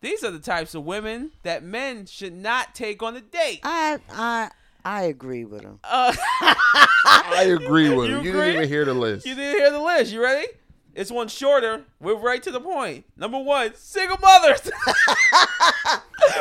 These 0.00 0.22
are 0.24 0.30
the 0.30 0.38
types 0.38 0.74
of 0.74 0.84
women 0.84 1.32
that 1.42 1.62
men 1.62 2.06
should 2.06 2.34
not 2.34 2.74
take 2.74 3.02
on 3.02 3.16
a 3.16 3.20
date. 3.20 3.60
I 3.62 3.98
I 4.10 4.50
I 4.84 5.02
agree 5.04 5.44
with 5.46 5.62
them. 5.62 5.80
Uh, 5.82 6.14
I 6.40 7.46
agree 7.58 7.88
with 7.94 8.10
You 8.10 8.16
him. 8.18 8.24
You 8.24 8.30
agree? 8.32 8.40
didn't 8.42 8.56
even 8.56 8.68
hear 8.68 8.84
the 8.84 8.92
list. 8.94 9.26
you 9.26 9.34
didn't 9.34 9.58
hear 9.60 9.70
the 9.70 9.80
list. 9.80 10.12
You 10.12 10.22
ready? 10.22 10.46
It's 10.94 11.10
one 11.10 11.28
shorter. 11.28 11.84
We're 12.00 12.16
right 12.16 12.42
to 12.42 12.50
the 12.50 12.60
point. 12.60 13.04
Number 13.16 13.38
one, 13.38 13.74
single 13.76 14.18
mothers. 14.20 14.70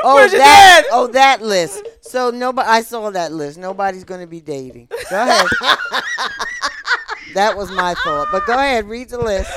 Oh 0.05 0.15
Where's 0.15 0.31
your 0.31 0.39
that 0.41 0.81
dad? 0.84 0.89
oh 0.91 1.07
that 1.07 1.41
list. 1.41 1.85
So 2.14 2.30
nobody 2.30 2.69
I 2.69 2.81
saw 2.84 3.10
that 3.10 3.31
list. 3.31 3.57
Nobody's 3.57 4.03
gonna 4.03 4.27
be 4.27 4.40
dating. 4.40 4.88
Go 5.10 5.23
ahead. 5.23 5.48
that 7.34 7.57
was 7.57 7.72
my 7.72 7.95
thought. 7.95 8.27
But 8.31 8.45
go 8.45 8.53
ahead, 8.53 8.88
read 8.88 9.10
the 9.10 9.18
list. 9.18 9.52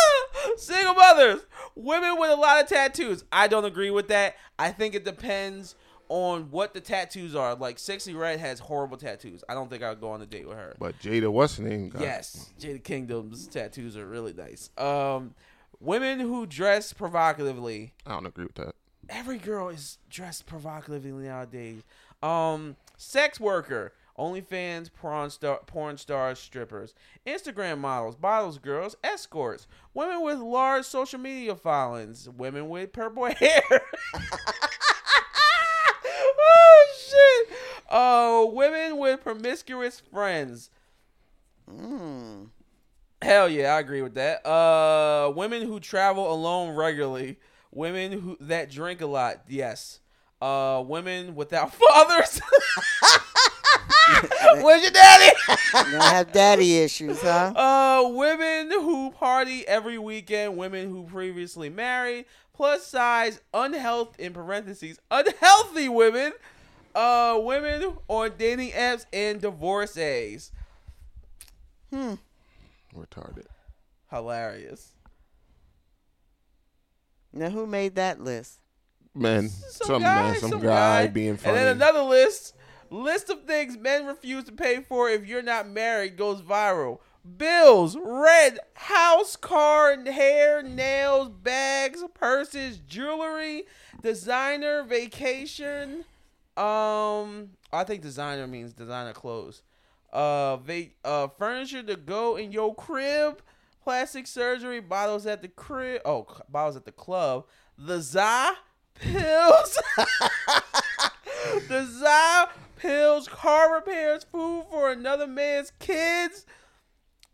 Single 0.56 0.94
mothers, 0.94 1.42
women 1.74 2.18
with 2.18 2.30
a 2.30 2.34
lot 2.34 2.62
of 2.62 2.66
tattoos. 2.70 3.24
I 3.30 3.46
don't 3.46 3.66
agree 3.66 3.90
with 3.90 4.08
that. 4.08 4.36
I 4.58 4.72
think 4.72 4.94
it 4.94 5.04
depends 5.04 5.74
on 6.08 6.50
what 6.50 6.72
the 6.72 6.80
tattoos 6.80 7.34
are. 7.34 7.54
Like 7.54 7.76
Sexyy 7.76 8.18
Red 8.18 8.40
has 8.40 8.58
horrible 8.58 8.96
tattoos. 8.96 9.44
I 9.46 9.52
don't 9.52 9.68
think 9.68 9.82
I'd 9.82 10.00
go 10.00 10.08
on 10.12 10.22
a 10.22 10.26
date 10.26 10.48
with 10.48 10.56
her. 10.56 10.76
But 10.78 10.98
Jada, 11.00 11.30
what's 11.30 11.58
her 11.58 11.64
name? 11.64 11.90
got- 11.90 12.00
Yes, 12.00 12.54
Jada 12.58 12.82
Kingdom's 12.82 13.46
tattoos 13.48 13.98
are 13.98 14.06
really 14.06 14.32
nice. 14.32 14.70
Um, 14.78 15.34
women 15.78 16.20
who 16.20 16.46
dress 16.46 16.94
provocatively. 16.94 17.92
I 18.06 18.12
don't 18.12 18.24
agree 18.24 18.46
with 18.46 18.54
that. 18.54 18.74
Every 19.08 19.38
girl 19.38 19.68
is 19.68 19.98
dressed 20.10 20.46
provocatively 20.46 21.10
nowadays. 21.10 21.82
Um, 22.22 22.76
sex 22.96 23.40
worker, 23.40 23.92
OnlyFans, 24.18 24.92
porn 24.92 25.30
star, 25.30 25.60
porn 25.66 25.96
stars, 25.96 26.38
strippers, 26.38 26.94
Instagram 27.26 27.78
models, 27.78 28.16
bottles 28.16 28.58
girls, 28.58 28.96
escorts, 29.04 29.66
women 29.94 30.22
with 30.22 30.38
large 30.38 30.84
social 30.84 31.20
media 31.20 31.54
followings, 31.54 32.28
women 32.28 32.68
with 32.68 32.92
purple 32.92 33.24
hair. 33.38 33.62
oh 36.40 36.86
shit! 36.98 37.56
Uh, 37.88 38.44
women 38.50 38.98
with 38.98 39.22
promiscuous 39.22 40.00
friends. 40.00 40.70
Mm. 41.70 42.48
Hell 43.22 43.48
yeah, 43.48 43.74
I 43.74 43.80
agree 43.80 44.02
with 44.02 44.14
that. 44.14 44.46
Uh, 44.46 45.32
women 45.34 45.62
who 45.62 45.80
travel 45.80 46.32
alone 46.32 46.74
regularly, 46.76 47.38
women 47.70 48.12
who 48.12 48.36
that 48.40 48.70
drink 48.70 49.00
a 49.00 49.06
lot, 49.06 49.42
yes. 49.48 50.00
Uh, 50.40 50.82
women 50.86 51.34
without 51.34 51.74
fathers. 51.88 52.40
Where's 54.62 54.82
your 54.82 54.90
daddy? 54.90 55.36
Gonna 55.72 56.02
have 56.02 56.32
daddy 56.32 56.78
issues, 56.78 57.20
huh? 57.20 57.52
uh, 57.54 58.08
women 58.08 58.70
who 58.70 59.10
party 59.10 59.66
every 59.66 59.98
weekend, 59.98 60.56
women 60.56 60.88
who 60.88 61.04
previously 61.04 61.68
married, 61.68 62.24
plus 62.54 62.86
size, 62.86 63.40
unhealth 63.52 64.18
in 64.18 64.32
parentheses, 64.32 64.98
unhealthy 65.10 65.88
women, 65.88 66.32
uh, 66.94 67.38
women 67.40 67.96
on 68.08 68.32
dating 68.38 68.70
apps 68.70 69.04
and 69.12 69.40
divorcees. 69.40 70.52
Hmm. 71.92 72.14
Retarded. 72.96 73.46
Hilarious. 74.10 74.92
Now 77.32 77.50
who 77.50 77.66
made 77.66 77.94
that 77.96 78.20
list? 78.20 78.60
Men. 79.14 79.48
some, 79.48 79.86
Some, 79.86 80.02
guy, 80.02 80.22
man. 80.32 80.40
Some, 80.40 80.50
some 80.50 80.60
guy, 80.60 81.04
guy. 81.04 81.06
being 81.08 81.30
And 81.30 81.40
funny. 81.40 81.56
then 81.56 81.76
another 81.76 82.02
list. 82.02 82.54
List 82.90 83.28
of 83.28 83.44
things 83.44 83.76
men 83.76 84.06
refuse 84.06 84.44
to 84.44 84.52
pay 84.52 84.80
for 84.80 85.10
if 85.10 85.26
you're 85.26 85.42
not 85.42 85.68
married 85.68 86.16
goes 86.16 86.40
viral. 86.40 87.00
Bills, 87.36 87.96
rent, 88.02 88.58
house, 88.74 89.36
car, 89.36 89.94
hair, 90.04 90.62
nails, 90.62 91.28
bags, 91.28 92.02
purses, 92.14 92.78
jewelry, 92.78 93.64
designer, 94.02 94.82
vacation. 94.84 96.04
Um, 96.56 97.50
I 97.72 97.84
think 97.84 98.00
designer 98.02 98.46
means 98.46 98.72
designer 98.72 99.12
clothes. 99.12 99.62
Uh, 100.12 100.56
va- 100.56 100.86
uh, 101.04 101.28
furniture 101.38 101.82
to 101.82 101.96
go 101.96 102.36
in 102.36 102.50
your 102.50 102.74
crib, 102.74 103.42
plastic 103.88 104.26
surgery, 104.26 104.80
bottles 104.80 105.24
at 105.24 105.40
the 105.40 105.48
crib. 105.48 106.02
Oh, 106.04 106.26
bottles 106.50 106.76
at 106.76 106.84
the 106.84 106.92
club. 106.92 107.46
The 107.78 108.02
za 108.02 108.50
pills. 108.96 109.78
the 111.68 111.86
za 111.86 112.50
pills, 112.76 113.28
car 113.28 113.74
repairs, 113.76 114.24
food 114.24 114.66
for 114.70 114.92
another 114.92 115.26
man's 115.26 115.72
kids, 115.78 116.44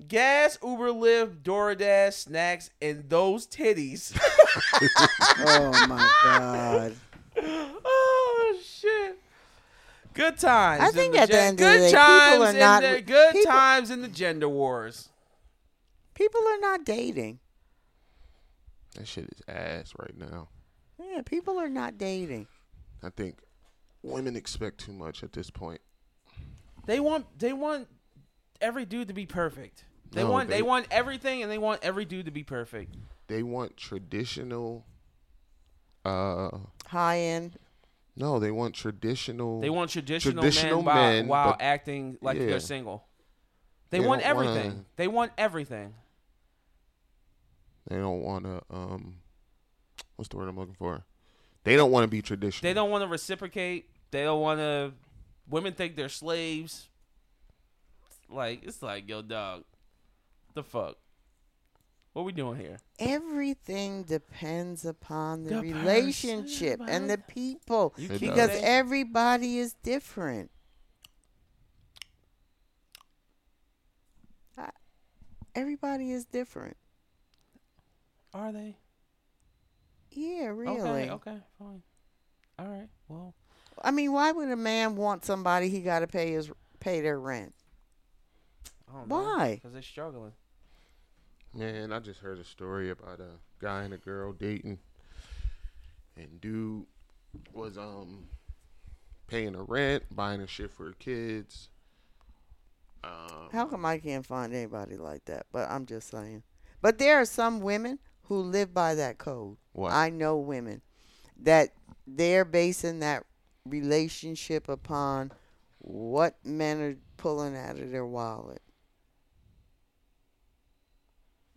gas, 0.06 0.56
Uber, 0.62 0.90
Lyft, 0.90 1.42
DoorDash, 1.42 2.12
snacks, 2.12 2.70
and 2.80 3.10
those 3.10 3.48
titties. 3.48 4.16
Oh 5.46 5.86
my 5.88 6.08
god. 6.22 6.94
oh 7.36 8.58
shit. 8.64 9.18
Good 10.12 10.38
times. 10.38 10.84
I 10.84 10.92
think 10.92 11.14
the 11.14 11.18
at 11.18 11.26
the 11.26 11.32
gen- 11.32 11.42
end 11.42 11.52
of 11.54 11.58
the 11.58 11.64
good 11.64 11.90
day, 11.90 12.30
people 12.30 12.44
are 12.44 12.52
not- 12.52 12.82
the 12.82 13.00
good 13.00 13.32
people- 13.32 13.50
times 13.50 13.90
in 13.90 14.02
the 14.02 14.08
gender 14.08 14.48
wars. 14.48 15.08
People 16.14 16.40
are 16.46 16.58
not 16.60 16.84
dating. 16.84 17.40
that 18.94 19.06
shit 19.08 19.24
is 19.24 19.40
ass 19.48 19.92
right 19.98 20.16
now. 20.16 20.48
Yeah, 21.02 21.22
people 21.22 21.58
are 21.58 21.68
not 21.68 21.98
dating. 21.98 22.46
I 23.02 23.10
think 23.10 23.38
women 24.02 24.36
expect 24.36 24.78
too 24.78 24.92
much 24.92 25.22
at 25.24 25.32
this 25.32 25.50
point. 25.50 25.80
They 26.86 27.00
want 27.00 27.38
they 27.38 27.52
want 27.52 27.88
every 28.60 28.84
dude 28.84 29.08
to 29.08 29.14
be 29.14 29.26
perfect. 29.26 29.84
They 30.12 30.22
No, 30.22 30.30
want 30.30 30.48
they, 30.48 30.56
they- 30.56 30.62
want 30.62 30.86
everything 30.90 31.42
and 31.42 31.50
they 31.50 31.58
want 31.58 31.80
every 31.82 32.04
dude 32.04 32.26
to 32.26 32.30
be 32.30 32.44
perfect. 32.44 32.96
They 33.26 33.42
want 33.42 33.76
traditional. 33.76 34.84
Uh, 36.04 36.50
High 36.86 37.18
end. 37.18 37.58
no, 38.14 38.38
they 38.38 38.50
want 38.50 38.74
traditional. 38.74 39.60
They 39.62 39.70
want 39.70 39.90
traditional, 39.90 40.34
Traditional 40.42 40.82
men, 40.82 40.84
while, 40.84 41.10
men, 41.12 41.26
while 41.26 41.50
but- 41.52 41.62
acting 41.62 42.18
like 42.20 42.38
yeah. 42.38 42.46
they're 42.46 42.60
single. 42.60 43.04
They, 43.90 43.98
They 44.00 44.06
want 44.06 44.22
don't 44.22 44.36
wanna- 44.36 44.50
everything. 44.50 44.84
They 44.96 45.08
want 45.08 45.32
everything. 45.38 45.94
They 47.88 47.96
don't 47.96 48.22
want 48.22 48.44
to. 48.44 48.62
Um, 48.70 49.16
what's 50.16 50.28
the 50.28 50.36
word 50.36 50.48
I'm 50.48 50.56
looking 50.58 50.74
for? 50.74 51.04
They 51.64 51.76
don't 51.76 51.90
want 51.90 52.04
to 52.04 52.08
be 52.08 52.22
traditional. 52.22 52.68
They 52.68 52.74
don't 52.74 52.90
want 52.90 53.02
to 53.02 53.08
reciprocate. 53.08 53.88
They 54.10 54.22
don't 54.22 54.40
want 54.40 54.60
to. 54.60 54.92
Women 55.48 55.74
think 55.74 55.96
they're 55.96 56.08
slaves. 56.08 56.88
Like 58.30 58.64
it's 58.64 58.82
like 58.82 59.08
yo, 59.08 59.22
dog. 59.22 59.64
The 60.54 60.62
fuck. 60.62 60.96
What 62.12 62.24
we 62.24 62.32
doing 62.32 62.60
here? 62.60 62.78
Everything 63.00 64.04
depends 64.04 64.84
upon 64.84 65.42
the, 65.42 65.56
The 65.56 65.60
relationship 65.60 66.78
person, 66.78 66.94
and 66.94 67.10
the 67.10 67.18
people. 67.18 67.92
You 67.96 68.04
It 68.06 68.20
keep 68.20 68.20
Because 68.20 68.50
does. 68.50 68.60
everybody 68.62 69.58
is 69.58 69.74
different. 69.82 70.50
Everybody 75.56 76.10
is 76.10 76.24
different. 76.24 76.76
Are 78.34 78.52
they? 78.52 78.76
Yeah, 80.10 80.46
really. 80.46 80.80
Okay. 80.80 81.10
Okay. 81.10 81.36
Fine. 81.58 81.82
All 82.58 82.66
right. 82.66 82.88
Well. 83.08 83.34
I 83.82 83.90
mean, 83.90 84.12
why 84.12 84.32
would 84.32 84.50
a 84.50 84.56
man 84.56 84.96
want 84.96 85.24
somebody 85.24 85.68
he 85.68 85.80
got 85.80 86.00
to 86.00 86.06
pay 86.06 86.32
his 86.32 86.50
pay 86.80 87.00
their 87.00 87.18
rent? 87.18 87.54
I 88.88 88.98
don't 88.98 89.08
know. 89.08 89.16
Why? 89.16 89.54
Because 89.54 89.72
they're 89.72 89.82
struggling. 89.82 90.32
Man, 91.54 91.92
I 91.92 92.00
just 92.00 92.20
heard 92.20 92.38
a 92.38 92.44
story 92.44 92.90
about 92.90 93.20
a 93.20 93.38
guy 93.60 93.82
and 93.82 93.94
a 93.94 93.98
girl 93.98 94.32
dating, 94.32 94.78
and 96.16 96.40
dude 96.40 96.86
was 97.52 97.78
um 97.78 98.26
paying 99.28 99.54
her 99.54 99.64
rent, 99.64 100.02
buying 100.10 100.40
her 100.40 100.46
shit 100.46 100.72
for 100.72 100.86
her 100.86 100.94
kids. 100.98 101.68
Um, 103.04 103.48
How 103.52 103.66
come 103.66 103.84
I 103.84 103.98
can't 103.98 104.24
find 104.24 104.54
anybody 104.54 104.96
like 104.96 105.24
that? 105.26 105.46
But 105.52 105.70
I'm 105.70 105.86
just 105.86 106.10
saying. 106.10 106.42
But 106.80 106.98
there 106.98 107.20
are 107.20 107.24
some 107.24 107.60
women 107.60 107.98
who 108.24 108.40
live 108.40 108.72
by 108.74 108.94
that 108.94 109.18
code. 109.18 109.56
what? 109.72 109.92
I 109.92 110.10
know 110.10 110.36
women 110.38 110.80
that 111.42 111.70
they're 112.06 112.44
basing 112.44 113.00
that 113.00 113.24
relationship 113.66 114.68
upon 114.68 115.32
what 115.78 116.36
men 116.44 116.80
are 116.80 116.96
pulling 117.16 117.56
out 117.56 117.78
of 117.78 117.90
their 117.90 118.06
wallet. 118.06 118.62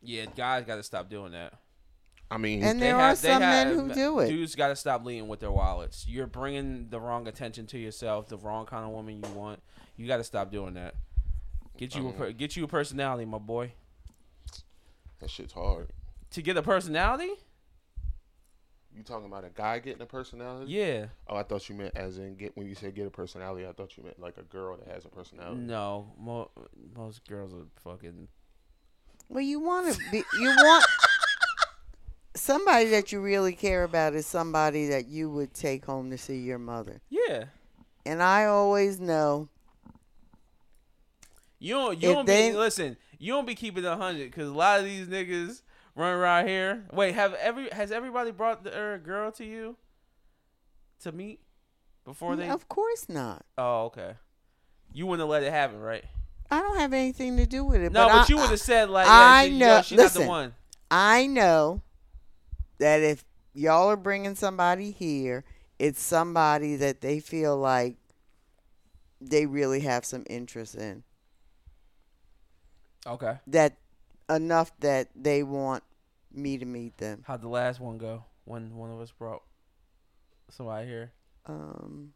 Yeah, 0.02 0.26
guys 0.35 0.65
got 0.65 0.76
to 0.76 0.84
stop 0.84 1.10
doing 1.10 1.31
that. 1.34 1.53
I 2.30 2.38
mean, 2.38 2.61
And 2.64 2.80
They 2.81 2.88
there 2.88 2.98
have- 2.98 3.18
are 3.18 3.22
they 3.22 3.30
some 3.30 3.41
have- 3.41 3.68
men 3.68 3.76
who 3.89 3.94
do 3.94 4.19
it. 4.19 4.27
Dudes 4.27 4.56
got 4.56 4.68
to 4.69 4.76
stop 4.76 5.06
leading 5.06 5.27
with 5.27 5.39
their 5.39 5.52
wallets. 5.52 6.06
You're 6.07 6.27
bringing 6.27 6.89
the 6.89 6.99
wrong 6.99 7.27
attention 7.27 7.68
to 7.68 7.77
yourself, 7.77 8.27
the 8.27 8.38
wrong 8.38 8.65
kind 8.65 8.85
of 8.85 8.91
woman 8.91 9.22
you 9.23 9.31
want. 9.31 9.61
You 9.95 10.07
got 10.07 10.18
to 10.18 10.23
stop 10.23 10.52
doing 10.52 10.73
that. 10.73 10.95
Get 11.77 11.95
you 11.95 12.06
a 12.06 12.10
Um, 12.10 12.14
per- 12.15 12.31
get 12.34 12.56
you 12.56 12.64
a 12.65 12.68
personality, 12.68 13.26
my 13.26 13.38
boy. 13.38 13.73
that 15.19 15.30
shit's 15.30 15.53
hard. 15.53 15.91
To 16.31 16.41
get 16.41 16.57
a 16.57 16.61
personality? 16.61 17.31
You 18.95 19.03
talking 19.03 19.27
about 19.27 19.43
a 19.45 19.49
guy 19.49 19.79
getting 19.79 20.01
a 20.01 20.05
personality? 20.07 20.71
Yeah. 20.71 21.05
Oh, 21.27 21.35
I 21.37 21.43
thought 21.43 21.69
you 21.69 21.75
meant 21.75 21.95
as 21.95 22.17
in 22.17 22.35
get 22.35 22.57
when 22.57 22.67
you 22.67 22.73
said 22.75 22.95
get 22.95 23.05
a 23.05 23.11
personality. 23.11 23.65
I 23.67 23.71
thought 23.71 23.95
you 23.95 24.03
meant 24.03 24.19
like 24.19 24.37
a 24.37 24.43
girl 24.43 24.75
that 24.77 24.91
has 24.93 25.05
a 25.05 25.09
personality. 25.09 25.61
No, 25.61 26.11
mo- 26.19 26.49
most 26.95 27.25
girls 27.27 27.53
are 27.53 27.67
fucking. 27.91 28.27
Well, 29.29 29.43
you 29.43 29.59
want 29.59 29.93
to 29.93 29.99
be, 30.11 30.23
you 30.39 30.47
want 30.57 30.85
somebody 32.33 32.85
that 32.89 33.11
you 33.11 33.19
really 33.21 33.53
care 33.53 33.83
about 33.83 34.15
is 34.15 34.25
somebody 34.25 34.87
that 34.87 35.07
you 35.07 35.29
would 35.29 35.53
take 35.53 35.85
home 35.85 36.09
to 36.11 36.17
see 36.17 36.37
your 36.39 36.59
mother. 36.59 37.01
Yeah. 37.09 37.45
And 38.05 38.23
I 38.23 38.45
always 38.45 38.99
know 38.99 39.49
You 41.59 41.73
don't. 41.73 42.01
You 42.01 42.09
If 42.09 42.15
don't 42.15 42.25
they- 42.25 42.51
be 42.51 42.57
listen. 42.57 42.97
You 43.19 43.33
don't 43.33 43.45
be 43.47 43.55
keeping 43.55 43.83
a 43.85 43.97
hundred 43.97 44.25
because 44.31 44.47
a 44.49 44.53
lot 44.53 44.79
of 44.79 44.85
these 44.85 45.07
niggas 45.07 45.61
run 45.97 46.13
around 46.13 46.47
here. 46.47 46.85
Wait, 46.93 47.15
have 47.15 47.33
every 47.33 47.69
has 47.71 47.91
everybody 47.91 48.31
brought 48.31 48.63
their 48.63 48.97
girl 48.99 49.31
to 49.33 49.43
you 49.43 49.75
to 51.01 51.11
meet 51.11 51.41
before 52.05 52.35
they? 52.35 52.49
Of 52.49 52.69
course 52.69 53.09
not. 53.09 53.45
Oh, 53.57 53.85
okay. 53.85 54.13
You 54.93 55.07
wouldn't 55.07 55.21
have 55.21 55.29
let 55.29 55.43
it 55.43 55.51
happen, 55.51 55.79
right? 55.81 56.05
I 56.49 56.61
don't 56.61 56.77
have 56.79 56.93
anything 56.93 57.35
to 57.37 57.45
do 57.45 57.65
with 57.65 57.81
it. 57.81 57.91
No, 57.91 58.07
but, 58.07 58.13
but, 58.13 58.29
I, 58.29 58.33
you 58.33 58.37
would 58.37 58.49
have 58.51 58.61
said 58.61 58.89
like, 58.89 59.07
I 59.07 59.43
yeah, 59.43 59.51
she, 59.51 59.57
know- 59.57 59.81
she's 59.81 59.97
not 59.97 60.13
the 60.13 60.27
one. 60.27 60.53
I 60.89 61.27
know 61.27 61.81
that 62.77 63.01
if 63.01 63.25
y'all 63.53 63.89
are 63.89 63.97
bringing 63.97 64.35
somebody 64.35 64.91
here, 64.91 65.43
it's 65.77 66.01
somebody 66.01 66.77
that 66.77 67.01
they 67.01 67.19
feel 67.19 67.57
like 67.57 67.97
they 69.19 69.45
really 69.45 69.81
have 69.81 70.05
some 70.05 70.23
interest 70.29 70.75
in. 70.75 71.03
Okay. 73.05 73.37
That 73.47 73.75
enough 74.29 74.71
that 74.79 75.09
they 75.15 75.43
want 75.43 75.83
me 76.38 76.57
to 76.57 76.65
meet 76.65 76.97
them. 76.97 77.23
How'd 77.26 77.41
the 77.41 77.47
last 77.47 77.80
one 77.80 77.97
go? 77.97 78.23
When 78.45 78.76
one 78.76 78.91
of 78.91 78.99
us 78.99 79.11
brought 79.11 79.41
somebody 80.49 80.88
here. 80.88 81.11
Um, 81.45 82.14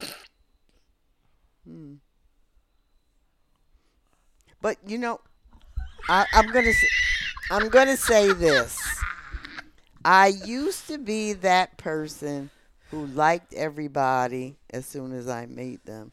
hmm. 1.66 1.94
But 4.62 4.78
you 4.86 4.98
know, 4.98 5.20
I, 6.08 6.26
I'm 6.34 6.48
gonna 6.52 6.74
say, 6.74 6.88
I'm 7.50 7.70
gonna 7.70 7.98
say 7.98 8.32
this. 8.34 8.80
I 10.04 10.28
used 10.28 10.88
to 10.88 10.98
be 10.98 11.34
that 11.34 11.78
person 11.78 12.50
who 12.90 13.06
liked 13.08 13.54
everybody 13.54 14.58
as 14.72 14.86
soon 14.86 15.14
as 15.14 15.28
I 15.28 15.46
meet 15.46 15.86
them. 15.86 16.12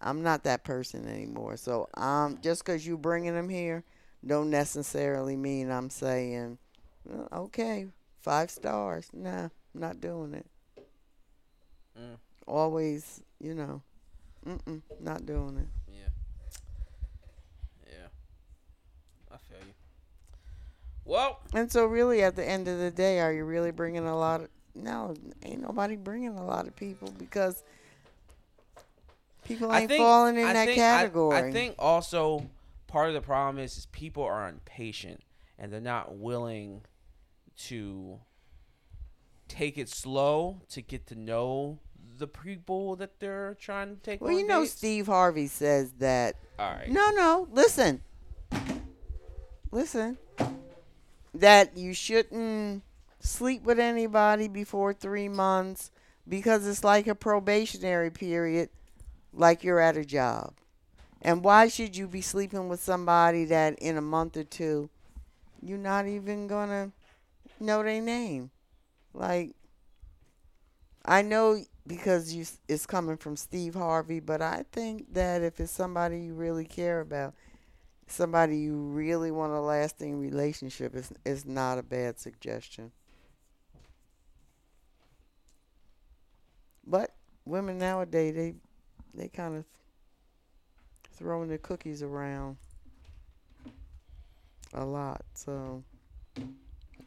I'm 0.00 0.22
not 0.22 0.44
that 0.44 0.64
person 0.64 1.06
anymore. 1.06 1.56
So 1.56 1.88
um, 1.94 2.38
just 2.42 2.64
because 2.64 2.86
you 2.86 2.96
bringing 2.96 3.34
them 3.34 3.48
here, 3.48 3.84
don't 4.26 4.50
necessarily 4.50 5.36
mean 5.36 5.70
I'm 5.70 5.90
saying, 5.90 6.58
"Uh, 6.62 6.69
okay, 7.32 7.86
five 8.22 8.50
stars. 8.50 9.08
Nah, 9.12 9.48
not 9.74 10.00
doing 10.00 10.34
it 10.34 10.46
Mm. 11.98 12.16
always, 12.46 13.20
you 13.40 13.54
know, 13.54 13.82
mm-mm, 14.46 14.80
not 15.00 15.26
doing 15.26 15.56
it. 15.58 15.68
Yeah. 15.92 16.08
Yeah. 17.86 18.06
I 19.32 19.36
feel 19.38 19.58
you. 19.58 19.74
Well, 21.04 21.40
And 21.52 21.70
so, 21.70 21.86
really, 21.86 22.22
at 22.22 22.36
the 22.36 22.48
end 22.48 22.68
of 22.68 22.78
the 22.78 22.90
day, 22.90 23.20
are 23.20 23.32
you 23.32 23.44
really 23.44 23.70
bringing 23.72 24.06
a 24.06 24.16
lot 24.16 24.42
of? 24.42 24.48
No, 24.74 25.14
ain't 25.44 25.60
nobody 25.62 25.96
bringing 25.96 26.36
a 26.38 26.44
lot 26.46 26.68
of 26.68 26.76
people 26.76 27.12
because 27.18 27.64
people 29.44 29.70
I 29.70 29.80
ain't 29.80 29.88
think 29.88 30.00
falling 30.00 30.36
in 30.36 30.44
I 30.46 30.52
that 30.52 30.66
think- 30.66 30.78
I- 30.78 30.82
category. 30.98 31.36
I, 31.38 31.52
think 31.52 31.74
also 31.78 32.48
part 32.86 33.08
of 33.08 33.14
the 33.14 33.20
problem 33.20 33.58
is, 33.62 33.76
is 33.76 33.86
people 33.86 34.22
are 34.22 34.48
impatient 34.48 35.20
and 35.58 35.72
they're 35.72 35.80
not 35.80 36.14
willing 36.16 36.82
to 37.68 38.18
take 39.48 39.76
it 39.76 39.88
slow 39.88 40.60
to 40.70 40.80
get 40.80 41.06
to 41.08 41.14
know 41.14 41.78
the 42.18 42.26
people 42.26 42.96
that 42.96 43.18
they're 43.18 43.56
trying 43.60 43.96
to 43.96 44.02
take. 44.02 44.20
well, 44.20 44.32
you 44.32 44.46
know, 44.46 44.60
dates. 44.62 44.72
Steve 44.72 45.06
Harvey 45.06 45.46
says 45.46 45.92
that. 45.98 46.36
All 46.58 46.70
right. 46.72 46.90
No, 46.90 47.10
no, 47.10 47.48
listen, 47.50 48.02
listen. 49.70 50.18
That 51.34 51.76
you 51.76 51.94
shouldn't 51.94 52.82
sleep 53.20 53.62
with 53.62 53.78
anybody 53.78 54.48
before 54.48 54.92
three 54.92 55.28
months 55.28 55.90
because 56.28 56.66
it's 56.66 56.84
like 56.84 57.06
a 57.06 57.14
probationary 57.14 58.10
period, 58.10 58.68
like 59.32 59.64
you're 59.64 59.80
at 59.80 59.96
a 59.96 60.04
job. 60.04 60.54
And 61.22 61.44
why 61.44 61.68
should 61.68 61.96
you 61.96 62.08
be 62.08 62.22
sleeping 62.22 62.68
with 62.68 62.82
somebody 62.82 63.44
that 63.46 63.78
in 63.78 63.96
a 63.96 64.02
month 64.02 64.36
or 64.36 64.44
two 64.44 64.90
you're 65.62 65.78
not 65.78 66.06
even 66.06 66.46
gonna 66.46 66.90
know 67.60 67.82
their 67.82 68.00
name? 68.00 68.50
Like, 69.12 69.54
I 71.04 71.22
know 71.22 71.62
because 71.86 72.32
you 72.34 72.46
it's 72.68 72.86
coming 72.86 73.16
from 73.16 73.36
Steve 73.36 73.74
Harvey, 73.74 74.20
but 74.20 74.42
I 74.42 74.64
think 74.70 75.12
that 75.14 75.42
if 75.42 75.60
it's 75.60 75.72
somebody 75.72 76.20
you 76.20 76.34
really 76.34 76.64
care 76.64 77.00
about, 77.00 77.34
somebody 78.06 78.58
you 78.58 78.76
really 78.76 79.30
want 79.30 79.52
a 79.52 79.60
lasting 79.60 80.20
relationship, 80.20 80.94
it's, 80.94 81.12
is 81.24 81.46
not 81.46 81.78
a 81.78 81.82
bad 81.82 82.18
suggestion. 82.18 82.92
But 86.86 87.14
women 87.44 87.78
nowadays 87.78 88.34
they 88.34 88.54
they 89.14 89.28
kind 89.28 89.56
of 89.56 89.64
throwing 91.12 91.48
the 91.48 91.58
cookies 91.58 92.02
around 92.02 92.56
a 94.72 94.84
lot. 94.84 95.22
So 95.34 95.82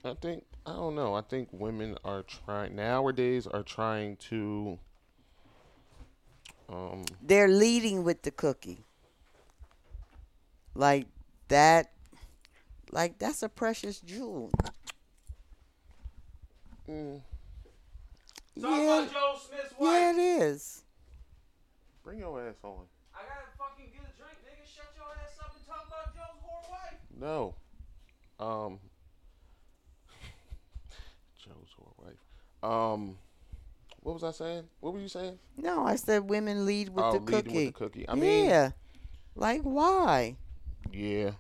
I 0.04 0.14
think 0.16 0.44
I 0.66 0.72
don't 0.74 0.96
know. 0.96 1.14
I 1.16 1.22
think 1.22 1.50
women 1.52 1.98
are 2.04 2.24
trying 2.24 2.76
nowadays 2.76 3.48
are 3.48 3.64
trying 3.64 4.18
to 4.30 4.80
um 6.70 7.06
they're 7.22 7.48
leading 7.48 8.04
with 8.04 8.24
the 8.24 8.32
cookie. 8.32 8.86
Like 10.76 11.08
that 11.48 11.92
like 12.92 13.18
that's 13.18 13.44
a 13.44 13.50
precious 13.50 14.00
jewel. 14.02 14.52
mm, 16.90 17.22
Yeah, 18.56 19.08
Joe 19.12 19.36
Smith's 19.38 19.74
yeah, 19.80 20.12
it 20.12 20.18
is. 20.18 20.84
bring 22.04 22.20
your 22.20 22.40
ass 22.48 22.56
on. 22.64 22.86
I 23.14 23.20
gotta 23.20 23.48
fucking 23.58 23.86
get 23.94 24.02
a 24.02 24.14
drink, 24.18 24.38
nigga. 24.44 24.66
Shut 24.68 24.86
your 24.96 25.06
ass 25.24 25.38
up 25.40 25.56
and 25.56 25.66
talk 25.66 25.86
about 25.88 26.14
Joe's 26.14 26.42
whore 26.44 26.70
wife. 26.70 27.00
No. 27.20 27.56
Um 28.40 28.80
Joe's 31.38 31.74
whore 31.80 32.06
wife. 32.06 32.16
Um 32.64 33.18
what 34.00 34.14
was 34.14 34.24
I 34.24 34.32
saying? 34.32 34.64
What 34.80 34.94
were 34.94 35.00
you 35.00 35.08
saying? 35.08 35.38
No, 35.58 35.86
I 35.86 35.96
said 35.96 36.30
women 36.30 36.66
lead 36.66 36.90
with 36.90 37.06
oh, 37.06 37.14
the 37.14 37.20
cookie. 37.20 37.54
with 37.54 37.66
the 37.66 37.72
cookie. 37.72 38.06
I 38.10 38.16
mean, 38.16 38.50
yeah. 38.50 38.72
Like 39.36 39.62
why? 39.62 40.38
Yeah. 40.92 41.32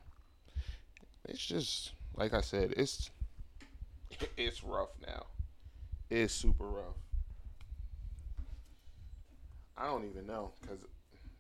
It's 1.28 1.46
just 1.46 1.94
like 2.16 2.34
I 2.34 2.42
said, 2.42 2.74
it's 2.78 3.10
it's 4.38 4.64
rough 4.64 4.90
now. 5.06 5.26
It's 6.10 6.34
super 6.34 6.66
rough. 6.66 6.96
I 9.78 9.88
don't 9.88 10.06
even 10.06 10.28
know 10.28 10.52
cuz 10.68 10.80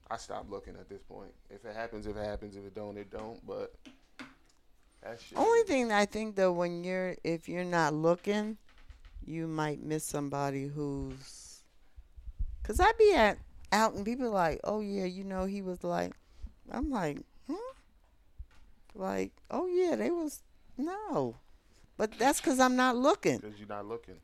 I 0.10 0.18
stopped 0.18 0.50
looking 0.50 0.76
at 0.76 0.90
this 0.90 1.02
point. 1.02 1.32
If 1.50 1.66
it 1.66 1.76
happens, 1.76 2.08
if 2.08 2.16
it 2.16 2.26
happens, 2.26 2.56
if 2.56 2.64
it 2.64 2.76
don't, 2.76 2.98
it 2.98 3.10
don't, 3.10 3.46
but. 3.46 3.74
Only 5.36 5.64
thing 5.64 5.92
I 5.92 6.06
think 6.06 6.38
though, 6.38 6.54
when 6.54 6.86
you're 6.86 7.18
if 7.26 7.50
you're 7.50 7.66
not 7.66 7.94
looking, 7.94 8.58
you 9.26 9.48
might 9.48 9.82
miss 9.82 10.04
somebody 10.04 10.68
who's. 10.68 11.64
Cause 12.64 12.80
I 12.80 12.92
be 12.98 13.14
at 13.14 13.38
out 13.72 13.94
and 13.94 14.06
people 14.06 14.32
like, 14.32 14.62
oh 14.64 14.80
yeah, 14.80 15.06
you 15.06 15.24
know 15.24 15.46
he 15.46 15.62
was 15.62 15.84
like, 15.84 16.14
I'm 16.72 16.90
like, 16.90 17.18
hmm, 17.48 17.56
like, 18.96 19.32
oh 19.52 19.68
yeah, 19.68 19.96
they 19.96 20.10
was 20.12 20.42
no, 20.78 21.36
but 21.98 22.18
that's 22.18 22.40
cause 22.40 22.60
I'm 22.60 22.76
not 22.76 22.96
looking. 22.96 23.40
Because 23.40 23.60
you're 23.60 23.68
not 23.68 23.86
looking. 23.86 24.16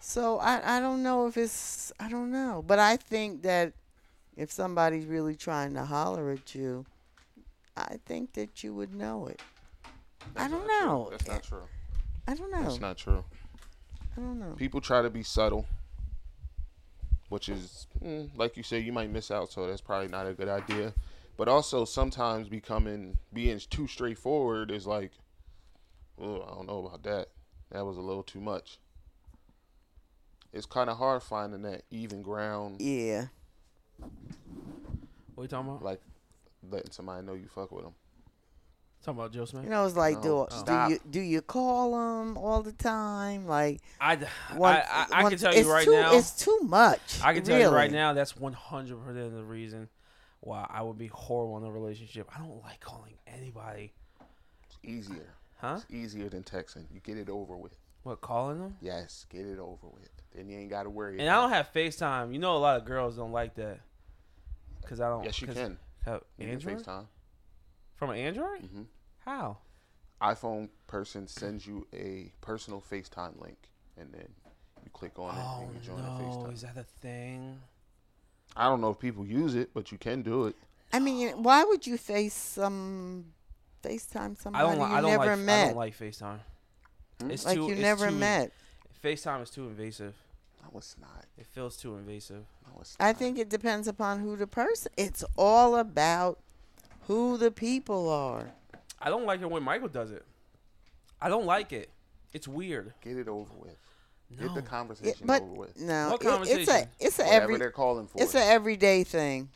So 0.00 0.38
I 0.38 0.76
I 0.76 0.80
don't 0.80 1.02
know 1.02 1.26
if 1.26 1.36
it's 1.36 1.92
I 1.98 2.08
don't 2.08 2.30
know, 2.30 2.62
but 2.66 2.78
I 2.78 2.96
think 2.96 3.42
that 3.42 3.72
if 4.36 4.52
somebody's 4.52 5.06
really 5.06 5.34
trying 5.34 5.74
to 5.74 5.84
holler 5.84 6.30
at 6.30 6.54
you, 6.54 6.84
I 7.76 7.96
think 8.06 8.34
that 8.34 8.62
you 8.62 8.74
would 8.74 8.94
know 8.94 9.26
it. 9.26 9.40
I 10.36 10.48
don't 10.48 10.66
know. 10.66 11.08
That's 11.10 11.26
not 11.26 11.42
true. 11.42 11.64
I 12.26 12.34
don't 12.34 12.50
know. 12.50 12.62
That's 12.62 12.80
not 12.80 12.96
true. 12.96 13.24
I 14.18 14.20
don't 14.20 14.40
know. 14.40 14.54
People 14.56 14.80
try 14.80 15.00
to 15.00 15.10
be 15.10 15.22
subtle, 15.22 15.66
which 17.28 17.48
is, 17.48 17.86
mm, 18.04 18.28
like 18.36 18.56
you 18.56 18.64
say, 18.64 18.80
you 18.80 18.92
might 18.92 19.10
miss 19.10 19.30
out. 19.30 19.52
So 19.52 19.66
that's 19.66 19.80
probably 19.80 20.08
not 20.08 20.26
a 20.26 20.34
good 20.34 20.48
idea. 20.48 20.92
But 21.36 21.46
also, 21.46 21.84
sometimes 21.84 22.48
becoming 22.48 23.16
being 23.32 23.60
too 23.70 23.86
straightforward 23.86 24.72
is 24.72 24.88
like, 24.88 25.12
oh, 26.20 26.42
I 26.42 26.54
don't 26.56 26.66
know 26.66 26.84
about 26.84 27.04
that. 27.04 27.28
That 27.70 27.86
was 27.86 27.96
a 27.96 28.00
little 28.00 28.24
too 28.24 28.40
much. 28.40 28.78
It's 30.52 30.66
kind 30.66 30.90
of 30.90 30.98
hard 30.98 31.22
finding 31.22 31.62
that 31.62 31.82
even 31.92 32.22
ground, 32.22 32.80
Yeah. 32.80 33.26
What 35.34 35.44
you 35.44 35.48
talking 35.48 35.70
about? 35.70 35.84
like 35.84 36.00
letting 36.68 36.90
somebody 36.90 37.24
know 37.24 37.34
you 37.34 37.46
fuck 37.46 37.70
with 37.70 37.84
them. 37.84 37.94
Talking 39.04 39.20
about 39.20 39.32
Joe 39.32 39.44
Smith? 39.44 39.64
You 39.64 39.70
know, 39.70 39.86
it's 39.86 39.96
like, 39.96 40.22
No, 40.24 40.46
do, 40.50 40.56
stop. 40.56 40.88
do 40.88 40.92
you 40.94 41.00
do 41.10 41.20
you 41.20 41.40
call 41.40 41.92
them 41.92 42.36
all 42.36 42.62
the 42.62 42.72
time? 42.72 43.46
Like, 43.46 43.80
I, 44.00 44.16
one- 44.56 44.74
I, 44.74 44.82
I, 44.90 45.06
I 45.12 45.22
one- 45.22 45.30
can 45.30 45.38
tell 45.38 45.54
you 45.54 45.70
right 45.70 45.84
too, 45.84 45.92
now. 45.92 46.14
it's 46.16 46.32
too 46.32 46.58
much. 46.62 47.20
I 47.22 47.32
can 47.32 47.42
tell 47.44 47.58
you 47.58 47.68
right 47.68 47.90
now 47.92 48.12
that's 48.12 48.36
100 48.36 48.96
percent 49.04 49.34
the 49.34 49.44
reason 49.44 49.88
why 50.40 50.66
I 50.68 50.82
would 50.82 50.98
be 50.98 51.06
horrible 51.08 51.56
in 51.58 51.64
a 51.64 51.70
relationship. 51.70 52.28
I 52.34 52.38
don't 52.38 52.60
like 52.62 52.80
calling 52.80 53.14
anybody. 53.26 53.92
It's 54.66 54.78
easier. 54.82 55.34
Huh? 55.60 55.76
It's 55.82 55.86
easier 55.90 56.28
than 56.28 56.42
texting. 56.42 56.84
You 56.92 57.00
get 57.00 57.16
it 57.16 57.28
over 57.28 57.56
with. 57.56 57.72
What 58.04 58.20
calling 58.20 58.60
them? 58.60 58.76
Yes, 58.80 59.26
get 59.28 59.46
it 59.46 59.58
over 59.58 59.86
with. 59.92 60.08
Then 60.34 60.48
you 60.48 60.58
ain't 60.58 60.70
got 60.70 60.84
to 60.84 60.90
worry. 60.90 61.18
And 61.18 61.28
I 61.28 61.34
don't 61.34 61.50
have 61.50 61.72
FaceTime. 61.72 62.32
You 62.32 62.38
know, 62.38 62.56
a 62.56 62.58
lot 62.58 62.76
of 62.76 62.84
girls 62.84 63.16
don't 63.16 63.32
like 63.32 63.54
that. 63.56 63.80
Cause 64.86 65.00
I 65.00 65.08
don't. 65.08 65.24
Yes, 65.24 65.40
you 65.40 65.46
'cause- 65.46 65.56
can. 65.56 65.78
Have 66.04 66.22
You 66.38 66.46
can 66.46 66.54
Android 66.54 66.78
FaceTime. 66.78 67.06
From 67.98 68.10
an 68.10 68.16
Android? 68.16 68.60
hmm 68.62 68.82
How? 69.24 69.58
iPhone 70.22 70.68
person 70.86 71.28
sends 71.28 71.66
you 71.66 71.86
a 71.92 72.32
personal 72.40 72.82
FaceTime 72.90 73.40
link, 73.40 73.58
and 73.96 74.12
then 74.12 74.28
you 74.84 74.90
click 74.92 75.18
on 75.18 75.36
it 75.36 75.42
Oh 75.44 75.62
and 75.64 75.74
you 75.74 75.80
join 75.80 75.96
the 75.98 76.02
no, 76.02 76.18
FaceTime. 76.18 76.54
is 76.54 76.62
that 76.62 76.76
a 76.76 76.82
thing? 76.84 77.60
I 78.56 78.64
don't 78.68 78.80
know 78.80 78.90
if 78.90 78.98
people 78.98 79.24
use 79.26 79.54
it, 79.54 79.70
but 79.74 79.92
you 79.92 79.98
can 79.98 80.22
do 80.22 80.46
it. 80.46 80.56
I 80.92 80.98
mean, 80.98 81.42
why 81.42 81.62
would 81.64 81.86
you 81.86 81.96
face 81.98 82.34
some 82.34 83.26
FaceTime 83.84 84.32
I 84.32 84.34
somebody 84.42 84.64
don't. 84.66 84.78
Li- 84.80 84.86
you 84.90 84.96
I 84.96 85.00
don't 85.02 85.10
never 85.10 85.24
like. 85.26 85.30
I 85.30 85.42
met? 85.42 85.66
don't 85.68 85.76
like 85.76 85.98
FaceTime. 85.98 86.38
Hmm? 87.20 87.30
It's 87.30 87.44
like 87.44 87.54
too. 87.56 87.66
you 87.66 87.72
it's 87.72 87.80
never 87.80 88.06
too- 88.08 88.14
met. 88.16 88.52
FaceTime 89.04 89.42
is 89.42 89.50
too 89.50 89.68
invasive. 89.68 90.14
No, 90.62 90.78
it's 90.78 90.96
not. 91.00 91.26
It 91.36 91.46
feels 91.46 91.76
too 91.76 91.94
invasive. 91.96 92.44
No, 92.66 92.80
it's 92.80 92.96
I 92.98 93.12
think 93.12 93.38
it 93.38 93.48
depends 93.48 93.86
upon 93.86 94.18
who 94.20 94.34
the 94.36 94.46
person. 94.48 94.90
It's 94.96 95.22
all 95.36 95.76
about 95.76 96.40
who 97.08 97.36
the 97.36 97.50
people 97.50 98.08
are. 98.08 98.52
I 99.00 99.10
don't 99.10 99.26
like 99.26 99.40
it 99.40 99.50
when 99.50 99.62
Michael 99.64 99.88
does 99.88 100.12
it. 100.12 100.24
I 101.20 101.28
don't 101.28 101.46
like 101.46 101.72
it. 101.72 101.90
It's 102.32 102.46
weird. 102.46 102.92
Get 103.02 103.16
it 103.16 103.26
over 103.28 103.52
with. 103.58 103.76
No. 104.30 104.42
Get 104.46 104.54
the 104.54 104.60
It, 104.60 104.64
conversation 104.66 105.26
but 105.26 105.42
over 105.42 105.52
with. 105.54 105.80
no, 105.80 106.10
What 106.10 106.14
it- 106.14 106.14
it's 106.14 106.24
a 106.24 106.28
conversation? 106.30 106.88
it's 107.00 107.18
a 107.18 107.22
Whatever 107.24 107.42
every 107.44 107.56
they're 107.58 107.70
calling 107.70 108.06
for. 108.06 108.22
it's 108.22 108.34
a 108.34 108.44
everyday 108.44 109.02
thing. 109.02 109.48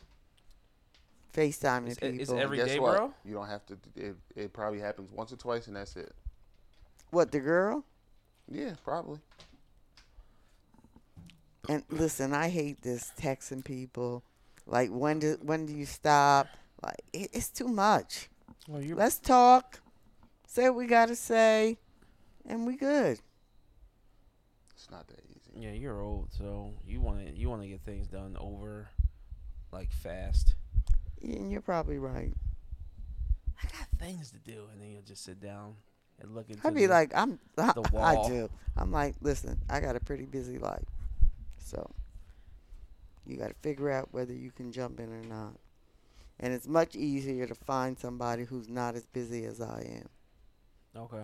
FaceTime 1.33 1.89
It's- 1.89 1.97
people. 1.99 2.19
it's 2.21 2.31
every- 2.31 2.57
Guess 2.57 2.67
day, 2.67 2.79
what? 2.79 2.97
bro? 2.97 3.13
You 3.23 3.33
don't 3.35 3.47
have 3.47 3.65
to. 3.67 3.77
It, 3.95 4.15
it 4.35 4.53
probably 4.53 4.79
happens 4.79 5.11
once 5.11 5.31
or 5.31 5.37
twice, 5.37 5.67
and 5.67 5.75
that's 5.75 5.95
it. 5.95 6.13
what 7.11 7.31
the 7.31 7.39
girl? 7.39 7.83
Yeah, 8.47 8.73
probably. 8.83 9.19
And 11.69 11.83
listen, 11.89 12.33
I 12.33 12.49
hate 12.49 12.81
this 12.81 13.11
texting 13.17 13.63
people. 13.63 14.23
Like 14.65 14.89
when 14.89 15.19
do 15.19 15.37
when 15.41 15.65
do 15.65 15.73
you 15.73 15.85
stop? 15.85 16.47
Like 16.83 17.01
it, 17.13 17.29
it's 17.33 17.49
too 17.49 17.67
much. 17.67 18.29
Well, 18.67 18.81
you 18.81 18.95
Let's 18.95 19.19
talk. 19.19 19.79
Say 20.47 20.69
what 20.69 20.75
we 20.77 20.85
gotta 20.85 21.15
say, 21.15 21.77
and 22.45 22.65
we 22.67 22.75
good. 22.75 23.19
It's 24.75 24.91
not 24.91 25.07
that 25.07 25.19
easy. 25.29 25.65
yeah, 25.65 25.71
you're 25.71 26.01
old, 26.01 26.29
so 26.37 26.73
you 26.85 26.99
want 27.01 27.25
to 27.25 27.33
you 27.35 27.49
want 27.49 27.61
to 27.61 27.67
get 27.67 27.81
things 27.81 28.07
done 28.07 28.35
over, 28.39 28.89
like 29.71 29.91
fast. 29.91 30.55
And 31.21 31.51
you're 31.51 31.61
probably 31.61 31.97
right. 31.97 32.33
I 33.63 33.67
got 33.67 33.87
things 33.97 34.31
to 34.31 34.39
do, 34.39 34.65
and 34.71 34.81
then 34.81 34.91
you'll 34.91 35.01
just 35.03 35.23
sit 35.23 35.39
down 35.39 35.75
and 36.19 36.35
look 36.35 36.49
into. 36.49 36.67
I'd 36.67 36.75
be 36.75 36.85
the- 36.85 36.93
like, 36.93 37.11
I'm. 37.15 37.39
I, 37.57 37.71
the 37.71 37.97
I 37.97 38.27
do. 38.27 38.49
I'm 38.75 38.91
like, 38.91 39.15
listen, 39.21 39.57
I 39.69 39.79
got 39.79 39.95
a 39.95 39.99
pretty 40.01 40.25
busy 40.25 40.57
life, 40.57 40.85
so 41.57 41.89
you 43.25 43.37
got 43.37 43.47
to 43.49 43.55
figure 43.61 43.89
out 43.89 44.09
whether 44.11 44.33
you 44.33 44.51
can 44.51 44.71
jump 44.71 44.99
in 44.99 45.11
or 45.11 45.23
not. 45.23 45.53
And 46.43 46.51
it's 46.53 46.67
much 46.67 46.93
easier 46.97 47.47
to 47.47 47.55
find 47.55 47.97
somebody 47.97 48.43
who's 48.43 48.67
not 48.67 48.95
as 48.95 49.05
busy 49.05 49.45
as 49.45 49.61
I 49.61 50.01
am. 50.01 50.09
okay. 51.03 51.23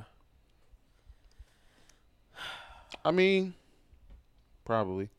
I 3.04 3.12
mean, 3.12 3.54
probably. 4.64 5.10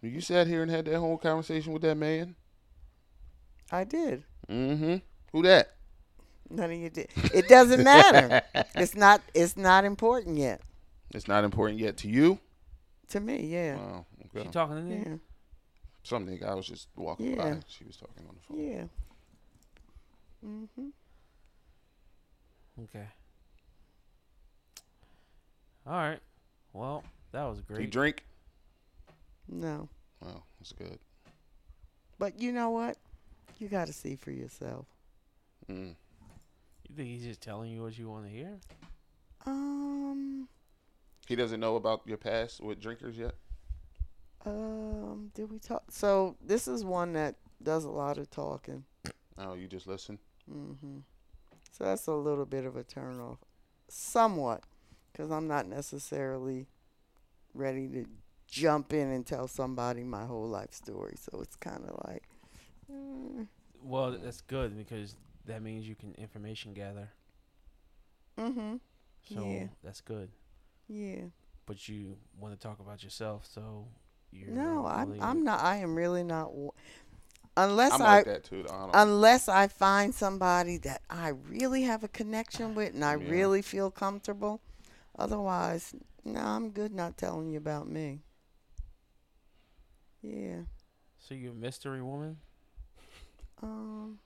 You 0.00 0.22
sat 0.22 0.46
here 0.46 0.62
and 0.62 0.70
had 0.70 0.86
that 0.86 0.98
whole 0.98 1.18
conversation 1.18 1.74
with 1.74 1.82
that 1.82 1.96
man. 1.96 2.34
I 3.70 3.84
did. 3.84 4.24
Mm-hmm. 4.48 4.96
Who 5.32 5.42
that? 5.42 5.74
None 6.48 6.70
of 6.70 6.78
you 6.78 6.88
did. 6.88 7.08
It 7.34 7.46
doesn't 7.46 7.84
matter. 7.84 8.40
it's 8.74 8.94
not. 8.94 9.20
It's 9.34 9.54
not 9.56 9.84
important 9.84 10.38
yet 10.38 10.62
It's 11.14 11.28
not 11.28 11.44
important 11.44 11.78
yet 11.78 11.98
to 11.98 12.08
you. 12.08 12.38
to 13.10 13.20
me. 13.20 13.46
Yeah. 13.46 13.76
Wow. 13.76 14.06
Okay. 14.20 14.28
She 14.32 14.38
Okay. 14.40 14.50
talking 14.50 14.76
to 14.76 14.82
me? 14.82 15.02
Yeah. 15.06 15.16
Something 16.04 16.42
I 16.42 16.54
was 16.54 16.66
just 16.66 16.88
walking 16.96 17.32
Yeah. 17.36 17.36
by. 17.36 17.60
She 17.68 17.84
was 17.84 17.96
talking 17.98 18.26
on 18.26 18.34
the 18.34 18.40
phone. 18.40 18.58
Yeah. 18.66 18.84
Mhm. 20.44 20.92
Okay. 22.84 23.06
All 25.86 25.92
right. 25.94 26.20
Well, 26.72 27.02
that 27.32 27.44
was 27.44 27.60
Do 27.60 27.80
you 27.80 27.86
drink? 27.86 28.24
No. 29.48 29.88
Wow, 30.20 30.42
that's 30.58 30.72
good. 30.72 30.98
But 32.18 32.40
you 32.40 32.52
know 32.52 32.70
what? 32.70 32.96
You 33.58 33.68
got 33.68 33.86
to 33.88 33.92
see 33.92 34.14
for 34.16 34.30
yourself. 34.30 34.86
Mm. 35.68 35.94
You 36.88 36.94
think 36.94 37.08
he's 37.08 37.24
just 37.24 37.40
telling 37.40 37.70
you 37.70 37.82
what 37.82 37.98
you 37.98 38.08
want 38.08 38.24
to 38.26 38.30
hear? 38.30 38.58
Um. 39.46 40.48
He 41.26 41.36
doesn't 41.36 41.60
know 41.60 41.76
about 41.76 42.02
your 42.06 42.16
past 42.16 42.60
with 42.60 42.80
drinkers 42.80 43.16
yet. 43.16 43.34
Um. 44.44 45.30
Did 45.34 45.50
we 45.50 45.58
talk? 45.58 45.84
So 45.90 46.36
this 46.44 46.68
is 46.68 46.84
one 46.84 47.12
that 47.14 47.36
does 47.62 47.84
a 47.84 47.90
lot 47.90 48.18
of 48.18 48.30
talking. 48.30 48.84
Oh, 49.38 49.54
you 49.54 49.66
just 49.66 49.86
listen. 49.86 50.18
Hmm 50.50 50.98
So 51.72 51.84
that's 51.84 52.06
a 52.08 52.14
little 52.14 52.46
bit 52.46 52.64
of 52.66 52.76
a 52.76 52.84
turnoff, 52.84 53.38
somewhat, 53.88 54.64
because 55.12 55.30
I'm 55.30 55.48
not 55.48 55.66
necessarily 55.66 56.68
ready 57.54 57.88
to 57.88 58.06
jump 58.48 58.92
in 58.92 59.08
and 59.10 59.26
tell 59.26 59.48
somebody 59.48 60.04
my 60.04 60.26
whole 60.26 60.48
life 60.48 60.72
story. 60.72 61.14
So 61.18 61.40
it's 61.40 61.56
kind 61.56 61.84
of 61.88 62.00
like, 62.08 62.24
mm, 62.90 63.46
Well, 63.82 64.12
that's 64.12 64.40
good 64.42 64.76
because 64.76 65.16
that 65.46 65.62
means 65.62 65.88
you 65.88 65.94
can 65.94 66.14
information 66.14 66.74
gather. 66.74 67.10
mm-hmm, 68.38 68.76
So 69.24 69.40
Yeah. 69.44 69.68
that's 69.82 70.00
good. 70.00 70.30
yeah. 70.88 71.30
But 71.66 71.88
you 71.88 72.18
want 72.38 72.54
to 72.54 72.60
talk 72.60 72.80
about 72.80 73.02
yourself, 73.02 73.46
so 73.46 73.86
you're 74.32 74.50
No, 74.50 74.86
not 74.86 74.86
I'm 74.86 75.14
I'm 75.20 75.44
not. 75.44 75.60
I 75.60 75.76
am 75.76 75.94
really 75.94 76.24
not. 76.24 76.46
w- 76.50 76.72
Unless 77.64 77.92
I'm 77.92 78.02
I 78.02 78.16
like 78.16 78.24
that 78.24 78.44
too. 78.44 78.64
I 78.70 79.02
unless 79.02 79.48
I 79.48 79.68
find 79.68 80.14
somebody 80.14 80.78
that 80.78 81.02
I 81.10 81.28
really 81.28 81.82
have 81.82 82.02
a 82.02 82.08
connection 82.08 82.74
with 82.74 82.94
and 82.94 83.04
I 83.04 83.14
Yeah. 83.14 83.30
really 83.30 83.62
feel 83.62 83.90
comfortable. 83.90 84.60
Otherwise, 85.18 85.94
no, 86.24 86.40
I'm 86.40 86.70
good 86.70 86.92
not 86.94 87.18
telling 87.18 87.50
you 87.50 87.58
about 87.58 87.86
me. 87.88 88.20
Yeah. 90.22 90.62
So 91.18 91.34
you're 91.34 91.52
a 91.52 91.54
mystery 91.54 92.02
woman? 92.02 92.38
Um. 93.62 94.18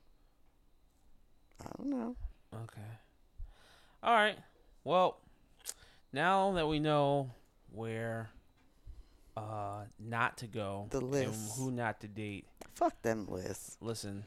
I 1.61 1.71
don't 1.77 1.91
know. 1.91 2.17
Okay. 2.55 2.81
All 4.03 4.15
right. 4.15 4.39
Well, 4.85 5.19
now 6.13 6.53
that 6.53 6.69
we 6.69 6.79
know 6.79 7.31
where 7.73 8.31
uh 9.37 9.85
not 9.99 10.37
to 10.39 10.47
go 10.47 10.87
The 10.91 10.99
and 10.99 11.11
list. 11.11 11.57
who 11.59 11.71
not 11.71 12.01
to 12.01 12.09
date, 12.09 12.47
Fuck 12.75 13.01
them 13.03 13.27
lists. 13.29 13.77
listen. 13.81 14.25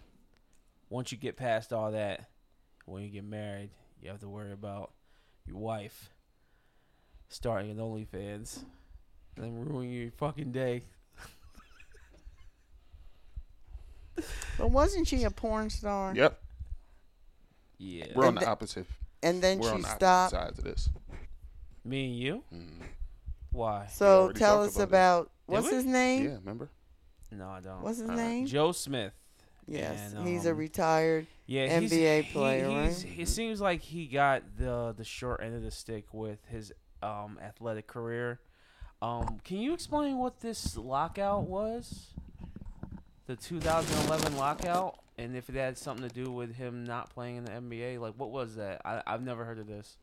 Once 0.90 1.12
you 1.12 1.18
get 1.18 1.36
past 1.38 1.72
all 1.74 1.92
that, 1.92 2.30
when 2.86 3.04
you 3.04 3.10
get 3.10 3.24
married, 3.24 3.70
you 4.02 4.10
have 4.10 4.20
to 4.22 4.30
worry 4.30 4.52
about 4.54 4.92
your 5.46 5.58
wife 5.58 6.10
starting 7.30 7.72
an 7.72 7.78
OnlyFans 7.78 8.64
and 9.36 9.46
then 9.46 9.66
ruining 9.66 9.92
your 9.92 10.12
fucking 10.12 10.52
day. 10.52 10.84
But 14.58 14.72
wasn't 14.72 15.08
she 15.08 15.24
a 15.24 15.30
porn 15.32 15.70
star? 15.70 16.14
Yep, 16.16 16.42
Yeah. 17.78 18.06
we're 18.16 18.24
on 18.24 18.30
And 18.30 18.38
the 18.38 18.42
the- 18.42 18.48
opposite. 18.50 18.88
And 19.22 19.42
then 19.44 19.60
We're 19.60 19.72
on 19.72 19.78
she 19.78 19.82
the 19.84 19.88
opposite 19.90 20.00
stopped. 20.00 20.32
sides 20.32 20.58
of 20.60 20.64
this. 20.66 20.90
Me 21.84 22.06
and 22.06 22.16
you? 22.18 22.44
Mhm. 22.52 22.82
Why? 23.58 23.88
So 23.88 24.32
tell 24.34 24.62
us 24.64 24.76
about 24.78 24.84
about 24.88 25.32
what's 25.48 25.70
his 25.72 25.84
name? 25.84 26.26
Yeah, 26.26 26.36
remember? 26.36 26.70
No, 27.32 27.50
I 27.50 27.60
don't. 27.60 27.82
What's 27.82 27.98
his 27.98 28.10
Uh, 28.10 28.16
name? 28.16 28.46
Joe 28.46 28.72
Smith. 28.72 29.14
Yes, 29.66 30.14
and, 30.14 30.28
he's 30.28 30.46
a 30.46 30.52
um, 30.52 30.58
retired. 30.58 31.26
Yeah, 31.48 31.80
he's- 31.80 31.92
NBA 31.92 32.22
he- 32.22 32.32
player, 32.34 32.68
he's- 32.70 33.04
right? 33.04 33.20
It 33.20 33.28
seems 33.28 33.60
like 33.60 33.82
he 33.82 34.06
got 34.06 34.44
the 34.58 34.94
the 34.96 35.04
short 35.04 35.42
end 35.42 35.56
of 35.56 35.64
the 35.64 35.72
stick 35.72 36.14
with 36.14 36.38
his 36.46 36.72
um, 37.02 37.40
athletic 37.42 37.88
career. 37.88 38.40
Um, 39.02 39.40
can 39.44 39.58
you 39.58 39.74
explain 39.74 40.18
what 40.20 40.40
this 40.40 40.78
lockout 40.78 41.44
was? 41.44 42.14
The 43.26 43.36
2011 43.36 44.38
lockout, 44.38 45.00
and 45.18 45.36
if 45.36 45.50
it 45.50 45.56
had 45.56 45.78
something 45.80 46.08
to 46.08 46.14
do 46.14 46.32
with 46.32 46.56
him 46.56 46.84
not 46.84 47.10
playing 47.10 47.38
in 47.38 47.46
the 47.46 47.52
NBA. 47.52 48.00
Like, 48.00 48.14
what 48.18 48.30
was 48.32 48.56
that? 48.56 48.82
I, 48.86 49.02
I've 49.06 49.22
never 49.24 49.46
heard 49.46 49.60
of 49.60 49.68
this. 49.68 49.98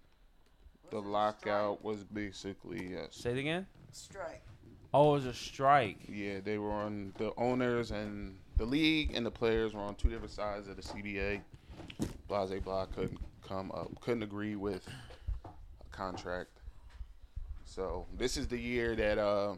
The 0.95 1.01
lockout 1.01 1.83
was 1.83 2.05
basically 2.05 2.93
yes. 2.93 3.09
Say 3.17 3.33
it 3.33 3.39
again. 3.39 3.67
Strike. 3.91 4.45
Oh, 4.93 5.11
it 5.11 5.13
was 5.15 5.27
a 5.27 5.35
strike. 5.35 5.97
Yeah, 6.09 6.39
they 6.39 6.57
were 6.57 6.71
on 6.71 7.13
the 7.19 7.33
owners 7.37 7.91
and 7.91 8.37
the 8.59 8.65
league 8.65 9.11
and 9.13 9.27
the 9.27 9.31
players 9.33 9.75
were 9.75 9.81
on 9.81 9.97
two 9.97 10.09
different 10.09 10.31
sides 10.31 10.69
of 10.69 10.77
the 10.77 10.83
CBA. 10.83 11.41
Blase 12.29 12.61
Blah 12.61 12.87
couldn't 12.87 13.19
come 13.43 13.73
up, 13.73 13.91
couldn't 14.03 14.23
agree 14.23 14.55
with 14.55 14.87
a 15.45 15.97
contract. 15.97 16.51
So 17.65 18.07
this 18.17 18.37
is 18.37 18.47
the 18.47 18.57
year 18.57 18.95
that 18.95 19.19
uh, 19.19 19.55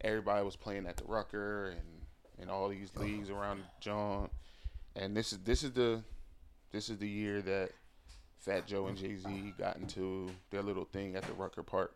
everybody 0.00 0.42
was 0.42 0.56
playing 0.56 0.86
at 0.86 0.96
the 0.96 1.04
Rucker 1.04 1.74
and 1.76 2.40
and 2.40 2.50
all 2.50 2.70
these 2.70 2.88
leagues 2.96 3.28
around 3.28 3.60
John. 3.78 4.30
And 4.96 5.14
this 5.14 5.34
is 5.34 5.40
this 5.40 5.62
is 5.62 5.72
the 5.72 6.02
this 6.72 6.88
is 6.88 6.96
the 6.96 7.08
year 7.10 7.42
that 7.42 7.72
Fat 8.40 8.66
Joe 8.66 8.86
and 8.86 8.96
Jay 8.96 9.16
Z 9.16 9.54
got 9.58 9.76
into 9.76 10.30
their 10.50 10.62
little 10.62 10.84
thing 10.86 11.14
at 11.16 11.22
the 11.24 11.32
Rucker 11.34 11.62
Park. 11.62 11.94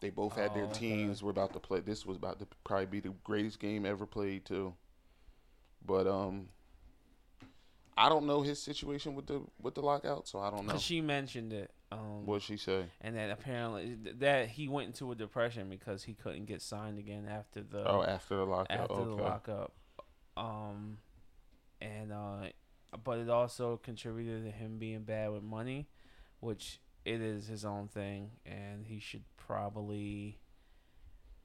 They 0.00 0.10
both 0.10 0.34
had 0.36 0.54
their 0.54 0.64
Oh, 0.64 0.68
okay. 0.68 0.78
teams. 0.78 1.22
Were 1.22 1.30
about 1.30 1.52
to 1.52 1.60
play. 1.60 1.80
This 1.80 2.04
was 2.06 2.16
about 2.16 2.38
to 2.40 2.46
probably 2.64 2.86
be 2.86 3.00
the 3.00 3.14
greatest 3.24 3.58
game 3.60 3.84
ever 3.86 4.06
played 4.06 4.44
too. 4.44 4.74
But 5.84 6.06
um, 6.06 6.48
I 7.96 8.08
don't 8.08 8.26
know 8.26 8.42
his 8.42 8.60
situation 8.62 9.14
with 9.14 9.26
the 9.26 9.42
with 9.60 9.74
the 9.74 9.82
lockout, 9.82 10.26
so 10.28 10.38
I 10.40 10.50
don't 10.50 10.66
know. 10.66 10.78
She 10.78 11.00
mentioned 11.00 11.52
it. 11.52 11.70
Um, 11.90 12.24
What 12.24 12.40
she 12.40 12.56
say? 12.56 12.86
and 13.02 13.16
that 13.16 13.30
apparently 13.30 13.96
that 14.18 14.48
he 14.48 14.66
went 14.66 14.86
into 14.86 15.12
a 15.12 15.14
depression 15.14 15.68
because 15.68 16.02
he 16.02 16.14
couldn't 16.14 16.46
get 16.46 16.62
signed 16.62 16.98
again 16.98 17.26
after 17.28 17.62
the 17.62 17.86
Oh, 17.86 18.02
after 18.02 18.36
the 18.36 18.44
lockout. 18.46 18.70
after 18.80 18.94
okay. 18.94 19.04
the 19.04 19.22
lockup. 19.22 19.72
Um, 20.36 20.96
and 21.82 22.10
uh, 22.12 22.46
but 23.04 23.18
it 23.18 23.28
also 23.30 23.76
contributed 23.78 24.44
to 24.44 24.50
him 24.50 24.78
being 24.78 25.02
bad 25.02 25.30
with 25.30 25.42
money, 25.42 25.88
which 26.40 26.80
it 27.04 27.20
is 27.20 27.46
his 27.46 27.64
own 27.64 27.88
thing, 27.88 28.30
and 28.46 28.86
he 28.86 28.98
should 29.00 29.24
probably 29.36 30.38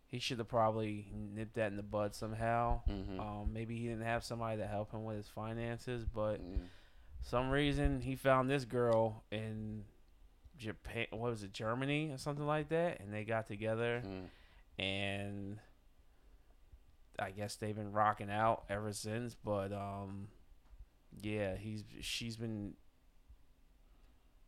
he 0.09 0.19
should 0.19 0.37
have 0.39 0.47
probably 0.47 1.11
nipped 1.13 1.55
that 1.55 1.67
in 1.71 1.75
the 1.75 1.83
bud 1.83 2.15
somehow. 2.15 2.79
Mhm. 2.87 3.19
Um, 3.19 3.51
maybe 3.51 3.75
he 3.77 3.87
didn't 3.87 4.05
have 4.05 4.23
somebody 4.23 4.57
to 4.61 4.65
help 4.67 4.91
him 4.93 5.03
with 5.03 5.17
his 5.17 5.27
finances, 5.27 6.05
but 6.05 6.41
Mm. 6.41 6.67
some 7.21 7.49
reason 7.49 7.99
he 7.99 8.15
found 8.15 8.49
this 8.49 8.63
girl 8.63 9.25
in 9.31 9.83
Japan. 10.55 11.07
What 11.11 11.31
was 11.31 11.43
it, 11.43 11.51
Germany 11.51 12.09
or 12.11 12.17
something 12.17 12.45
like 12.45 12.69
that? 12.69 13.01
And 13.01 13.13
they 13.13 13.25
got 13.25 13.47
together 13.47 14.01
Mm. 14.05 14.29
and 14.81 15.59
I 17.19 17.31
guess 17.31 17.55
they've 17.57 17.75
been 17.75 17.91
rocking 17.91 18.29
out 18.31 18.63
ever 18.69 18.93
since. 18.93 19.35
But 19.35 19.73
um, 19.73 20.29
yeah, 21.21 21.55
he's 21.55 21.83
she's 22.01 22.35
been. 22.37 22.73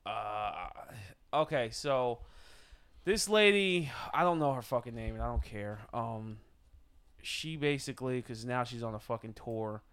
Uh, 0.06 0.68
okay, 1.34 1.70
so 1.72 2.20
this 3.06 3.30
lady, 3.30 3.92
I 4.14 4.24
don't 4.24 4.40
know 4.40 4.54
her 4.54 4.62
fucking 4.62 4.96
name, 4.96 5.14
and 5.16 5.24
I 5.24 5.28
don't 5.28 5.44
care. 5.44 5.80
Um, 5.94 6.38
she 7.22 7.58
basically, 7.58 8.18
because 8.18 8.46
now 8.46 8.64
she's 8.64 8.84
on 8.84 8.96
a 8.96 9.00
fucking 9.00 9.34
tour. 9.34 9.84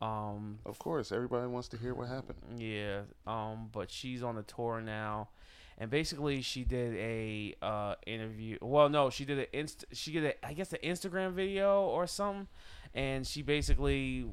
Um, 0.00 0.58
Of 0.64 0.78
course, 0.78 1.12
everybody 1.12 1.46
wants 1.46 1.68
to 1.68 1.76
hear 1.76 1.94
what 1.94 2.08
happened. 2.08 2.38
yeah. 2.58 3.02
Um, 3.26 3.68
but 3.70 3.90
she's 3.90 4.22
on 4.22 4.34
the 4.36 4.42
tour 4.42 4.80
now, 4.80 5.28
and 5.76 5.90
basically 5.90 6.40
she 6.40 6.64
did 6.64 6.94
a 6.96 7.54
uh 7.62 7.94
interview. 8.06 8.56
Well, 8.62 8.88
no, 8.88 9.10
she 9.10 9.24
did 9.26 9.38
an 9.40 9.46
inst. 9.52 9.84
She 9.92 10.12
did 10.12 10.24
a, 10.24 10.46
I 10.46 10.54
guess, 10.54 10.72
an 10.72 10.78
Instagram 10.82 11.32
video 11.34 11.82
or 11.82 12.06
something, 12.06 12.48
and 12.94 13.26
she 13.26 13.42
basically 13.42 14.26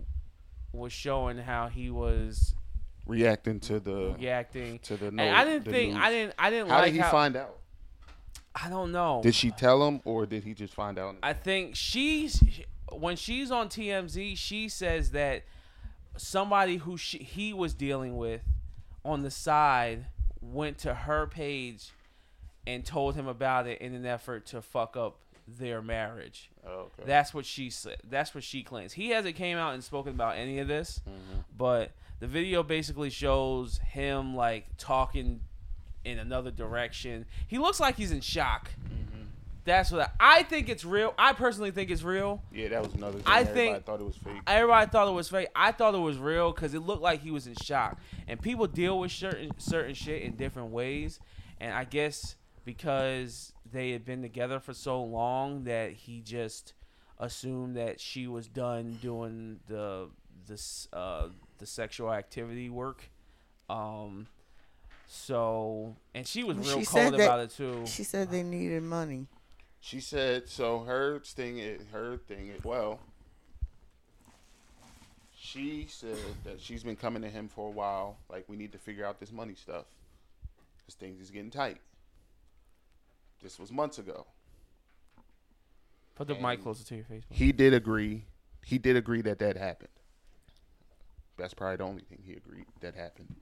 was 0.78 0.94
showing 0.94 1.38
how 1.38 1.68
he 1.68 1.90
was 1.90 2.56
Reacting 3.06 3.60
to 3.62 3.80
the 3.80 4.16
reacting. 4.20 4.80
to 4.80 4.98
the. 4.98 5.08
And 5.08 5.22
I 5.22 5.45
didn't 5.45 5.64
the 5.64 5.72
think 5.72 5.94
news. 5.94 6.04
I 6.04 6.10
didn't 6.12 6.34
I 6.38 6.49
didn't 6.49 6.68
like 6.68 6.76
How 6.76 6.82
like 6.82 6.91
did 6.91 6.95
he 6.95 7.02
how, 7.02 7.12
find 7.12 7.36
out? 7.38 7.58
I 8.54 8.70
don't 8.70 8.91
know. 8.91 9.22
Did 9.24 9.36
she 9.36 9.52
tell 9.52 9.88
him, 9.88 10.02
or 10.04 10.26
did 10.26 10.44
he 10.44 10.54
just 10.54 10.74
find 10.74 10.98
out? 10.98 11.16
I 11.24 11.34
think 11.34 11.76
she's 11.76 12.41
when 12.91 13.16
she's 13.16 13.52
on 13.52 13.70
TMZ, 13.70 14.38
she 14.38 14.68
says 14.68 15.12
that 15.12 15.44
somebody 16.18 16.78
who 16.78 16.98
she, 16.98 17.20
he 17.20 17.54
was 17.54 17.74
dealing 17.74 18.18
with 18.18 18.41
on 19.06 19.22
the 19.22 19.32
side 19.32 20.08
went 20.41 20.78
to 20.80 20.94
her 20.94 21.28
page 21.28 21.91
and 22.66 22.86
told 22.86 23.16
him 23.16 23.28
about 23.28 23.68
it 23.68 23.80
in 23.80 23.94
an 23.94 24.06
effort 24.06 24.45
to 24.48 24.62
fuck 24.62 24.98
up 24.98 25.20
their 25.48 25.82
marriage. 25.82 26.49
Oh, 26.68 26.80
okay. 26.99 27.03
That's 27.06 27.34
what 27.34 27.45
she 27.45 27.69
said. 27.69 27.98
That's 28.10 28.35
what 28.35 28.44
she 28.44 28.61
claims. 28.64 28.94
He 28.94 29.10
hasn't 29.10 29.35
came 29.35 29.57
out 29.57 29.73
and 29.73 29.84
spoken 29.84 30.14
about 30.14 30.35
any 30.38 30.60
of 30.60 30.68
this, 30.68 30.99
Mhm. 31.07 31.44
but 31.57 31.91
the 32.19 32.27
video 32.27 32.61
basically 32.64 33.10
shows 33.10 33.77
him 33.80 34.35
like 34.35 34.65
talking 34.77 35.39
in 36.03 36.19
another 36.19 36.52
direction. 36.52 37.26
He 37.48 37.57
looks 37.57 37.80
like 37.80 37.95
he's 37.95 38.11
in 38.11 38.22
shock. 38.22 38.69
That's 39.65 39.91
what 39.91 40.10
I, 40.18 40.38
I 40.39 40.44
think 40.44 40.69
it's 40.69 40.85
real. 40.85 41.14
I 41.18 41.34
personally 41.34 41.72
think 41.72 41.91
it's 41.91 42.02
real. 42.02 42.41
Yeah, 42.53 42.69
that 42.69 42.81
was 42.84 42.94
another 42.94 43.18
thing. 43.18 43.23
I 43.26 43.41
Everybody 43.41 43.68
think- 43.73 43.85
thought 43.85 43.99
it 43.99 44.06
was 44.06 44.15
fake. 44.15 44.41
Everybody 44.48 44.89
thought 44.89 45.07
it 45.10 45.11
was 45.11 45.27
fake. 45.30 45.48
I 45.53 45.72
thought 45.73 45.94
it 45.94 45.98
was 45.99 46.18
real 46.18 46.53
because 46.53 46.73
it 46.73 46.80
looked 46.80 47.02
like 47.02 47.22
he 47.22 47.31
was 47.31 47.48
in 47.48 47.56
shock. 47.56 47.99
And 48.30 48.41
people 48.41 48.65
deal 48.68 48.98
with 48.98 49.11
certain 49.11 49.52
certain 49.57 49.94
shit 49.94 50.22
in 50.22 50.38
different 50.38 50.69
ways. 50.72 51.19
And 51.60 51.73
I 51.73 51.84
guess 51.84 52.38
because 52.68 53.53
they 53.72 53.91
had 53.91 54.03
been 54.06 54.22
together 54.22 54.60
for 54.60 54.73
so 54.73 55.02
long 55.02 55.64
that 55.64 55.94
he 55.94 56.19
just 56.22 56.73
assumed 57.18 57.76
that 57.77 57.99
she 57.99 58.27
was 58.27 58.48
done 58.48 58.99
doing 59.02 59.60
the 59.68 60.10
this 60.45 60.88
uh 60.94 61.30
the 61.57 61.65
sexual 61.65 62.14
activity 62.14 62.69
work. 62.69 63.10
Um 63.69 64.27
so 65.07 65.95
and 66.14 66.27
she 66.27 66.44
was 66.44 66.57
Well, 66.57 66.65
real 66.68 66.80
she 66.81 66.85
cold 66.85 67.03
said 67.03 67.14
that- 67.14 67.26
about 67.26 67.39
it 67.39 67.49
too. 67.52 67.85
She 67.88 68.03
said 68.03 68.30
they 68.30 68.44
needed 68.44 68.84
money. 68.84 69.27
She 69.80 70.02
said 70.02 70.49
so. 70.49 70.80
Her 70.80 71.19
thing, 71.19 71.60
is, 71.60 71.81
her 71.94 72.18
thing, 72.18 72.48
is, 72.49 72.64
well, 72.65 72.99
she 75.38 75.85
said 75.89 76.18
that 76.44 76.60
she's 76.60 76.84
been 76.84 76.95
coming 76.98 77.22
to 77.22 77.30
him 77.30 77.48
for 77.48 77.68
a 77.68 77.72
while. 77.72 78.18
Like 78.30 78.44
we 78.49 78.57
need 78.57 78.73
to 78.73 78.77
figure 78.77 79.06
out 79.06 79.19
this 79.19 79.31
money 79.31 79.53
stuff, 79.56 79.85
because 80.77 80.95
things 80.95 81.22
is 81.22 81.30
getting 81.31 81.52
tight. 81.52 81.77
This 83.41 83.59
was 83.59 83.72
months 83.72 83.99
ago. 83.99 84.26
Put 86.15 86.27
the 86.27 86.35
mic 86.35 86.64
closer 86.64 86.84
to 86.84 86.95
your 86.95 87.05
face. 87.05 87.23
man. 87.30 87.38
He 87.38 87.51
did 87.51 87.73
agree. 87.73 88.26
He 88.65 88.77
did 88.77 88.95
agree 88.95 89.22
that 89.22 89.39
that 89.39 89.55
happened. 89.55 89.89
That's 91.38 91.53
probably 91.53 91.77
the 91.77 91.84
only 91.84 92.01
thing 92.01 92.19
he 92.26 92.34
agreed 92.34 92.65
that 92.81 92.95
happened. 92.95 93.35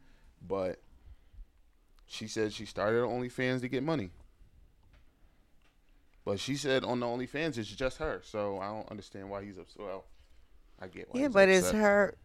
But 0.46 0.82
she 2.06 2.28
said 2.28 2.52
she 2.54 2.66
started 2.66 3.02
OnlyFans 3.02 3.62
to 3.62 3.70
get 3.70 3.82
money. 3.84 4.12
But 6.26 6.40
she 6.40 6.56
said 6.56 6.84
on 6.84 7.00
the 7.00 7.06
OnlyFans 7.06 7.58
it's 7.58 7.70
just 7.70 7.98
her, 8.00 8.22
so 8.24 8.60
I 8.60 8.68
don't 8.68 8.90
understand 8.92 9.30
why 9.30 9.44
he's 9.46 9.58
upset. 9.58 9.82
Well, 9.82 10.06
I 10.82 10.88
get 10.88 11.08
why. 11.10 11.20
Yeah, 11.22 11.28
he's 11.28 11.34
but 11.34 11.50
it's 11.50 11.72
her 11.72 12.16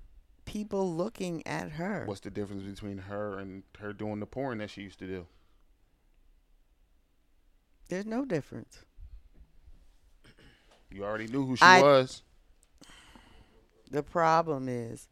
people 0.46 0.92
looking 0.92 1.46
at 1.46 1.70
her. 1.72 2.04
What's 2.06 2.20
the 2.20 2.30
difference 2.30 2.64
between 2.64 2.98
her 2.98 3.38
and 3.38 3.62
her 3.78 3.92
doing 3.92 4.18
the 4.18 4.26
porn 4.26 4.58
that 4.58 4.70
she 4.70 4.82
used 4.82 4.98
to 4.98 5.06
do? 5.06 5.26
There's 7.90 8.06
no 8.06 8.24
difference. 8.24 8.78
You 10.90 11.04
already 11.04 11.26
knew 11.26 11.44
who 11.46 11.56
she 11.56 11.62
I- 11.62 11.82
was. 11.82 12.22
The 13.90 14.02
problem 14.04 14.68
is 14.68 15.08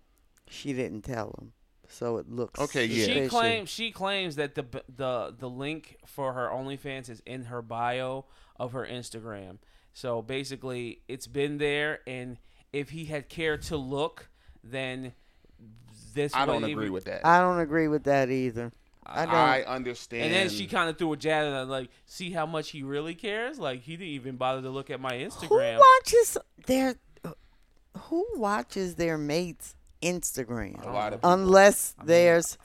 she 0.49 0.73
didn't 0.73 1.03
tell 1.03 1.35
him, 1.41 1.53
so 1.89 2.17
it 2.19 2.31
looks 2.31 2.61
Okay, 2.61 2.85
yeah. 2.85 3.07
She 3.07 3.29
claims 3.29 3.69
she 3.69 3.91
claims 3.91 4.37
that 4.37 4.55
the 4.55 4.65
the 4.89 5.35
the 5.37 5.51
link 5.51 5.97
for 6.07 6.33
her 6.33 6.49
OnlyFans 6.49 7.11
is 7.11 7.21
in 7.27 7.45
her 7.47 7.61
bio 7.61 8.27
of 8.57 8.73
her 8.73 8.87
Instagram. 8.87 9.59
So 9.93 10.23
basically, 10.23 11.01
it's 11.09 11.27
been 11.27 11.59
there, 11.59 12.01
and 12.07 12.39
if 12.73 12.91
he 12.91 13.07
had 13.07 13.29
cared 13.29 13.63
to 13.63 13.77
look, 13.77 14.29
then 14.63 15.13
this. 16.15 16.33
I 16.37 16.47
don't 16.47 16.57
wasn't 16.57 16.73
agree 16.73 16.85
even- 16.85 16.93
with 16.93 17.05
that. 17.07 17.27
I 17.27 17.41
don't 17.41 17.59
agree 17.59 17.89
with 17.89 18.05
that 18.05 18.31
either. 18.31 18.73
I 19.09 19.25
don't. 19.25 19.35
I 19.35 19.63
understand. 19.63 20.25
And 20.25 20.35
then 20.35 20.49
she 20.51 20.67
kind 20.67 20.91
of 20.91 20.99
threw 20.99 21.13
a 21.13 21.17
jab 21.17 21.47
at 21.47 21.53
her, 21.53 21.65
like, 21.65 21.89
see 22.05 22.31
how 22.31 22.47
much 22.47 22.71
he 22.71 22.83
really 22.83 23.15
cares. 23.15 23.59
Like 23.59 23.83
he 23.83 23.97
didn't 23.97 24.09
even 24.09 24.37
bother 24.37 24.63
to 24.63 24.71
look 24.71 24.91
at 24.91 25.01
my 25.01 25.13
Instagram. 25.13 25.75
Who 25.75 25.81
watches 25.81 26.39
their 26.67 26.95
Who 27.97 28.27
watches 28.35 28.97
their 28.97 29.17
mates' 29.17 29.75
Instagram? 30.03 30.87
a 30.87 30.91
lot 30.91 31.13
of. 31.15 31.21
Unless 31.23 31.95
I 31.99 32.03
mean, 32.03 32.07
there's 32.09 32.59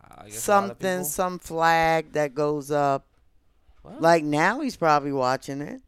I 0.00 0.06
guess 0.06 0.14
a 0.14 0.24
lot 0.24 0.28
of 0.28 0.32
something, 0.34 1.04
some 1.04 1.38
flag 1.38 2.12
that 2.12 2.34
goes 2.34 2.70
up. 2.70 3.06
What? 3.82 4.00
Like 4.00 4.24
now, 4.24 4.60
he's 4.60 4.76
probably 4.76 5.12
watching 5.12 5.60
it 5.60 5.82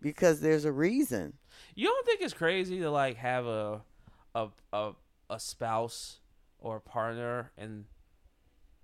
because 0.00 0.40
there's 0.40 0.64
a 0.64 0.72
reason. 0.72 1.34
You 1.74 1.86
don't 1.86 2.06
think 2.06 2.20
it's 2.20 2.34
crazy 2.34 2.80
to 2.80 2.90
like 2.90 3.16
have 3.16 3.46
a 3.46 3.80
a 4.34 4.48
a, 4.72 4.92
a 5.30 5.40
spouse 5.40 6.20
or 6.60 6.76
a 6.76 6.80
partner 6.80 7.52
and 7.56 7.84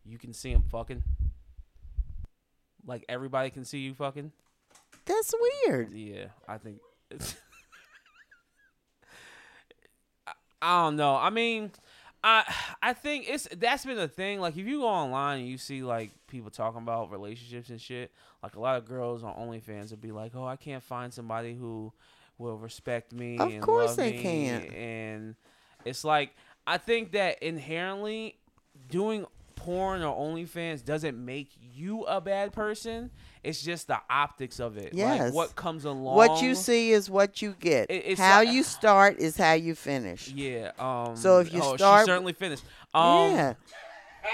you 0.05 0.18
can 0.18 0.32
see 0.32 0.51
him 0.51 0.62
fucking? 0.70 1.02
Like 2.86 3.05
everybody 3.09 3.51
can 3.51 3.64
see 3.64 3.78
you 3.78 3.94
fucking? 3.94 4.32
That's 5.06 5.35
weird. 5.66 5.93
Yeah, 5.93 6.26
I 6.48 6.59
think 6.59 6.78
it's 7.10 7.35
I, 10.26 10.32
I 10.60 10.85
don't 10.85 10.97
know. 10.97 11.16
I 11.16 11.31
mean, 11.31 11.72
I 12.22 12.44
I 12.82 12.93
think 12.93 13.26
it's 13.28 13.48
that's 13.56 13.85
been 13.85 13.98
a 13.98 14.09
thing. 14.09 14.40
Like 14.40 14.56
if 14.56 14.66
you 14.66 14.81
go 14.81 14.89
online 14.89 15.40
and 15.40 15.48
you 15.48 15.59
see 15.59 15.82
like 15.82 16.10
people 16.26 16.51
talking 16.51 16.81
about 16.82 17.10
relationships 17.10 17.70
and 17.70 17.81
shit, 17.81 18.12
like 18.43 18.56
a 18.56 18.60
lot 18.60 18.76
of 18.76 18.86
girls 18.86 19.22
on 19.22 19.35
OnlyFans 19.35 19.90
would 19.90 20.01
be 20.01 20.12
like, 20.12 20.32
"Oh, 20.35 20.47
I 20.47 20.56
can't 20.56 20.82
find 20.82 21.12
somebody 21.12 21.55
who 21.55 21.93
will 22.39 22.56
respect 22.59 23.12
me." 23.12 23.39
Of 23.39 23.48
and 23.48 23.62
course 23.62 23.89
love 23.89 23.97
they 23.98 24.12
me," 24.12 24.22
can't. 24.22 24.74
And 24.74 25.35
it's 25.85 26.05
like 26.05 26.35
I 26.66 26.78
think 26.78 27.12
that 27.12 27.43
inherently 27.43 28.39
doing 28.89 29.26
porn 29.65 30.03
or 30.03 30.15
OnlyFans 30.15 30.85
doesn't 30.85 31.23
make 31.23 31.51
you 31.59 32.03
a 32.03 32.20
bad 32.20 32.53
person. 32.53 33.11
It's 33.43 33.62
just 33.62 33.89
the 33.89 33.99
optics 34.11 34.61
of 34.61 34.77
it. 34.77 34.93
Yes. 34.93 35.20
Like 35.20 35.35
what 35.35 35.57
comes 35.57 35.85
along. 35.85 36.16
What 36.16 36.43
you 36.43 36.55
see 36.55 36.93
is 36.93 37.09
what 37.09 37.41
you 37.41 37.55
get. 37.59 37.91
It- 37.91 38.19
how 38.19 38.41
like- 38.41 38.49
you 38.49 38.62
start 38.62 39.19
is 39.19 39.36
how 39.36 39.55
you 39.55 39.74
finish. 39.74 40.28
Yeah. 40.28 40.73
Um. 40.78 41.16
So 41.16 41.39
if 41.39 41.53
you 41.53 41.61
oh, 41.62 41.77
start- 41.77 42.03
she 42.03 42.11
certainly 42.11 42.35
finished. 42.35 42.65
Um, 42.93 43.32
yeah. 43.32 43.55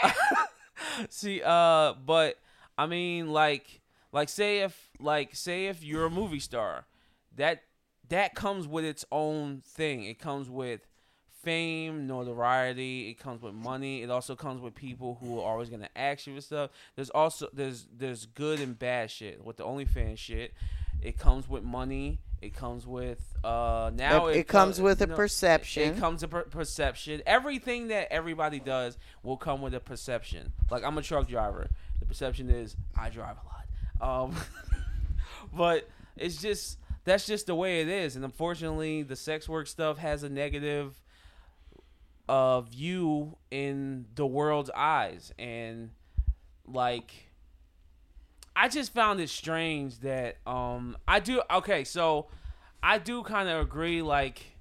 See, 1.11 1.43
uh, 1.45 1.95
but 2.05 2.39
I 2.77 2.87
mean, 2.87 3.33
like, 3.33 3.81
like, 4.13 4.29
say 4.29 4.61
if, 4.61 4.91
like, 4.99 5.37
say 5.37 5.67
if 5.67 5.85
you're 5.85 6.07
a 6.07 6.11
movie 6.11 6.41
star, 6.41 6.87
that 7.37 7.63
that 8.09 8.35
comes 8.35 8.67
with 8.67 8.85
its 8.85 9.05
own 9.13 9.63
thing. 9.65 10.05
It 10.05 10.19
comes 10.19 10.51
with 10.51 10.81
fame, 11.43 12.07
notoriety. 12.07 13.09
It 13.11 13.15
comes 13.19 13.43
with 13.43 13.55
money. 13.55 14.03
It 14.03 14.11
also 14.11 14.35
comes 14.37 14.61
with 14.61 14.75
people 14.75 15.19
who 15.21 15.39
are 15.41 15.51
always 15.53 15.69
gonna 15.69 15.89
ask 15.97 16.27
you 16.27 16.35
for 16.35 16.41
stuff. 16.41 16.71
There's 16.97 17.11
also 17.11 17.49
there's 17.53 17.87
there's 17.97 18.27
good 18.27 18.61
and 18.61 18.79
bad 18.79 19.11
shit 19.11 19.45
with 19.45 19.57
the 19.57 19.65
OnlyFans 19.65 20.19
shit. 20.19 20.53
It 21.03 21.19
comes 21.19 21.49
with 21.49 21.63
money. 21.63 22.19
It 22.43 22.55
comes 22.55 22.87
with 22.87 23.35
uh 23.45 23.91
now 23.95 24.27
It- 24.27 24.37
it, 24.37 24.39
it 24.41 24.49
comes 24.49 24.79
co- 24.79 24.85
with 24.85 25.01
a 25.03 25.07
know, 25.07 25.17
perception. 25.17 25.95
It 25.95 25.99
comes 25.99 26.21
to 26.21 26.29
per- 26.29 26.45
perception. 26.45 27.23
Everything 27.27 27.89
that 27.89 28.13
everybody 28.13 28.61
does 28.61 28.99
will 29.23 29.37
come 29.37 29.61
with 29.63 29.75
a 29.75 29.81
perception. 29.81 30.53
Like 30.71 30.85
I'm 30.85 30.97
a 30.99 31.03
truck 31.03 31.29
driver. 31.29 31.69
The 32.01 32.07
perception 32.07 32.49
is 32.51 32.77
I 32.99 33.11
drive 33.11 33.37
a 33.37 34.05
lot. 34.05 34.27
Um, 34.31 34.37
but 35.53 35.89
it's 36.17 36.41
just 36.41 36.79
that's 37.05 37.27
just 37.27 37.47
the 37.47 37.55
way 37.55 37.81
it 37.81 37.89
is. 37.89 38.17
And 38.17 38.25
unfortunately, 38.25 39.03
the 39.03 39.17
sex 39.17 39.49
work 39.49 39.67
stuff 39.67 39.99
has 39.99 40.23
a 40.23 40.29
negative 40.29 41.01
uh, 42.31 42.63
you 42.71 43.37
in 43.51 44.07
the 44.15 44.25
world's 44.25 44.71
eyes. 44.71 45.33
And 45.39 45.91
like, 46.65 47.13
I 48.55 48.69
just 48.69 48.95
found 48.95 49.21
it 49.21 49.29
strange 49.29 49.99
that 50.01 50.37
um 50.47 50.97
I 51.09 51.19
do 51.19 51.43
okay. 51.51 51.83
So 51.83 52.29
I 52.83 52.99
do 52.99 53.23
kind 53.25 53.49
of 53.49 53.61
agree. 53.61 54.01
Like, 54.01 54.57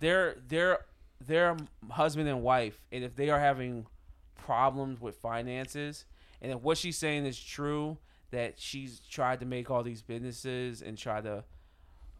they're 0.00 0.36
they're 0.48 0.80
they're 1.24 1.56
husband 1.90 2.28
and 2.28 2.42
wife, 2.42 2.82
and 2.90 3.04
if 3.04 3.14
they 3.14 3.30
are 3.30 3.40
having 3.40 3.86
problems 4.34 5.00
with 5.00 5.16
finances, 5.16 6.04
and 6.42 6.52
if 6.52 6.60
what 6.60 6.76
she's 6.76 6.98
saying 6.98 7.24
is 7.24 7.38
true, 7.38 7.98
that 8.32 8.54
she's 8.58 9.00
tried 9.00 9.40
to 9.40 9.46
make 9.46 9.70
all 9.70 9.82
these 9.84 10.02
businesses 10.02 10.82
and 10.82 10.98
try 10.98 11.20
to 11.20 11.44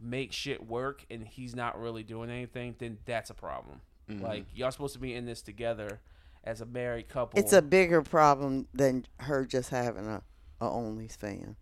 make 0.01 0.33
shit 0.33 0.67
work, 0.67 1.05
and 1.11 1.27
he's 1.27 1.57
not 1.57 1.81
really 1.81 2.05
doing 2.05 2.31
anything, 2.31 2.77
then 2.79 2.99
that's 3.05 3.31
a 3.31 3.35
problem. 3.35 3.81
Mm-hmm. 4.11 4.25
Like 4.25 4.47
y'all 4.55 4.71
supposed 4.71 4.95
to 4.95 5.01
be 5.01 5.15
in 5.15 5.27
this 5.27 5.43
together 5.43 6.01
as 6.45 6.61
a 6.61 6.67
married 6.67 7.09
couple. 7.09 7.39
It's 7.39 7.53
a 7.53 7.63
bigger 7.63 8.03
problem 8.03 8.69
than 8.73 9.05
her 9.19 9.45
just 9.45 9.71
having 9.71 10.07
a, 10.07 10.23
a 10.61 10.67
OnlyFans. 10.67 11.57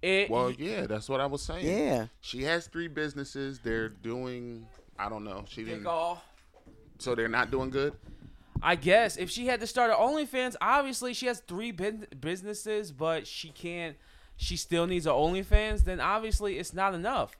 it, 0.00 0.30
Well, 0.30 0.50
yeah, 0.50 0.86
that's 0.86 1.08
what 1.08 1.20
I 1.20 1.26
was 1.26 1.42
saying. 1.42 1.66
Yeah. 1.66 2.06
She 2.20 2.44
has 2.44 2.66
three 2.66 2.88
businesses. 2.88 3.58
They're 3.58 3.90
doing. 3.90 4.66
I 4.98 5.08
don't 5.08 5.24
know. 5.24 5.44
She 5.48 5.64
didn't. 5.64 5.86
all. 5.86 6.22
So 6.98 7.14
they're 7.14 7.28
not 7.28 7.50
doing 7.50 7.70
good. 7.70 7.94
I 8.60 8.74
guess 8.74 9.16
if 9.16 9.30
she 9.30 9.46
had 9.46 9.60
to 9.60 9.66
start 9.66 9.90
her 9.90 9.96
OnlyFans, 9.96 10.56
obviously 10.60 11.14
she 11.14 11.26
has 11.26 11.40
three 11.40 11.70
bin- 11.70 12.06
businesses, 12.18 12.90
but 12.90 13.26
she 13.26 13.50
can't. 13.50 13.96
She 14.36 14.56
still 14.56 14.86
needs 14.86 15.06
a 15.06 15.10
OnlyFans. 15.10 15.84
Then 15.84 16.00
obviously 16.00 16.58
it's 16.58 16.72
not 16.72 16.94
enough. 16.94 17.36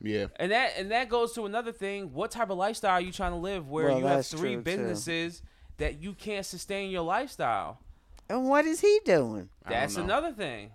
Yeah. 0.00 0.26
And 0.36 0.52
that 0.52 0.72
and 0.78 0.90
that 0.92 1.08
goes 1.08 1.32
to 1.32 1.46
another 1.46 1.72
thing. 1.72 2.12
What 2.12 2.30
type 2.30 2.50
of 2.50 2.56
lifestyle 2.58 2.92
are 2.92 3.00
you 3.00 3.12
trying 3.12 3.32
to 3.32 3.38
live 3.38 3.68
where 3.68 3.86
Well, 3.88 3.98
you 3.98 4.06
have 4.06 4.26
three 4.26 4.40
true, 4.40 4.56
too. 4.56 4.62
businesses 4.62 5.42
that 5.78 6.00
you 6.02 6.12
can't 6.14 6.46
sustain 6.46 6.90
your 6.90 7.02
lifestyle? 7.02 7.80
And 8.28 8.48
what 8.48 8.64
is 8.66 8.80
he 8.80 9.00
doing? 9.04 9.48
That's 9.68 9.96
another 9.96 10.32
thing. 10.32 10.70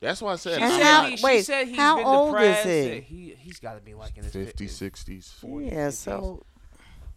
That's 0.00 0.20
why 0.20 0.32
I 0.32 0.36
said. 0.36 0.56
She 0.56 0.62
And 0.62 0.72
I'm 0.72 0.78
said, 0.80 0.84
how- 0.86 1.04
he, 1.06 1.16
she 1.16 1.24
wait, 1.24 1.44
said 1.46 1.68
he's 1.68 1.76
how 1.76 1.96
been 1.96 2.04
old 2.06 2.28
is 2.28 2.32
depressed. 2.34 2.64
he? 2.66 2.88
that 2.88 3.02
He 3.04 3.34
he's 3.38 3.58
got 3.60 3.74
to 3.74 3.80
be 3.80 3.94
like 3.94 4.16
in 4.18 4.24
his 4.24 4.32
50, 4.32 4.66
50s. 4.66 4.90
60s. 5.06 5.32
40, 5.34 5.66
yeah, 5.66 5.88
50s. 5.88 5.92
so 5.92 6.42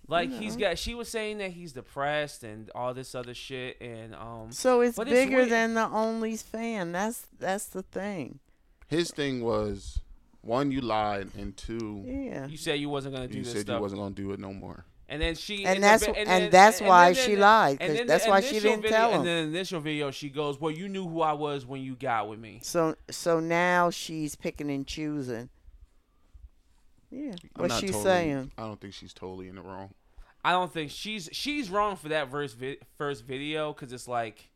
like 0.07 0.30
you 0.30 0.38
he's 0.38 0.55
know. 0.55 0.69
got. 0.69 0.77
She 0.80 0.93
was 0.95 1.09
saying 1.09 1.39
that 1.39 1.51
he's 1.51 1.73
depressed 1.73 2.43
and 2.43 2.69
all 2.73 2.93
this 2.93 3.14
other 3.14 3.34
shit, 3.34 3.81
and 3.81 4.15
um. 4.15 4.51
so 4.51 4.80
it's 4.81 4.95
But 4.95 5.09
it's 5.09 5.18
bigger 5.19 5.45
than 5.45 5.73
the 5.73 5.81
OnlyFans. 5.81 6.93
That's 6.93 7.27
that's 7.38 7.65
the 7.65 7.81
thing. 7.84 8.39
His 8.88 9.11
thing 9.11 9.43
was 9.43 9.99
one, 10.47 10.71
you 10.71 10.81
lied, 10.81 11.29
and 11.37 11.55
two, 11.57 12.03
Yeah. 12.05 12.47
You 12.47 12.57
said 12.57 12.79
you 12.79 12.89
wasn't 12.89 13.13
gonna 13.15 13.27
do 13.27 13.37
you 13.37 13.43
this 13.43 13.53
said 13.53 13.61
stuff, 13.63 13.75
you 13.77 13.81
wasn't 13.81 14.01
gonna 14.01 14.15
do 14.15 14.31
it 14.31 14.39
no 14.39 14.53
more. 14.53 14.85
and 15.09 15.21
then 15.21 15.35
she 15.35 15.65
And 15.65 15.75
in 15.77 15.81
the 15.81 15.87
that's 15.87 16.05
vi- 16.05 16.13
and, 16.13 16.27
then- 16.29 16.49
that's 16.51 16.79
and 16.79 16.87
why 16.87 17.13
then- 17.13 17.25
she 17.25 17.31
and 17.33 17.41
lied. 17.41 17.79
then 17.79 17.87
'cause 17.89 17.97
the 17.99 18.03
that's 18.05 18.27
why 18.27 18.41
she 18.41 18.59
didn't 18.59 18.81
video, 18.81 18.97
tell 18.97 19.09
him. 19.11 19.17
And 19.19 19.27
then 19.27 19.51
the 19.51 19.57
initial 19.57 19.79
video, 19.79 20.11
she 20.11 20.29
goes, 20.29 20.59
"Well, 20.59 20.71
you 20.71 20.87
knew 20.89 21.07
who 21.07 21.21
I 21.21 21.33
was 21.33 21.65
when 21.65 21.81
you 21.81 21.95
got 21.95 22.27
with 22.29 22.39
me." 22.39 22.59
So 22.63 22.95
so 23.09 23.39
now 23.39 23.89
she's 23.89 24.35
picking 24.35 24.69
and 24.71 24.85
choosing. 24.87 25.49
Yeah. 27.09 27.35
I'm 27.55 27.61
What's 27.61 27.73
not 27.75 27.81
totally- 27.81 28.03
saying? 28.03 28.51
I 28.57 28.61
don't 28.63 28.79
think 28.81 28.93
she's 28.93 29.13
totally 29.13 29.47
in 29.47 29.55
the 29.55 29.61
wrong. 29.61 29.93
I 30.43 30.51
don't 30.51 30.71
think 30.71 30.91
she's 30.91 31.29
she's 31.31 31.69
wrong 31.69 31.95
for 31.95 32.09
that 32.09 32.29
verse 32.29 32.53
vi- 32.53 32.79
first 32.97 33.23
video 33.25 33.73
because 33.73 33.91
it's 33.93 34.07
like, 34.07 34.49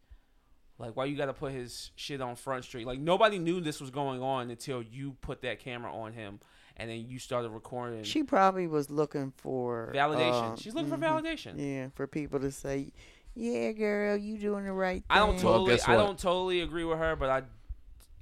like 0.82 0.96
why 0.96 1.06
you 1.06 1.16
got 1.16 1.28
to 1.28 1.34
put 1.34 1.52
his 1.54 1.92
shit 1.96 2.22
on 2.22 2.36
Front 2.36 2.66
Street? 2.66 2.86
Like 2.88 3.00
nobody 3.00 3.40
knew 3.40 3.62
this 3.62 3.80
was 3.80 3.92
going 3.92 4.22
on 4.22 4.50
until 4.50 4.82
you 4.82 5.16
put 5.22 5.42
that 5.44 5.60
camera 5.60 5.94
on 5.94 6.14
him, 6.14 6.40
and 6.76 6.90
then 6.90 7.06
you 7.08 7.20
started 7.20 7.50
recording. 7.50 8.04
She 8.04 8.24
probably 8.24 8.68
was 8.68 8.90
looking 8.90 9.32
for 9.38 9.92
validation. 9.96 10.54
uh, 10.54 10.56
she's 10.56 10.74
looking 10.74 10.92
mhm. 10.92 11.00
for 11.00 11.06
validation. 11.06 11.54
Yeah, 11.58 11.88
for 11.94 12.08
people 12.08 12.40
to 12.40 12.52
say, 12.52 12.92
"Yeah, 13.36 13.72
girl, 13.72 14.18
you 14.18 14.38
doing 14.38 14.66
the 14.66 14.74
right 14.74 15.02
thing." 15.02 15.06
I 15.10 15.20
don't 15.20 15.40
totally, 15.40 15.72
guess 15.72 15.88
I 15.88 15.96
don't 15.96 16.18
totally 16.20 16.62
agree 16.62 16.84
with 16.84 16.98
her, 16.98 17.16
but 17.16 17.30
I, 17.30 17.44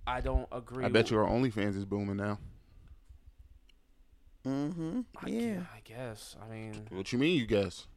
I 0.06 0.22
don't 0.22 0.48
agree. 0.52 0.86
I 0.86 0.90
bet 0.90 1.10
you 1.10 1.18
her 1.18 1.24
OnlyFans 1.26 1.78
is 1.78 1.86
booming 1.86 2.18
now. 2.18 2.40
Mm-hmm. 4.46 5.02
I 5.18 5.30
Yeah. 5.30 5.54
gue- 5.56 5.66
I 5.76 5.82
guess. 5.84 6.36
I 6.42 6.50
mean, 6.50 6.88
What 6.90 7.12
you 7.12 7.20
mean? 7.20 7.38
You 7.38 7.46
guess? 7.46 7.88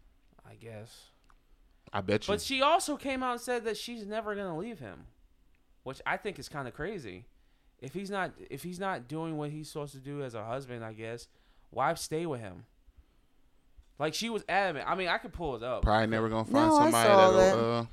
I 0.49 0.55
guess. 0.55 1.12
I 1.93 2.01
bet 2.01 2.27
you. 2.27 2.33
But 2.35 2.41
she 2.41 2.63
also 2.63 2.97
came 2.97 3.23
out 3.23 3.33
and 3.33 3.41
said 3.41 3.65
that 3.65 3.77
she's 3.77 4.07
never 4.07 4.35
gonna 4.35 4.57
leave 4.57 4.79
him, 4.79 5.07
which 5.83 6.01
I 6.07 6.17
think 6.17 6.39
is 6.39 6.49
kind 6.49 6.67
of 6.67 6.75
crazy. 6.75 7.27
If 7.81 7.95
he's 7.95 8.11
not, 8.11 8.33
if 8.51 8.63
he's 8.63 8.79
not 8.79 9.09
doing 9.09 9.37
what 9.37 9.51
he's 9.51 9.69
supposed 9.69 9.93
to 9.95 9.99
do 10.01 10.23
as 10.23 10.35
a 10.35 10.45
husband, 10.45 10.85
I 10.85 10.93
guess, 10.93 11.29
why 11.71 11.93
stay 11.95 12.27
with 12.27 12.41
him? 12.41 12.65
Like 13.99 14.15
she 14.15 14.31
was 14.31 14.45
adamant. 14.49 14.89
I 14.89 14.95
mean, 14.95 15.09
I 15.09 15.19
could 15.19 15.33
pull 15.33 15.57
it 15.57 15.63
up. 15.63 15.83
probably 15.83 16.07
never 16.07 16.29
gonna 16.29 16.45
find 16.45 16.69
No, 16.69 16.77
I 16.77 16.83
somebody 16.85 17.09
saw 17.09 17.31
that'll. 17.33 17.59
that. 17.59 17.65
Uh, 17.79 17.85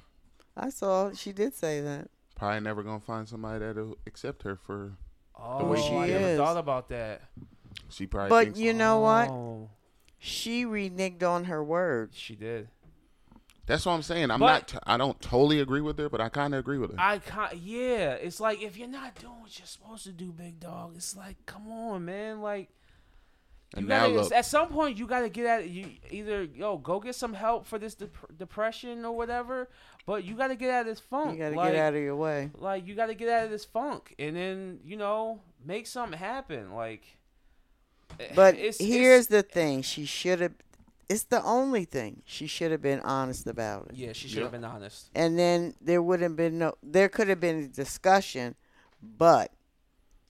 I 0.57 0.69
saw 0.69 1.11
she 1.13 1.31
did 1.31 1.53
say 1.55 1.81
that. 1.81 2.09
probably 2.35 2.59
never 2.61 2.83
gonna 2.83 2.99
find 2.99 3.27
somebody 3.27 3.59
that'll 3.65 3.97
accept 4.07 4.43
her 4.43 4.55
for. 4.55 4.93
Oh, 5.41 5.65
way 5.65 5.81
she 5.81 5.95
I 5.95 6.07
never 6.07 6.27
is. 6.27 6.37
thought 6.37 6.57
about 6.57 6.89
that. 6.89 7.21
She 7.89 8.07
probably. 8.07 8.29
But 8.29 8.43
thinks, 8.45 8.59
you 8.59 8.73
know 8.73 8.99
what? 8.99 9.29
Oh, 9.29 9.69
She 10.17 10.65
reneged 10.65 11.23
on 11.23 11.45
her 11.45 11.63
word. 11.63 12.11
she 12.13 12.35
did. 12.35 12.67
That's 13.69 13.85
what 13.85 13.91
I'm 13.93 14.01
saying. 14.01 14.31
I'm 14.31 14.39
But- 14.39 14.47
not. 14.47 14.67
T- 14.67 14.77
I 14.83 14.97
don't 14.97 15.21
totally 15.21 15.59
agree 15.59 15.79
with 15.81 15.97
her, 15.99 16.09
but 16.09 16.19
I 16.19 16.27
kind 16.29 16.55
of 16.55 16.59
agree 16.59 16.79
with 16.79 16.89
her. 16.91 16.97
I 16.99 17.19
can't. 17.19 17.55
Yeah, 17.55 18.13
it's 18.13 18.39
like 18.39 18.61
if 18.63 18.75
you're 18.77 18.87
not 18.87 19.13
doing 19.15 19.39
what 19.41 19.57
you're 19.59 19.67
supposed 19.67 20.03
to 20.05 20.11
do, 20.11 20.31
big 20.31 20.59
dog. 20.59 20.93
It's 20.95 21.15
like, 21.15 21.37
come 21.45 21.71
on, 21.71 22.03
man. 22.03 22.41
Like, 22.41 22.69
And 23.75 23.83
you 23.83 23.89
now 23.89 24.07
gotta, 24.07 24.21
look, 24.21 24.31
at 24.33 24.45
some 24.45 24.69
point 24.69 24.97
you 24.97 25.05
gotta 25.05 25.29
get 25.29 25.45
at 25.45 25.69
you 25.69 25.85
either 26.09 26.41
yo 26.43 26.77
go 26.77 26.99
get 26.99 27.13
some 27.13 27.35
help 27.35 27.67
for 27.67 27.77
this 27.77 27.93
dep- 27.93 28.35
depression 28.35 29.05
or 29.05 29.15
whatever, 29.15 29.69
but 30.07 30.23
you 30.23 30.33
gotta 30.33 30.55
get 30.55 30.71
out 30.71 30.81
of 30.81 30.87
this 30.87 30.99
funk. 30.99 31.33
You 31.37 31.43
got 31.43 31.49
to 31.51 31.55
like, 31.55 31.73
get 31.73 31.79
out 31.79 31.93
of 31.93 32.01
your 32.01 32.15
way. 32.15 32.49
like 32.57 32.87
you 32.87 32.95
gotta 32.95 33.13
get 33.13 33.29
out 33.29 33.43
of 33.45 33.51
this 33.51 33.65
funk 33.65 34.15
and 34.17 34.35
then 34.35 34.79
you 34.83 34.97
know 34.97 35.41
make 35.63 35.85
something 35.85 36.17
happen. 36.17 36.73
Like, 36.73 37.03
But 38.33 38.55
it's, 38.55 38.79
here's 38.79 39.25
it's, 39.25 39.27
the 39.27 39.43
thing: 39.43 39.83
she 39.83 40.05
should 40.05 40.39
have. 40.41 40.53
It's 41.09 41.23
the 41.23 41.43
only 41.43 41.85
thing 41.85 42.21
she 42.25 42.45
should 42.45 42.71
have 42.71 42.83
been 42.83 42.99
honest 42.99 43.47
about 43.47 43.87
it. 43.89 43.95
yeah, 43.95 44.13
she 44.13 44.27
should 44.27 44.43
have 44.43 44.51
been 44.51 44.63
honest. 44.63 45.09
And 45.15 45.37
then 45.39 45.73
there 45.81 46.03
would 46.03 46.21
have 46.21 46.35
been 46.35 46.59
no. 46.59 46.75
There 46.83 47.09
could 47.09 47.27
have 47.29 47.39
been 47.39 47.63
a 47.63 47.67
discussion, 47.67 48.55
but 49.01 49.51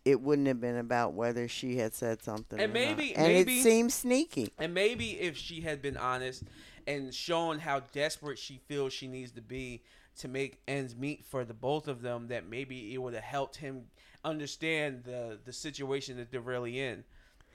it 0.05 0.21
wouldn't 0.21 0.47
have 0.47 0.61
been 0.61 0.77
about 0.77 1.13
whether 1.13 1.49
she 1.49 1.75
had 1.77 1.93
said 1.93 2.23
something. 2.23 2.59
And 2.59 2.71
or 2.71 2.73
maybe- 2.73 3.09
not. 3.09 3.17
and 3.17 3.27
maybe- 3.27 3.59
it 3.59 3.63
seems 3.63 3.93
sneaky. 3.93 4.53
And 4.57 4.73
maybe 4.73 5.19
if 5.19 5.35
she 5.35 5.61
had 5.61 5.81
been 5.81 5.97
honest 5.97 6.43
and 6.87 7.13
shown 7.13 7.59
how 7.59 7.81
desperate 7.81 8.39
she 8.39 8.57
feels 8.65 8.93
she 8.93 9.07
needs 9.07 9.33
to 9.33 9.41
be 9.41 9.83
to 10.19 10.29
make 10.29 10.61
ends 10.65 10.95
meet 10.95 11.25
for 11.25 11.43
the 11.43 11.53
both 11.53 11.89
of 11.89 12.01
them, 12.01 12.29
that 12.29 12.47
maybe 12.47 12.93
it 12.93 12.97
would 12.99 13.13
have 13.13 13.23
helped 13.23 13.57
him 13.57 13.87
understand 14.23 15.03
the 15.03 15.39
the 15.43 15.53
situation 15.53 16.15
that 16.17 16.31
they're 16.31 16.39
really 16.41 16.79
in. 16.79 17.03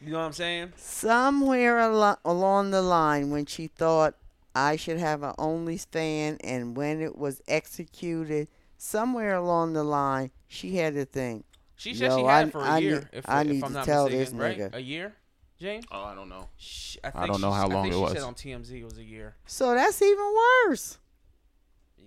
You 0.00 0.12
know 0.12 0.18
what 0.18 0.24
I'm 0.26 0.32
saying? 0.32 0.72
Somewhere 0.76 1.78
al- 1.78 2.18
along 2.24 2.70
the 2.70 2.82
line, 2.82 3.30
when 3.30 3.46
she 3.46 3.68
thought 3.68 4.14
I 4.54 4.76
should 4.76 4.98
have 4.98 5.22
an 5.22 5.32
OnlyFans, 5.38 6.38
and 6.44 6.76
when 6.76 7.00
it 7.00 7.16
was 7.16 7.40
executed, 7.48 8.48
somewhere 8.76 9.34
along 9.34 9.72
the 9.72 9.84
line, 9.84 10.30
she 10.46 10.76
had 10.76 10.94
to 10.94 11.04
think. 11.04 11.44
She 11.76 11.94
said 11.94 12.10
Yo, 12.10 12.18
she 12.18 12.24
I- 12.24 12.38
had 12.38 12.48
it 12.48 12.52
for 12.52 12.60
a 12.60 12.64
I 12.64 12.78
year. 12.78 12.94
need- 13.00 13.08
if, 13.12 13.28
I 13.28 13.40
if 13.42 13.46
need 13.48 13.62
I'm 13.64 13.70
to 13.70 13.74
not 13.74 13.84
tell 13.86 14.04
mistaken, 14.04 14.38
this 14.38 14.40
right? 14.40 14.58
nigga. 14.72 14.74
A 14.74 14.80
year, 14.80 15.14
James? 15.58 15.84
oh, 15.90 16.02
I 16.04 16.14
don't 16.14 16.28
know. 16.28 16.48
She, 16.56 16.98
I, 17.02 17.10
I 17.22 17.26
don't 17.26 17.40
know 17.40 17.50
she- 17.50 17.54
how 17.56 17.68
I 17.68 17.72
long 17.74 17.82
think 17.84 17.94
it 17.94 17.96
she 17.96 18.02
was. 18.02 18.12
said 18.12 18.22
on 18.22 18.34
TMZ 18.34 18.70
it 18.80 18.84
was 18.84 18.98
a 18.98 19.02
year. 19.04 19.34
So 19.46 19.74
that's 19.74 20.00
even 20.02 20.34
worse. 20.66 20.98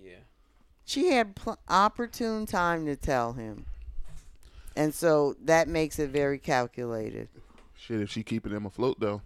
Yeah. 0.02 0.12
She 0.84 1.08
had 1.08 1.34
pl- 1.36 1.58
opportune 1.68 2.46
time 2.46 2.86
to 2.86 2.96
tell 2.96 3.32
him. 3.34 3.66
And 4.76 4.94
so 4.94 5.34
that 5.42 5.66
makes 5.68 5.98
it 5.98 6.10
very 6.10 6.38
calculated. 6.38 7.28
Shit, 7.78 8.00
if 8.00 8.10
she 8.10 8.24
keeping 8.24 8.52
him 8.52 8.66
afloat 8.66 8.98
though, 8.98 9.22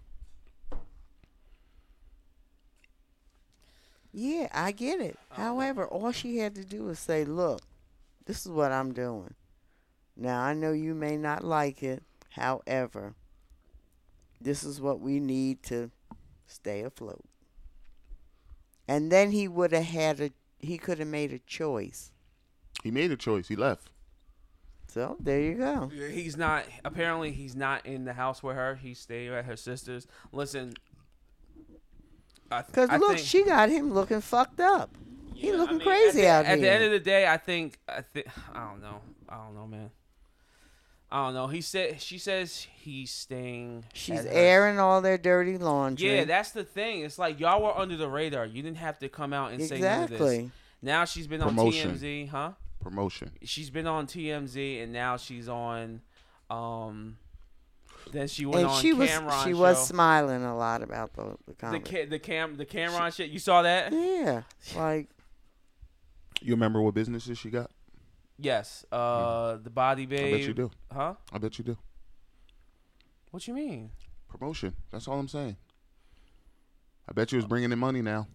Yeah, 4.13 4.47
I 4.53 4.71
get 4.71 5.01
it. 5.01 5.17
I. 5.31 5.41
However, 5.41 5.87
all 5.87 6.11
she 6.11 6.37
had 6.37 6.53
to 6.55 6.63
do 6.63 6.83
was 6.83 6.99
say, 6.99 7.25
"Look, 7.25 7.61
this 8.25 8.45
is 8.45 8.51
what 8.51 8.71
I'm 8.71 8.93
doing." 8.93 9.33
Now 10.15 10.43
I 10.43 10.53
know 10.53 10.71
you 10.71 10.93
may 10.93 11.17
not 11.17 11.43
like 11.43 11.81
it. 11.81 12.03
However, 12.29 13.15
this 14.39 14.63
is 14.63 14.79
what 14.79 14.99
we 14.99 15.19
need 15.19 15.63
to 15.63 15.89
stay 16.45 16.83
afloat. 16.83 17.25
And 18.87 19.11
then 19.11 19.31
he 19.31 19.47
would 19.47 19.71
have 19.71 19.85
had 19.85 20.19
a. 20.21 20.31
He 20.59 20.77
could 20.77 20.99
have 20.99 21.07
made 21.07 21.33
a 21.33 21.39
choice. 21.39 22.11
he 22.83 22.91
made 22.91 23.11
a 23.11 23.17
choice. 23.17 23.47
He 23.47 23.55
left. 23.55 23.89
So 24.93 25.17
there 25.19 25.39
you 25.41 25.55
go. 25.55 25.89
He's 26.11 26.37
not. 26.37 26.65
Apparently, 26.85 27.31
he's 27.31 27.55
not 27.55 27.83
in 27.85 28.05
the 28.05 28.13
house 28.13 28.43
with 28.43 28.55
her. 28.55 28.75
He's 28.75 28.99
staying 28.99 29.33
at 29.33 29.45
her 29.45 29.55
sister's. 29.55 30.05
Listen. 30.31 30.75
I 32.51 32.61
th- 32.61 32.73
Cause 32.73 32.99
look, 32.99 33.15
think- 33.15 33.27
she 33.27 33.43
got 33.43 33.69
him 33.69 33.91
looking 33.93 34.21
fucked 34.21 34.59
up. 34.59 34.91
He 35.33 35.47
Yeah, 35.47 35.53
I 35.53 35.57
looking 35.57 35.77
mean, 35.79 35.87
crazy 35.87 36.07
at 36.07 36.13
the, 36.21 36.27
out 36.27 36.45
At 36.45 36.61
the 36.61 36.69
end 36.69 36.83
of 36.83 36.91
the 36.91 36.99
day, 36.99 37.27
I 37.27 37.37
think 37.37 37.79
I 37.89 38.01
think 38.01 38.27
I 38.53 38.67
don't 38.69 38.81
know. 38.81 39.01
I 39.27 39.37
don't 39.37 39.55
know, 39.55 39.65
man. 39.65 39.89
I 41.11 41.25
don't 41.25 41.33
know. 41.33 41.47
He 41.47 41.61
said 41.61 41.99
she 41.99 42.19
says 42.19 42.67
he's 42.75 43.09
staying. 43.09 43.85
She's 43.93 44.19
at 44.19 44.25
her- 44.25 44.31
airing 44.31 44.79
all 44.79 45.01
their 45.01 45.17
dirty 45.17 45.57
laundry. 45.57 46.07
Yeah, 46.17 46.25
that's 46.25 46.51
the 46.51 46.63
thing. 46.63 47.01
It's 47.01 47.17
like 47.17 47.39
y'all 47.39 47.63
were 47.63 47.75
under 47.75 47.97
the 47.97 48.07
radar. 48.07 48.45
You 48.45 48.61
didn't 48.61 48.77
have 48.77 48.99
to 48.99 49.09
come 49.09 49.33
out 49.33 49.51
and 49.53 49.63
say 49.63 49.79
none 49.79 50.03
of 50.03 50.09
this. 50.11 50.21
exactly. 50.21 50.51
Now 50.83 51.05
she's 51.05 51.25
been 51.25 51.41
Promotion. 51.41 51.89
on 51.91 51.95
TMZ, 51.97 52.29
huh? 52.29 52.51
Promotion. 52.83 53.31
She's 53.43 53.69
been 53.69 53.87
on 53.87 54.07
TMZ, 54.07 54.83
and 54.83 54.91
now 54.93 55.17
she's 55.17 55.47
on. 55.49 56.01
Um, 56.49 57.17
then 58.11 58.27
she 58.27 58.45
went 58.45 58.57
And 58.63 58.67
on 58.67 58.81
she 58.81 58.91
was 58.93 59.09
Cameron 59.09 59.43
she 59.45 59.51
show. 59.53 59.59
was 59.59 59.87
smiling 59.87 60.43
a 60.43 60.55
lot 60.57 60.83
about 60.83 61.13
the 61.13 61.23
the 61.23 61.37
the 61.47 61.53
comment. 61.53 61.85
ca- 61.85 62.05
the 62.05 62.19
cam 62.19 62.57
the 62.57 62.65
Cameron 62.65 63.11
shit. 63.11 63.29
You 63.29 63.39
saw 63.39 63.61
that? 63.61 63.93
Yeah, 63.93 64.41
like 64.75 65.09
You 66.41 66.51
remember 66.53 66.81
what 66.81 66.93
businesses 66.93 67.37
she 67.37 67.49
got? 67.49 67.71
Yes. 68.37 68.85
Uh, 68.91 69.57
the 69.63 69.69
body 69.69 70.05
Babe. 70.05 70.33
I 70.33 70.37
bet 70.37 70.47
you 70.47 70.53
do. 70.53 70.71
Huh? 70.91 71.13
I 71.31 71.37
bet 71.37 71.57
you 71.57 71.63
do. 71.63 71.77
What 73.31 73.47
you 73.47 73.53
mean? 73.53 73.91
Promotion. 74.27 74.75
That's 74.91 75.07
all 75.07 75.17
I'm 75.19 75.27
saying. 75.29 75.55
I 77.07 77.13
bet 77.13 77.31
you 77.31 77.37
was 77.37 77.45
bringing 77.45 77.71
in 77.71 77.79
money 77.79 78.01
now. 78.01 78.27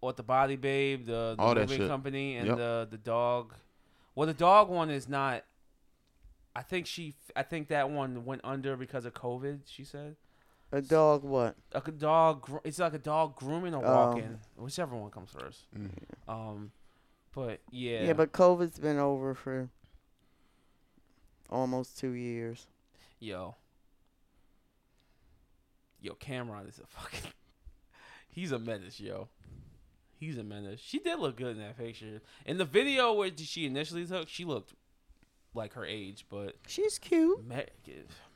What 0.00 0.16
the 0.16 0.22
body 0.24 0.56
babe, 0.56 1.06
the, 1.06 1.34
the 1.36 1.42
All 1.42 1.54
that 1.54 1.60
moving 1.68 1.78
shit. 1.78 1.88
company, 1.88 2.36
and 2.36 2.48
Yep. 2.48 2.56
the 2.56 2.88
the 2.90 2.98
dog. 2.98 3.54
Well, 4.14 4.26
the 4.26 4.34
dog 4.34 4.68
one 4.68 4.90
is 4.90 5.08
not. 5.08 5.44
I 6.54 6.62
think 6.62 6.86
she. 6.86 7.14
I 7.34 7.42
think 7.42 7.68
that 7.68 7.88
one 7.90 8.24
went 8.24 8.42
under 8.44 8.76
because 8.76 9.04
of 9.06 9.14
COVID. 9.14 9.60
She 9.66 9.84
said. 9.84 10.16
a 10.70 10.80
dog. 10.82 11.22
What? 11.24 11.56
Like 11.72 11.88
a 11.88 11.92
dog. 11.92 12.48
It's 12.64 12.78
like 12.78 12.94
a 12.94 12.98
dog 12.98 13.36
grooming 13.36 13.74
or 13.74 13.84
Oh. 13.86 14.06
walking, 14.08 14.38
whichever 14.56 14.94
one 14.96 15.10
comes 15.10 15.30
first. 15.30 15.66
Mm. 15.76 15.90
Um, 16.28 16.72
but 17.34 17.60
yeah. 17.70 18.04
Yeah. 18.04 18.12
but 18.12 18.32
COVID's 18.32 18.78
been 18.78 18.98
over 18.98 19.34
for 19.34 19.70
almost 21.48 21.98
two 21.98 22.12
years. 22.12 22.66
yo, 23.18 23.54
yo, 26.00 26.14
Cameron 26.14 26.66
is 26.66 26.78
a 26.78 26.86
fucking. 26.86 27.30
He's 28.28 28.52
a 28.52 28.58
menace, 28.58 28.98
yo. 29.00 29.28
He's 30.22 30.38
a 30.38 30.44
menace. 30.44 30.78
She 30.80 31.00
did 31.00 31.18
look 31.18 31.36
good 31.36 31.56
in 31.56 31.58
that 31.58 31.76
picture. 31.76 32.22
In 32.46 32.56
the 32.56 32.64
video 32.64 33.12
where 33.12 33.28
she 33.36 33.66
initially 33.66 34.06
took, 34.06 34.28
she 34.28 34.44
looked 34.44 34.72
like 35.52 35.72
her 35.72 35.84
age, 35.84 36.26
but 36.30 36.54
She's 36.68 36.96
cute. 36.96 37.44
ma- 37.44 37.56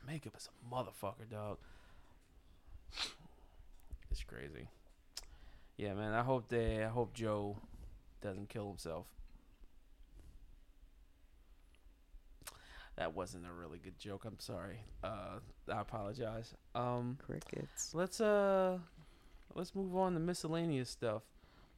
makeup 0.05 0.33
is 0.37 0.49
a 0.49 0.75
motherfucker, 0.75 1.29
dog. 1.31 1.59
It's 4.11 4.21
crazy. 4.25 4.67
Yeah, 5.77 5.93
man. 5.93 6.11
I 6.13 6.23
hope 6.23 6.49
they. 6.49 6.83
I 6.83 6.89
hope 6.89 7.13
Joe 7.13 7.55
doesn't 8.21 8.49
kill 8.49 8.67
himself. 8.67 9.05
That 12.97 13.15
wasn't 13.15 13.45
a 13.45 13.53
really 13.53 13.79
good 13.79 13.97
joke. 13.97 14.25
I'm 14.25 14.39
sorry. 14.39 14.79
Uh, 15.05 15.39
I 15.71 15.79
apologize. 15.79 16.53
Um, 16.75 17.17
Crickets. 17.25 17.93
let's 17.93 18.19
uh, 18.19 18.77
let's 19.55 19.73
move 19.73 19.95
on 19.95 20.15
to 20.15 20.19
miscellaneous 20.19 20.89
stuff. 20.89 21.21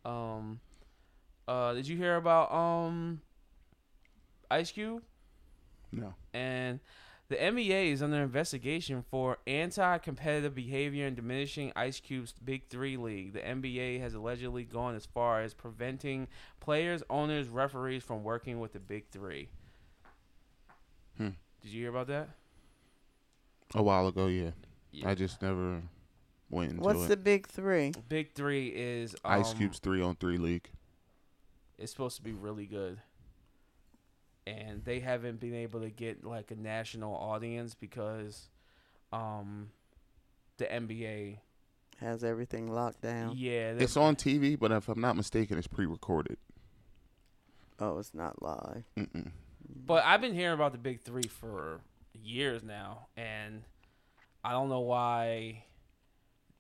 Um, 0.10 0.60
uh, 1.48 1.74
did 1.74 1.88
you 1.88 1.98
hear 1.98 2.16
about 2.16 2.52
um, 2.52 3.22
Ice 4.50 4.72
Cube? 4.72 5.04
No. 5.92 6.14
and 6.36 6.80
the 7.30 7.36
NBA 7.36 7.92
is 7.92 8.04
under 8.04 8.18
investigation 8.18 9.04
for 9.10 9.40
anti-competitive 9.48 10.54
behavior 10.54 11.08
and 11.08 11.16
diminishing 11.16 11.72
Ice 11.76 12.00
Cube's 12.00 12.34
Big 12.44 12.68
Three 12.70 12.98
league. 12.98 13.34
The 13.34 13.40
NBA 13.40 14.00
has 14.00 14.14
allegedly 14.14 14.64
gone 14.64 14.96
as 14.96 15.06
far 15.06 15.42
as 15.42 15.54
preventing 15.54 16.28
players, 16.60 17.02
owners, 17.10 17.48
referees 17.48 18.04
from 18.04 18.24
working 18.24 18.60
with 18.60 18.74
the 18.74 18.80
Big 18.80 19.10
Three. 19.10 19.50
Hmm. 21.18 21.30
Did 21.62 21.72
you 21.72 21.82
hear 21.82 21.90
about 21.90 22.08
that? 22.08 22.30
A 23.76 23.84
while 23.84 24.08
ago, 24.08 24.28
yeah. 24.28 24.52
Yeah. 24.92 25.10
I 25.10 25.16
just 25.16 25.42
never 25.42 25.84
went 26.50 26.72
into 26.72 26.84
What's 26.84 27.04
it. 27.04 27.10
the 27.10 27.18
big 27.18 27.48
three? 27.48 27.94
Big 28.08 28.34
Three 28.34 28.68
is 28.70 29.16
um, 29.26 29.40
Ice 29.40 29.54
Cube's 29.54 29.80
three 29.80 30.02
on 30.02 30.16
three 30.16 30.38
league. 30.38 30.70
It's 31.78 31.92
supposed 31.92 32.18
to 32.18 32.24
be 32.24 32.32
really 32.34 32.66
good. 32.66 33.00
And 34.48 34.84
they 34.84 35.00
haven't 35.00 35.40
been 35.40 35.54
able 35.54 35.82
to 35.82 35.90
get 35.90 36.24
like 36.24 36.52
a 36.52 36.56
national 36.56 37.14
audience 37.16 37.76
because 37.76 38.50
um 39.14 39.70
the 40.58 40.66
NBA 40.66 41.38
Has 42.00 42.24
everything 42.24 42.72
locked 42.72 43.02
down. 43.02 43.36
yeah, 43.38 43.72
It's 43.78 43.96
on 43.96 44.16
TV, 44.16 44.58
but 44.60 44.72
if 44.72 44.90
I'm 44.90 45.00
not 45.02 45.16
mistaken, 45.16 45.58
it's 45.58 45.68
pre-recorded. 45.68 46.38
Oh, 47.80 47.98
it's 48.00 48.14
not 48.14 48.42
live. 48.42 48.84
Mm-mm. 48.98 49.32
But 49.86 50.04
I've 50.04 50.20
been 50.20 50.34
hearing 50.34 50.56
about 50.56 50.72
the 50.74 50.78
big 50.80 51.00
three 51.02 51.24
for 51.24 51.80
years 52.22 52.62
now, 52.64 53.08
and 53.16 53.64
I 54.44 54.52
don't 54.52 54.68
know 54.68 54.82
why 54.82 55.64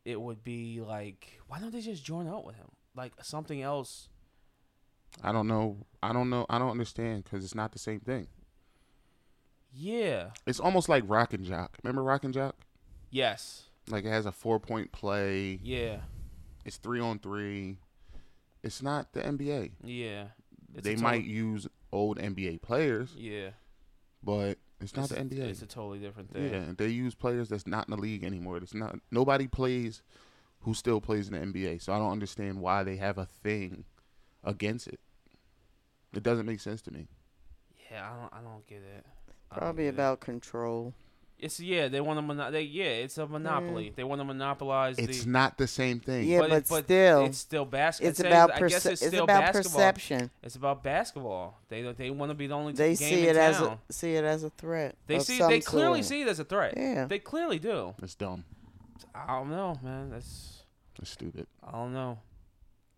it 0.09 0.19
would 0.19 0.43
be 0.43 0.81
like. 0.81 1.39
Why 1.47 1.59
don't 1.59 1.71
they 1.71 1.81
just 1.81 2.03
join 2.03 2.27
up 2.27 2.45
with 2.45 2.55
him? 2.55 2.69
Like 2.95 3.13
something 3.23 3.61
else. 3.61 4.09
I 5.23 5.31
don't 5.31 5.47
know. 5.47 5.77
I 6.03 6.13
don't 6.13 6.29
know. 6.29 6.45
I 6.49 6.59
don't 6.59 6.71
understand 6.71 7.23
because 7.23 7.43
it's 7.43 7.55
not 7.55 7.71
the 7.71 7.79
same 7.79 7.99
thing. 7.99 8.27
Yeah. 9.73 10.31
It's 10.45 10.59
almost 10.59 10.89
like 10.89 11.03
Rock 11.07 11.33
and 11.33 11.43
Jock. 11.43 11.77
Remember 11.83 12.03
Rock 12.03 12.23
and 12.23 12.33
Jock? 12.33 12.55
Yes. 13.11 13.63
Like 13.89 14.05
it 14.05 14.09
has 14.09 14.25
a 14.25 14.31
four 14.31 14.59
point 14.59 14.91
play. 14.91 15.59
Yeah. 15.63 15.97
It's 16.65 16.77
three 16.77 16.99
on 16.99 17.19
three. 17.19 17.77
It's 18.63 18.81
not 18.81 19.13
the 19.13 19.21
NBA. 19.21 19.71
Yeah. 19.83 20.25
It's 20.75 20.83
they 20.83 20.95
might 20.95 21.23
use 21.23 21.67
old 21.91 22.19
NBA 22.19 22.61
players, 22.61 23.15
Yeah. 23.17 23.49
but 24.23 24.57
It's 24.81 24.95
not 24.95 25.11
it's, 25.11 25.13
the 25.13 25.19
NBA. 25.19 25.49
It's 25.49 25.61
a 25.61 25.65
totally 25.65 25.99
different 25.99 26.31
thing. 26.31 26.51
yeah, 26.53 26.63
they 26.77 26.87
use 26.87 27.13
players 27.15 27.49
that's 27.49 27.67
not 27.67 27.87
in 27.87 27.95
the 27.95 28.01
league 28.01 28.23
anymore. 28.23 28.57
It's 28.57 28.73
not 28.73 28.97
nobody 29.11 29.47
plays 29.47 30.01
who 30.61 30.73
still 30.73 31.01
plays 31.01 31.29
in 31.29 31.33
the 31.33 31.39
NBA. 31.39 31.81
So 31.81 31.93
I 31.93 31.97
don't 31.97 32.11
understand 32.11 32.59
why 32.61 32.83
they 32.83 32.95
have 32.97 33.17
a 33.17 33.25
thing 33.25 33.85
against 34.43 34.87
it. 34.87 34.99
It 36.13 36.23
doesn't 36.23 36.45
make 36.45 36.59
sense 36.59 36.81
to 36.83 36.91
me. 36.91 37.07
Yeah, 37.91 38.09
I 38.09 38.19
don't. 38.21 38.33
I 38.33 38.49
don't 38.49 38.65
get 38.67 38.77
it. 38.77 39.05
I 39.51 39.55
don't 39.55 39.61
Probably 39.61 39.83
get 39.83 39.89
it. 39.89 39.95
about 39.95 40.19
control. 40.21 40.93
It's 41.39 41.59
yeah. 41.59 41.87
They 41.87 42.01
want 42.01 42.17
to 42.17 42.21
mono- 42.21 42.51
they, 42.51 42.63
Yeah, 42.63 42.85
it's 42.85 43.17
a 43.17 43.25
monopoly. 43.25 43.93
They 43.95 44.03
want 44.03 44.19
to 44.19 44.25
monopolize 44.25 44.97
the 44.97 45.03
It's 45.03 45.23
the. 45.23 45.29
not 45.29 45.57
the 45.57 45.67
same 45.67 45.99
thing. 46.01 46.27
Yeah, 46.27 46.39
but, 46.41 46.49
but 46.49 46.55
it- 46.57 46.69
but 46.69 46.83
still, 46.85 47.25
it's 47.25 47.37
still 47.37 47.65
basketball. 47.65 48.09
It's 48.09 48.19
about 48.19 48.51
I 48.51 48.59
guess 48.59 48.83
perce- 48.83 48.85
it's 48.93 49.01
it's 49.03 49.07
still 49.11 49.23
about 49.23 49.53
basketball. 49.53 49.71
perception. 49.79 50.31
It's 50.43 50.55
about 50.55 50.83
basketball. 50.83 51.57
They 51.69 51.81
they 51.93 52.09
want 52.11 52.29
to 52.31 52.35
be 52.35 52.47
the 52.47 52.55
only 52.55 52.73
They 52.73 52.89
game 52.89 52.95
see 52.97 53.23
in 53.23 53.35
it 53.35 53.37
as 53.37 53.61
a 53.61 53.77
see 53.89 54.15
it 54.15 54.23
as 54.25 54.43
a 54.43 54.49
threat. 54.49 54.95
They 55.07 55.19
see. 55.19 55.39
They 55.39 55.61
clearly 55.61 56.01
sort. 56.01 56.09
see 56.09 56.21
it 56.23 56.27
as 56.27 56.39
a 56.39 56.43
threat. 56.45 56.73
Yeah. 56.75 57.05
They 57.05 57.19
clearly 57.19 57.57
do. 57.59 57.93
It's 58.03 58.15
dumb. 58.15 58.43
I 59.15 59.27
don't 59.27 59.49
know, 59.49 59.79
man. 59.81 60.09
That's 60.09 60.63
It's 61.01 61.09
stupid. 61.11 61.47
I 61.65 61.71
don't 61.71 61.93
know. 61.93 62.19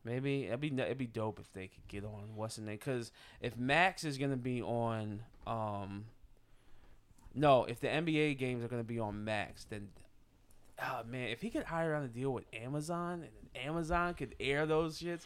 Maybe 0.03 0.45
it'd 0.47 0.59
be 0.59 0.69
it'd 0.69 0.97
be 0.97 1.05
dope 1.05 1.39
if 1.39 1.51
they 1.53 1.67
could 1.67 1.87
get 1.87 2.03
on 2.03 2.31
what's 2.35 2.55
the 2.55 2.63
name? 2.63 2.77
Because 2.77 3.11
if 3.39 3.55
Max 3.55 4.03
is 4.03 4.17
gonna 4.17 4.35
be 4.35 4.59
on, 4.63 5.21
um, 5.45 6.05
no, 7.33 7.65
if 7.65 7.79
the 7.79 7.87
NBA 7.87 8.37
games 8.37 8.63
are 8.63 8.67
gonna 8.67 8.83
be 8.83 8.99
on 8.99 9.23
Max, 9.23 9.65
then, 9.65 9.89
oh 10.81 11.01
man, 11.05 11.29
if 11.29 11.41
he 11.41 11.49
could 11.49 11.63
hire 11.63 11.95
on 11.95 12.03
a 12.03 12.07
deal 12.07 12.31
with 12.31 12.45
Amazon 12.53 13.23
and 13.23 13.65
Amazon 13.65 14.13
could 14.13 14.35
air 14.39 14.65
those 14.65 14.99
shits 14.99 15.23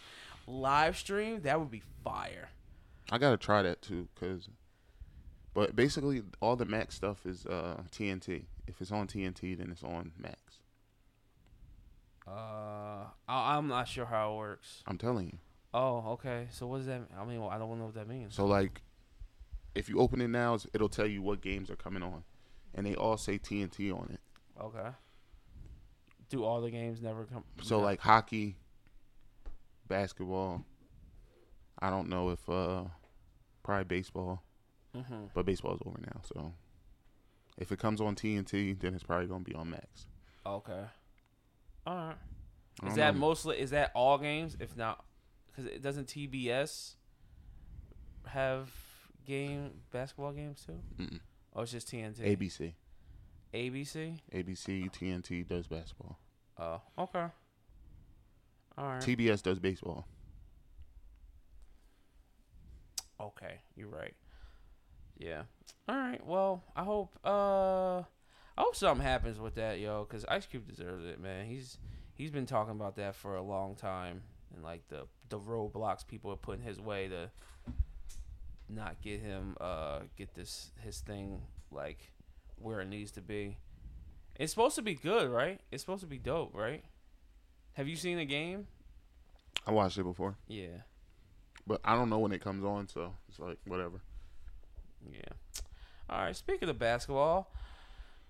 live 0.47 0.97
stream, 0.97 1.41
that 1.41 1.59
would 1.59 1.71
be 1.71 1.81
fire. 2.03 2.49
I 3.11 3.17
gotta 3.17 3.37
try 3.37 3.61
that 3.61 3.81
too, 3.81 4.07
cause. 4.19 4.49
But 5.53 5.75
basically, 5.75 6.21
all 6.41 6.57
the 6.57 6.65
Max 6.65 6.95
stuff 6.95 7.25
is 7.25 7.45
uh, 7.45 7.81
TNT. 7.89 8.43
If 8.67 8.81
it's 8.81 8.91
on 8.91 9.07
TNT, 9.07 9.57
then 9.57 9.71
it's 9.71 9.83
on 9.83 10.11
Max. 10.17 10.59
Uh, 12.27 13.05
I, 13.27 13.55
I'm 13.55 13.67
not 13.67 13.87
sure 13.87 14.05
how 14.05 14.33
it 14.33 14.37
works. 14.37 14.83
I'm 14.85 14.97
telling 14.97 15.27
you. 15.27 15.37
Oh, 15.73 16.13
okay. 16.13 16.47
So 16.51 16.67
what 16.67 16.77
does 16.77 16.87
that? 16.87 16.99
Mean? 16.99 17.19
I 17.19 17.25
mean, 17.25 17.47
I 17.49 17.57
don't 17.57 17.77
know 17.77 17.85
what 17.85 17.95
that 17.95 18.07
means. 18.07 18.35
So 18.35 18.45
like, 18.45 18.81
if 19.75 19.89
you 19.89 19.99
open 19.99 20.21
it 20.21 20.29
now, 20.29 20.57
it'll 20.73 20.89
tell 20.89 21.05
you 21.05 21.21
what 21.21 21.41
games 21.41 21.69
are 21.69 21.75
coming 21.75 22.01
on, 22.01 22.23
and 22.73 22.85
they 22.85 22.95
all 22.95 23.17
say 23.17 23.37
TNT 23.37 23.93
on 23.93 24.09
it. 24.13 24.19
Okay. 24.59 24.89
Do 26.29 26.43
all 26.43 26.61
the 26.61 26.71
games 26.71 27.01
never 27.01 27.25
come? 27.25 27.43
So 27.61 27.79
like 27.79 27.99
hockey, 27.99 28.55
basketball. 29.87 30.63
I 31.77 31.89
don't 31.89 32.09
know 32.09 32.29
if 32.29 32.49
uh, 32.49 32.83
probably 33.63 33.83
baseball, 33.83 34.41
hmm 34.95 35.25
but 35.33 35.45
baseball's 35.45 35.81
over 35.85 35.99
now. 35.99 36.21
So 36.23 36.53
if 37.57 37.71
it 37.71 37.79
comes 37.79 37.99
on 38.01 38.15
TNT, 38.15 38.79
then 38.79 38.95
it's 38.95 39.03
probably 39.03 39.27
gonna 39.27 39.43
be 39.43 39.53
on 39.53 39.69
Max. 39.69 40.07
Okay. 40.45 40.85
All 41.85 41.95
right. 41.95 42.15
Is 42.87 42.95
that 42.95 43.13
know. 43.13 43.19
mostly? 43.19 43.59
Is 43.59 43.69
that 43.71 43.91
all 43.93 44.17
games? 44.17 44.57
If 44.59 44.75
not, 44.75 45.03
because 45.47 45.71
it 45.71 45.81
doesn't 45.81 46.07
TBS 46.07 46.95
have 48.27 48.69
game 49.25 49.71
basketball 49.91 50.31
games 50.31 50.63
too? 50.65 50.79
Mm-mm. 51.03 51.19
Oh, 51.55 51.61
it's 51.61 51.71
just 51.71 51.89
TNT. 51.91 52.19
ABC, 52.21 52.73
ABC. 53.53 54.19
ABC, 54.33 54.91
TNT 54.91 55.47
does 55.47 55.67
basketball. 55.67 56.19
Oh, 56.57 56.81
okay. 56.97 57.25
All 58.77 58.85
right. 58.85 59.01
TBS 59.01 59.41
does 59.41 59.59
baseball. 59.59 60.05
okay, 63.19 63.59
you're 63.75 63.87
right. 63.89 64.13
Yeah. 65.17 65.43
All 65.87 65.95
right. 65.95 66.25
Well, 66.25 66.63
I 66.75 66.83
hope. 66.83 67.17
Uh, 67.23 67.99
I 68.57 68.61
hope 68.61 68.75
something 68.75 69.05
happens 69.05 69.39
with 69.39 69.55
that, 69.55 69.79
yo. 69.79 70.05
Because 70.07 70.25
Ice 70.25 70.45
Cube 70.45 70.67
deserves 70.67 71.05
it, 71.05 71.19
man. 71.19 71.45
He's 71.45 71.77
he's 72.15 72.31
been 72.31 72.45
talking 72.45 72.71
about 72.71 72.95
that 72.97 73.15
for 73.15 73.35
a 73.35 73.41
long 73.41 73.75
time, 73.75 74.21
and 74.53 74.63
like 74.63 74.87
the 74.89 75.07
the 75.29 75.39
roadblocks 75.39 76.05
people 76.05 76.31
are 76.31 76.37
putting 76.37 76.63
his 76.63 76.79
way 76.79 77.07
to 77.07 77.31
not 78.69 79.01
get 79.01 79.21
him 79.21 79.55
uh 79.61 79.99
get 80.17 80.33
this 80.33 80.71
his 80.83 80.99
thing 80.99 81.41
like 81.71 82.11
where 82.57 82.81
it 82.81 82.87
needs 82.87 83.11
to 83.11 83.21
be. 83.21 83.57
It's 84.37 84.51
supposed 84.51 84.75
to 84.75 84.81
be 84.81 84.95
good, 84.95 85.29
right? 85.29 85.61
It's 85.71 85.83
supposed 85.83 86.01
to 86.01 86.07
be 86.07 86.17
dope, 86.17 86.53
right? 86.53 86.83
Have 87.73 87.87
you 87.87 87.95
seen 87.95 88.17
the 88.17 88.25
game? 88.25 88.67
I 89.67 89.71
watched 89.71 89.97
it 89.97 90.03
before, 90.03 90.35
Yeah. 90.47 90.81
but 91.65 91.81
I 91.83 91.95
don't 91.95 92.09
know 92.09 92.19
when 92.19 92.31
it 92.31 92.41
comes 92.41 92.63
on, 92.63 92.87
so 92.87 93.13
it's 93.29 93.39
like 93.39 93.57
whatever. 93.65 94.01
Yeah. 95.11 95.21
All 96.09 96.19
right. 96.21 96.35
Speaking 96.35 96.69
of 96.69 96.77
basketball, 96.79 97.51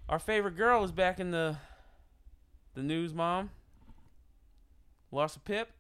our 0.10 0.20
favorite 0.20 0.56
girl 0.56 0.84
is 0.84 0.92
back 0.92 1.20
in 1.20 1.32
the 1.32 1.58
the 2.74 2.84
news. 2.84 3.14
Mom, 3.14 3.50
Larsa 5.12 5.44
Pip. 5.44 5.72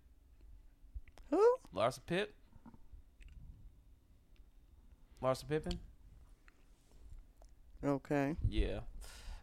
Who? 1.30 1.57
Larsa 1.73 1.99
Pip. 2.06 2.34
Larsa 5.26 5.47
Pippen. 5.49 5.80
Okay. 7.84 8.35
Yeah. 8.47 8.80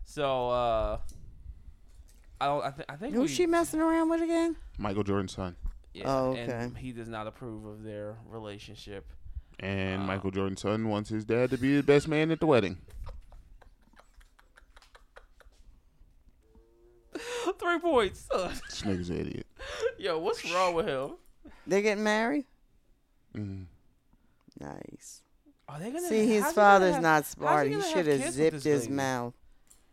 So 0.04 0.48
uh, 0.50 0.98
I 2.40 2.46
don't. 2.46 2.64
I, 2.64 2.70
th- 2.70 2.86
I 2.88 2.96
think 2.96 3.14
Who's 3.14 3.30
we- 3.30 3.34
she 3.34 3.46
messing 3.46 3.80
around 3.80 4.08
with 4.10 4.22
again? 4.22 4.56
Michael 4.78 5.02
Jordan's 5.02 5.32
son, 5.32 5.56
Yeah, 5.92 6.04
Oh, 6.06 6.34
And 6.34 6.50
okay. 6.72 6.80
he 6.80 6.92
does 6.92 7.08
not 7.08 7.26
approve 7.26 7.64
of 7.64 7.82
their 7.82 8.16
relationship. 8.28 9.06
and 9.60 10.00
Wow. 10.02 10.06
Michael 10.06 10.30
Jordan's 10.30 10.60
son 10.62 10.88
wants 10.88 11.10
his 11.10 11.24
dad 11.24 11.50
to 11.50 11.58
be 11.58 11.76
the 11.76 11.82
best 11.82 12.06
man 12.08 12.30
at 12.30 12.38
the 12.40 12.46
wedding. 12.46 12.78
Three 17.58 17.78
points. 17.78 18.26
This 18.32 18.82
nigga's 18.82 19.10
an 19.10 19.20
idiot. 19.20 19.46
Yo, 19.98 20.18
what's 20.18 20.44
wrong 20.52 20.74
with 20.74 20.86
him? 20.86 21.12
They 21.66 21.82
getting 21.82 22.02
married? 22.04 22.44
Mm. 23.36 23.66
Nice. 24.58 25.22
Are 25.72 25.78
they 25.78 25.90
gonna 25.90 26.06
See, 26.08 26.26
his 26.26 26.42
how's 26.42 26.52
he 26.52 26.54
gonna 26.56 26.68
father's 26.68 26.94
have- 26.94 27.02
not 27.02 27.24
smart. 27.24 27.66
he 27.66 27.72
He 27.74 27.80
gonna 27.80 27.88
should 27.92 28.06
have 28.06 28.18
have 28.18 28.26
with 28.26 28.34
zipped 28.34 28.52
this 28.54 28.64
his 28.64 28.82
baby? 28.84 28.94
mouth. 28.94 29.34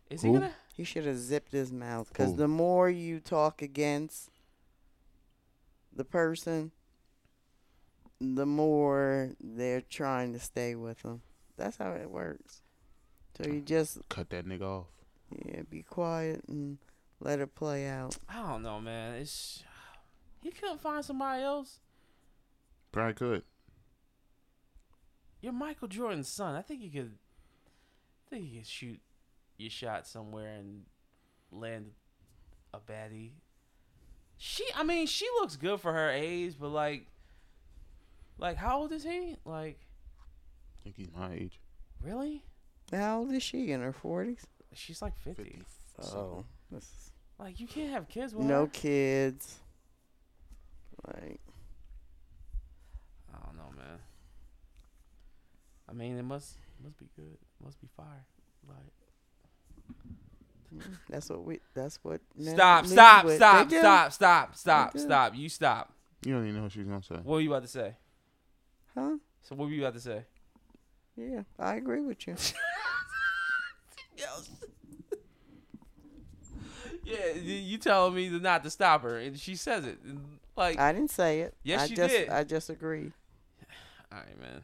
Is 0.10 0.22
he 0.22 0.28
Who? 0.28 0.34
gonna? 0.36 0.54
He 0.74 0.84
should 0.84 1.06
have 1.06 1.18
zipped 1.18 1.52
his 1.54 1.72
mouth. 1.72 2.10
Because 2.10 2.32
Who? 2.32 2.38
the 2.38 2.48
more 2.48 2.90
you 2.90 3.20
talk 3.20 3.62
against 3.62 4.30
the 5.94 6.04
person, 6.06 6.72
the 8.20 8.46
more 8.46 9.32
they're 9.40 9.82
trying 9.82 10.34
to 10.34 10.40
stay 10.40 10.76
with 10.76 11.02
them. 11.04 11.22
That's 11.58 11.78
how 11.78 11.92
it 11.94 12.10
works. 12.10 12.62
So 13.38 13.50
you 13.50 13.62
just, 13.62 14.00
Cut 14.10 14.30
that 14.32 14.46
nigga 14.46 14.62
off. 14.64 14.88
yeah, 15.46 15.62
be 15.70 15.84
quiet 15.84 16.44
and 16.48 16.78
let 17.22 17.40
it 17.40 17.56
play 17.56 17.88
out. 17.88 18.18
I 18.28 18.42
don't 18.48 18.64
know, 18.64 18.80
man. 18.82 19.16
It's 19.16 19.64
he 20.42 20.52
couldn't 20.52 20.82
find 20.82 21.04
somebody 21.04 21.44
else. 21.44 21.80
Probably 22.92 23.14
could. 23.14 23.44
You're 25.42 25.54
Michael 25.54 25.88
Jordan's 25.88 26.28
son. 26.28 26.56
I 26.56 26.62
think 26.62 26.82
you 26.82 26.90
could. 26.92 27.12
I 28.28 28.30
think 28.30 28.52
you 28.52 28.60
could 28.60 28.68
shoot 28.68 29.00
your 29.58 29.70
shot 29.70 30.06
somewhere 30.08 30.56
and 30.56 30.84
land 31.52 31.92
a 32.74 32.80
baddie. 32.80 33.32
She, 34.38 34.66
I 34.76 34.84
mean, 34.84 35.08
she 35.08 35.26
looks 35.40 35.56
good 35.56 35.80
for 35.82 35.92
her 35.94 36.10
age, 36.10 36.56
but 36.60 36.70
like, 36.70 37.08
like 38.38 38.56
how 38.58 38.80
old 38.82 38.92
is 38.92 39.04
he? 39.04 39.36
Like, 39.46 39.80
I 40.78 40.84
think 40.84 40.96
he's 40.98 41.10
my 41.16 41.34
age. 41.34 41.60
really? 42.02 42.44
How 42.94 43.20
old 43.20 43.32
is 43.34 43.44
she? 43.44 43.72
In 43.72 43.82
her 43.82 43.94
40s? 43.94 44.40
She's 44.74 45.02
like 45.02 45.18
fifty. 45.18 45.62
50. 46.00 46.16
Oh. 46.18 46.46
this 46.72 46.84
is- 46.84 47.12
Like, 47.40 47.60
you 47.60 47.68
can't 47.68 47.90
have 47.92 48.08
kids 48.08 48.34
with 48.34 48.46
No 48.46 48.62
her. 48.62 48.68
kids. 48.68 49.60
Like, 51.08 51.40
I 53.34 53.46
don't 53.46 53.58
know, 53.58 53.72
man. 53.78 54.00
I 55.90 55.94
mean, 55.94 56.18
it 56.18 56.24
must 56.24 56.58
must 56.84 56.98
be 56.98 57.08
good. 57.16 57.34
It 57.34 57.66
must 57.66 57.80
be 57.82 57.88
fire. 57.96 58.26
Like. 58.68 58.78
Mm, 60.74 60.98
that's 61.10 61.30
what 61.30 61.44
we, 61.44 61.60
that's 61.74 61.98
what 62.04 62.22
men 62.38 62.54
Stop, 62.54 62.86
stop, 62.86 63.26
with. 63.26 63.38
stop, 63.38 63.70
They 63.70 63.76
do. 63.76 63.80
stop, 63.80 64.14
stop, 64.14 64.56
stop, 64.56 64.98
stop. 64.98 65.36
You 65.36 65.50
stop. 65.50 65.94
You 66.24 66.34
don't 66.34 66.44
even 66.44 66.58
know 66.58 66.64
what 66.64 66.72
she's 66.72 66.86
gonna 66.86 67.02
say. 67.02 67.16
What 67.16 67.26
were 67.26 67.42
you 67.42 67.52
about 67.52 67.64
to 67.64 67.68
say? 67.68 67.96
Huh? 68.94 69.18
So 69.42 69.56
what 69.56 69.68
were 69.68 69.74
you 69.74 69.82
about 69.82 69.96
to 69.96 70.00
say? 70.00 70.26
Yeah, 71.16 71.42
I 71.58 71.76
agree 71.76 72.02
with 72.02 72.28
you. 72.28 72.36
Yeah, 77.10 77.32
you 77.34 77.78
telling 77.80 78.14
me 78.14 78.30
not 78.30 78.64
to 78.64 78.70
stop 78.70 79.02
her, 79.02 79.18
and 79.18 79.38
she 79.40 79.56
says 79.56 79.86
it. 79.86 79.98
Like, 80.56 80.78
I 80.78 80.92
didn't 80.94 81.10
say 81.10 81.42
it. 81.42 81.56
Yes, 81.64 81.82
I 81.82 81.86
you 81.86 81.96
just, 81.96 82.14
did. 82.14 82.30
I 82.30 82.44
just 82.44 82.70
agreed. 82.70 83.14
all 84.12 84.20
right, 84.20 84.40
man. 84.40 84.64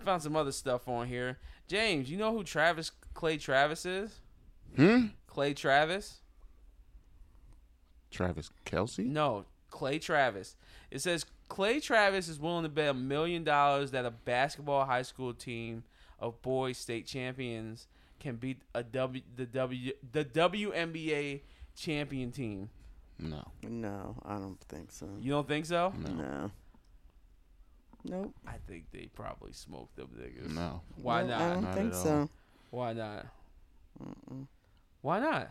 I 0.00 0.04
found 0.04 0.22
some 0.22 0.36
other 0.36 0.52
stuff 0.52 0.88
on 0.88 1.08
here. 1.08 1.38
James, 1.68 2.10
you 2.10 2.16
know 2.16 2.32
who 2.32 2.42
Travis 2.42 2.90
Clay 3.14 3.36
Travis 3.36 3.84
is? 3.84 4.20
Hmm. 4.76 5.06
Clay 5.26 5.52
Travis? 5.54 6.18
Travis 8.10 8.50
Kelce. 8.64 9.04
No, 9.04 9.44
Clay 9.70 9.98
Travis. 9.98 10.56
It 10.90 11.00
says 11.00 11.26
Clay 11.48 11.80
Travis 11.80 12.28
is 12.28 12.40
willing 12.40 12.62
to 12.64 12.68
bet 12.68 12.88
a 12.88 12.94
million 12.94 13.44
dollars 13.44 13.90
that 13.92 14.04
a 14.04 14.10
basketball 14.10 14.84
high 14.86 15.02
school 15.02 15.34
team 15.34 15.84
of 16.18 16.40
boys 16.42 16.78
state 16.78 17.06
champions 17.06 17.86
can 18.18 18.36
beat 18.36 18.58
a 18.74 18.82
W 18.82 19.22
the 19.36 19.46
W 19.46 19.92
the 20.12 20.24
WNBA 20.24 21.40
champion 21.76 22.32
team. 22.32 22.68
No, 23.18 23.46
No, 23.62 24.16
I 24.24 24.38
don't 24.38 24.58
think 24.68 24.90
so. 24.90 25.06
You 25.20 25.32
don't 25.32 25.46
think 25.46 25.66
so? 25.66 25.92
no, 25.98 26.10
No. 26.10 26.50
Nope. 28.04 28.34
I 28.46 28.54
think 28.66 28.86
they 28.92 29.08
probably 29.14 29.52
smoked 29.52 29.96
them 29.96 30.08
niggas. 30.18 30.54
no. 30.54 30.80
Why 30.96 31.22
No, 31.22 31.34
I 31.34 31.54
don't 31.54 31.62
Not 31.62 31.74
think 31.74 31.94
so. 31.94 32.28
Why 32.70 32.92
not? 32.92 33.26
Mm-mm. 34.02 34.46
Why 35.02 35.20
not? 35.20 35.50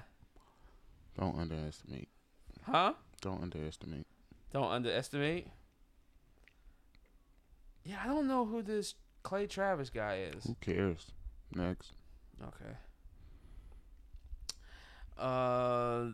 Don't 1.20 1.38
underestimate. 1.38 2.08
Huh? 2.64 2.94
Don't 3.22 3.42
underestimate. 3.42 4.06
Don't 4.52 4.72
underestimate. 4.72 5.48
Yeah, 7.84 7.98
I 8.04 8.08
don't 8.08 8.28
know 8.28 8.46
who 8.46 8.62
this 8.62 8.96
Clay 9.24 9.48
Travis 9.48 9.90
guy 9.90 10.30
is. 10.34 10.44
Who 10.46 10.56
cares? 10.62 11.12
Next. 11.54 11.94
Okay. 12.42 12.76
Uh, 15.18 16.12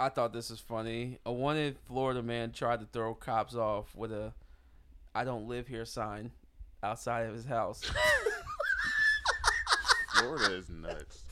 I 0.00 0.08
thought 0.08 0.32
this 0.32 0.50
was 0.50 0.58
funny. 0.60 1.18
A 1.24 1.32
wanted 1.32 1.78
Florida 1.86 2.22
man 2.22 2.52
tried 2.52 2.80
to 2.80 2.86
throw 2.92 3.14
cops 3.14 3.54
off 3.54 3.94
with 3.94 4.12
a 4.12 4.32
"I 5.16 5.24
don't 5.24 5.48
live 5.48 5.66
here" 5.66 5.84
sign 5.84 6.30
outside 6.82 7.26
of 7.26 7.34
his 7.34 7.46
house. 7.46 7.82
Florida 10.14 10.56
is 10.56 10.68
nuts. 10.68 11.22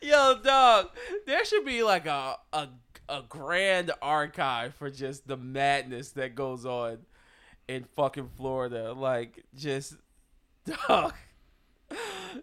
Yo, 0.00 0.40
dog, 0.42 0.88
there 1.26 1.44
should 1.44 1.64
be 1.64 1.82
like 1.82 2.06
a 2.06 2.36
a 2.52 2.68
a 3.08 3.22
grand 3.28 3.90
archive 4.02 4.74
for 4.74 4.90
just 4.90 5.26
the 5.26 5.36
madness 5.36 6.10
that 6.10 6.34
goes 6.34 6.66
on 6.66 6.98
in 7.66 7.84
fucking 7.96 8.30
Florida. 8.36 8.92
Like, 8.92 9.44
just 9.54 9.94
dog. 10.88 11.14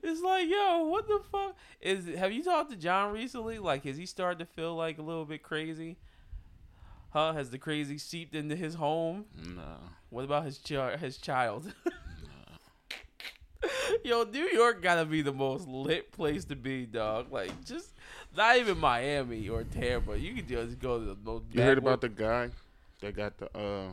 It's 0.01 0.21
like, 0.21 0.49
yo, 0.49 0.85
what 0.85 1.07
the 1.07 1.21
fuck 1.31 1.55
is? 1.79 2.07
Have 2.17 2.31
you 2.31 2.43
talked 2.43 2.71
to 2.71 2.75
John 2.75 3.13
recently? 3.13 3.59
Like, 3.59 3.85
has 3.85 3.97
he 3.97 4.05
started 4.05 4.39
to 4.39 4.45
feel 4.45 4.75
like 4.75 4.97
a 4.97 5.03
little 5.03 5.25
bit 5.25 5.43
crazy? 5.43 5.97
Huh? 7.11 7.33
Has 7.33 7.51
the 7.51 7.57
crazy 7.57 7.97
seeped 7.97 8.35
into 8.35 8.55
his 8.55 8.75
home? 8.75 9.25
No. 9.35 9.77
What 10.15 10.23
about 10.23 10.45
his 10.45 10.59
chi- 10.59 10.95
his 10.95 11.17
child? 11.17 11.73
Yo, 14.05 14.23
New 14.23 14.47
York 14.47 14.81
gotta 14.81 15.03
be 15.03 15.21
the 15.21 15.33
most 15.33 15.67
lit 15.67 16.13
place 16.13 16.45
to 16.45 16.55
be, 16.55 16.85
dog. 16.85 17.33
Like, 17.33 17.51
just 17.65 17.89
not 18.33 18.55
even 18.55 18.77
Miami 18.77 19.49
or 19.49 19.65
Tampa. 19.65 20.17
You 20.17 20.33
can 20.33 20.47
just 20.47 20.79
go 20.79 20.99
to 20.99 21.05
the 21.05 21.17
most. 21.21 21.43
You 21.51 21.61
heard 21.61 21.77
about 21.77 21.99
the 21.99 22.07
guy 22.07 22.51
that 23.01 23.13
got 23.13 23.37
the 23.37 23.47
uh 23.57 23.89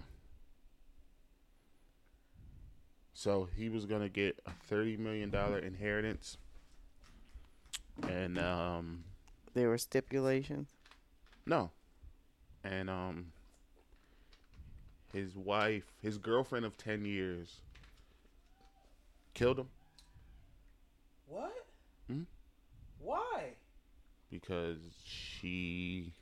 so 3.13 3.49
he 3.57 3.69
was 3.69 3.85
gonna 3.85 4.09
get 4.09 4.39
a 4.47 4.53
thirty 4.69 4.97
million 4.97 5.29
dollar 5.29 5.59
inheritance 5.59 6.37
and 8.09 8.39
um 8.39 9.03
There 9.55 9.71
were 9.71 9.79
stipulations. 9.79 10.69
no. 11.47 11.73
And 12.63 12.89
um 12.89 13.33
his 15.13 15.37
wife 15.37 15.93
his 16.01 16.19
girlfriend 16.19 16.65
of 16.65 16.77
ten 16.77 17.05
years 17.05 17.61
killed 19.35 19.59
him 19.59 19.69
what? 21.27 21.53
Hmm? 22.09 22.23
Why? 22.99 23.55
because 24.31 24.79
she 25.05 26.13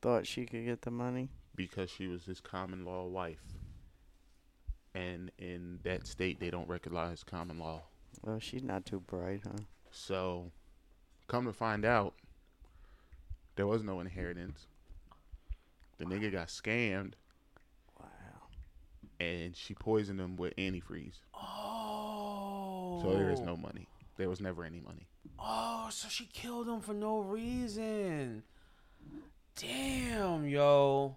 Thought 0.00 0.26
she 0.26 0.46
could 0.46 0.64
get 0.64 0.82
the 0.82 0.90
money. 0.90 1.28
because 1.54 1.88
she 1.90 2.06
was 2.08 2.24
his 2.24 2.40
common 2.40 2.84
law 2.84 3.06
wife. 3.06 3.42
And 4.94 5.30
in 5.38 5.78
that 5.84 6.06
state 6.08 6.40
they 6.40 6.50
don't 6.50 6.68
recognize 6.68 7.22
common 7.22 7.58
law. 7.58 7.82
Well, 8.24 8.38
she's 8.40 8.62
not 8.64 8.84
too 8.84 9.00
bright, 9.00 9.42
huh? 9.44 9.62
So, 9.92 10.50
come 11.28 11.44
to 11.46 11.52
find 11.52 11.84
out, 11.84 12.14
there 13.56 13.66
was 13.66 13.82
no 13.84 14.00
inheritance. 14.00 14.66
The 15.98 16.04
nigga 16.04 16.32
got 16.32 16.48
scammed, 16.48 17.12
Wow. 17.14 17.21
And 19.22 19.56
she 19.56 19.74
poisoned 19.74 20.20
him 20.20 20.36
with 20.36 20.54
antifreeze. 20.56 21.20
Oh. 21.34 23.00
So 23.02 23.14
there 23.16 23.30
is 23.30 23.40
no 23.40 23.56
money. 23.56 23.86
There 24.16 24.28
was 24.28 24.40
never 24.40 24.64
any 24.64 24.80
money. 24.80 25.06
Oh, 25.38 25.88
so 25.90 26.08
she 26.08 26.26
killed 26.26 26.68
him 26.68 26.80
for 26.80 26.92
no 26.94 27.18
reason. 27.18 28.42
Damn, 29.56 30.46
yo. 30.46 31.16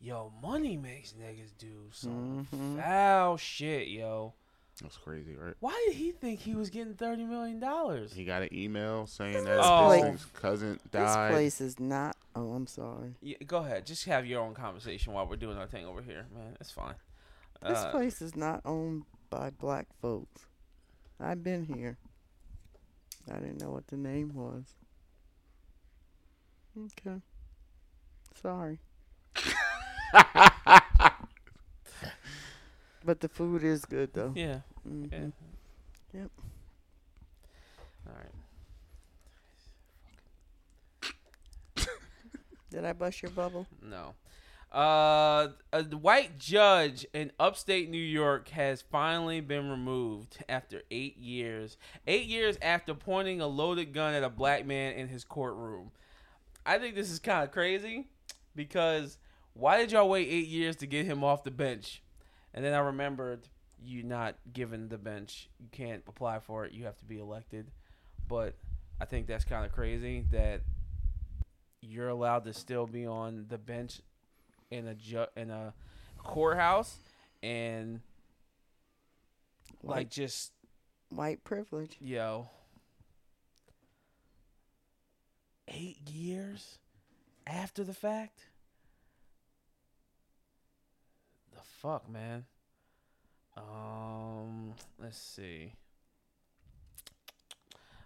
Yo, 0.00 0.32
money 0.42 0.76
makes 0.76 1.12
niggas 1.14 1.56
do 1.58 1.88
some 1.92 2.46
Mhm. 2.52 2.80
foul 2.82 3.36
shit, 3.36 3.88
yo. 3.88 4.34
That's 4.82 4.96
crazy, 4.96 5.36
right? 5.36 5.54
Why 5.60 5.84
did 5.86 5.96
he 5.96 6.10
think 6.10 6.40
he 6.40 6.54
was 6.54 6.68
getting 6.70 6.94
thirty 6.94 7.24
million 7.24 7.60
dollars? 7.60 8.12
He 8.12 8.24
got 8.24 8.42
an 8.42 8.48
email 8.52 9.06
saying 9.06 9.44
that 9.44 9.60
Oh. 9.62 9.90
his 9.90 10.02
thing's 10.02 10.24
cousin 10.34 10.80
died. 10.90 11.30
This 11.30 11.36
place 11.36 11.60
is 11.60 11.78
not. 11.80 12.16
Oh, 12.34 12.52
I'm 12.52 12.66
sorry. 12.66 13.14
Yeah, 13.20 13.36
go 13.46 13.58
ahead, 13.58 13.86
just 13.86 14.04
have 14.06 14.26
your 14.26 14.40
own 14.42 14.54
conversation 14.54 15.12
while 15.12 15.26
we're 15.28 15.36
doing 15.36 15.56
our 15.56 15.66
thing 15.68 15.86
over 15.86 16.02
here, 16.02 16.26
man. 16.34 16.56
It's 16.60 16.72
fine. 16.72 16.94
This 17.62 17.78
Uh, 17.78 17.90
place 17.92 18.20
is 18.20 18.34
not 18.34 18.60
owned 18.64 19.04
by 19.30 19.50
black 19.50 19.86
folks. 20.02 20.46
I've 21.20 21.44
been 21.44 21.64
here. 21.64 21.96
I 23.30 23.34
didn't 23.34 23.60
know 23.60 23.70
what 23.70 23.86
the 23.86 23.96
name 23.96 24.34
was. 24.34 24.74
Okay. 26.76 27.20
Sorry. 28.42 28.80
But 33.04 33.20
the 33.20 33.28
food 33.28 33.62
is 33.62 33.84
good 33.84 34.12
though. 34.14 34.32
yeah. 34.34 34.60
Mhm. 34.88 35.06
Okay. 35.06 35.32
Yep. 36.14 36.30
All 38.06 38.14
right. 38.16 38.32
Did 42.70 42.84
I 42.84 42.92
bust 42.92 43.22
your 43.22 43.30
bubble? 43.32 43.66
No. 43.82 44.14
Uh, 44.72 45.48
a 45.72 45.84
white 45.84 46.38
judge 46.38 47.06
in 47.12 47.30
upstate 47.38 47.88
New 47.88 47.96
York 47.96 48.48
has 48.48 48.82
finally 48.82 49.40
been 49.40 49.70
removed 49.70 50.38
after 50.48 50.82
eight 50.90 51.16
years. 51.16 51.76
Eight 52.08 52.26
years 52.26 52.56
after 52.60 52.92
pointing 52.94 53.40
a 53.40 53.46
loaded 53.46 53.92
gun 53.92 54.14
at 54.14 54.24
a 54.24 54.28
black 54.30 54.66
man 54.66 54.94
in 54.94 55.06
his 55.08 55.22
courtroom. 55.24 55.92
I 56.66 56.78
think 56.78 56.94
this 56.96 57.10
is 57.10 57.18
kind 57.20 57.44
of 57.44 57.52
crazy 57.52 58.08
because 58.56 59.18
why 59.52 59.78
did 59.78 59.92
y'all 59.92 60.08
wait 60.08 60.26
eight 60.28 60.48
years 60.48 60.74
to 60.76 60.86
get 60.86 61.06
him 61.06 61.22
off 61.22 61.44
the 61.44 61.50
bench? 61.52 62.02
And 62.54 62.64
then 62.64 62.72
I 62.72 62.78
remembered 62.78 63.48
you 63.82 64.02
not 64.02 64.36
given 64.52 64.88
the 64.88 64.96
bench. 64.96 65.48
You 65.60 65.68
can't 65.72 66.02
apply 66.08 66.38
for 66.38 66.64
it. 66.64 66.72
You 66.72 66.84
have 66.84 66.96
to 66.98 67.04
be 67.04 67.18
elected. 67.18 67.66
But 68.28 68.54
I 69.00 69.04
think 69.04 69.26
that's 69.26 69.44
kind 69.44 69.66
of 69.66 69.72
crazy 69.72 70.24
that 70.30 70.62
you're 71.80 72.08
allowed 72.08 72.44
to 72.44 72.52
still 72.54 72.86
be 72.86 73.06
on 73.06 73.46
the 73.48 73.58
bench 73.58 74.00
in 74.70 74.86
a 74.86 74.94
ju- 74.94 75.26
in 75.36 75.50
a 75.50 75.74
courthouse 76.18 76.96
and 77.42 78.00
like 79.82 80.08
just 80.08 80.52
white 81.10 81.44
privilege. 81.44 81.96
yo 82.00 82.48
eight 85.68 85.98
years 86.08 86.78
after 87.46 87.84
the 87.84 87.92
fact 87.92 88.46
the 91.52 91.53
fuck 91.80 92.08
man 92.10 92.44
um 93.56 94.74
let's 94.98 95.18
see 95.18 95.72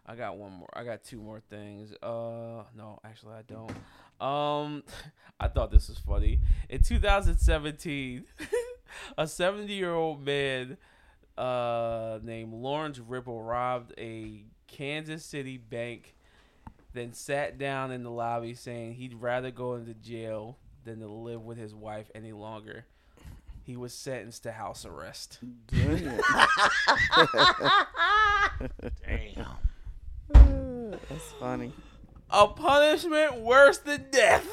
I 0.09 0.15
got 0.15 0.39
one 0.39 0.53
more. 0.53 0.71
I 0.73 0.85
got 0.85 1.05
two 1.05 1.21
more 1.21 1.43
things. 1.51 1.93
Uh, 2.03 2.63
no, 2.75 2.99
actually, 3.05 3.35
I 3.35 3.43
don't. 3.43 3.71
Um, 4.27 4.83
I 5.41 5.49
thought 5.49 5.71
this 5.71 5.91
was 5.91 5.99
funny. 5.99 6.41
In 6.71 6.83
2017, 6.83 8.25
a 9.19 9.27
70 9.27 9.71
year 9.71 9.93
old 9.93 10.25
man, 10.25 10.79
uh, 11.37 12.19
named 12.23 12.55
Lawrence 12.55 12.99
Ripple 12.99 13.43
robbed 13.43 13.93
a 13.99 14.45
Kansas 14.67 15.25
City 15.25 15.59
bank, 15.59 16.15
then 16.95 17.13
sat 17.13 17.59
down 17.59 17.93
in 17.93 18.03
the 18.03 18.11
lobby 18.11 18.55
saying 18.55 18.95
he'd 18.95 19.15
rather 19.15 19.51
go 19.51 19.75
into 19.75 19.93
jail 19.93 20.57
than 20.85 21.01
to 21.01 21.07
live 21.07 21.43
with 21.43 21.59
his 21.59 21.75
wife 21.75 22.11
any 22.15 22.33
longer. 22.33 22.87
He 23.69 23.77
was 23.77 23.93
sentenced 23.93 24.45
to 24.45 24.53
house 24.53 24.87
arrest. 24.87 25.41
Damn. 25.67 26.19
Damn. 29.07 29.57
That's 30.31 31.33
funny. 31.39 31.75
A 32.31 32.49
punishment 32.49 33.43
worse 33.43 33.77
than 33.77 34.07
death. 34.11 34.47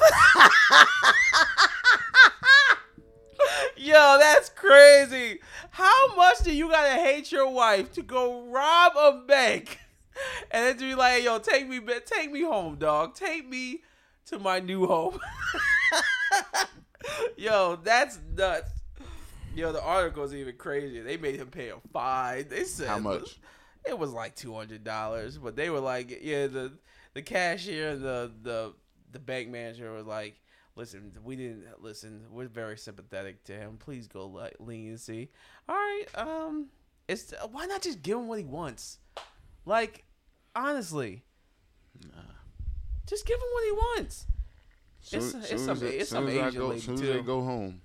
Yo, 3.78 4.18
that's 4.20 4.50
crazy. 4.50 5.40
How 5.70 6.14
much 6.14 6.40
do 6.40 6.54
you 6.54 6.68
gotta 6.68 7.00
hate 7.00 7.32
your 7.32 7.48
wife 7.48 7.92
to 7.92 8.02
go 8.02 8.42
rob 8.42 8.92
a 8.98 9.22
bank 9.26 9.78
and 10.50 10.62
then 10.62 10.76
to 10.76 10.84
be 10.90 10.94
like, 10.94 11.24
yo, 11.24 11.38
take 11.38 11.66
me, 11.66 11.80
take 12.04 12.30
me 12.30 12.42
home, 12.42 12.76
dog. 12.76 13.14
Take 13.14 13.48
me 13.48 13.82
to 14.26 14.38
my 14.38 14.60
new 14.60 14.86
home. 14.86 15.18
yo, 17.38 17.76
that's 17.82 18.18
nuts. 18.36 18.75
Yo, 19.56 19.72
the 19.72 19.82
article's 19.82 20.34
even 20.34 20.54
crazier. 20.56 21.02
They 21.02 21.16
made 21.16 21.36
him 21.36 21.48
pay 21.48 21.70
a 21.70 21.76
fine. 21.92 22.46
They 22.48 22.64
said 22.64 22.88
How 22.88 22.98
much? 22.98 23.38
It 23.86 23.98
was 23.98 24.12
like 24.12 24.36
two 24.36 24.54
hundred 24.54 24.84
dollars, 24.84 25.38
but 25.38 25.56
they 25.56 25.70
were 25.70 25.80
like, 25.80 26.18
yeah, 26.22 26.46
the 26.46 26.72
the 27.14 27.22
cashier, 27.22 27.96
the 27.96 28.30
the 28.42 28.74
the 29.12 29.18
bank 29.18 29.48
manager 29.48 29.92
was 29.92 30.04
like, 30.04 30.38
listen, 30.74 31.12
we 31.24 31.36
didn't 31.36 31.64
listen. 31.82 32.22
We're 32.30 32.48
very 32.48 32.76
sympathetic 32.76 33.44
to 33.44 33.52
him. 33.54 33.78
Please 33.78 34.08
go 34.08 34.26
like 34.26 34.56
leniency. 34.60 35.30
All 35.68 35.74
right, 35.74 36.04
um, 36.16 36.66
it's 37.08 37.32
why 37.50 37.64
not 37.66 37.80
just 37.80 38.02
give 38.02 38.18
him 38.18 38.28
what 38.28 38.38
he 38.38 38.44
wants? 38.44 38.98
Like, 39.64 40.04
honestly, 40.54 41.22
nah. 42.04 42.20
just 43.06 43.24
give 43.24 43.38
him 43.38 43.48
what 43.54 43.64
he 43.64 43.72
wants. 43.72 44.26
Soon, 45.00 45.20
It's- 45.22 45.50
it's 45.52 45.62
some- 45.64 45.76
as 45.76 45.82
it's 45.82 46.10
some 46.10 46.26
as 46.28 46.34
Asian 46.34 46.60
go, 46.60 46.68
lady, 46.68 46.80
soon 46.82 46.94
as 46.94 47.00
too. 47.00 47.06
they 47.12 47.22
go 47.22 47.42
home. 47.42 47.80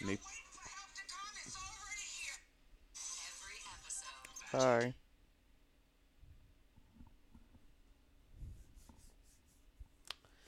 And 0.00 0.08
they- 0.08 0.12
Waiting 0.12 0.52
for 0.52 0.68
help 0.68 0.90
to 0.94 1.02
come 1.08 1.34
is 1.46 1.54
already 1.56 2.08
here. 2.22 2.38
Every 3.28 3.58
episode. 3.74 4.60
Sorry. 4.60 4.94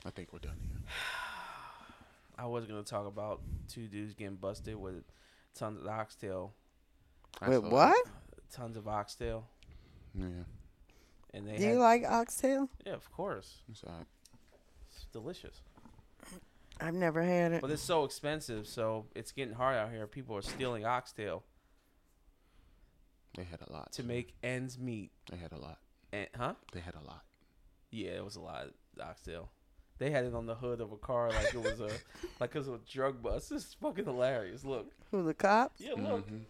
I 0.04 0.10
think 0.10 0.32
we're 0.32 0.38
done 0.38 0.56
here. 0.60 0.80
I 2.38 2.46
was 2.46 2.64
gonna 2.64 2.82
talk 2.82 3.06
about 3.06 3.40
two 3.68 3.86
dudes 3.86 4.14
getting 4.14 4.36
busted 4.36 4.76
with 4.76 5.04
tons 5.54 5.78
of 5.80 5.86
oxtail, 5.86 6.54
I 7.40 7.50
Wait, 7.50 7.62
what? 7.62 8.06
tons 8.52 8.76
of 8.76 8.88
oxtail. 8.88 9.46
Yeah, 10.14 10.24
and 11.34 11.46
they 11.46 11.58
Do 11.58 11.64
had, 11.64 11.72
you 11.74 11.78
like 11.78 12.04
oxtail? 12.08 12.68
yeah, 12.86 12.94
of 12.94 13.10
course, 13.12 13.58
it's 13.70 13.84
all 13.84 13.92
right. 13.92 14.06
it's 14.90 15.04
delicious, 15.12 15.60
I've 16.80 16.94
never 16.94 17.22
had 17.22 17.52
it. 17.52 17.60
but 17.60 17.70
it's 17.70 17.82
so 17.82 18.04
expensive, 18.04 18.66
so 18.66 19.06
it's 19.14 19.32
getting 19.32 19.54
hard 19.54 19.76
out 19.76 19.90
here. 19.90 20.06
People 20.06 20.36
are 20.36 20.42
stealing 20.42 20.84
oxtail 20.84 21.42
They 23.36 23.44
had 23.44 23.60
a 23.66 23.72
lot 23.72 23.92
to 23.92 24.02
make 24.02 24.34
ends 24.42 24.78
meet, 24.78 25.10
They 25.30 25.36
had 25.36 25.52
a 25.52 25.58
lot. 25.58 25.78
and 26.12 26.28
huh? 26.36 26.54
They 26.72 26.80
had 26.80 26.94
a 26.94 27.02
lot. 27.06 27.22
Yeah, 27.90 28.10
it 28.12 28.24
was 28.24 28.36
a 28.36 28.40
lot 28.40 28.66
of 28.66 28.72
oxtail. 29.02 29.50
They 29.98 30.10
had 30.10 30.24
it 30.24 30.34
on 30.34 30.46
the 30.46 30.54
hood 30.54 30.80
of 30.80 30.92
a 30.92 30.96
car 30.96 31.28
like 31.30 31.52
it 31.54 31.62
was 31.62 31.80
a 31.80 31.90
like 32.40 32.54
it 32.54 32.58
was 32.58 32.68
a 32.68 32.78
drug 32.90 33.22
bust. 33.22 33.50
This 33.50 33.64
is 33.66 33.74
fucking 33.80 34.06
hilarious. 34.06 34.64
Look, 34.64 34.90
Who 35.10 35.22
the 35.24 35.34
cops? 35.34 35.80
yeah, 35.80 35.92
look, 35.96 36.26
Mhm. 36.28 36.44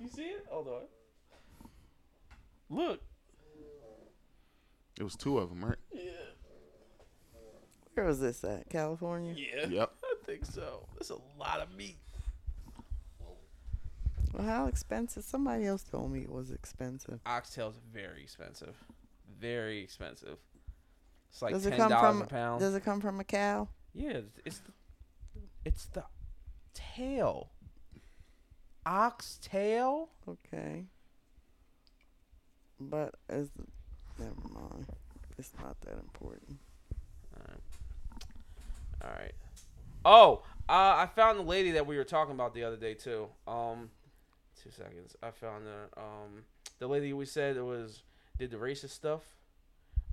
you 0.00 0.08
see 0.08 0.22
it? 0.22 0.46
Hold 0.48 0.68
on, 0.68 0.82
look. 2.70 3.00
It 4.98 5.02
was 5.02 5.16
two 5.16 5.38
of 5.38 5.48
them, 5.48 5.64
right? 5.64 5.78
Yeah. 5.92 6.10
Where 8.00 8.06
was 8.08 8.18
this 8.20 8.42
at? 8.44 8.66
California? 8.70 9.34
Yeah. 9.36 9.66
Yep. 9.66 9.92
I 10.04 10.14
think 10.24 10.46
so. 10.46 10.86
That's 10.94 11.10
a 11.10 11.18
lot 11.38 11.60
of 11.60 11.70
meat. 11.76 11.98
Well, 14.32 14.46
how 14.46 14.68
expensive? 14.68 15.22
Somebody 15.22 15.66
else 15.66 15.82
told 15.82 16.10
me 16.10 16.20
it 16.22 16.32
was 16.32 16.50
expensive. 16.50 17.20
Oxtail's 17.26 17.74
very 17.92 18.22
expensive. 18.22 18.74
Very 19.38 19.82
expensive. 19.82 20.38
It's 21.30 21.42
like 21.42 21.52
Does 21.52 21.66
it 21.66 21.70
ten 21.72 21.78
come 21.80 21.90
dollars 21.90 22.12
from? 22.16 22.22
a 22.22 22.26
pound. 22.26 22.60
Does 22.60 22.74
it 22.74 22.82
come 22.86 23.02
from 23.02 23.20
a 23.20 23.24
cow? 23.24 23.68
yeah, 23.92 24.08
it's- 24.12 24.30
it's 24.46 24.58
the, 24.60 24.72
it's 25.66 25.84
the 25.92 26.04
tail. 26.72 27.50
Oxtail. 28.86 30.08
Okay. 30.26 30.86
But 32.80 33.16
as 33.28 33.50
never 34.18 34.32
mind. 34.48 34.86
It's 35.36 35.52
not 35.62 35.78
that 35.82 35.98
important. 35.98 36.60
All 39.02 39.10
right. 39.10 39.32
Oh, 40.04 40.42
uh, 40.68 40.72
I 40.72 41.08
found 41.14 41.38
the 41.38 41.42
lady 41.44 41.72
that 41.72 41.86
we 41.86 41.96
were 41.96 42.04
talking 42.04 42.34
about 42.34 42.54
the 42.54 42.64
other 42.64 42.76
day 42.76 42.94
too. 42.94 43.28
Um, 43.46 43.90
two 44.62 44.70
seconds. 44.70 45.16
I 45.22 45.30
found 45.30 45.66
the 45.66 46.00
um 46.00 46.44
the 46.78 46.86
lady 46.86 47.12
we 47.12 47.24
said 47.26 47.56
it 47.56 47.62
was 47.64 48.02
did 48.38 48.50
the 48.50 48.56
racist 48.56 48.90
stuff. 48.90 49.22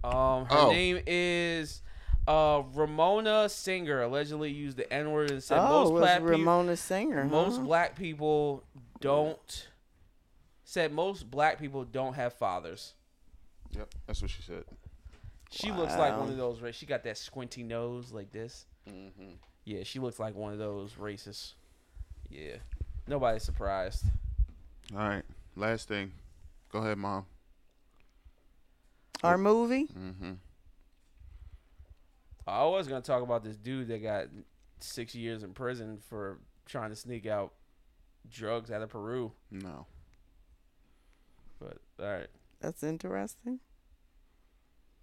Um, 0.04 0.46
her 0.46 0.58
Oh. 0.58 0.70
name 0.70 1.00
is 1.08 1.82
uh 2.28 2.64
Ramona 2.74 3.50
Singer. 3.50 4.02
Allegedly 4.02 4.52
used 4.52 4.78
the 4.78 4.92
N 4.92 5.12
word 5.12 5.32
and 5.32 5.42
said 5.44 5.60
oh, 5.60 5.68
most 5.70 5.90
it 5.90 5.94
was 5.94 6.02
black 6.02 6.18
people 6.20 6.30
Ramona 6.32 6.76
Singer. 6.78 7.26
most 7.26 7.64
black 7.64 7.96
people 7.96 8.64
don't 9.00 9.68
said 10.64 10.92
most 10.92 11.30
black 11.32 11.60
people 11.60 11.84
don't 11.86 12.14
have 12.14 12.34
fathers. 12.34 12.94
Yep. 13.72 13.94
That's 14.08 14.22
what 14.22 14.32
she 14.32 14.42
said. 14.42 14.64
She 15.50 15.72
looks 15.72 15.96
like 15.98 16.18
one 16.18 16.30
of 16.30 16.36
those. 16.38 16.60
ra- 16.62 16.72
She 16.72 16.86
got 16.86 17.04
that 17.06 17.18
squinty 17.18 17.64
nose 17.64 18.12
like 18.12 18.32
this. 18.34 18.66
Mm-hmm. 18.88 19.32
Yeah, 19.66 19.84
she 19.84 20.00
looks 20.00 20.20
like 20.20 20.36
one 20.36 20.54
of 20.54 20.60
those 20.60 20.94
racists. 20.94 21.54
Yeah. 22.30 22.56
Nobody's 23.08 23.44
surprised. 23.44 24.06
All 24.94 25.00
right. 25.00 25.24
Last 25.56 25.88
thing. 25.88 26.12
Go 26.72 26.80
ahead, 26.80 26.98
mom. 26.98 27.26
Our 29.24 29.38
movie. 29.38 29.88
Mm-hmm. 29.88 30.34
I 32.48 32.66
was 32.66 32.88
gonna 32.88 33.02
talk 33.02 33.24
about 33.24 33.44
this 33.44 33.58
dude 33.58 33.90
that 33.90 34.02
got 34.02 34.28
six 34.80 35.14
years 35.16 35.44
in 35.44 35.54
prison 35.54 36.00
for 36.10 36.40
trying 36.66 36.92
to 36.92 36.96
sneak 36.96 37.26
out 37.26 37.54
drugs 38.30 38.72
out 38.72 38.82
of 38.82 38.90
Peru. 38.90 39.32
No. 39.52 39.86
But 41.60 41.78
all 42.00 42.06
right. 42.06 42.28
That's 42.62 42.84
interesting. 42.84 43.60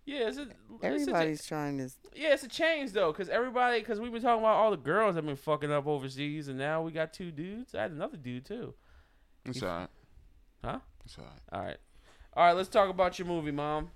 Yeah, 0.07 0.29
it's 0.29 0.37
a, 0.39 0.43
it's 0.43 0.51
a- 0.83 0.87
Everybody's 0.87 1.47
trying 1.47 1.79
to. 1.79 1.89
yeah, 2.15 2.35
it's 2.35 2.43
a 2.43 2.49
change 2.49 2.93
though, 2.93 3.13
cause 3.13 3.29
everybody, 3.29 3.81
cause 3.83 3.99
we've 4.01 4.13
been 4.13 4.21
talking 4.23 4.41
about 4.43 4.57
all 4.57 4.71
the 4.71 4.77
girls 4.77 5.15
that 5.15 5.25
been 5.25 5.35
fucking 5.37 5.73
up 5.73 5.87
overseas, 5.87 6.49
and 6.49 6.59
now 6.59 6.83
we 6.83 6.93
got 6.93 7.13
two 7.15 7.31
dudes. 7.31 7.75
I 7.75 7.83
had 7.83 7.91
another 7.93 8.17
dude 8.19 8.45
too. 8.45 8.75
It's 9.47 9.61
You- 9.63 9.69
all 9.69 9.79
right. 9.81 9.89
Huh? 10.63 10.79
It's 11.05 11.19
all 11.19 11.25
right. 11.25 11.33
All 11.53 11.65
right, 11.67 11.77
all 12.35 12.47
right. 12.47 12.53
Let's 12.53 12.69
talk 12.69 12.89
about 12.91 13.19
your 13.19 13.29
movie, 13.29 13.51
mom. 13.51 13.91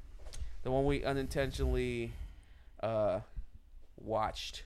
The 0.63 0.71
one 0.71 0.85
we 0.87 1.05
unintentionally 1.05 2.13
uh 2.83 3.21
watched. 3.99 4.65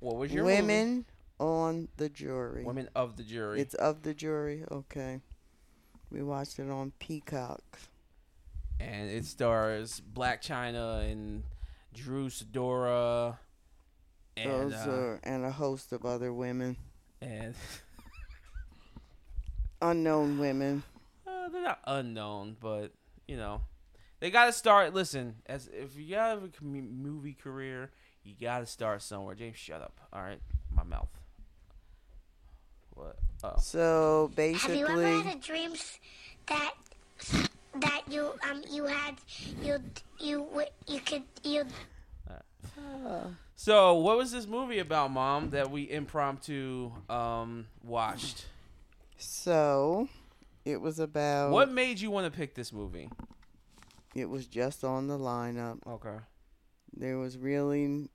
What 0.00 0.16
was 0.16 0.32
your 0.32 0.44
movie? 0.44 0.56
Women 0.56 1.04
on 1.38 1.88
the 1.96 2.08
jury. 2.08 2.64
Women 2.64 2.88
of 2.94 3.16
the 3.16 3.22
jury. 3.22 3.60
It's 3.60 3.74
of 3.74 4.02
the 4.02 4.12
jury. 4.14 4.64
Okay. 4.70 5.20
We 6.10 6.22
watched 6.22 6.58
it 6.58 6.70
on 6.70 6.92
Peacock. 6.98 7.62
And 8.84 9.10
it 9.10 9.24
stars 9.24 10.02
Blac 10.12 10.42
Chyna 10.42 11.10
and 11.10 11.42
Drew 11.94 12.28
Sidora 12.28 13.38
and 14.36 14.50
Those 14.50 14.72
uh, 14.74 14.90
are 14.90 15.20
and 15.24 15.44
a 15.44 15.50
host 15.50 15.92
of 15.92 16.04
other 16.04 16.32
women, 16.32 16.76
and 17.22 17.54
unknown 19.80 20.38
women. 20.38 20.82
uh, 21.26 21.48
they're 21.48 21.62
not 21.62 21.80
unknown, 21.86 22.56
but 22.60 22.92
you 23.28 23.36
know 23.36 23.60
they 24.20 24.30
got 24.30 24.46
to 24.46 24.52
start. 24.52 24.92
Listen, 24.94 25.36
as 25.46 25.68
if 25.72 25.96
you 25.96 26.14
got 26.14 26.38
a 26.38 26.48
com- 26.48 27.02
movie 27.02 27.34
career, 27.34 27.90
you 28.22 28.34
got 28.40 28.58
to 28.60 28.66
start 28.66 29.02
somewhere. 29.02 29.34
James, 29.34 29.56
shut 29.56 29.80
up. 29.80 30.00
All 30.12 30.22
right, 30.22 30.40
my 30.74 30.82
mouth. 30.82 31.08
What? 32.90 33.16
Oh, 33.42 33.54
So 33.60 34.30
basically, 34.34 34.78
Have 34.78 34.88
you 34.90 34.94
ever 35.04 35.22
had 35.22 35.36
a 35.36 35.38
dream 35.40 35.72
that 36.46 36.74
that 37.80 38.02
you 38.08 38.32
um 38.48 38.62
you 38.70 38.84
had 38.84 39.14
you 39.62 39.78
you 40.18 40.46
you 40.86 41.00
could 41.00 41.22
you 41.42 41.64
so 43.56 43.94
what 43.94 44.16
was 44.16 44.32
this 44.32 44.46
movie 44.46 44.78
about, 44.78 45.10
Mom? 45.10 45.50
That 45.50 45.70
we 45.70 45.88
impromptu 45.90 46.92
um 47.08 47.66
watched. 47.82 48.46
so 49.16 50.08
it 50.64 50.80
was 50.80 50.98
about. 50.98 51.50
What 51.50 51.70
made 51.70 52.00
you 52.00 52.10
want 52.10 52.30
to 52.30 52.36
pick 52.36 52.54
this 52.54 52.72
movie? 52.72 53.10
It 54.14 54.28
was 54.28 54.46
just 54.46 54.84
on 54.84 55.08
the 55.08 55.18
lineup. 55.18 55.78
Okay. 55.86 56.16
There 56.96 57.18
was 57.18 57.36
really, 57.36 58.08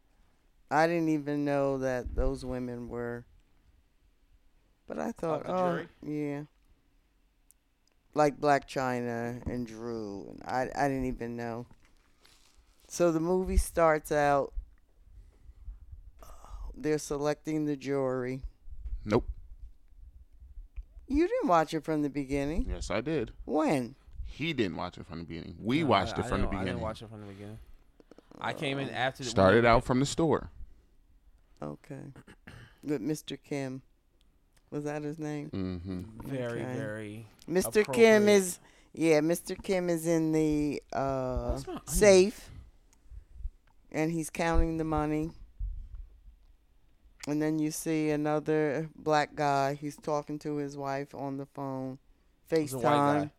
I 0.72 0.88
didn't 0.88 1.10
even 1.10 1.44
know 1.44 1.80
that 1.80 2.16
those 2.16 2.46
women 2.46 2.88
were. 2.88 3.26
But 4.88 5.00
I 5.00 5.12
thought, 5.12 5.44
oh 5.46 5.72
jury? 5.72 5.88
yeah, 6.02 6.44
like 8.14 8.40
Blac 8.40 8.68
Chyna 8.68 9.46
and 9.46 9.66
Drew, 9.68 10.28
and 10.30 10.42
I 10.46 10.70
I 10.76 10.88
didn't 10.88 11.06
even 11.06 11.36
know. 11.36 11.66
So 12.88 13.12
the 13.12 13.20
movie 13.20 13.58
starts 13.58 14.12
out. 14.12 14.54
They're 16.76 16.98
selecting 16.98 17.66
the 17.66 17.76
jury. 17.76 18.42
Nope. 19.06 19.28
You 21.08 21.28
didn't 21.28 21.50
watch 21.50 21.74
it 21.74 21.84
from 21.84 22.04
the 22.04 22.10
beginning. 22.10 22.68
Yes, 22.70 22.90
I 22.90 23.02
did. 23.02 23.32
When? 23.46 23.96
He 24.26 24.54
didn't 24.54 24.78
watch 24.78 24.98
it 24.98 25.06
from 25.06 25.20
the 25.20 25.26
beginning. 25.26 25.56
We 25.60 25.82
No, 25.82 25.88
watched 25.88 26.18
I- 26.18 26.22
it 26.22 26.26
I 26.26 26.30
from 26.30 26.42
the 26.42 26.48
didn't- 26.48 26.48
I 26.48 26.60
beginning. 26.62 26.66
didn't 26.76 26.82
watch 26.82 27.02
it 27.02 27.10
from 27.10 27.22
the 27.22 27.28
beginning. 27.28 27.60
I 28.40 28.54
came 28.54 28.80
in 28.80 28.90
after 28.90 29.24
the 29.24 29.30
Started 29.30 29.64
when- 29.64 29.72
out 29.74 29.84
from 29.84 30.00
the 30.00 30.06
store. 30.06 30.50
Okay. 31.62 32.14
With 32.84 33.02
Mr. 33.02 33.38
Kim. 33.42 33.82
Was 34.72 34.84
that 34.84 35.04
his 35.04 35.18
name? 35.20 35.50
Mm-hmm. 35.52 36.28
very 36.30 36.62
Okay. 36.62 36.74
very. 36.78 37.28
Mr. 37.50 37.92
Kim 37.92 38.28
is 38.30 38.60
yeah, 38.94 39.20
Mr. 39.22 39.62
Kim 39.62 39.90
is 39.90 40.08
in 40.08 40.32
the 40.32 40.82
uh 40.94 41.52
That's 41.52 41.68
my 41.68 41.74
onion. 41.74 41.88
safe. 41.88 42.50
and 43.92 44.12
he's 44.12 44.30
counting 44.30 44.78
the 44.78 44.84
money. 44.84 45.32
And 47.28 47.42
then 47.42 47.60
you 47.60 47.72
see 47.72 48.10
another 48.12 48.90
black 48.96 49.36
guy. 49.36 49.74
He's 49.76 49.98
talking 49.98 50.40
to 50.40 50.56
his 50.58 50.78
wife 50.78 51.14
on 51.14 51.38
the 51.38 51.46
phone. 51.46 52.00
was 52.52 52.74
a 52.74 52.78
white 52.78 52.84
guy. 52.84 53.20
FaceTime. 53.26 53.32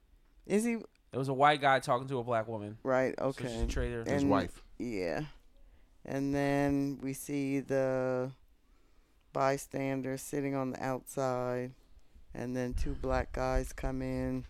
Is 0.46 0.64
he 0.64 0.72
It 1.12 1.16
was 1.18 1.28
a 1.28 1.34
white 1.34 1.60
guy 1.60 1.80
talking 1.80 2.06
to 2.08 2.18
a 2.18 2.24
black 2.24 2.46
woman. 2.48 2.76
right? 2.82 3.14
So 3.18 3.32
she's 3.38 3.46
Okay. 3.46 3.60
a 3.62 3.66
traitor. 3.66 4.04
His 4.04 4.24
wife. 4.24 4.62
Yeah. 4.78 5.22
And 6.04 6.34
then 6.34 6.98
we 7.02 7.12
see 7.12 7.60
the 7.60 8.30
bystander 9.32 10.16
sitting 10.18 10.54
on 10.54 10.70
the 10.72 10.82
outside. 10.82 11.72
And 12.34 12.56
then 12.56 12.74
two 12.74 12.92
black 12.94 13.32
guys 13.32 13.72
come 13.72 14.02
in. 14.02 14.44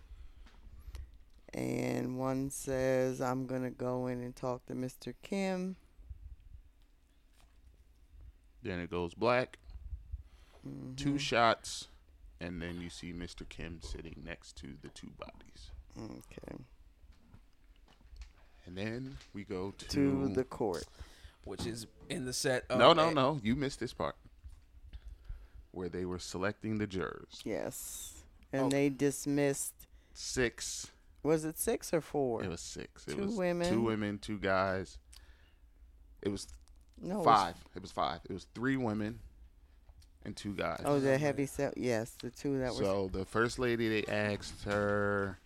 And 1.53 2.17
one 2.17 2.49
says, 2.49 3.19
I'm 3.21 3.45
going 3.45 3.63
to 3.63 3.69
go 3.71 4.07
in 4.07 4.21
and 4.21 4.35
talk 4.35 4.65
to 4.67 4.73
Mr. 4.73 5.13
Kim. 5.23 5.75
Then 8.63 8.79
it 8.79 8.89
goes 8.91 9.13
black. 9.13 9.57
Mhm. 10.67 10.95
Two 10.95 11.17
shots, 11.17 11.87
and 12.39 12.61
then 12.61 12.79
you 12.79 12.89
see 12.91 13.11
Mr. 13.13 13.47
Kim 13.49 13.79
sitting 13.81 14.21
next 14.23 14.55
to 14.57 14.67
the 14.81 14.89
two 14.89 15.09
bodies. 15.17 15.71
Okay. 15.97 16.63
And 18.67 18.77
then 18.77 19.17
we 19.33 19.43
go 19.43 19.71
to, 19.71 19.87
To 19.87 20.27
the 20.27 20.43
court. 20.43 20.85
which 21.45 21.65
is 21.65 21.87
in 22.09 22.25
the 22.25 22.33
set. 22.33 22.65
Of 22.69 22.77
no, 22.77 22.93
no, 22.93 23.09
a- 23.09 23.13
no. 23.13 23.39
You 23.43 23.55
missed 23.55 23.79
this 23.79 23.91
part 23.93 24.15
where 25.71 25.89
they 25.89 26.05
were 26.05 26.19
selecting 26.19 26.77
the 26.77 26.87
jurors. 26.87 27.41
Yes. 27.43 28.23
And 28.53 28.63
Oh. 28.63 28.69
they 28.69 28.89
dismissed. 28.89 29.73
Six. 30.13 30.91
Was 31.23 31.45
it 31.45 31.57
six 31.57 31.93
or 31.93 32.01
four? 32.01 32.43
It 32.43 32.49
was 32.49 32.59
six. 32.61 33.07
It 33.07 33.15
Two 33.15 33.21
was 33.21 33.35
women. 33.35 33.69
Two 33.71 33.81
women, 33.81 34.17
two 34.19 34.37
guys. 34.39 34.97
It 36.21 36.29
was 36.29 36.47
no. 37.01 37.15
it 37.15 37.17
was- 37.19 37.25
five. 37.25 37.55
It 37.75 37.81
was 37.81 37.91
five. 37.91 38.19
It 38.29 38.33
was 38.33 38.47
three 38.55 38.75
women 38.77 39.19
and 40.25 40.35
two 40.35 40.53
guys. 40.53 40.81
Oh, 40.85 40.99
the 40.99 41.17
heavy 41.17 41.45
set. 41.45 41.77
Yes, 41.77 42.11
the 42.21 42.29
two 42.31 42.59
that 42.59 42.73
were. 42.73 42.83
so 42.83 43.09
the 43.13 43.25
first 43.25 43.57
lady, 43.59 43.87
they 44.01 44.11
asked 44.11 44.63
her 44.65 45.39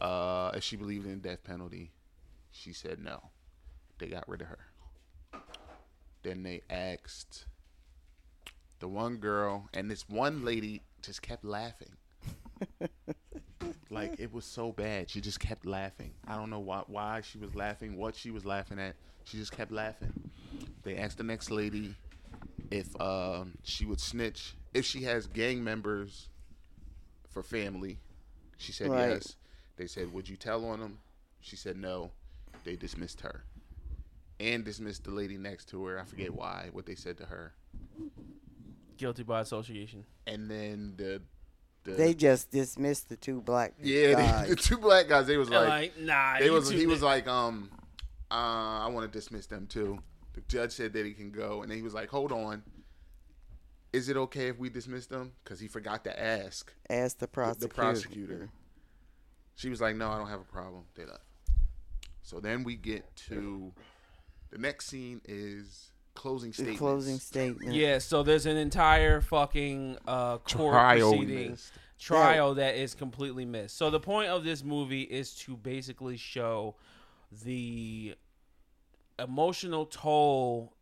uh, 0.00 0.52
if 0.54 0.62
she 0.64 0.76
believed 0.76 1.06
in 1.06 1.20
death 1.20 1.44
penalty. 1.44 1.90
She 2.52 2.72
said 2.72 2.98
no. 2.98 3.30
They 3.98 4.06
got 4.06 4.28
rid 4.28 4.40
of 4.40 4.48
her. 4.48 4.58
Then 6.22 6.42
they 6.42 6.62
asked 6.70 7.46
the 8.80 8.88
one 8.88 9.16
girl, 9.16 9.68
and 9.72 9.90
this 9.90 10.08
one 10.08 10.44
lady 10.44 10.82
just 11.02 11.22
kept 11.22 11.44
laughing. 11.44 11.92
like 13.90 14.18
it 14.18 14.32
was 14.32 14.44
so 14.44 14.72
bad. 14.72 15.08
She 15.08 15.20
just 15.20 15.38
kept 15.40 15.64
laughing. 15.66 16.12
I 16.26 16.36
don't 16.36 16.50
know 16.50 16.58
why 16.58 16.82
why 16.86 17.20
she 17.20 17.38
was 17.38 17.54
laughing, 17.54 17.96
what 17.96 18.16
she 18.16 18.30
was 18.30 18.44
laughing 18.44 18.78
at. 18.78 18.96
She 19.24 19.36
just 19.36 19.52
kept 19.52 19.70
laughing. 19.70 20.12
They 20.82 20.96
asked 20.96 21.18
the 21.18 21.24
next 21.24 21.50
lady 21.50 21.94
if 22.70 22.98
um, 23.00 23.52
she 23.62 23.84
would 23.84 24.00
snitch 24.00 24.54
if 24.74 24.84
she 24.84 25.02
has 25.02 25.26
gang 25.26 25.62
members 25.62 26.28
for 27.28 27.42
family. 27.42 27.98
She 28.56 28.72
said 28.72 28.90
Right. 28.90 29.10
yes. 29.10 29.36
They 29.76 29.86
said, 29.86 30.12
"Would 30.12 30.28
you 30.28 30.36
tell 30.36 30.64
on 30.66 30.80
them?" 30.80 30.98
She 31.40 31.56
said 31.56 31.76
no. 31.76 32.10
They 32.64 32.76
dismissed 32.76 33.22
her 33.22 33.44
and 34.38 34.64
dismissed 34.64 35.04
the 35.04 35.10
lady 35.10 35.36
next 35.36 35.68
to 35.70 35.84
her. 35.84 35.98
I 35.98 36.04
forget 36.04 36.34
why. 36.34 36.68
What 36.72 36.86
they 36.86 36.94
said 36.94 37.16
to 37.18 37.26
her. 37.26 37.52
Guilty 39.00 39.22
by 39.22 39.40
association. 39.40 40.04
And 40.26 40.50
then 40.50 40.94
the 40.96 41.22
the 41.84 41.92
They 41.92 42.14
just 42.14 42.50
dismissed 42.50 43.08
the 43.08 43.16
two 43.16 43.40
black 43.40 43.72
yeah 43.82 44.12
guys. 44.14 44.48
the, 44.48 44.54
the 44.54 44.62
two 44.62 44.78
black 44.78 45.08
guys. 45.08 45.26
They 45.26 45.38
was 45.38 45.48
like, 45.48 45.68
like, 45.68 45.98
nah. 45.98 46.38
they 46.38 46.50
was 46.50 46.68
two 46.68 46.76
he 46.76 46.86
was 46.86 47.02
like 47.02 47.26
um 47.26 47.70
uh 48.30 48.84
I 48.84 48.88
want 48.88 49.10
to 49.10 49.18
dismiss 49.18 49.46
them 49.46 49.66
too. 49.66 49.98
The 50.34 50.42
judge 50.42 50.72
said 50.72 50.92
that 50.92 51.04
he 51.04 51.12
can 51.12 51.32
go, 51.32 51.62
and 51.62 51.70
then 51.70 51.76
he 51.76 51.82
was 51.82 51.94
like, 51.94 52.08
hold 52.08 52.30
on. 52.30 52.62
Is 53.92 54.08
it 54.08 54.16
okay 54.16 54.46
if 54.46 54.58
we 54.58 54.68
dismiss 54.70 55.06
them? 55.06 55.32
Because 55.42 55.58
he 55.58 55.66
forgot 55.66 56.04
to 56.04 56.22
ask 56.22 56.72
Asked 56.88 57.18
the 57.18 57.24
the, 57.24 57.28
prosecutor. 57.28 57.66
the 57.68 57.74
prosecutor. 57.74 58.48
She 59.56 59.68
was 59.68 59.80
like, 59.80 59.96
"No, 59.96 60.08
I 60.10 60.16
don't 60.16 60.28
have 60.28 60.40
a 60.40 60.44
problem." 60.44 60.84
They 60.94 61.04
left. 61.04 61.24
So 62.22 62.38
then 62.38 62.62
we 62.62 62.76
get 62.76 63.04
to 63.28 63.72
the 64.50 64.58
next 64.58 64.86
scene 64.86 65.20
is 65.24 65.89
closing 66.14 66.50
The 66.50 66.54
statements. 66.54 66.78
closing 66.78 67.18
statement. 67.18 67.74
Yeah, 67.74 67.98
so 67.98 68.22
there's 68.22 68.46
an 68.46 68.56
entire 68.56 69.20
fucking 69.20 69.98
uh, 70.06 70.38
court 70.38 70.72
Trial 70.74 71.10
proceeding 71.10 71.50
missed. 71.52 71.72
trial 71.98 72.54
that 72.54 72.74
is 72.76 72.94
completely 72.94 73.44
missed. 73.44 73.76
So 73.76 73.90
the 73.90 74.00
point 74.00 74.28
of 74.28 74.44
this 74.44 74.62
movie 74.64 75.02
is 75.02 75.34
to 75.40 75.56
basically 75.56 76.16
show 76.16 76.74
the 77.44 78.14
emotional 79.18 79.86
toll 79.86 80.72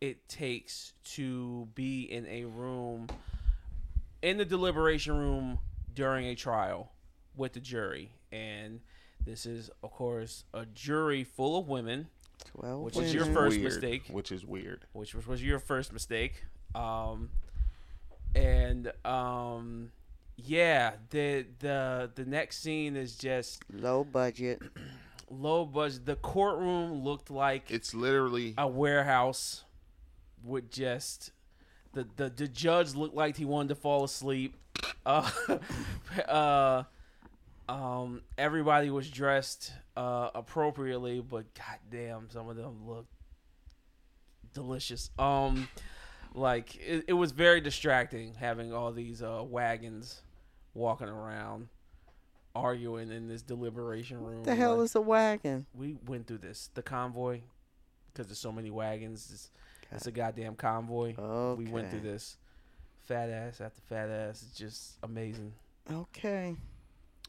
it 0.00 0.28
takes 0.28 0.92
to 1.04 1.68
be 1.74 2.02
in 2.02 2.26
a 2.26 2.44
room 2.44 3.06
in 4.22 4.36
the 4.38 4.44
deliberation 4.44 5.16
room 5.16 5.58
during 5.94 6.26
a 6.26 6.34
trial 6.34 6.90
with 7.36 7.52
the 7.52 7.60
jury 7.60 8.10
and 8.32 8.80
this 9.24 9.46
is 9.46 9.70
of 9.82 9.90
course 9.90 10.44
a 10.54 10.64
jury 10.66 11.22
full 11.24 11.58
of 11.58 11.68
women 11.68 12.08
Twelve. 12.46 12.82
Which 12.82 12.96
is 12.96 13.12
your 13.14 13.24
women. 13.24 13.34
first 13.36 13.56
Weird, 13.58 13.64
mistake. 13.72 14.02
which 14.10 14.32
is 14.32 14.44
weird. 14.44 14.84
which 14.92 15.14
was, 15.14 15.26
was 15.26 15.42
your 15.42 15.58
first 15.58 15.92
mistake. 15.92 16.44
Um, 16.74 17.30
and 18.34 18.92
um, 19.04 19.90
yeah, 20.36 20.92
the 21.10 21.46
the 21.58 22.10
the 22.14 22.24
next 22.24 22.62
scene 22.62 22.96
is 22.96 23.16
just 23.16 23.62
low 23.72 24.04
budget. 24.04 24.62
low 25.30 25.64
budget. 25.64 26.04
The 26.06 26.16
courtroom 26.16 27.02
looked 27.02 27.30
like 27.30 27.70
It's 27.70 27.94
literally 27.94 28.54
a 28.58 28.68
warehouse 28.68 29.64
with 30.44 30.70
just 30.70 31.32
the 31.94 32.06
the, 32.16 32.28
the 32.30 32.48
judge 32.48 32.94
looked 32.94 33.14
like 33.14 33.36
he 33.36 33.44
wanted 33.44 33.68
to 33.70 33.74
fall 33.74 34.04
asleep. 34.04 34.54
Uh, 35.06 35.30
uh, 36.28 36.82
um, 37.68 38.22
everybody 38.38 38.90
was 38.90 39.10
dressed 39.10 39.72
uh, 39.96 40.30
appropriately, 40.34 41.20
but 41.20 41.46
goddamn, 41.54 42.28
some 42.30 42.48
of 42.48 42.56
them 42.56 42.86
looked 42.86 43.10
delicious. 44.52 45.10
Um, 45.18 45.68
like 46.34 46.76
it, 46.76 47.04
it 47.08 47.12
was 47.14 47.32
very 47.32 47.60
distracting 47.60 48.34
having 48.34 48.72
all 48.72 48.92
these 48.92 49.22
uh, 49.22 49.42
wagons 49.46 50.22
walking 50.74 51.08
around 51.08 51.68
arguing 52.54 53.10
in 53.10 53.28
this 53.28 53.42
deliberation 53.42 54.22
room. 54.22 54.42
The 54.44 54.54
hell 54.54 54.76
Like, 54.76 54.84
is 54.84 54.94
a 54.94 55.00
wagon? 55.00 55.66
we 55.74 55.96
went 56.06 56.26
through 56.26 56.38
this 56.38 56.70
the 56.74 56.82
convoy 56.82 57.40
because 58.12 58.28
there's 58.28 58.38
so 58.38 58.50
many 58.52 58.70
wagons 58.70 59.28
it's, 59.30 59.50
it's 59.92 60.06
a 60.06 60.10
goddamn 60.10 60.54
convoy 60.54 61.14
Okay. 61.18 61.62
we 61.62 61.70
went 61.70 61.90
through 61.90 62.00
this 62.00 62.38
fat 63.02 63.28
ass 63.28 63.60
after 63.60 63.80
fat 63.82 64.08
ass 64.08 64.42
it's 64.42 64.56
just 64.58 64.96
amazing 65.02 65.52
Okay. 65.92 66.56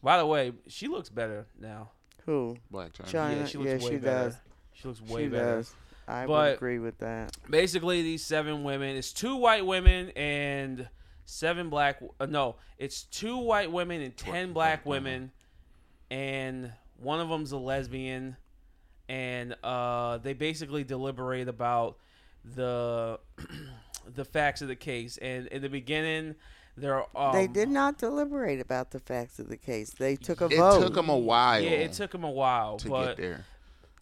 By 0.03 0.17
the 0.17 0.25
way 0.25 0.53
she 0.67 0.87
looks 0.87 1.09
better 1.09 1.45
now 1.59 1.91
Who? 2.25 2.55
Blac 2.71 2.93
Chyna. 2.93 3.05
Chyna. 3.11 3.35
yeah 3.39 3.45
she 3.45 3.57
looks 3.57 3.69
yeah, 3.69 3.75
way 3.75 3.93
she 3.93 3.97
better 3.97 4.23
does. 4.29 4.37
she 4.73 4.87
looks 4.87 5.01
way 5.01 5.23
she 5.23 5.27
better 5.29 5.55
does. 5.57 5.75
I 6.07 6.25
But- 6.25 6.29
would 6.29 6.53
agree 6.55 6.79
with 6.79 6.97
that. 6.99 7.35
basically 7.49 8.01
these 8.03 8.23
seven 8.25 8.63
women 8.63 8.95
it's 8.95 9.11
two 9.11 9.35
white 9.35 9.65
women 9.65 10.09
and 10.15 10.87
seven 11.25 11.69
black 11.69 12.01
uh, 12.19 12.25
no 12.25 12.55
it's 12.77 13.03
two 13.03 13.37
white 13.37 13.71
women 13.71 14.01
and 14.01 14.15
ten 14.15 14.53
black 14.53 14.85
women 14.85 15.31
and 16.09 16.71
one 16.97 17.19
of 17.19 17.27
them's 17.29 17.51
a 17.51 17.57
lesbian 17.57 18.37
and 19.09 19.55
uh, 19.63 20.17
they 20.19 20.33
basically 20.33 20.83
deliberate 20.83 21.47
about 21.47 21.97
the 22.55 23.19
the 24.15 24.23
facts 24.23 24.61
of 24.61 24.67
the 24.69 24.75
case 24.75 25.17
and 25.17 25.47
in 25.47 25.61
the 25.61 25.69
beginning 25.69 26.35
there 26.77 27.03
um, 27.17 27.33
they 27.33 27.47
did 27.47 27.69
not 27.69 27.97
deliberate 27.97 28.59
about 28.61 28.91
the 28.91 28.99
facts 28.99 29.39
of 29.39 29.49
the 29.49 29.57
case. 29.57 29.89
They 29.91 30.15
took 30.15 30.41
a 30.41 30.45
It 30.45 30.57
vote. 30.57 30.77
It 30.81 30.85
took 30.85 30.93
them 30.95 31.09
a 31.09 31.17
while. 31.17 31.61
yeah 31.61 31.71
it 31.71 31.93
took 31.93 32.11
them 32.11 32.23
a 32.23 32.29
while 32.31 32.77
to 32.77 32.89
but 32.89 33.05
get 33.07 33.17
there. 33.17 33.45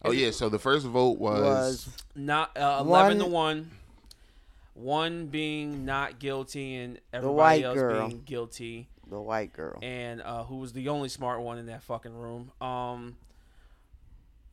Oh 0.04 0.12
yeah, 0.12 0.30
so 0.30 0.48
the 0.48 0.58
first 0.58 0.86
vote 0.86 1.18
was, 1.18 1.40
was 1.42 1.88
not 2.14 2.56
uh, 2.56 2.78
11 2.80 3.18
to 3.18 3.26
One- 3.26 3.70
1 4.74 5.26
being 5.28 5.84
not 5.84 6.18
guilty 6.18 6.76
and 6.76 7.00
everybody 7.12 7.36
white 7.36 7.64
else 7.64 7.78
girl. 7.78 8.08
being 8.08 8.22
guilty 8.24 8.88
the 9.08 9.20
white 9.20 9.52
girl. 9.52 9.78
and 9.82 10.20
uh, 10.20 10.44
who 10.44 10.56
was 10.56 10.72
the 10.74 10.88
only 10.88 11.08
smart 11.08 11.40
one 11.40 11.58
in 11.58 11.66
that 11.66 11.82
fucking 11.82 12.14
room 12.14 12.50
um 12.60 13.16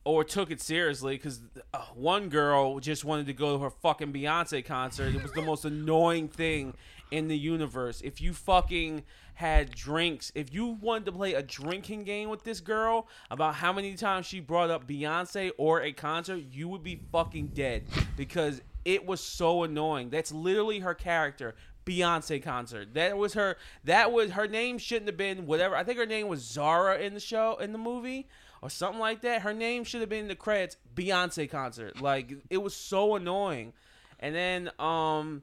or 0.04 0.22
took 0.24 0.50
it 0.50 0.60
seriously 0.60 1.16
because 1.16 1.40
uh, 1.72 1.78
one 1.94 2.28
girl 2.28 2.78
just 2.78 3.04
wanted 3.04 3.26
to 3.26 3.32
go 3.32 3.56
to 3.56 3.62
her 3.64 3.70
fucking 3.70 4.12
Beyonce 4.12 4.62
concert. 4.64 5.14
It 5.14 5.22
was 5.22 5.32
the 5.32 5.40
most 5.42 5.64
annoying 5.64 6.28
thing 6.28 6.74
in 7.10 7.28
the 7.28 7.36
universe. 7.36 8.00
If 8.02 8.20
you 8.20 8.32
fucking 8.32 9.04
had 9.34 9.74
drinks, 9.74 10.30
if 10.34 10.52
you 10.52 10.66
wanted 10.80 11.06
to 11.06 11.12
play 11.12 11.34
a 11.34 11.42
drinking 11.42 12.04
game 12.04 12.28
with 12.28 12.44
this 12.44 12.60
girl 12.60 13.08
about 13.30 13.56
how 13.56 13.72
many 13.72 13.94
times 13.94 14.26
she 14.26 14.40
brought 14.40 14.70
up 14.70 14.86
Beyonce 14.86 15.50
or 15.58 15.82
a 15.82 15.92
concert, 15.92 16.42
you 16.52 16.68
would 16.68 16.82
be 16.82 17.00
fucking 17.12 17.48
dead 17.48 17.84
because 18.16 18.62
it 18.84 19.06
was 19.06 19.20
so 19.20 19.62
annoying. 19.62 20.10
That's 20.10 20.32
literally 20.32 20.80
her 20.80 20.94
character. 20.94 21.54
Beyonce 21.84 22.42
concert. 22.42 22.94
That 22.94 23.16
was 23.16 23.34
her. 23.34 23.56
That 23.84 24.10
was 24.10 24.30
her 24.32 24.48
name. 24.48 24.78
Shouldn't 24.78 25.06
have 25.06 25.16
been 25.16 25.46
whatever. 25.46 25.76
I 25.76 25.84
think 25.84 25.98
her 25.98 26.06
name 26.06 26.28
was 26.28 26.40
Zara 26.40 26.98
in 26.98 27.12
the 27.14 27.20
show 27.20 27.56
in 27.56 27.72
the 27.72 27.78
movie 27.78 28.26
or 28.62 28.70
something 28.70 29.00
like 29.00 29.20
that. 29.20 29.42
Her 29.42 29.52
name 29.52 29.84
should 29.84 30.00
have 30.00 30.08
been 30.08 30.20
in 30.20 30.28
the 30.28 30.34
credits. 30.34 30.78
Beyonce 30.94 31.50
concert. 31.50 32.00
Like 32.00 32.32
it 32.48 32.58
was 32.58 32.74
so 32.74 33.16
annoying. 33.16 33.74
And 34.18 34.34
then 34.34 34.70
um, 34.78 35.42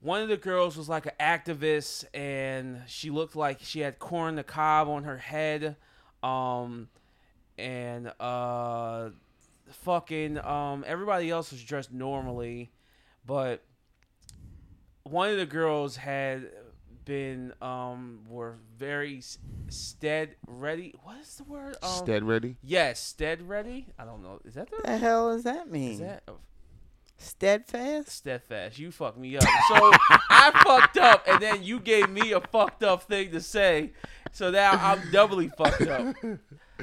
one 0.00 0.22
of 0.22 0.28
the 0.28 0.36
girls 0.36 0.76
was 0.76 0.88
like 0.88 1.06
an 1.06 1.12
activist, 1.20 2.04
and 2.14 2.82
she 2.86 3.10
looked 3.10 3.34
like 3.36 3.58
she 3.60 3.80
had 3.80 3.98
corn 3.98 4.36
the 4.36 4.44
cob 4.44 4.88
on 4.88 5.04
her 5.04 5.18
head. 5.18 5.76
Um, 6.22 6.88
and 7.56 8.12
uh, 8.20 9.10
fucking 9.70 10.38
um, 10.44 10.84
everybody 10.86 11.30
else 11.30 11.50
was 11.50 11.62
dressed 11.62 11.92
normally, 11.92 12.70
but 13.26 13.64
one 15.02 15.30
of 15.30 15.36
the 15.36 15.46
girls 15.46 15.96
had 15.96 16.50
been 17.04 17.54
um 17.62 18.20
were 18.28 18.56
very 18.76 19.22
stead 19.68 20.36
ready. 20.46 20.94
What 21.02 21.16
is 21.18 21.36
the 21.36 21.44
word? 21.44 21.76
Um, 21.82 21.90
Stead 21.90 22.22
ready. 22.22 22.56
Yes, 22.62 23.00
stead 23.00 23.48
ready. 23.48 23.86
I 23.98 24.04
don't 24.04 24.22
know. 24.22 24.40
Is 24.44 24.54
that 24.54 24.70
the? 24.70 24.82
the 24.84 24.98
hell 24.98 25.32
does 25.32 25.44
that 25.44 25.70
mean? 25.70 25.92
Is 25.92 26.00
that 26.00 26.22
Steadfast? 27.18 28.10
steadfast? 28.10 28.78
You 28.78 28.92
fucked 28.92 29.18
me 29.18 29.36
up. 29.36 29.42
So 29.42 29.90
I 30.30 30.60
fucked 30.64 30.98
up, 30.98 31.26
and 31.26 31.42
then 31.42 31.64
you 31.64 31.80
gave 31.80 32.08
me 32.08 32.32
a 32.32 32.40
fucked 32.40 32.84
up 32.84 33.02
thing 33.02 33.32
to 33.32 33.40
say. 33.40 33.92
So 34.32 34.50
now 34.50 34.72
I'm 34.72 35.10
doubly 35.10 35.48
fucked 35.48 35.82
up. 35.82 36.14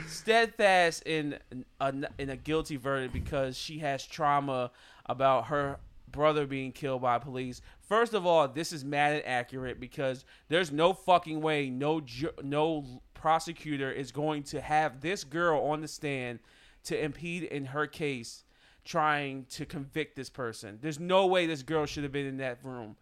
Steadfast 0.08 1.04
in 1.04 1.40
a, 1.80 1.94
in 2.20 2.30
a 2.30 2.36
guilty 2.36 2.76
verdict 2.76 3.14
because 3.14 3.58
she 3.58 3.80
has 3.80 4.06
trauma 4.06 4.72
about 5.06 5.48
her 5.48 5.80
brother 6.12 6.46
being 6.46 6.72
killed 6.72 7.02
by 7.02 7.18
police. 7.20 7.62
First 7.80 8.14
of 8.14 8.26
all, 8.26 8.48
this 8.48 8.74
is 8.74 8.84
mad 8.84 9.22
inaccurate 9.22 9.80
because 9.80 10.26
there's 10.50 10.72
no 10.72 10.94
fucking 10.94 11.40
way 11.42 11.70
no 11.70 12.02
ju- 12.02 12.32
no 12.42 13.02
prosecutor 13.14 13.92
is 13.92 14.12
going 14.12 14.44
to 14.44 14.62
have 14.62 15.02
this 15.02 15.24
girl 15.24 15.62
on 15.62 15.82
the 15.82 15.88
stand 15.88 16.40
to 16.84 17.02
impede 17.02 17.44
in 17.44 17.66
her 17.66 17.88
case 17.88 18.45
trying 18.86 19.46
to 19.50 19.66
convict 19.66 20.16
this 20.16 20.30
person. 20.30 20.78
There's 20.82 21.00
no 21.00 21.26
way 21.26 21.48
this 21.48 21.64
girl 21.64 21.86
should 21.86 22.04
have 22.04 22.12
been 22.12 22.28
in 22.28 22.38
that 22.38 22.64
room 22.64 22.96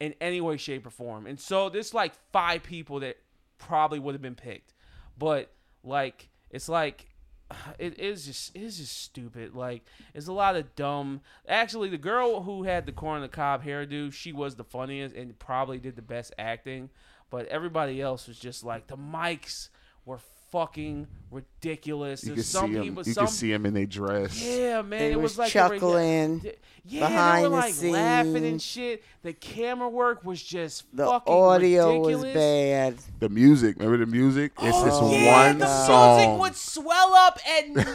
in 0.00 0.14
any 0.20 0.40
way 0.40 0.56
shape 0.56 0.86
or 0.86 0.90
form. 0.90 1.26
And 1.26 1.38
so 1.38 1.68
there's 1.68 1.92
like 1.92 2.12
five 2.32 2.62
people 2.62 3.00
that 3.00 3.18
probably 3.58 3.98
would 3.98 4.14
have 4.14 4.22
been 4.22 4.36
picked. 4.36 4.72
But 5.18 5.50
like 5.82 6.28
it's 6.50 6.68
like 6.68 7.06
it 7.78 7.98
is 7.98 8.26
just 8.26 8.54
it 8.54 8.62
is 8.62 8.78
just 8.78 9.02
stupid. 9.02 9.54
Like 9.54 9.84
it's 10.14 10.28
a 10.28 10.32
lot 10.32 10.56
of 10.56 10.74
dumb. 10.76 11.20
Actually, 11.48 11.88
the 11.88 11.98
girl 11.98 12.42
who 12.42 12.62
had 12.62 12.86
the 12.86 12.92
corn 12.92 13.22
the 13.22 13.28
cob 13.28 13.64
hairdo, 13.64 14.12
she 14.12 14.32
was 14.32 14.54
the 14.54 14.64
funniest 14.64 15.14
and 15.14 15.38
probably 15.38 15.78
did 15.78 15.96
the 15.96 16.02
best 16.02 16.32
acting. 16.38 16.90
But 17.30 17.46
everybody 17.46 18.00
else 18.00 18.28
was 18.28 18.38
just 18.38 18.62
like 18.62 18.86
the 18.86 18.96
mics 18.96 19.70
were 20.04 20.18
fucking 20.54 21.08
ridiculous. 21.32 22.22
You 22.22 22.34
There's 22.36 22.52
can 22.52 22.60
some 22.60 22.66
see 22.70 22.74
them. 22.74 22.82
people, 22.84 23.02
You 23.04 23.12
some 23.12 23.26
can 23.26 23.32
see 23.34 23.50
them 23.50 23.66
in 23.66 23.74
their 23.74 23.86
dress. 23.86 24.40
yeah, 24.40 24.82
man, 24.82 25.00
They 25.00 25.10
it 25.12 25.16
was 25.16 25.36
was 25.36 25.38
like 25.38 25.54
a 25.54 25.68
re- 25.68 25.78
chuckling 25.80 26.46
yeah, 26.86 27.08
behind 27.08 27.38
they 27.38 27.48
the 27.48 27.50
were 27.50 27.56
like 27.56 27.82
laughing 27.82 28.46
and 28.46 28.62
shit. 28.62 29.02
The 29.22 29.32
camera 29.32 29.88
work 29.88 30.24
was 30.24 30.40
just 30.40 30.84
The 30.96 31.06
fucking 31.06 31.34
audio 31.34 31.88
ridiculous. 32.02 32.24
was 32.24 32.34
bad. 32.34 32.96
The 33.18 33.28
music. 33.30 33.76
Remember 33.78 34.04
the 34.04 34.10
music? 34.10 34.52
It's 34.62 34.76
Oh, 34.78 34.84
this 35.10 35.20
yeah, 35.20 35.46
one 35.48 35.58
the 35.58 35.86
song. 35.86 36.16
music 36.20 36.40
would 36.40 36.54
swell 36.56 37.14
up 37.14 37.38
and 37.48 37.76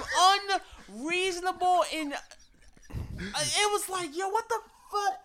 unreasonable 0.89 1.83
and 1.95 2.13
uh, 2.13 2.17
it 3.39 3.71
was 3.71 3.87
like, 3.89 4.15
yo, 4.17 4.27
what 4.29 4.49
the 4.49 4.59
fuck? 4.91 5.19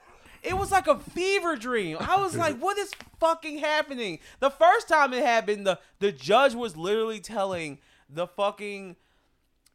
It 0.44 0.56
was 0.58 0.70
like 0.70 0.86
a 0.86 0.98
fever 0.98 1.56
dream. 1.56 1.96
I 2.00 2.20
was 2.20 2.36
like, 2.36 2.58
what 2.58 2.76
is 2.78 2.92
fucking 3.18 3.58
happening? 3.58 4.18
The 4.40 4.50
first 4.50 4.88
time 4.88 5.12
it 5.14 5.24
happened, 5.24 5.66
the 5.66 5.78
the 6.00 6.12
judge 6.12 6.54
was 6.54 6.76
literally 6.76 7.20
telling 7.20 7.78
the 8.10 8.26
fucking 8.26 8.96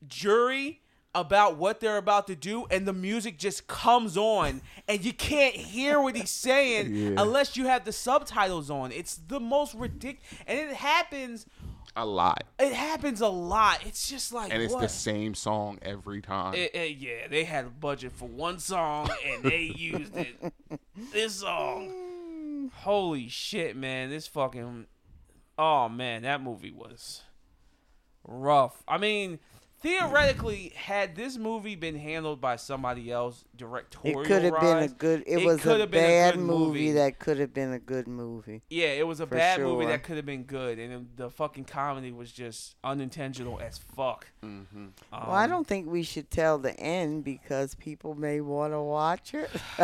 jury 0.07 0.81
about 1.15 1.57
what 1.57 1.79
they're 1.79 1.97
about 1.97 2.27
to 2.27 2.35
do 2.35 2.65
and 2.69 2.87
the 2.87 2.93
music 2.93 3.39
just 3.39 3.65
comes 3.67 4.15
on 4.15 4.61
and 4.87 5.03
you 5.03 5.11
can't 5.11 5.55
hear 5.55 5.99
what 5.99 6.15
he's 6.15 6.29
saying 6.29 6.93
Yeah. 6.95 7.09
unless 7.17 7.57
you 7.57 7.65
have 7.65 7.83
the 7.83 7.91
subtitles 7.91 8.69
on. 8.69 8.91
It's 8.91 9.15
the 9.15 9.39
most 9.39 9.73
ridiculous 9.73 10.23
and 10.45 10.59
it 10.59 10.75
happens 10.75 11.47
a 11.95 12.05
lot, 12.05 12.43
it 12.59 12.73
happens 12.73 13.21
a 13.21 13.27
lot. 13.27 13.79
It's 13.85 14.09
just 14.09 14.31
like 14.33 14.53
and 14.53 14.61
it's 14.61 14.73
what? 14.73 14.81
the 14.81 14.89
same 14.89 15.33
song 15.35 15.79
every 15.81 16.21
time. 16.21 16.53
It- 16.55 16.73
it- 16.75 16.97
yeah, 16.97 17.27
they 17.29 17.43
had 17.43 17.65
a 17.65 17.69
budget 17.69 18.11
for 18.13 18.27
one 18.27 18.59
song 18.59 19.09
and 19.25 19.43
they 19.43 19.61
used 19.75 20.15
it. 20.15 20.53
This 21.11 21.35
song. 21.35 22.71
Holy 22.75 23.27
shit, 23.29 23.75
man. 23.75 24.09
This 24.09 24.27
fucking 24.27 24.85
Oh 25.57 25.89
man, 25.89 26.21
that 26.21 26.41
movie 26.41 26.71
was 26.71 27.21
rough. 28.25 28.81
I 28.87 28.97
mean, 28.97 29.39
theoretically, 29.81 30.73
had 30.75 31.15
this 31.15 31.37
movie 31.37 31.75
been 31.75 31.95
handled 31.97 32.39
by 32.41 32.55
somebody 32.55 33.11
else 33.11 33.43
directorial, 33.55 34.21
It 34.21 34.27
could 34.27 34.43
have 34.43 34.59
been 34.59 34.77
a 34.77 34.87
good. 34.87 35.23
It, 35.25 35.39
it 35.39 35.45
was 35.45 35.65
a 35.65 35.77
have 35.79 35.91
been 35.91 35.99
a 36.03 36.07
bad 36.07 36.39
movie, 36.39 36.67
movie. 36.67 36.91
that 36.93 37.19
could 37.19 37.39
have 37.39 37.53
been 37.53 37.71
a 37.73 37.79
good 37.79 38.07
movie. 38.07 38.61
Yeah, 38.69 38.87
it 38.87 39.07
was 39.07 39.19
a 39.19 39.25
For 39.27 39.35
bad 39.35 39.61
movie 39.61 39.85
that 39.85 40.03
could 40.03 40.17
have 40.17 40.25
been 40.25 40.43
good, 40.43 40.79
and 40.79 41.09
the 41.15 41.29
fucking 41.29 41.65
comedy 41.65 42.11
was 42.11 42.31
just 42.31 42.75
unintentional 42.83 43.59
as 43.59 43.77
fuck. 43.77 44.27
hmm 44.41 44.87
well, 45.11 45.31
I 45.31 45.45
Um, 45.45 45.49
don't 45.49 45.67
think 45.67 45.87
we 45.89 46.03
should 46.03 46.29
tell 46.29 46.57
the 46.57 46.77
end 46.79 47.23
because 47.23 47.75
people 47.75 48.15
may 48.15 48.41
want 48.41 48.73
to 48.73 48.81
watch 48.81 49.33
it. 49.33 49.49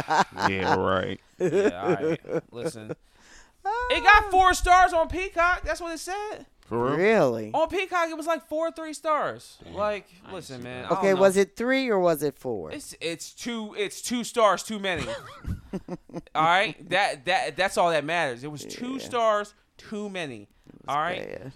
yeah, 0.50 0.76
right. 0.76 1.20
Yeah, 1.40 1.82
all 1.82 1.94
right. 2.08 2.20
Listen, 2.52 2.92
it 3.92 4.04
got 4.04 4.32
four 4.32 4.54
stars 4.54 4.94
on 4.94 5.08
Peacock. 5.08 5.64
That's 5.64 5.82
what 5.82 5.94
it 5.94 6.00
said. 6.00 6.46
For 6.66 6.84
real. 6.84 6.96
really? 6.98 7.52
On 7.54 7.68
Peacock, 7.70 8.10
it 8.10 8.18
was 8.18 8.26
like 8.26 8.48
four, 8.50 8.72
three 8.72 8.94
stars. 8.94 9.58
Like, 9.72 10.08
I 10.26 10.34
listen, 10.34 10.64
man. 10.64 10.82
that. 10.82 10.86
I 10.86 10.90
don't 10.90 10.98
Okay, 10.98 11.14
was 11.14 11.38
it 11.38 11.56
three 11.56 11.88
or 11.90 12.00
was 12.00 12.24
it 12.24 12.36
four? 12.38 12.72
It's 12.72 12.96
it's 13.00 13.34
two 13.34 13.76
it's 13.78 14.02
two 14.02 14.24
stars 14.24 14.64
too 14.64 14.80
many. 14.80 15.04
all 16.36 16.44
right, 16.44 16.90
that 16.90 17.26
that 17.26 17.56
that's 17.56 17.78
all 17.78 17.92
that 17.92 18.04
matters. 18.04 18.44
It 18.44 18.52
was 18.52 18.66
two 18.66 19.00
stars 19.00 19.54
too 19.78 20.10
many. 20.10 20.48
All 20.88 20.98
right, 20.98 21.28
Bad. 21.40 21.52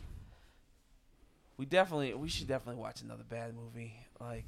we 1.57 1.65
definitely 1.65 2.13
we 2.13 2.29
should 2.29 2.47
definitely 2.47 2.79
watch 2.81 3.01
another 3.01 3.23
bad 3.27 3.55
movie. 3.55 3.93
Like, 4.19 4.45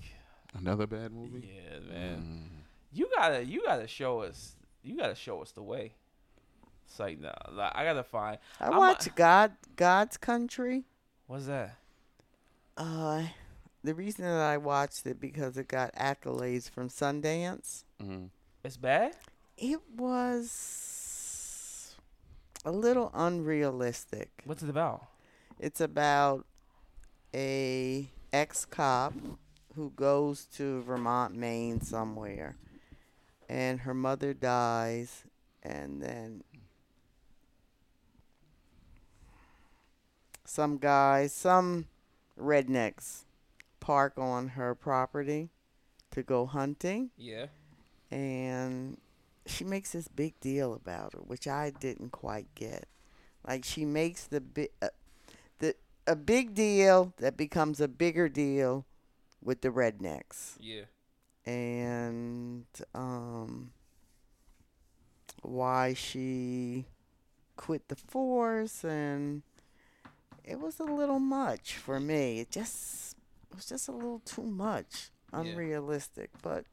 Another 0.54 0.86
bad 0.86 1.12
movie. 1.12 1.50
yeah, 1.56 1.80
man. 1.92 2.18
Mm. 2.20 2.58
You 2.94 3.10
gotta 3.16 3.44
you 3.46 3.64
gotta 3.66 3.88
show 3.88 4.20
us 4.22 4.54
you 4.84 4.98
gotta 4.98 5.16
show 5.16 5.42
us 5.42 5.52
the 5.52 5.64
way. 5.64 5.94
It's 6.92 7.00
like 7.00 7.20
no, 7.22 7.32
like, 7.54 7.72
I 7.74 7.86
gotta 7.86 8.04
find. 8.04 8.38
I 8.60 8.68
I'm 8.68 8.74
a- 8.74 8.78
watched 8.78 9.16
God 9.16 9.54
God's 9.78 10.18
Country. 10.18 10.84
What's 11.28 11.46
that? 11.46 11.78
Uh, 12.76 13.24
the 13.82 13.96
reason 13.96 14.26
that 14.26 14.42
I 14.42 14.58
watched 14.58 15.08
it 15.08 15.18
because 15.20 15.56
it 15.58 15.70
got 15.70 15.94
accolades 15.96 16.70
from 16.70 16.90
Sundance. 16.90 17.86
Mhm. 18.02 18.30
It's 18.66 18.76
bad. 18.76 19.16
It 19.58 19.80
was 19.96 21.96
a 22.66 22.72
little 22.74 23.10
unrealistic. 23.14 24.42
What's 24.44 24.62
it 24.64 24.70
about? 24.70 25.08
It's 25.60 25.80
about 25.80 26.46
a 27.34 28.10
ex-cop 28.34 29.14
who 29.76 29.92
goes 29.96 30.44
to 30.58 30.82
Vermont, 30.82 31.36
Maine 31.36 31.80
somewhere 31.80 32.58
and 33.48 33.80
her 33.82 33.94
mother 33.94 34.34
dies 34.34 35.24
and 35.64 36.02
then 36.02 36.44
some 40.52 40.78
guys, 40.78 41.32
some 41.34 41.86
rednecks 42.38 43.23
park 43.80 44.14
on 44.18 44.49
her 44.49 44.76
property 44.76 45.49
to 46.11 46.22
go 46.22 46.45
hunting 46.45 47.10
Yeah. 47.15 47.45
and 48.11 48.98
she 49.45 49.64
makes 49.64 49.94
this 49.94 50.10
big 50.10 50.38
deal 50.41 50.73
about 50.73 51.14
it, 51.14 51.26
which 51.26 51.48
I 51.48 51.69
didn't 51.72 52.11
quite 52.11 52.53
get. 52.53 52.88
Like 53.48 53.64
she 53.64 53.86
makes 53.86 54.26
the 54.28 54.41
big, 54.41 54.69
uh, 54.82 54.90
the 55.60 55.76
a 56.06 56.15
big 56.18 56.53
deal 56.53 57.14
that 57.18 57.38
becomes 57.38 57.80
a 57.80 57.88
bigger 57.88 58.28
deal 58.28 58.86
with 59.41 59.61
the 59.61 59.69
rednecks, 59.69 60.57
Yeah. 60.60 60.84
and 61.45 62.65
um, 62.94 63.72
why 65.41 65.94
she 65.94 66.86
quit 67.56 67.88
the 67.88 67.95
force, 67.95 68.84
and 68.84 69.41
it 70.44 70.60
was 70.60 70.80
a 70.80 70.84
little 70.84 71.20
much 71.20 71.76
for 71.76 72.00
me. 72.00 72.40
It 72.40 72.52
just 72.52 73.16
it 73.52 73.56
was 73.56 73.66
just 73.66 73.88
a 73.88 73.92
little 73.92 74.20
too 74.26 74.44
much, 74.44 75.10
Yeah. 75.34 75.40
unrealistic, 75.42 76.30
but 76.42 76.66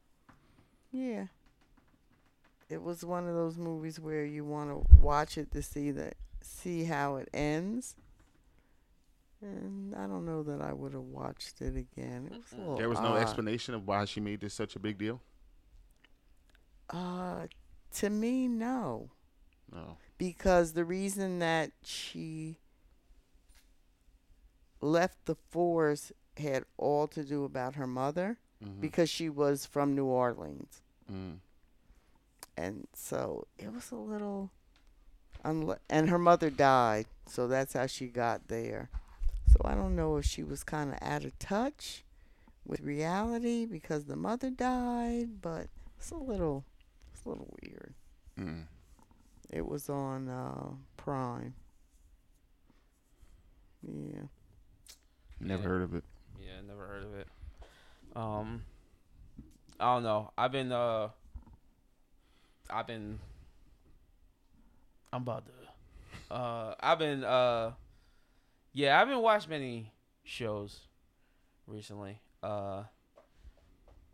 yeah 0.90 1.26
it 2.70 2.82
was 2.82 3.02
one 3.04 3.26
of 3.26 3.34
those 3.34 3.56
movies 3.56 3.98
where 3.98 4.24
you 4.26 4.44
want 4.44 4.68
to 4.70 4.84
watch 4.98 5.38
it 5.38 5.50
to 5.52 5.62
see 5.62 5.90
that 5.90 6.14
see 6.42 6.84
how 6.84 7.16
it 7.16 7.28
ends. 7.32 7.96
And 9.40 9.94
I 9.94 10.06
don't 10.06 10.26
know 10.26 10.42
that 10.42 10.60
I 10.60 10.72
would 10.74 10.92
have 10.92 11.00
watched 11.02 11.62
it 11.62 11.76
again. 11.76 12.28
It 12.30 12.36
was 12.38 12.52
a 12.52 12.56
little 12.56 12.76
There 12.76 12.88
was 12.90 13.00
no 13.00 13.14
odd. 13.14 13.20
explanation 13.22 13.74
of 13.74 13.86
why 13.86 14.04
she 14.04 14.20
made 14.20 14.40
this 14.40 14.52
such 14.52 14.76
a 14.76 14.78
big 14.78 14.98
deal. 14.98 15.22
Uh, 16.90 17.46
to 17.94 18.10
me, 18.10 18.48
no. 18.48 19.10
No. 19.72 19.96
because 20.16 20.72
the 20.72 20.84
reason 20.84 21.38
that 21.40 21.72
she 21.82 22.58
left 24.80 25.24
the 25.26 25.34
force 25.34 26.12
had 26.36 26.64
all 26.76 27.06
to 27.08 27.24
do 27.24 27.44
about 27.44 27.74
her 27.74 27.86
mother 27.86 28.38
Mhm. 28.64 28.80
because 28.80 29.10
she 29.10 29.28
was 29.28 29.66
from 29.66 29.94
New 29.94 30.06
Orleans. 30.06 30.80
Mm. 31.10 31.38
And 32.56 32.88
so 32.92 33.46
it 33.58 33.72
was 33.72 33.90
a 33.92 33.96
little 33.96 34.50
unle- 35.44 35.78
and 35.88 36.08
her 36.10 36.18
mother 36.18 36.50
died, 36.50 37.06
so 37.26 37.46
that's 37.48 37.72
how 37.74 37.86
she 37.86 38.08
got 38.08 38.48
there. 38.48 38.88
So 39.48 39.60
I 39.64 39.74
don't 39.74 39.96
know 39.96 40.16
if 40.16 40.24
she 40.24 40.42
was 40.42 40.62
kind 40.64 40.92
of 40.92 40.98
out 41.00 41.24
of 41.24 41.38
touch 41.38 42.04
with 42.66 42.80
reality 42.80 43.64
because 43.64 44.04
the 44.04 44.16
mother 44.16 44.50
died, 44.50 45.40
but 45.40 45.68
it's 45.96 46.10
a 46.10 46.16
little 46.16 46.64
it's 47.12 47.24
a 47.24 47.28
little 47.30 47.52
weird. 47.62 47.94
Mm. 48.36 48.66
It 49.50 49.66
was 49.66 49.88
on 49.88 50.28
uh, 50.28 50.74
Prime. 50.96 51.54
Yeah. 53.82 54.26
Never 55.40 55.62
Yeah. 55.62 55.68
heard 55.68 55.82
of 55.82 55.94
it. 55.94 56.04
Yeah, 56.40 56.60
never 56.66 56.86
heard 56.86 57.04
of 57.04 57.14
it. 57.14 57.28
Um, 58.16 58.64
I 59.78 59.94
don't 59.94 60.02
know. 60.02 60.32
I've 60.36 60.52
been 60.52 60.72
uh, 60.72 61.08
I've 62.70 62.86
been. 62.86 63.18
I'm 65.12 65.22
about 65.22 65.44
to. 65.46 66.34
Uh, 66.34 66.74
I've 66.80 66.98
been 66.98 67.24
uh, 67.24 67.72
yeah, 68.72 69.00
I've 69.00 69.08
been 69.08 69.20
watched 69.22 69.48
many 69.48 69.92
shows 70.24 70.80
recently. 71.66 72.20
Uh, 72.42 72.84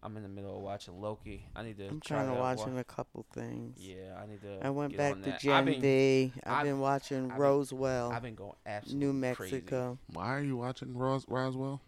I'm 0.05 0.17
in 0.19 0.23
the 0.23 0.29
middle 0.29 0.55
of 0.55 0.63
watching 0.63 1.01
Loki. 1.01 1.47
I 1.57 1.63
need 1.63 1.79
to. 1.79 1.89
I'm 1.89 2.01
trying 2.01 2.29
to 2.29 2.35
to 2.35 2.39
watch 2.41 2.59
wa- 2.59 2.77
a 2.77 2.85
couple 2.85 3.25
things. 3.33 3.79
Yeah, 3.81 4.21
I 4.23 4.27
need 4.27 4.43
to. 4.43 4.59
I 4.63 4.69
went 4.69 4.91
get 4.93 4.99
back 4.99 5.13
on 5.15 5.23
to 5.23 5.31
that. 5.31 5.45
I've 5.47 5.65
been, 5.65 5.81
V. 5.81 6.33
I've 6.45 6.53
I've- 6.53 6.69
been 6.69 6.79
watching 6.79 7.29
been- 7.29 7.37
Roswell, 7.39 8.13
I've 8.13 8.23
been 8.23 8.35
going 8.35 8.53
absolutely 8.67 9.07
New 9.07 9.35
crazy. 9.35 9.55
Mexico. 9.57 9.99
Why 10.13 10.27
are 10.35 10.43
you 10.43 10.59
watching 10.59 10.95
Ros- 10.95 11.27
Roswell? 11.27 11.81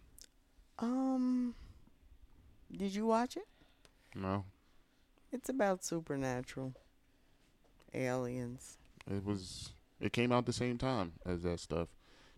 Um, 0.79 1.55
did 2.75 2.95
you 2.95 3.07
watch 3.07 3.37
it? 3.37 3.47
No. 4.15 4.45
It's 5.31 5.51
about 5.51 5.85
supernatural 5.85 6.73
aliens. 7.95 8.79
It 9.11 9.25
was. 9.25 9.73
It 10.01 10.13
came 10.13 10.33
out 10.33 10.47
the 10.47 10.53
same 10.53 10.79
time 10.79 11.13
as 11.25 11.43
that 11.43 11.61
stuff. 11.61 11.89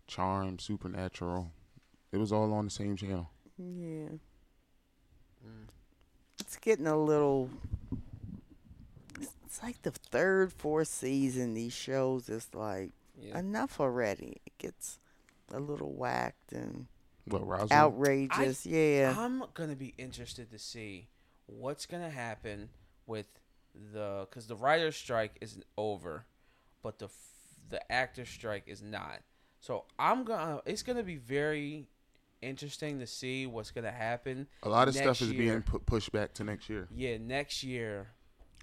Charm, 0.07 0.59
Supernatural. 0.59 1.51
It 2.11 2.17
was 2.17 2.31
all 2.31 2.51
on 2.53 2.65
the 2.65 2.71
same 2.71 2.95
channel. 2.95 3.29
Yeah. 3.57 4.09
It's 6.39 6.55
getting 6.57 6.87
a 6.87 6.97
little. 6.97 7.49
It's 9.45 9.61
like 9.63 9.81
the 9.81 9.91
third, 9.91 10.53
fourth 10.53 10.87
season. 10.87 11.53
These 11.53 11.73
shows 11.73 12.29
is 12.29 12.47
like 12.53 12.91
Yeah. 13.19 13.39
enough 13.39 13.79
already. 13.79 14.41
It 14.45 14.57
gets 14.57 14.99
a 15.51 15.59
little 15.59 15.91
whacked 15.91 16.53
and 16.53 16.87
What 17.25 17.45
Roswell? 17.45 17.71
outrageous. 17.79 18.65
yeah. 18.65 19.15
I'm 19.17 19.43
gonna 19.53 19.75
be 19.75 19.93
interested 19.97 20.51
to 20.51 20.59
see 20.59 21.09
what's 21.47 21.85
gonna 21.85 22.09
happen 22.11 22.69
with 23.07 23.25
the 23.73 24.27
because 24.29 24.47
the 24.47 24.55
writer's 24.55 24.95
strike 24.95 25.35
isn't 25.41 25.65
over, 25.77 26.25
but 26.81 26.99
the 26.99 27.05
f- 27.05 27.33
the 27.69 27.91
actor 27.91 28.25
strike 28.25 28.63
is 28.67 28.81
not. 28.81 29.21
So 29.59 29.85
I'm 29.97 30.23
gonna. 30.23 30.61
It's 30.65 30.83
gonna 30.83 31.03
be 31.03 31.17
very 31.17 31.87
interesting 32.41 32.99
to 32.99 33.07
see 33.07 33.45
what's 33.47 33.71
gonna 33.71 33.91
happen. 33.91 34.47
A 34.63 34.69
lot 34.69 34.87
of 34.87 34.95
stuff 34.95 35.21
is 35.21 35.31
year. 35.31 35.37
being 35.51 35.61
pu- 35.61 35.79
pushed 35.79 36.11
back 36.11 36.33
to 36.35 36.43
next 36.43 36.69
year. 36.69 36.87
Yeah, 36.95 37.17
next 37.17 37.63
year. 37.63 38.07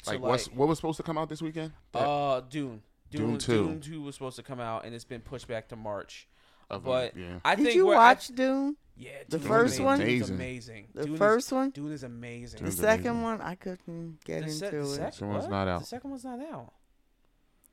to, 0.04 0.10
Like, 0.10 0.20
what's 0.20 0.46
what 0.52 0.68
was 0.68 0.78
supposed 0.78 0.96
to 0.98 1.02
come 1.02 1.18
out 1.18 1.28
this 1.28 1.42
weekend? 1.42 1.72
That- 1.92 2.00
uh 2.08 2.40
Dune. 2.40 2.82
Dune, 3.10 3.30
Dune 3.30 3.38
2. 3.38 3.64
Dune 3.66 3.80
2 3.80 4.02
was 4.02 4.14
supposed 4.16 4.36
to 4.36 4.42
come 4.42 4.60
out 4.60 4.84
and 4.84 4.94
it's 4.94 5.04
been 5.04 5.20
pushed 5.20 5.46
back 5.48 5.68
to 5.68 5.76
March. 5.76 6.28
of, 6.68 6.82
but 6.84 7.16
yeah. 7.16 7.38
I 7.44 7.54
Did 7.54 7.74
you 7.74 7.86
where 7.86 7.96
I- 7.96 8.08
watch 8.12 8.28
Dune? 8.28 8.76
yeah, 8.96 9.10
the 9.28 9.38
Dune 9.38 9.42
is 9.42 9.46
first 9.48 9.80
one? 9.80 9.98
Dune's 10.00 10.28
Amazing. 10.30 10.34
amazing. 10.34 10.88
The 10.94 11.04
Dune 11.04 11.12
is- 11.14 11.18
first 11.18 11.52
one? 11.52 11.70
Dune 11.70 11.92
is 11.92 12.02
amazing. 12.02 12.64
The 12.64 12.72
second 12.72 13.06
amazing. 13.06 13.22
one, 13.22 13.40
I 13.40 13.54
couldn't 13.54 14.24
get 14.24 14.44
The 14.44 14.50
se- 14.50 14.66
into 14.66 14.76
the 14.78 14.82
it. 14.82 14.96
sec- 14.96 15.12
Second 15.14 15.28
one's 15.28 15.48
not 15.48 15.68
out. 15.68 15.80
The 15.80 15.86
second 15.86 16.10
one's 16.10 16.24
not 16.24 16.40
out. 16.40 16.72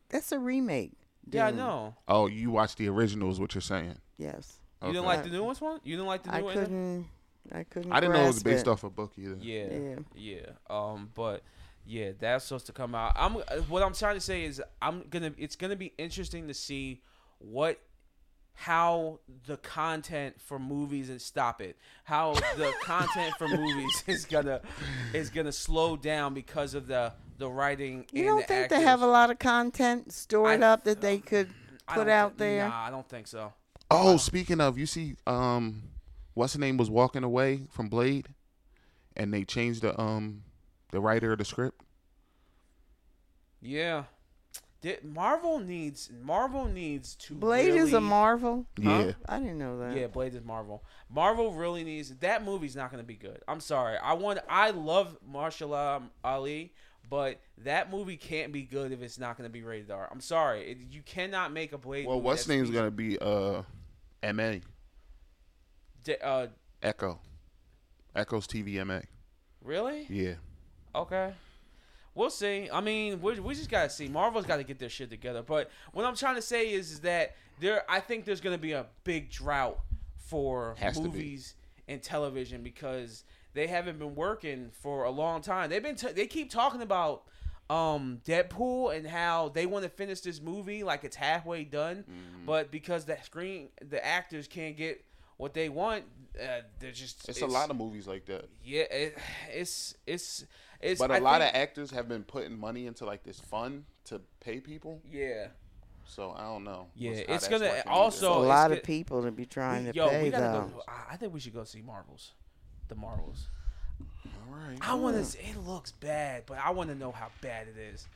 That's 0.09 0.31
a 0.31 0.37
remake. 0.39 0.91
Yeah, 1.29 1.47
I 1.47 1.51
know. 1.51 1.95
Oh, 2.07 2.27
you 2.27 2.51
watched 2.51 2.77
the 2.77 2.87
originals? 2.89 3.39
what 3.39 3.55
you're 3.55 3.61
saying. 3.61 3.97
Yes. 4.17 4.59
You 4.87 4.93
didn't 4.93 5.05
like 5.05 5.23
the 5.23 5.29
newest 5.29 5.61
one? 5.61 5.79
You 5.83 5.95
didn't 5.95 6.07
like 6.07 6.23
the 6.23 6.33
I 6.33 6.37
new 6.39 6.45
one? 6.45 6.53
couldn't. 6.53 7.05
I 7.51 7.63
couldn't. 7.63 7.91
I 7.91 7.99
didn't 7.99 8.13
know 8.15 8.23
it 8.23 8.27
was 8.27 8.43
grasp 8.43 8.45
based 8.57 8.67
off 8.67 8.83
a 8.83 8.89
book 8.89 9.13
either. 9.17 9.35
Yeah, 9.39 9.65
yeah, 9.71 9.95
Yeah. 10.15 10.45
Um, 10.69 11.09
but 11.13 11.41
yeah, 11.85 12.11
that's 12.17 12.45
supposed 12.45 12.65
to 12.67 12.71
come 12.73 12.95
out. 12.95 13.13
I'm. 13.15 13.37
uh, 13.37 13.41
What 13.67 13.83
I'm 13.83 13.93
trying 13.93 14.15
to 14.15 14.21
say 14.21 14.45
is, 14.45 14.61
I'm 14.81 15.03
gonna. 15.09 15.33
It's 15.37 15.55
gonna 15.57 15.75
be 15.75 15.93
interesting 15.97 16.47
to 16.47 16.53
see 16.53 17.01
what, 17.39 17.79
how 18.53 19.19
the 19.47 19.57
content 19.57 20.39
for 20.39 20.57
movies 20.59 21.09
and 21.09 21.21
stop 21.21 21.61
it. 21.61 21.77
How 22.05 22.33
the 22.55 22.71
content 22.83 23.33
for 23.37 23.47
movies 23.47 24.03
is 24.07 24.25
gonna 24.25 24.61
is 25.13 25.29
gonna 25.29 25.51
slow 25.51 25.97
down 25.97 26.33
because 26.33 26.73
of 26.73 26.87
the 26.87 27.13
the 27.37 27.49
writing. 27.49 28.05
You 28.13 28.19
and 28.21 28.27
don't 28.27 28.41
the 28.41 28.47
think 28.47 28.63
actors. 28.65 28.77
they 28.79 28.83
have 28.85 29.01
a 29.01 29.07
lot 29.07 29.31
of 29.31 29.39
content 29.39 30.13
stored 30.13 30.61
I- 30.63 30.67
up 30.67 30.83
that 30.85 31.01
they 31.01 31.17
could 31.17 31.49
I 31.87 31.95
put 31.95 32.01
don't 32.05 32.09
out 32.11 32.31
thi- 32.33 32.37
there? 32.37 32.69
Nah, 32.69 32.85
I 32.87 32.89
don't 32.89 33.07
think 33.09 33.27
so. 33.27 33.51
Oh, 33.93 34.17
speaking 34.17 34.59
of, 34.59 34.77
you 34.77 34.85
see, 34.87 35.15
um, 35.27 35.83
what's 36.33 36.53
the 36.53 36.59
name 36.59 36.77
was 36.77 36.89
walking 36.89 37.23
away 37.23 37.61
from 37.69 37.89
Blade, 37.89 38.29
and 39.15 39.33
they 39.33 39.43
changed 39.43 39.83
the 39.83 39.99
um, 40.01 40.43
the 40.91 40.99
writer 40.99 41.31
of 41.33 41.37
the 41.37 41.45
script. 41.45 41.81
Yeah. 43.61 44.05
Did, 44.81 45.01
Marvel 45.05 45.59
needs 45.59 46.09
Marvel 46.21 46.65
needs 46.65 47.15
to 47.15 47.35
Blade 47.35 47.73
is 47.73 47.93
a 47.93 47.97
really- 47.97 48.09
Marvel. 48.09 48.65
Yeah, 48.77 49.13
I 49.29 49.39
didn't 49.39 49.57
know 49.57 49.79
that. 49.79 49.95
Yeah, 49.95 50.07
Blade 50.07 50.35
is 50.35 50.43
Marvel. 50.43 50.83
Marvel 51.09 51.53
really 51.53 51.85
needs 51.85 52.09
that 52.17 52.43
movie's 52.43 52.75
not 52.75 52.91
going 52.91 53.01
to 53.01 53.07
be 53.07 53.15
good. 53.15 53.41
I'm 53.47 53.61
sorry. 53.61 53.97
I 53.97 54.13
want 54.13 54.39
I 54.49 54.71
love 54.71 55.15
Mahershala 55.25 56.01
Ali, 56.25 56.73
but 57.09 57.39
that 57.59 57.91
movie 57.91 58.17
can't 58.17 58.51
be 58.51 58.63
good 58.63 58.91
if 58.91 59.01
it's 59.01 59.17
not 59.17 59.37
going 59.37 59.47
to 59.47 59.53
be 59.53 59.63
rated 59.63 59.89
R. 59.89 60.09
I'm 60.11 60.19
sorry. 60.19 60.71
It, 60.71 60.77
you 60.91 61.01
cannot 61.01 61.53
make 61.53 61.71
a 61.71 61.77
Blade. 61.77 62.05
Well, 62.05 62.17
movie 62.17 62.25
what's 62.25 62.41
that's 62.41 62.49
name's 62.49 62.69
gonna 62.69 62.91
be 62.91 63.17
uh, 63.19 63.61
Ma 64.31 64.53
D- 66.03 66.15
uh, 66.21 66.47
Echo, 66.81 67.19
Echo's 68.15 68.47
TVMA. 68.47 69.03
really? 69.61 70.05
Yeah, 70.09 70.35
Okay. 70.95 71.33
We'll 72.15 72.29
see. 72.29 72.69
I 72.71 72.79
mean, 72.79 73.21
we, 73.23 73.39
we 73.39 73.55
just 73.55 73.71
gotta 73.71 73.89
see. 73.89 74.07
Marvel's 74.07 74.45
got 74.45 74.57
to 74.57 74.63
get 74.63 74.77
their 74.77 74.89
shit 74.89 75.09
together. 75.09 75.41
But 75.41 75.71
what 75.93 76.05
I'm 76.05 76.15
trying 76.15 76.35
to 76.35 76.43
say 76.43 76.71
is, 76.71 76.91
is 76.91 76.99
that 76.99 77.35
there, 77.59 77.81
I 77.89 77.99
think 78.01 78.25
there's 78.25 78.39
gonna 78.41 78.59
be 78.59 78.73
a 78.73 78.85
big 79.03 79.31
drought 79.31 79.79
for 80.17 80.75
Has 80.77 80.99
movies 80.99 81.55
and 81.87 82.03
television 82.03 82.61
because 82.61 83.23
they 83.55 83.65
haven't 83.65 83.97
been 83.97 84.13
working 84.13 84.69
for 84.79 85.05
a 85.05 85.09
long 85.09 85.41
time. 85.41 85.71
They've 85.71 85.81
been, 85.81 85.95
t- 85.95 86.11
they 86.11 86.27
keep 86.27 86.51
talking 86.51 86.83
about 86.83 87.23
um 87.73 88.21
Deadpool 88.25 88.95
and 88.95 89.07
how 89.07 89.49
they 89.49 89.65
want 89.65 89.83
to 89.83 89.89
finish 89.89 90.21
this 90.21 90.41
movie 90.41 90.83
like 90.83 91.03
it's 91.03 91.15
halfway 91.15 91.63
done, 91.63 91.97
Mm-hmm. 92.03 92.45
but 92.45 92.71
because 92.71 93.05
the 93.05 93.17
screen, 93.23 93.69
the 93.89 94.03
actors 94.05 94.47
can't 94.47 94.77
get 94.77 95.03
what 95.37 95.53
they 95.53 95.69
want, 95.69 96.03
uh, 96.41 96.61
they're 96.79 96.91
just. 96.91 97.27
it's, 97.27 97.41
a 97.41 97.45
lot 97.47 97.69
of 97.69 97.75
movies 97.75 98.07
like 98.07 98.25
that. 98.25 98.45
Yeah, 98.63 98.83
it, 98.83 99.17
it's 99.51 99.95
it's 100.05 100.45
it's. 100.79 100.99
But 100.99 101.11
a 101.11 101.15
I 101.15 101.19
lot 101.19 101.41
think- 101.41 101.55
of 101.55 101.61
actors 101.61 101.91
have 101.91 102.07
been 102.07 102.23
putting 102.23 102.57
money 102.59 102.85
into 102.85 103.05
like 103.05 103.23
this 103.23 103.39
fund 103.39 103.85
to 104.05 104.21
pay 104.39 104.59
people. 104.59 105.01
Yeah. 105.11 105.47
So 106.05 106.31
I 106.37 106.41
don't 106.43 106.63
know. 106.65 106.87
Yeah, 106.95 107.11
it's 107.11 107.47
gonna- 107.47 107.65
working 107.65 107.79
either. 107.79 107.89
also- 107.89 108.33
a 108.33 108.39
it's 108.41 108.47
lot 108.49 108.67
good- 108.69 108.77
of 108.79 108.83
people 108.83 109.23
to 109.23 109.31
be 109.31 109.45
trying 109.45 109.85
to 109.85 109.93
Yo, 109.93 110.09
pay 110.09 110.23
we 110.23 110.29
gotta 110.29 110.43
though. 110.43 110.75
go. 110.77 110.83
I- 110.87 111.13
I 111.13 111.17
think 111.17 111.33
we 111.33 111.39
should 111.39 111.53
go 111.53 111.63
see 111.63 111.81
Marvels. 111.81 112.33
The 112.89 112.95
Marvels. 112.95 113.47
All 114.53 114.69
right. 114.69 114.77
I 114.81 114.93
want 114.95 115.23
to. 115.23 115.39
It 115.39 115.57
looks 115.57 115.91
bad, 115.91 116.43
but 116.45 116.59
I 116.63 116.71
want 116.71 116.89
to 116.89 116.95
know 116.95 117.11
how 117.11 117.29
bad 117.41 117.67
it 117.67 117.79
is. 117.79 118.07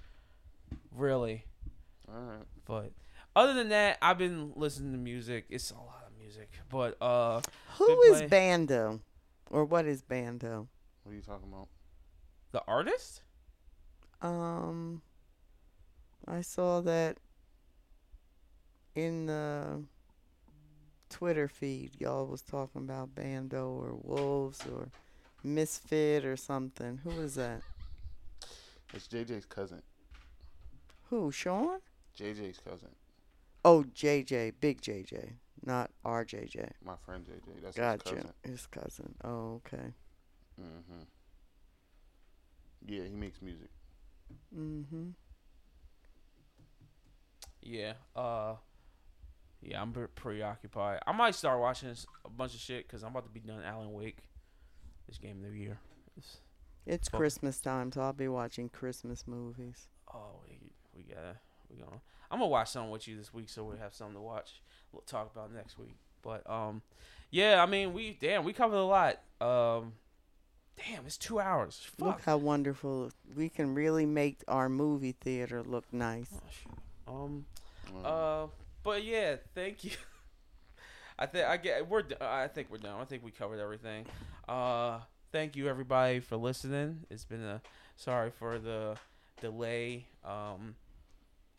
Really. 0.95 1.43
All 2.07 2.21
right. 2.21 2.45
But 2.65 2.91
other 3.35 3.53
than 3.53 3.69
that, 3.69 3.97
I've 4.01 4.17
been 4.17 4.53
listening 4.55 4.91
to 4.91 4.97
music. 4.97 5.45
It's 5.49 5.71
a 5.71 5.75
lot 5.75 6.05
of 6.05 6.17
music, 6.21 6.51
but 6.69 7.01
uh, 7.01 7.41
Who 7.77 8.01
been 8.11 8.29
Bando, 8.29 8.99
or 9.49 9.65
what 9.65 9.85
is 9.85 10.01
Bando? 10.01 10.67
What 11.03 11.11
are 11.11 11.15
you 11.15 11.21
talking 11.21 11.47
about? 11.51 11.69
the 12.51 12.63
artist. 12.67 13.21
Um, 14.21 15.01
I 16.27 16.41
saw 16.41 16.81
that 16.81 17.17
in 18.95 19.27
the 19.27 19.83
Twitter 21.09 21.47
feed. 21.47 21.91
Y'all 21.99 22.25
was 22.25 22.41
talking 22.41 22.81
about 22.81 23.13
Bando 23.13 23.69
or 23.69 23.95
Wolves 24.01 24.61
or 24.71 24.89
Misfit 25.53 26.25
or 26.25 26.35
something. 26.37 26.99
Who 27.03 27.11
is 27.21 27.35
that? 27.35 27.61
It's 28.93 29.07
JJ's 29.07 29.45
cousin. 29.45 29.81
Who? 31.09 31.31
Sean? 31.31 31.79
JJ's 32.17 32.59
cousin. 32.59 32.89
Oh, 33.65 33.83
JJ, 33.93 34.53
Big 34.61 34.81
JJ, 34.81 35.33
not 35.65 35.91
RJJ. 36.05 36.71
My 36.83 36.95
friend 37.05 37.25
JJ. 37.25 37.61
That's 37.61 37.75
his 37.75 37.81
Gotcha. 37.83 38.15
cousin. 38.15 38.33
His 38.43 38.67
cousin. 38.67 39.15
Oh, 39.23 39.61
okay. 39.65 39.93
hmm 40.57 41.01
Yeah, 42.85 43.03
he 43.03 43.15
makes 43.15 43.41
music. 43.41 43.69
Mm-hmm. 44.57 45.09
Yeah. 47.61 47.93
Uh. 48.15 48.55
Yeah, 49.61 49.81
I'm 49.81 49.91
pre- 49.91 50.07
preoccupied. 50.07 50.99
I 51.07 51.11
might 51.13 51.33
start 51.35 51.59
watching 51.59 51.89
a 52.23 52.29
bunch 52.29 52.53
of 52.53 52.59
shit 52.59 52.87
because 52.87 53.03
I'm 53.03 53.09
about 53.11 53.23
to 53.25 53.31
be 53.31 53.39
done 53.39 53.63
Alan 53.65 53.91
Wake. 53.91 54.19
This 55.07 55.17
game 55.17 55.43
of 55.45 55.51
the 55.51 55.57
year. 55.57 55.79
It's, 56.17 56.37
It's 56.85 57.11
Well- 57.11 57.19
Christmas 57.19 57.59
time, 57.59 57.91
so 57.91 58.01
I'll 58.01 58.13
be 58.13 58.27
watching 58.27 58.69
Christmas 58.69 59.25
movies. 59.27 59.87
oh, 60.13 60.39
we, 60.47 60.59
we 60.95 61.03
gotta 61.03 61.37
we 61.69 61.77
gonna. 61.77 62.01
I'm 62.31 62.39
gonna 62.39 62.49
watch 62.49 62.69
something 62.71 62.91
with 62.91 63.07
you 63.07 63.17
this 63.17 63.33
week, 63.33 63.49
so 63.49 63.63
we 63.63 63.77
have 63.77 63.93
something 63.93 64.15
to 64.15 64.21
watch. 64.21 64.61
We'll 64.91 65.01
talk 65.01 65.31
about 65.33 65.53
next 65.53 65.77
week. 65.77 65.95
But 66.21 66.49
um, 66.49 66.81
yeah. 67.29 67.61
I 67.61 67.65
mean, 67.65 67.93
we 67.93 68.17
damn 68.19 68.43
we 68.43 68.51
covered 68.53 68.75
a 68.77 68.83
lot. 68.83 69.21
Um, 69.39 69.93
damn, 70.77 71.05
it's 71.05 71.17
two 71.17 71.39
hours. 71.39 71.79
Fuck. 71.97 72.07
Look 72.07 72.21
how 72.23 72.37
wonderful 72.37 73.11
we 73.35 73.47
can 73.49 73.73
really 73.75 74.05
make 74.05 74.43
our 74.47 74.67
movie 74.69 75.13
theater 75.13 75.61
look 75.63 75.85
nice. 75.93 76.31
Oh. 77.07 77.13
Um. 77.25 77.45
Um, 77.95 78.05
Uh, 78.05 78.47
but 78.83 79.03
yeah, 79.05 79.37
thank 79.55 79.83
you. 79.85 79.91
I 81.19 81.25
think 81.25 81.45
I 81.47 81.57
get 81.57 81.87
we're. 81.87 82.03
I 82.21 82.47
think 82.47 82.69
we're 82.69 82.77
done. 82.77 82.99
I 83.01 83.05
think 83.05 83.23
we 83.23 83.31
covered 83.31 83.59
everything. 83.59 84.05
Uh, 84.47 84.99
thank 85.31 85.55
you 85.55 85.67
everybody 85.67 86.19
for 86.19 86.37
listening. 86.37 87.05
It's 87.09 87.25
been 87.25 87.43
a 87.43 87.61
sorry 87.95 88.29
for 88.29 88.59
the 88.59 88.97
delay. 89.41 90.05
Um, 90.23 90.75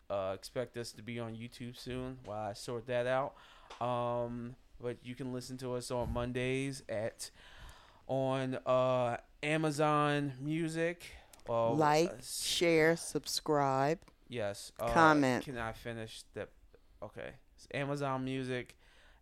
uh, 0.09 0.31
expect 0.33 0.77
us 0.77 0.91
to 0.93 1.03
be 1.03 1.19
on 1.19 1.35
YouTube 1.35 1.77
soon 1.77 2.17
while 2.25 2.49
I 2.49 2.53
sort 2.53 2.87
that 2.87 3.05
out. 3.05 3.35
Um, 3.85 4.55
but 4.81 4.97
you 5.03 5.13
can 5.13 5.33
listen 5.33 5.57
to 5.57 5.75
us 5.75 5.91
on 5.91 6.13
Mondays 6.13 6.83
at 6.87 7.29
on 8.07 8.57
uh 8.65 9.17
Amazon 9.43 10.33
Music. 10.39 11.03
Uh, 11.47 11.71
like, 11.71 12.11
share, 12.23 12.95
subscribe. 12.95 13.99
Yes. 14.27 14.71
Uh, 14.79 14.91
Comment. 14.93 15.43
Can 15.43 15.57
I 15.57 15.71
finish 15.71 16.23
that? 16.35 16.49
Okay. 17.01 17.31
It's 17.55 17.67
Amazon 17.73 18.23
Music, 18.23 18.75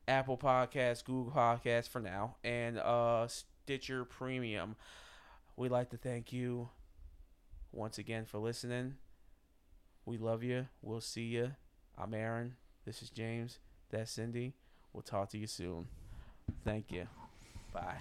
Apple 0.07 0.38
Podcasts, 0.38 1.03
Google 1.03 1.34
Podcasts 1.35 1.89
for 1.89 2.01
now, 2.01 2.35
and 2.43 2.79
uh, 2.79 3.27
Stitcher 3.27 4.05
Premium. 4.05 4.75
We'd 5.55 5.71
like 5.71 5.89
to 5.89 5.97
thank 5.97 6.31
you 6.31 6.69
once 7.71 7.97
again 7.97 8.25
for 8.25 8.38
listening. 8.38 8.95
We 10.05 10.17
love 10.17 10.43
you. 10.43 10.67
We'll 10.81 11.01
see 11.01 11.25
you. 11.25 11.51
I'm 11.97 12.13
Aaron. 12.13 12.55
This 12.85 13.01
is 13.01 13.09
James. 13.09 13.59
That's 13.89 14.11
Cindy. 14.11 14.53
We'll 14.93 15.01
talk 15.03 15.29
to 15.31 15.38
you 15.38 15.47
soon. 15.47 15.88
Thank 16.63 16.91
you. 16.91 17.07
Bye. 17.73 17.97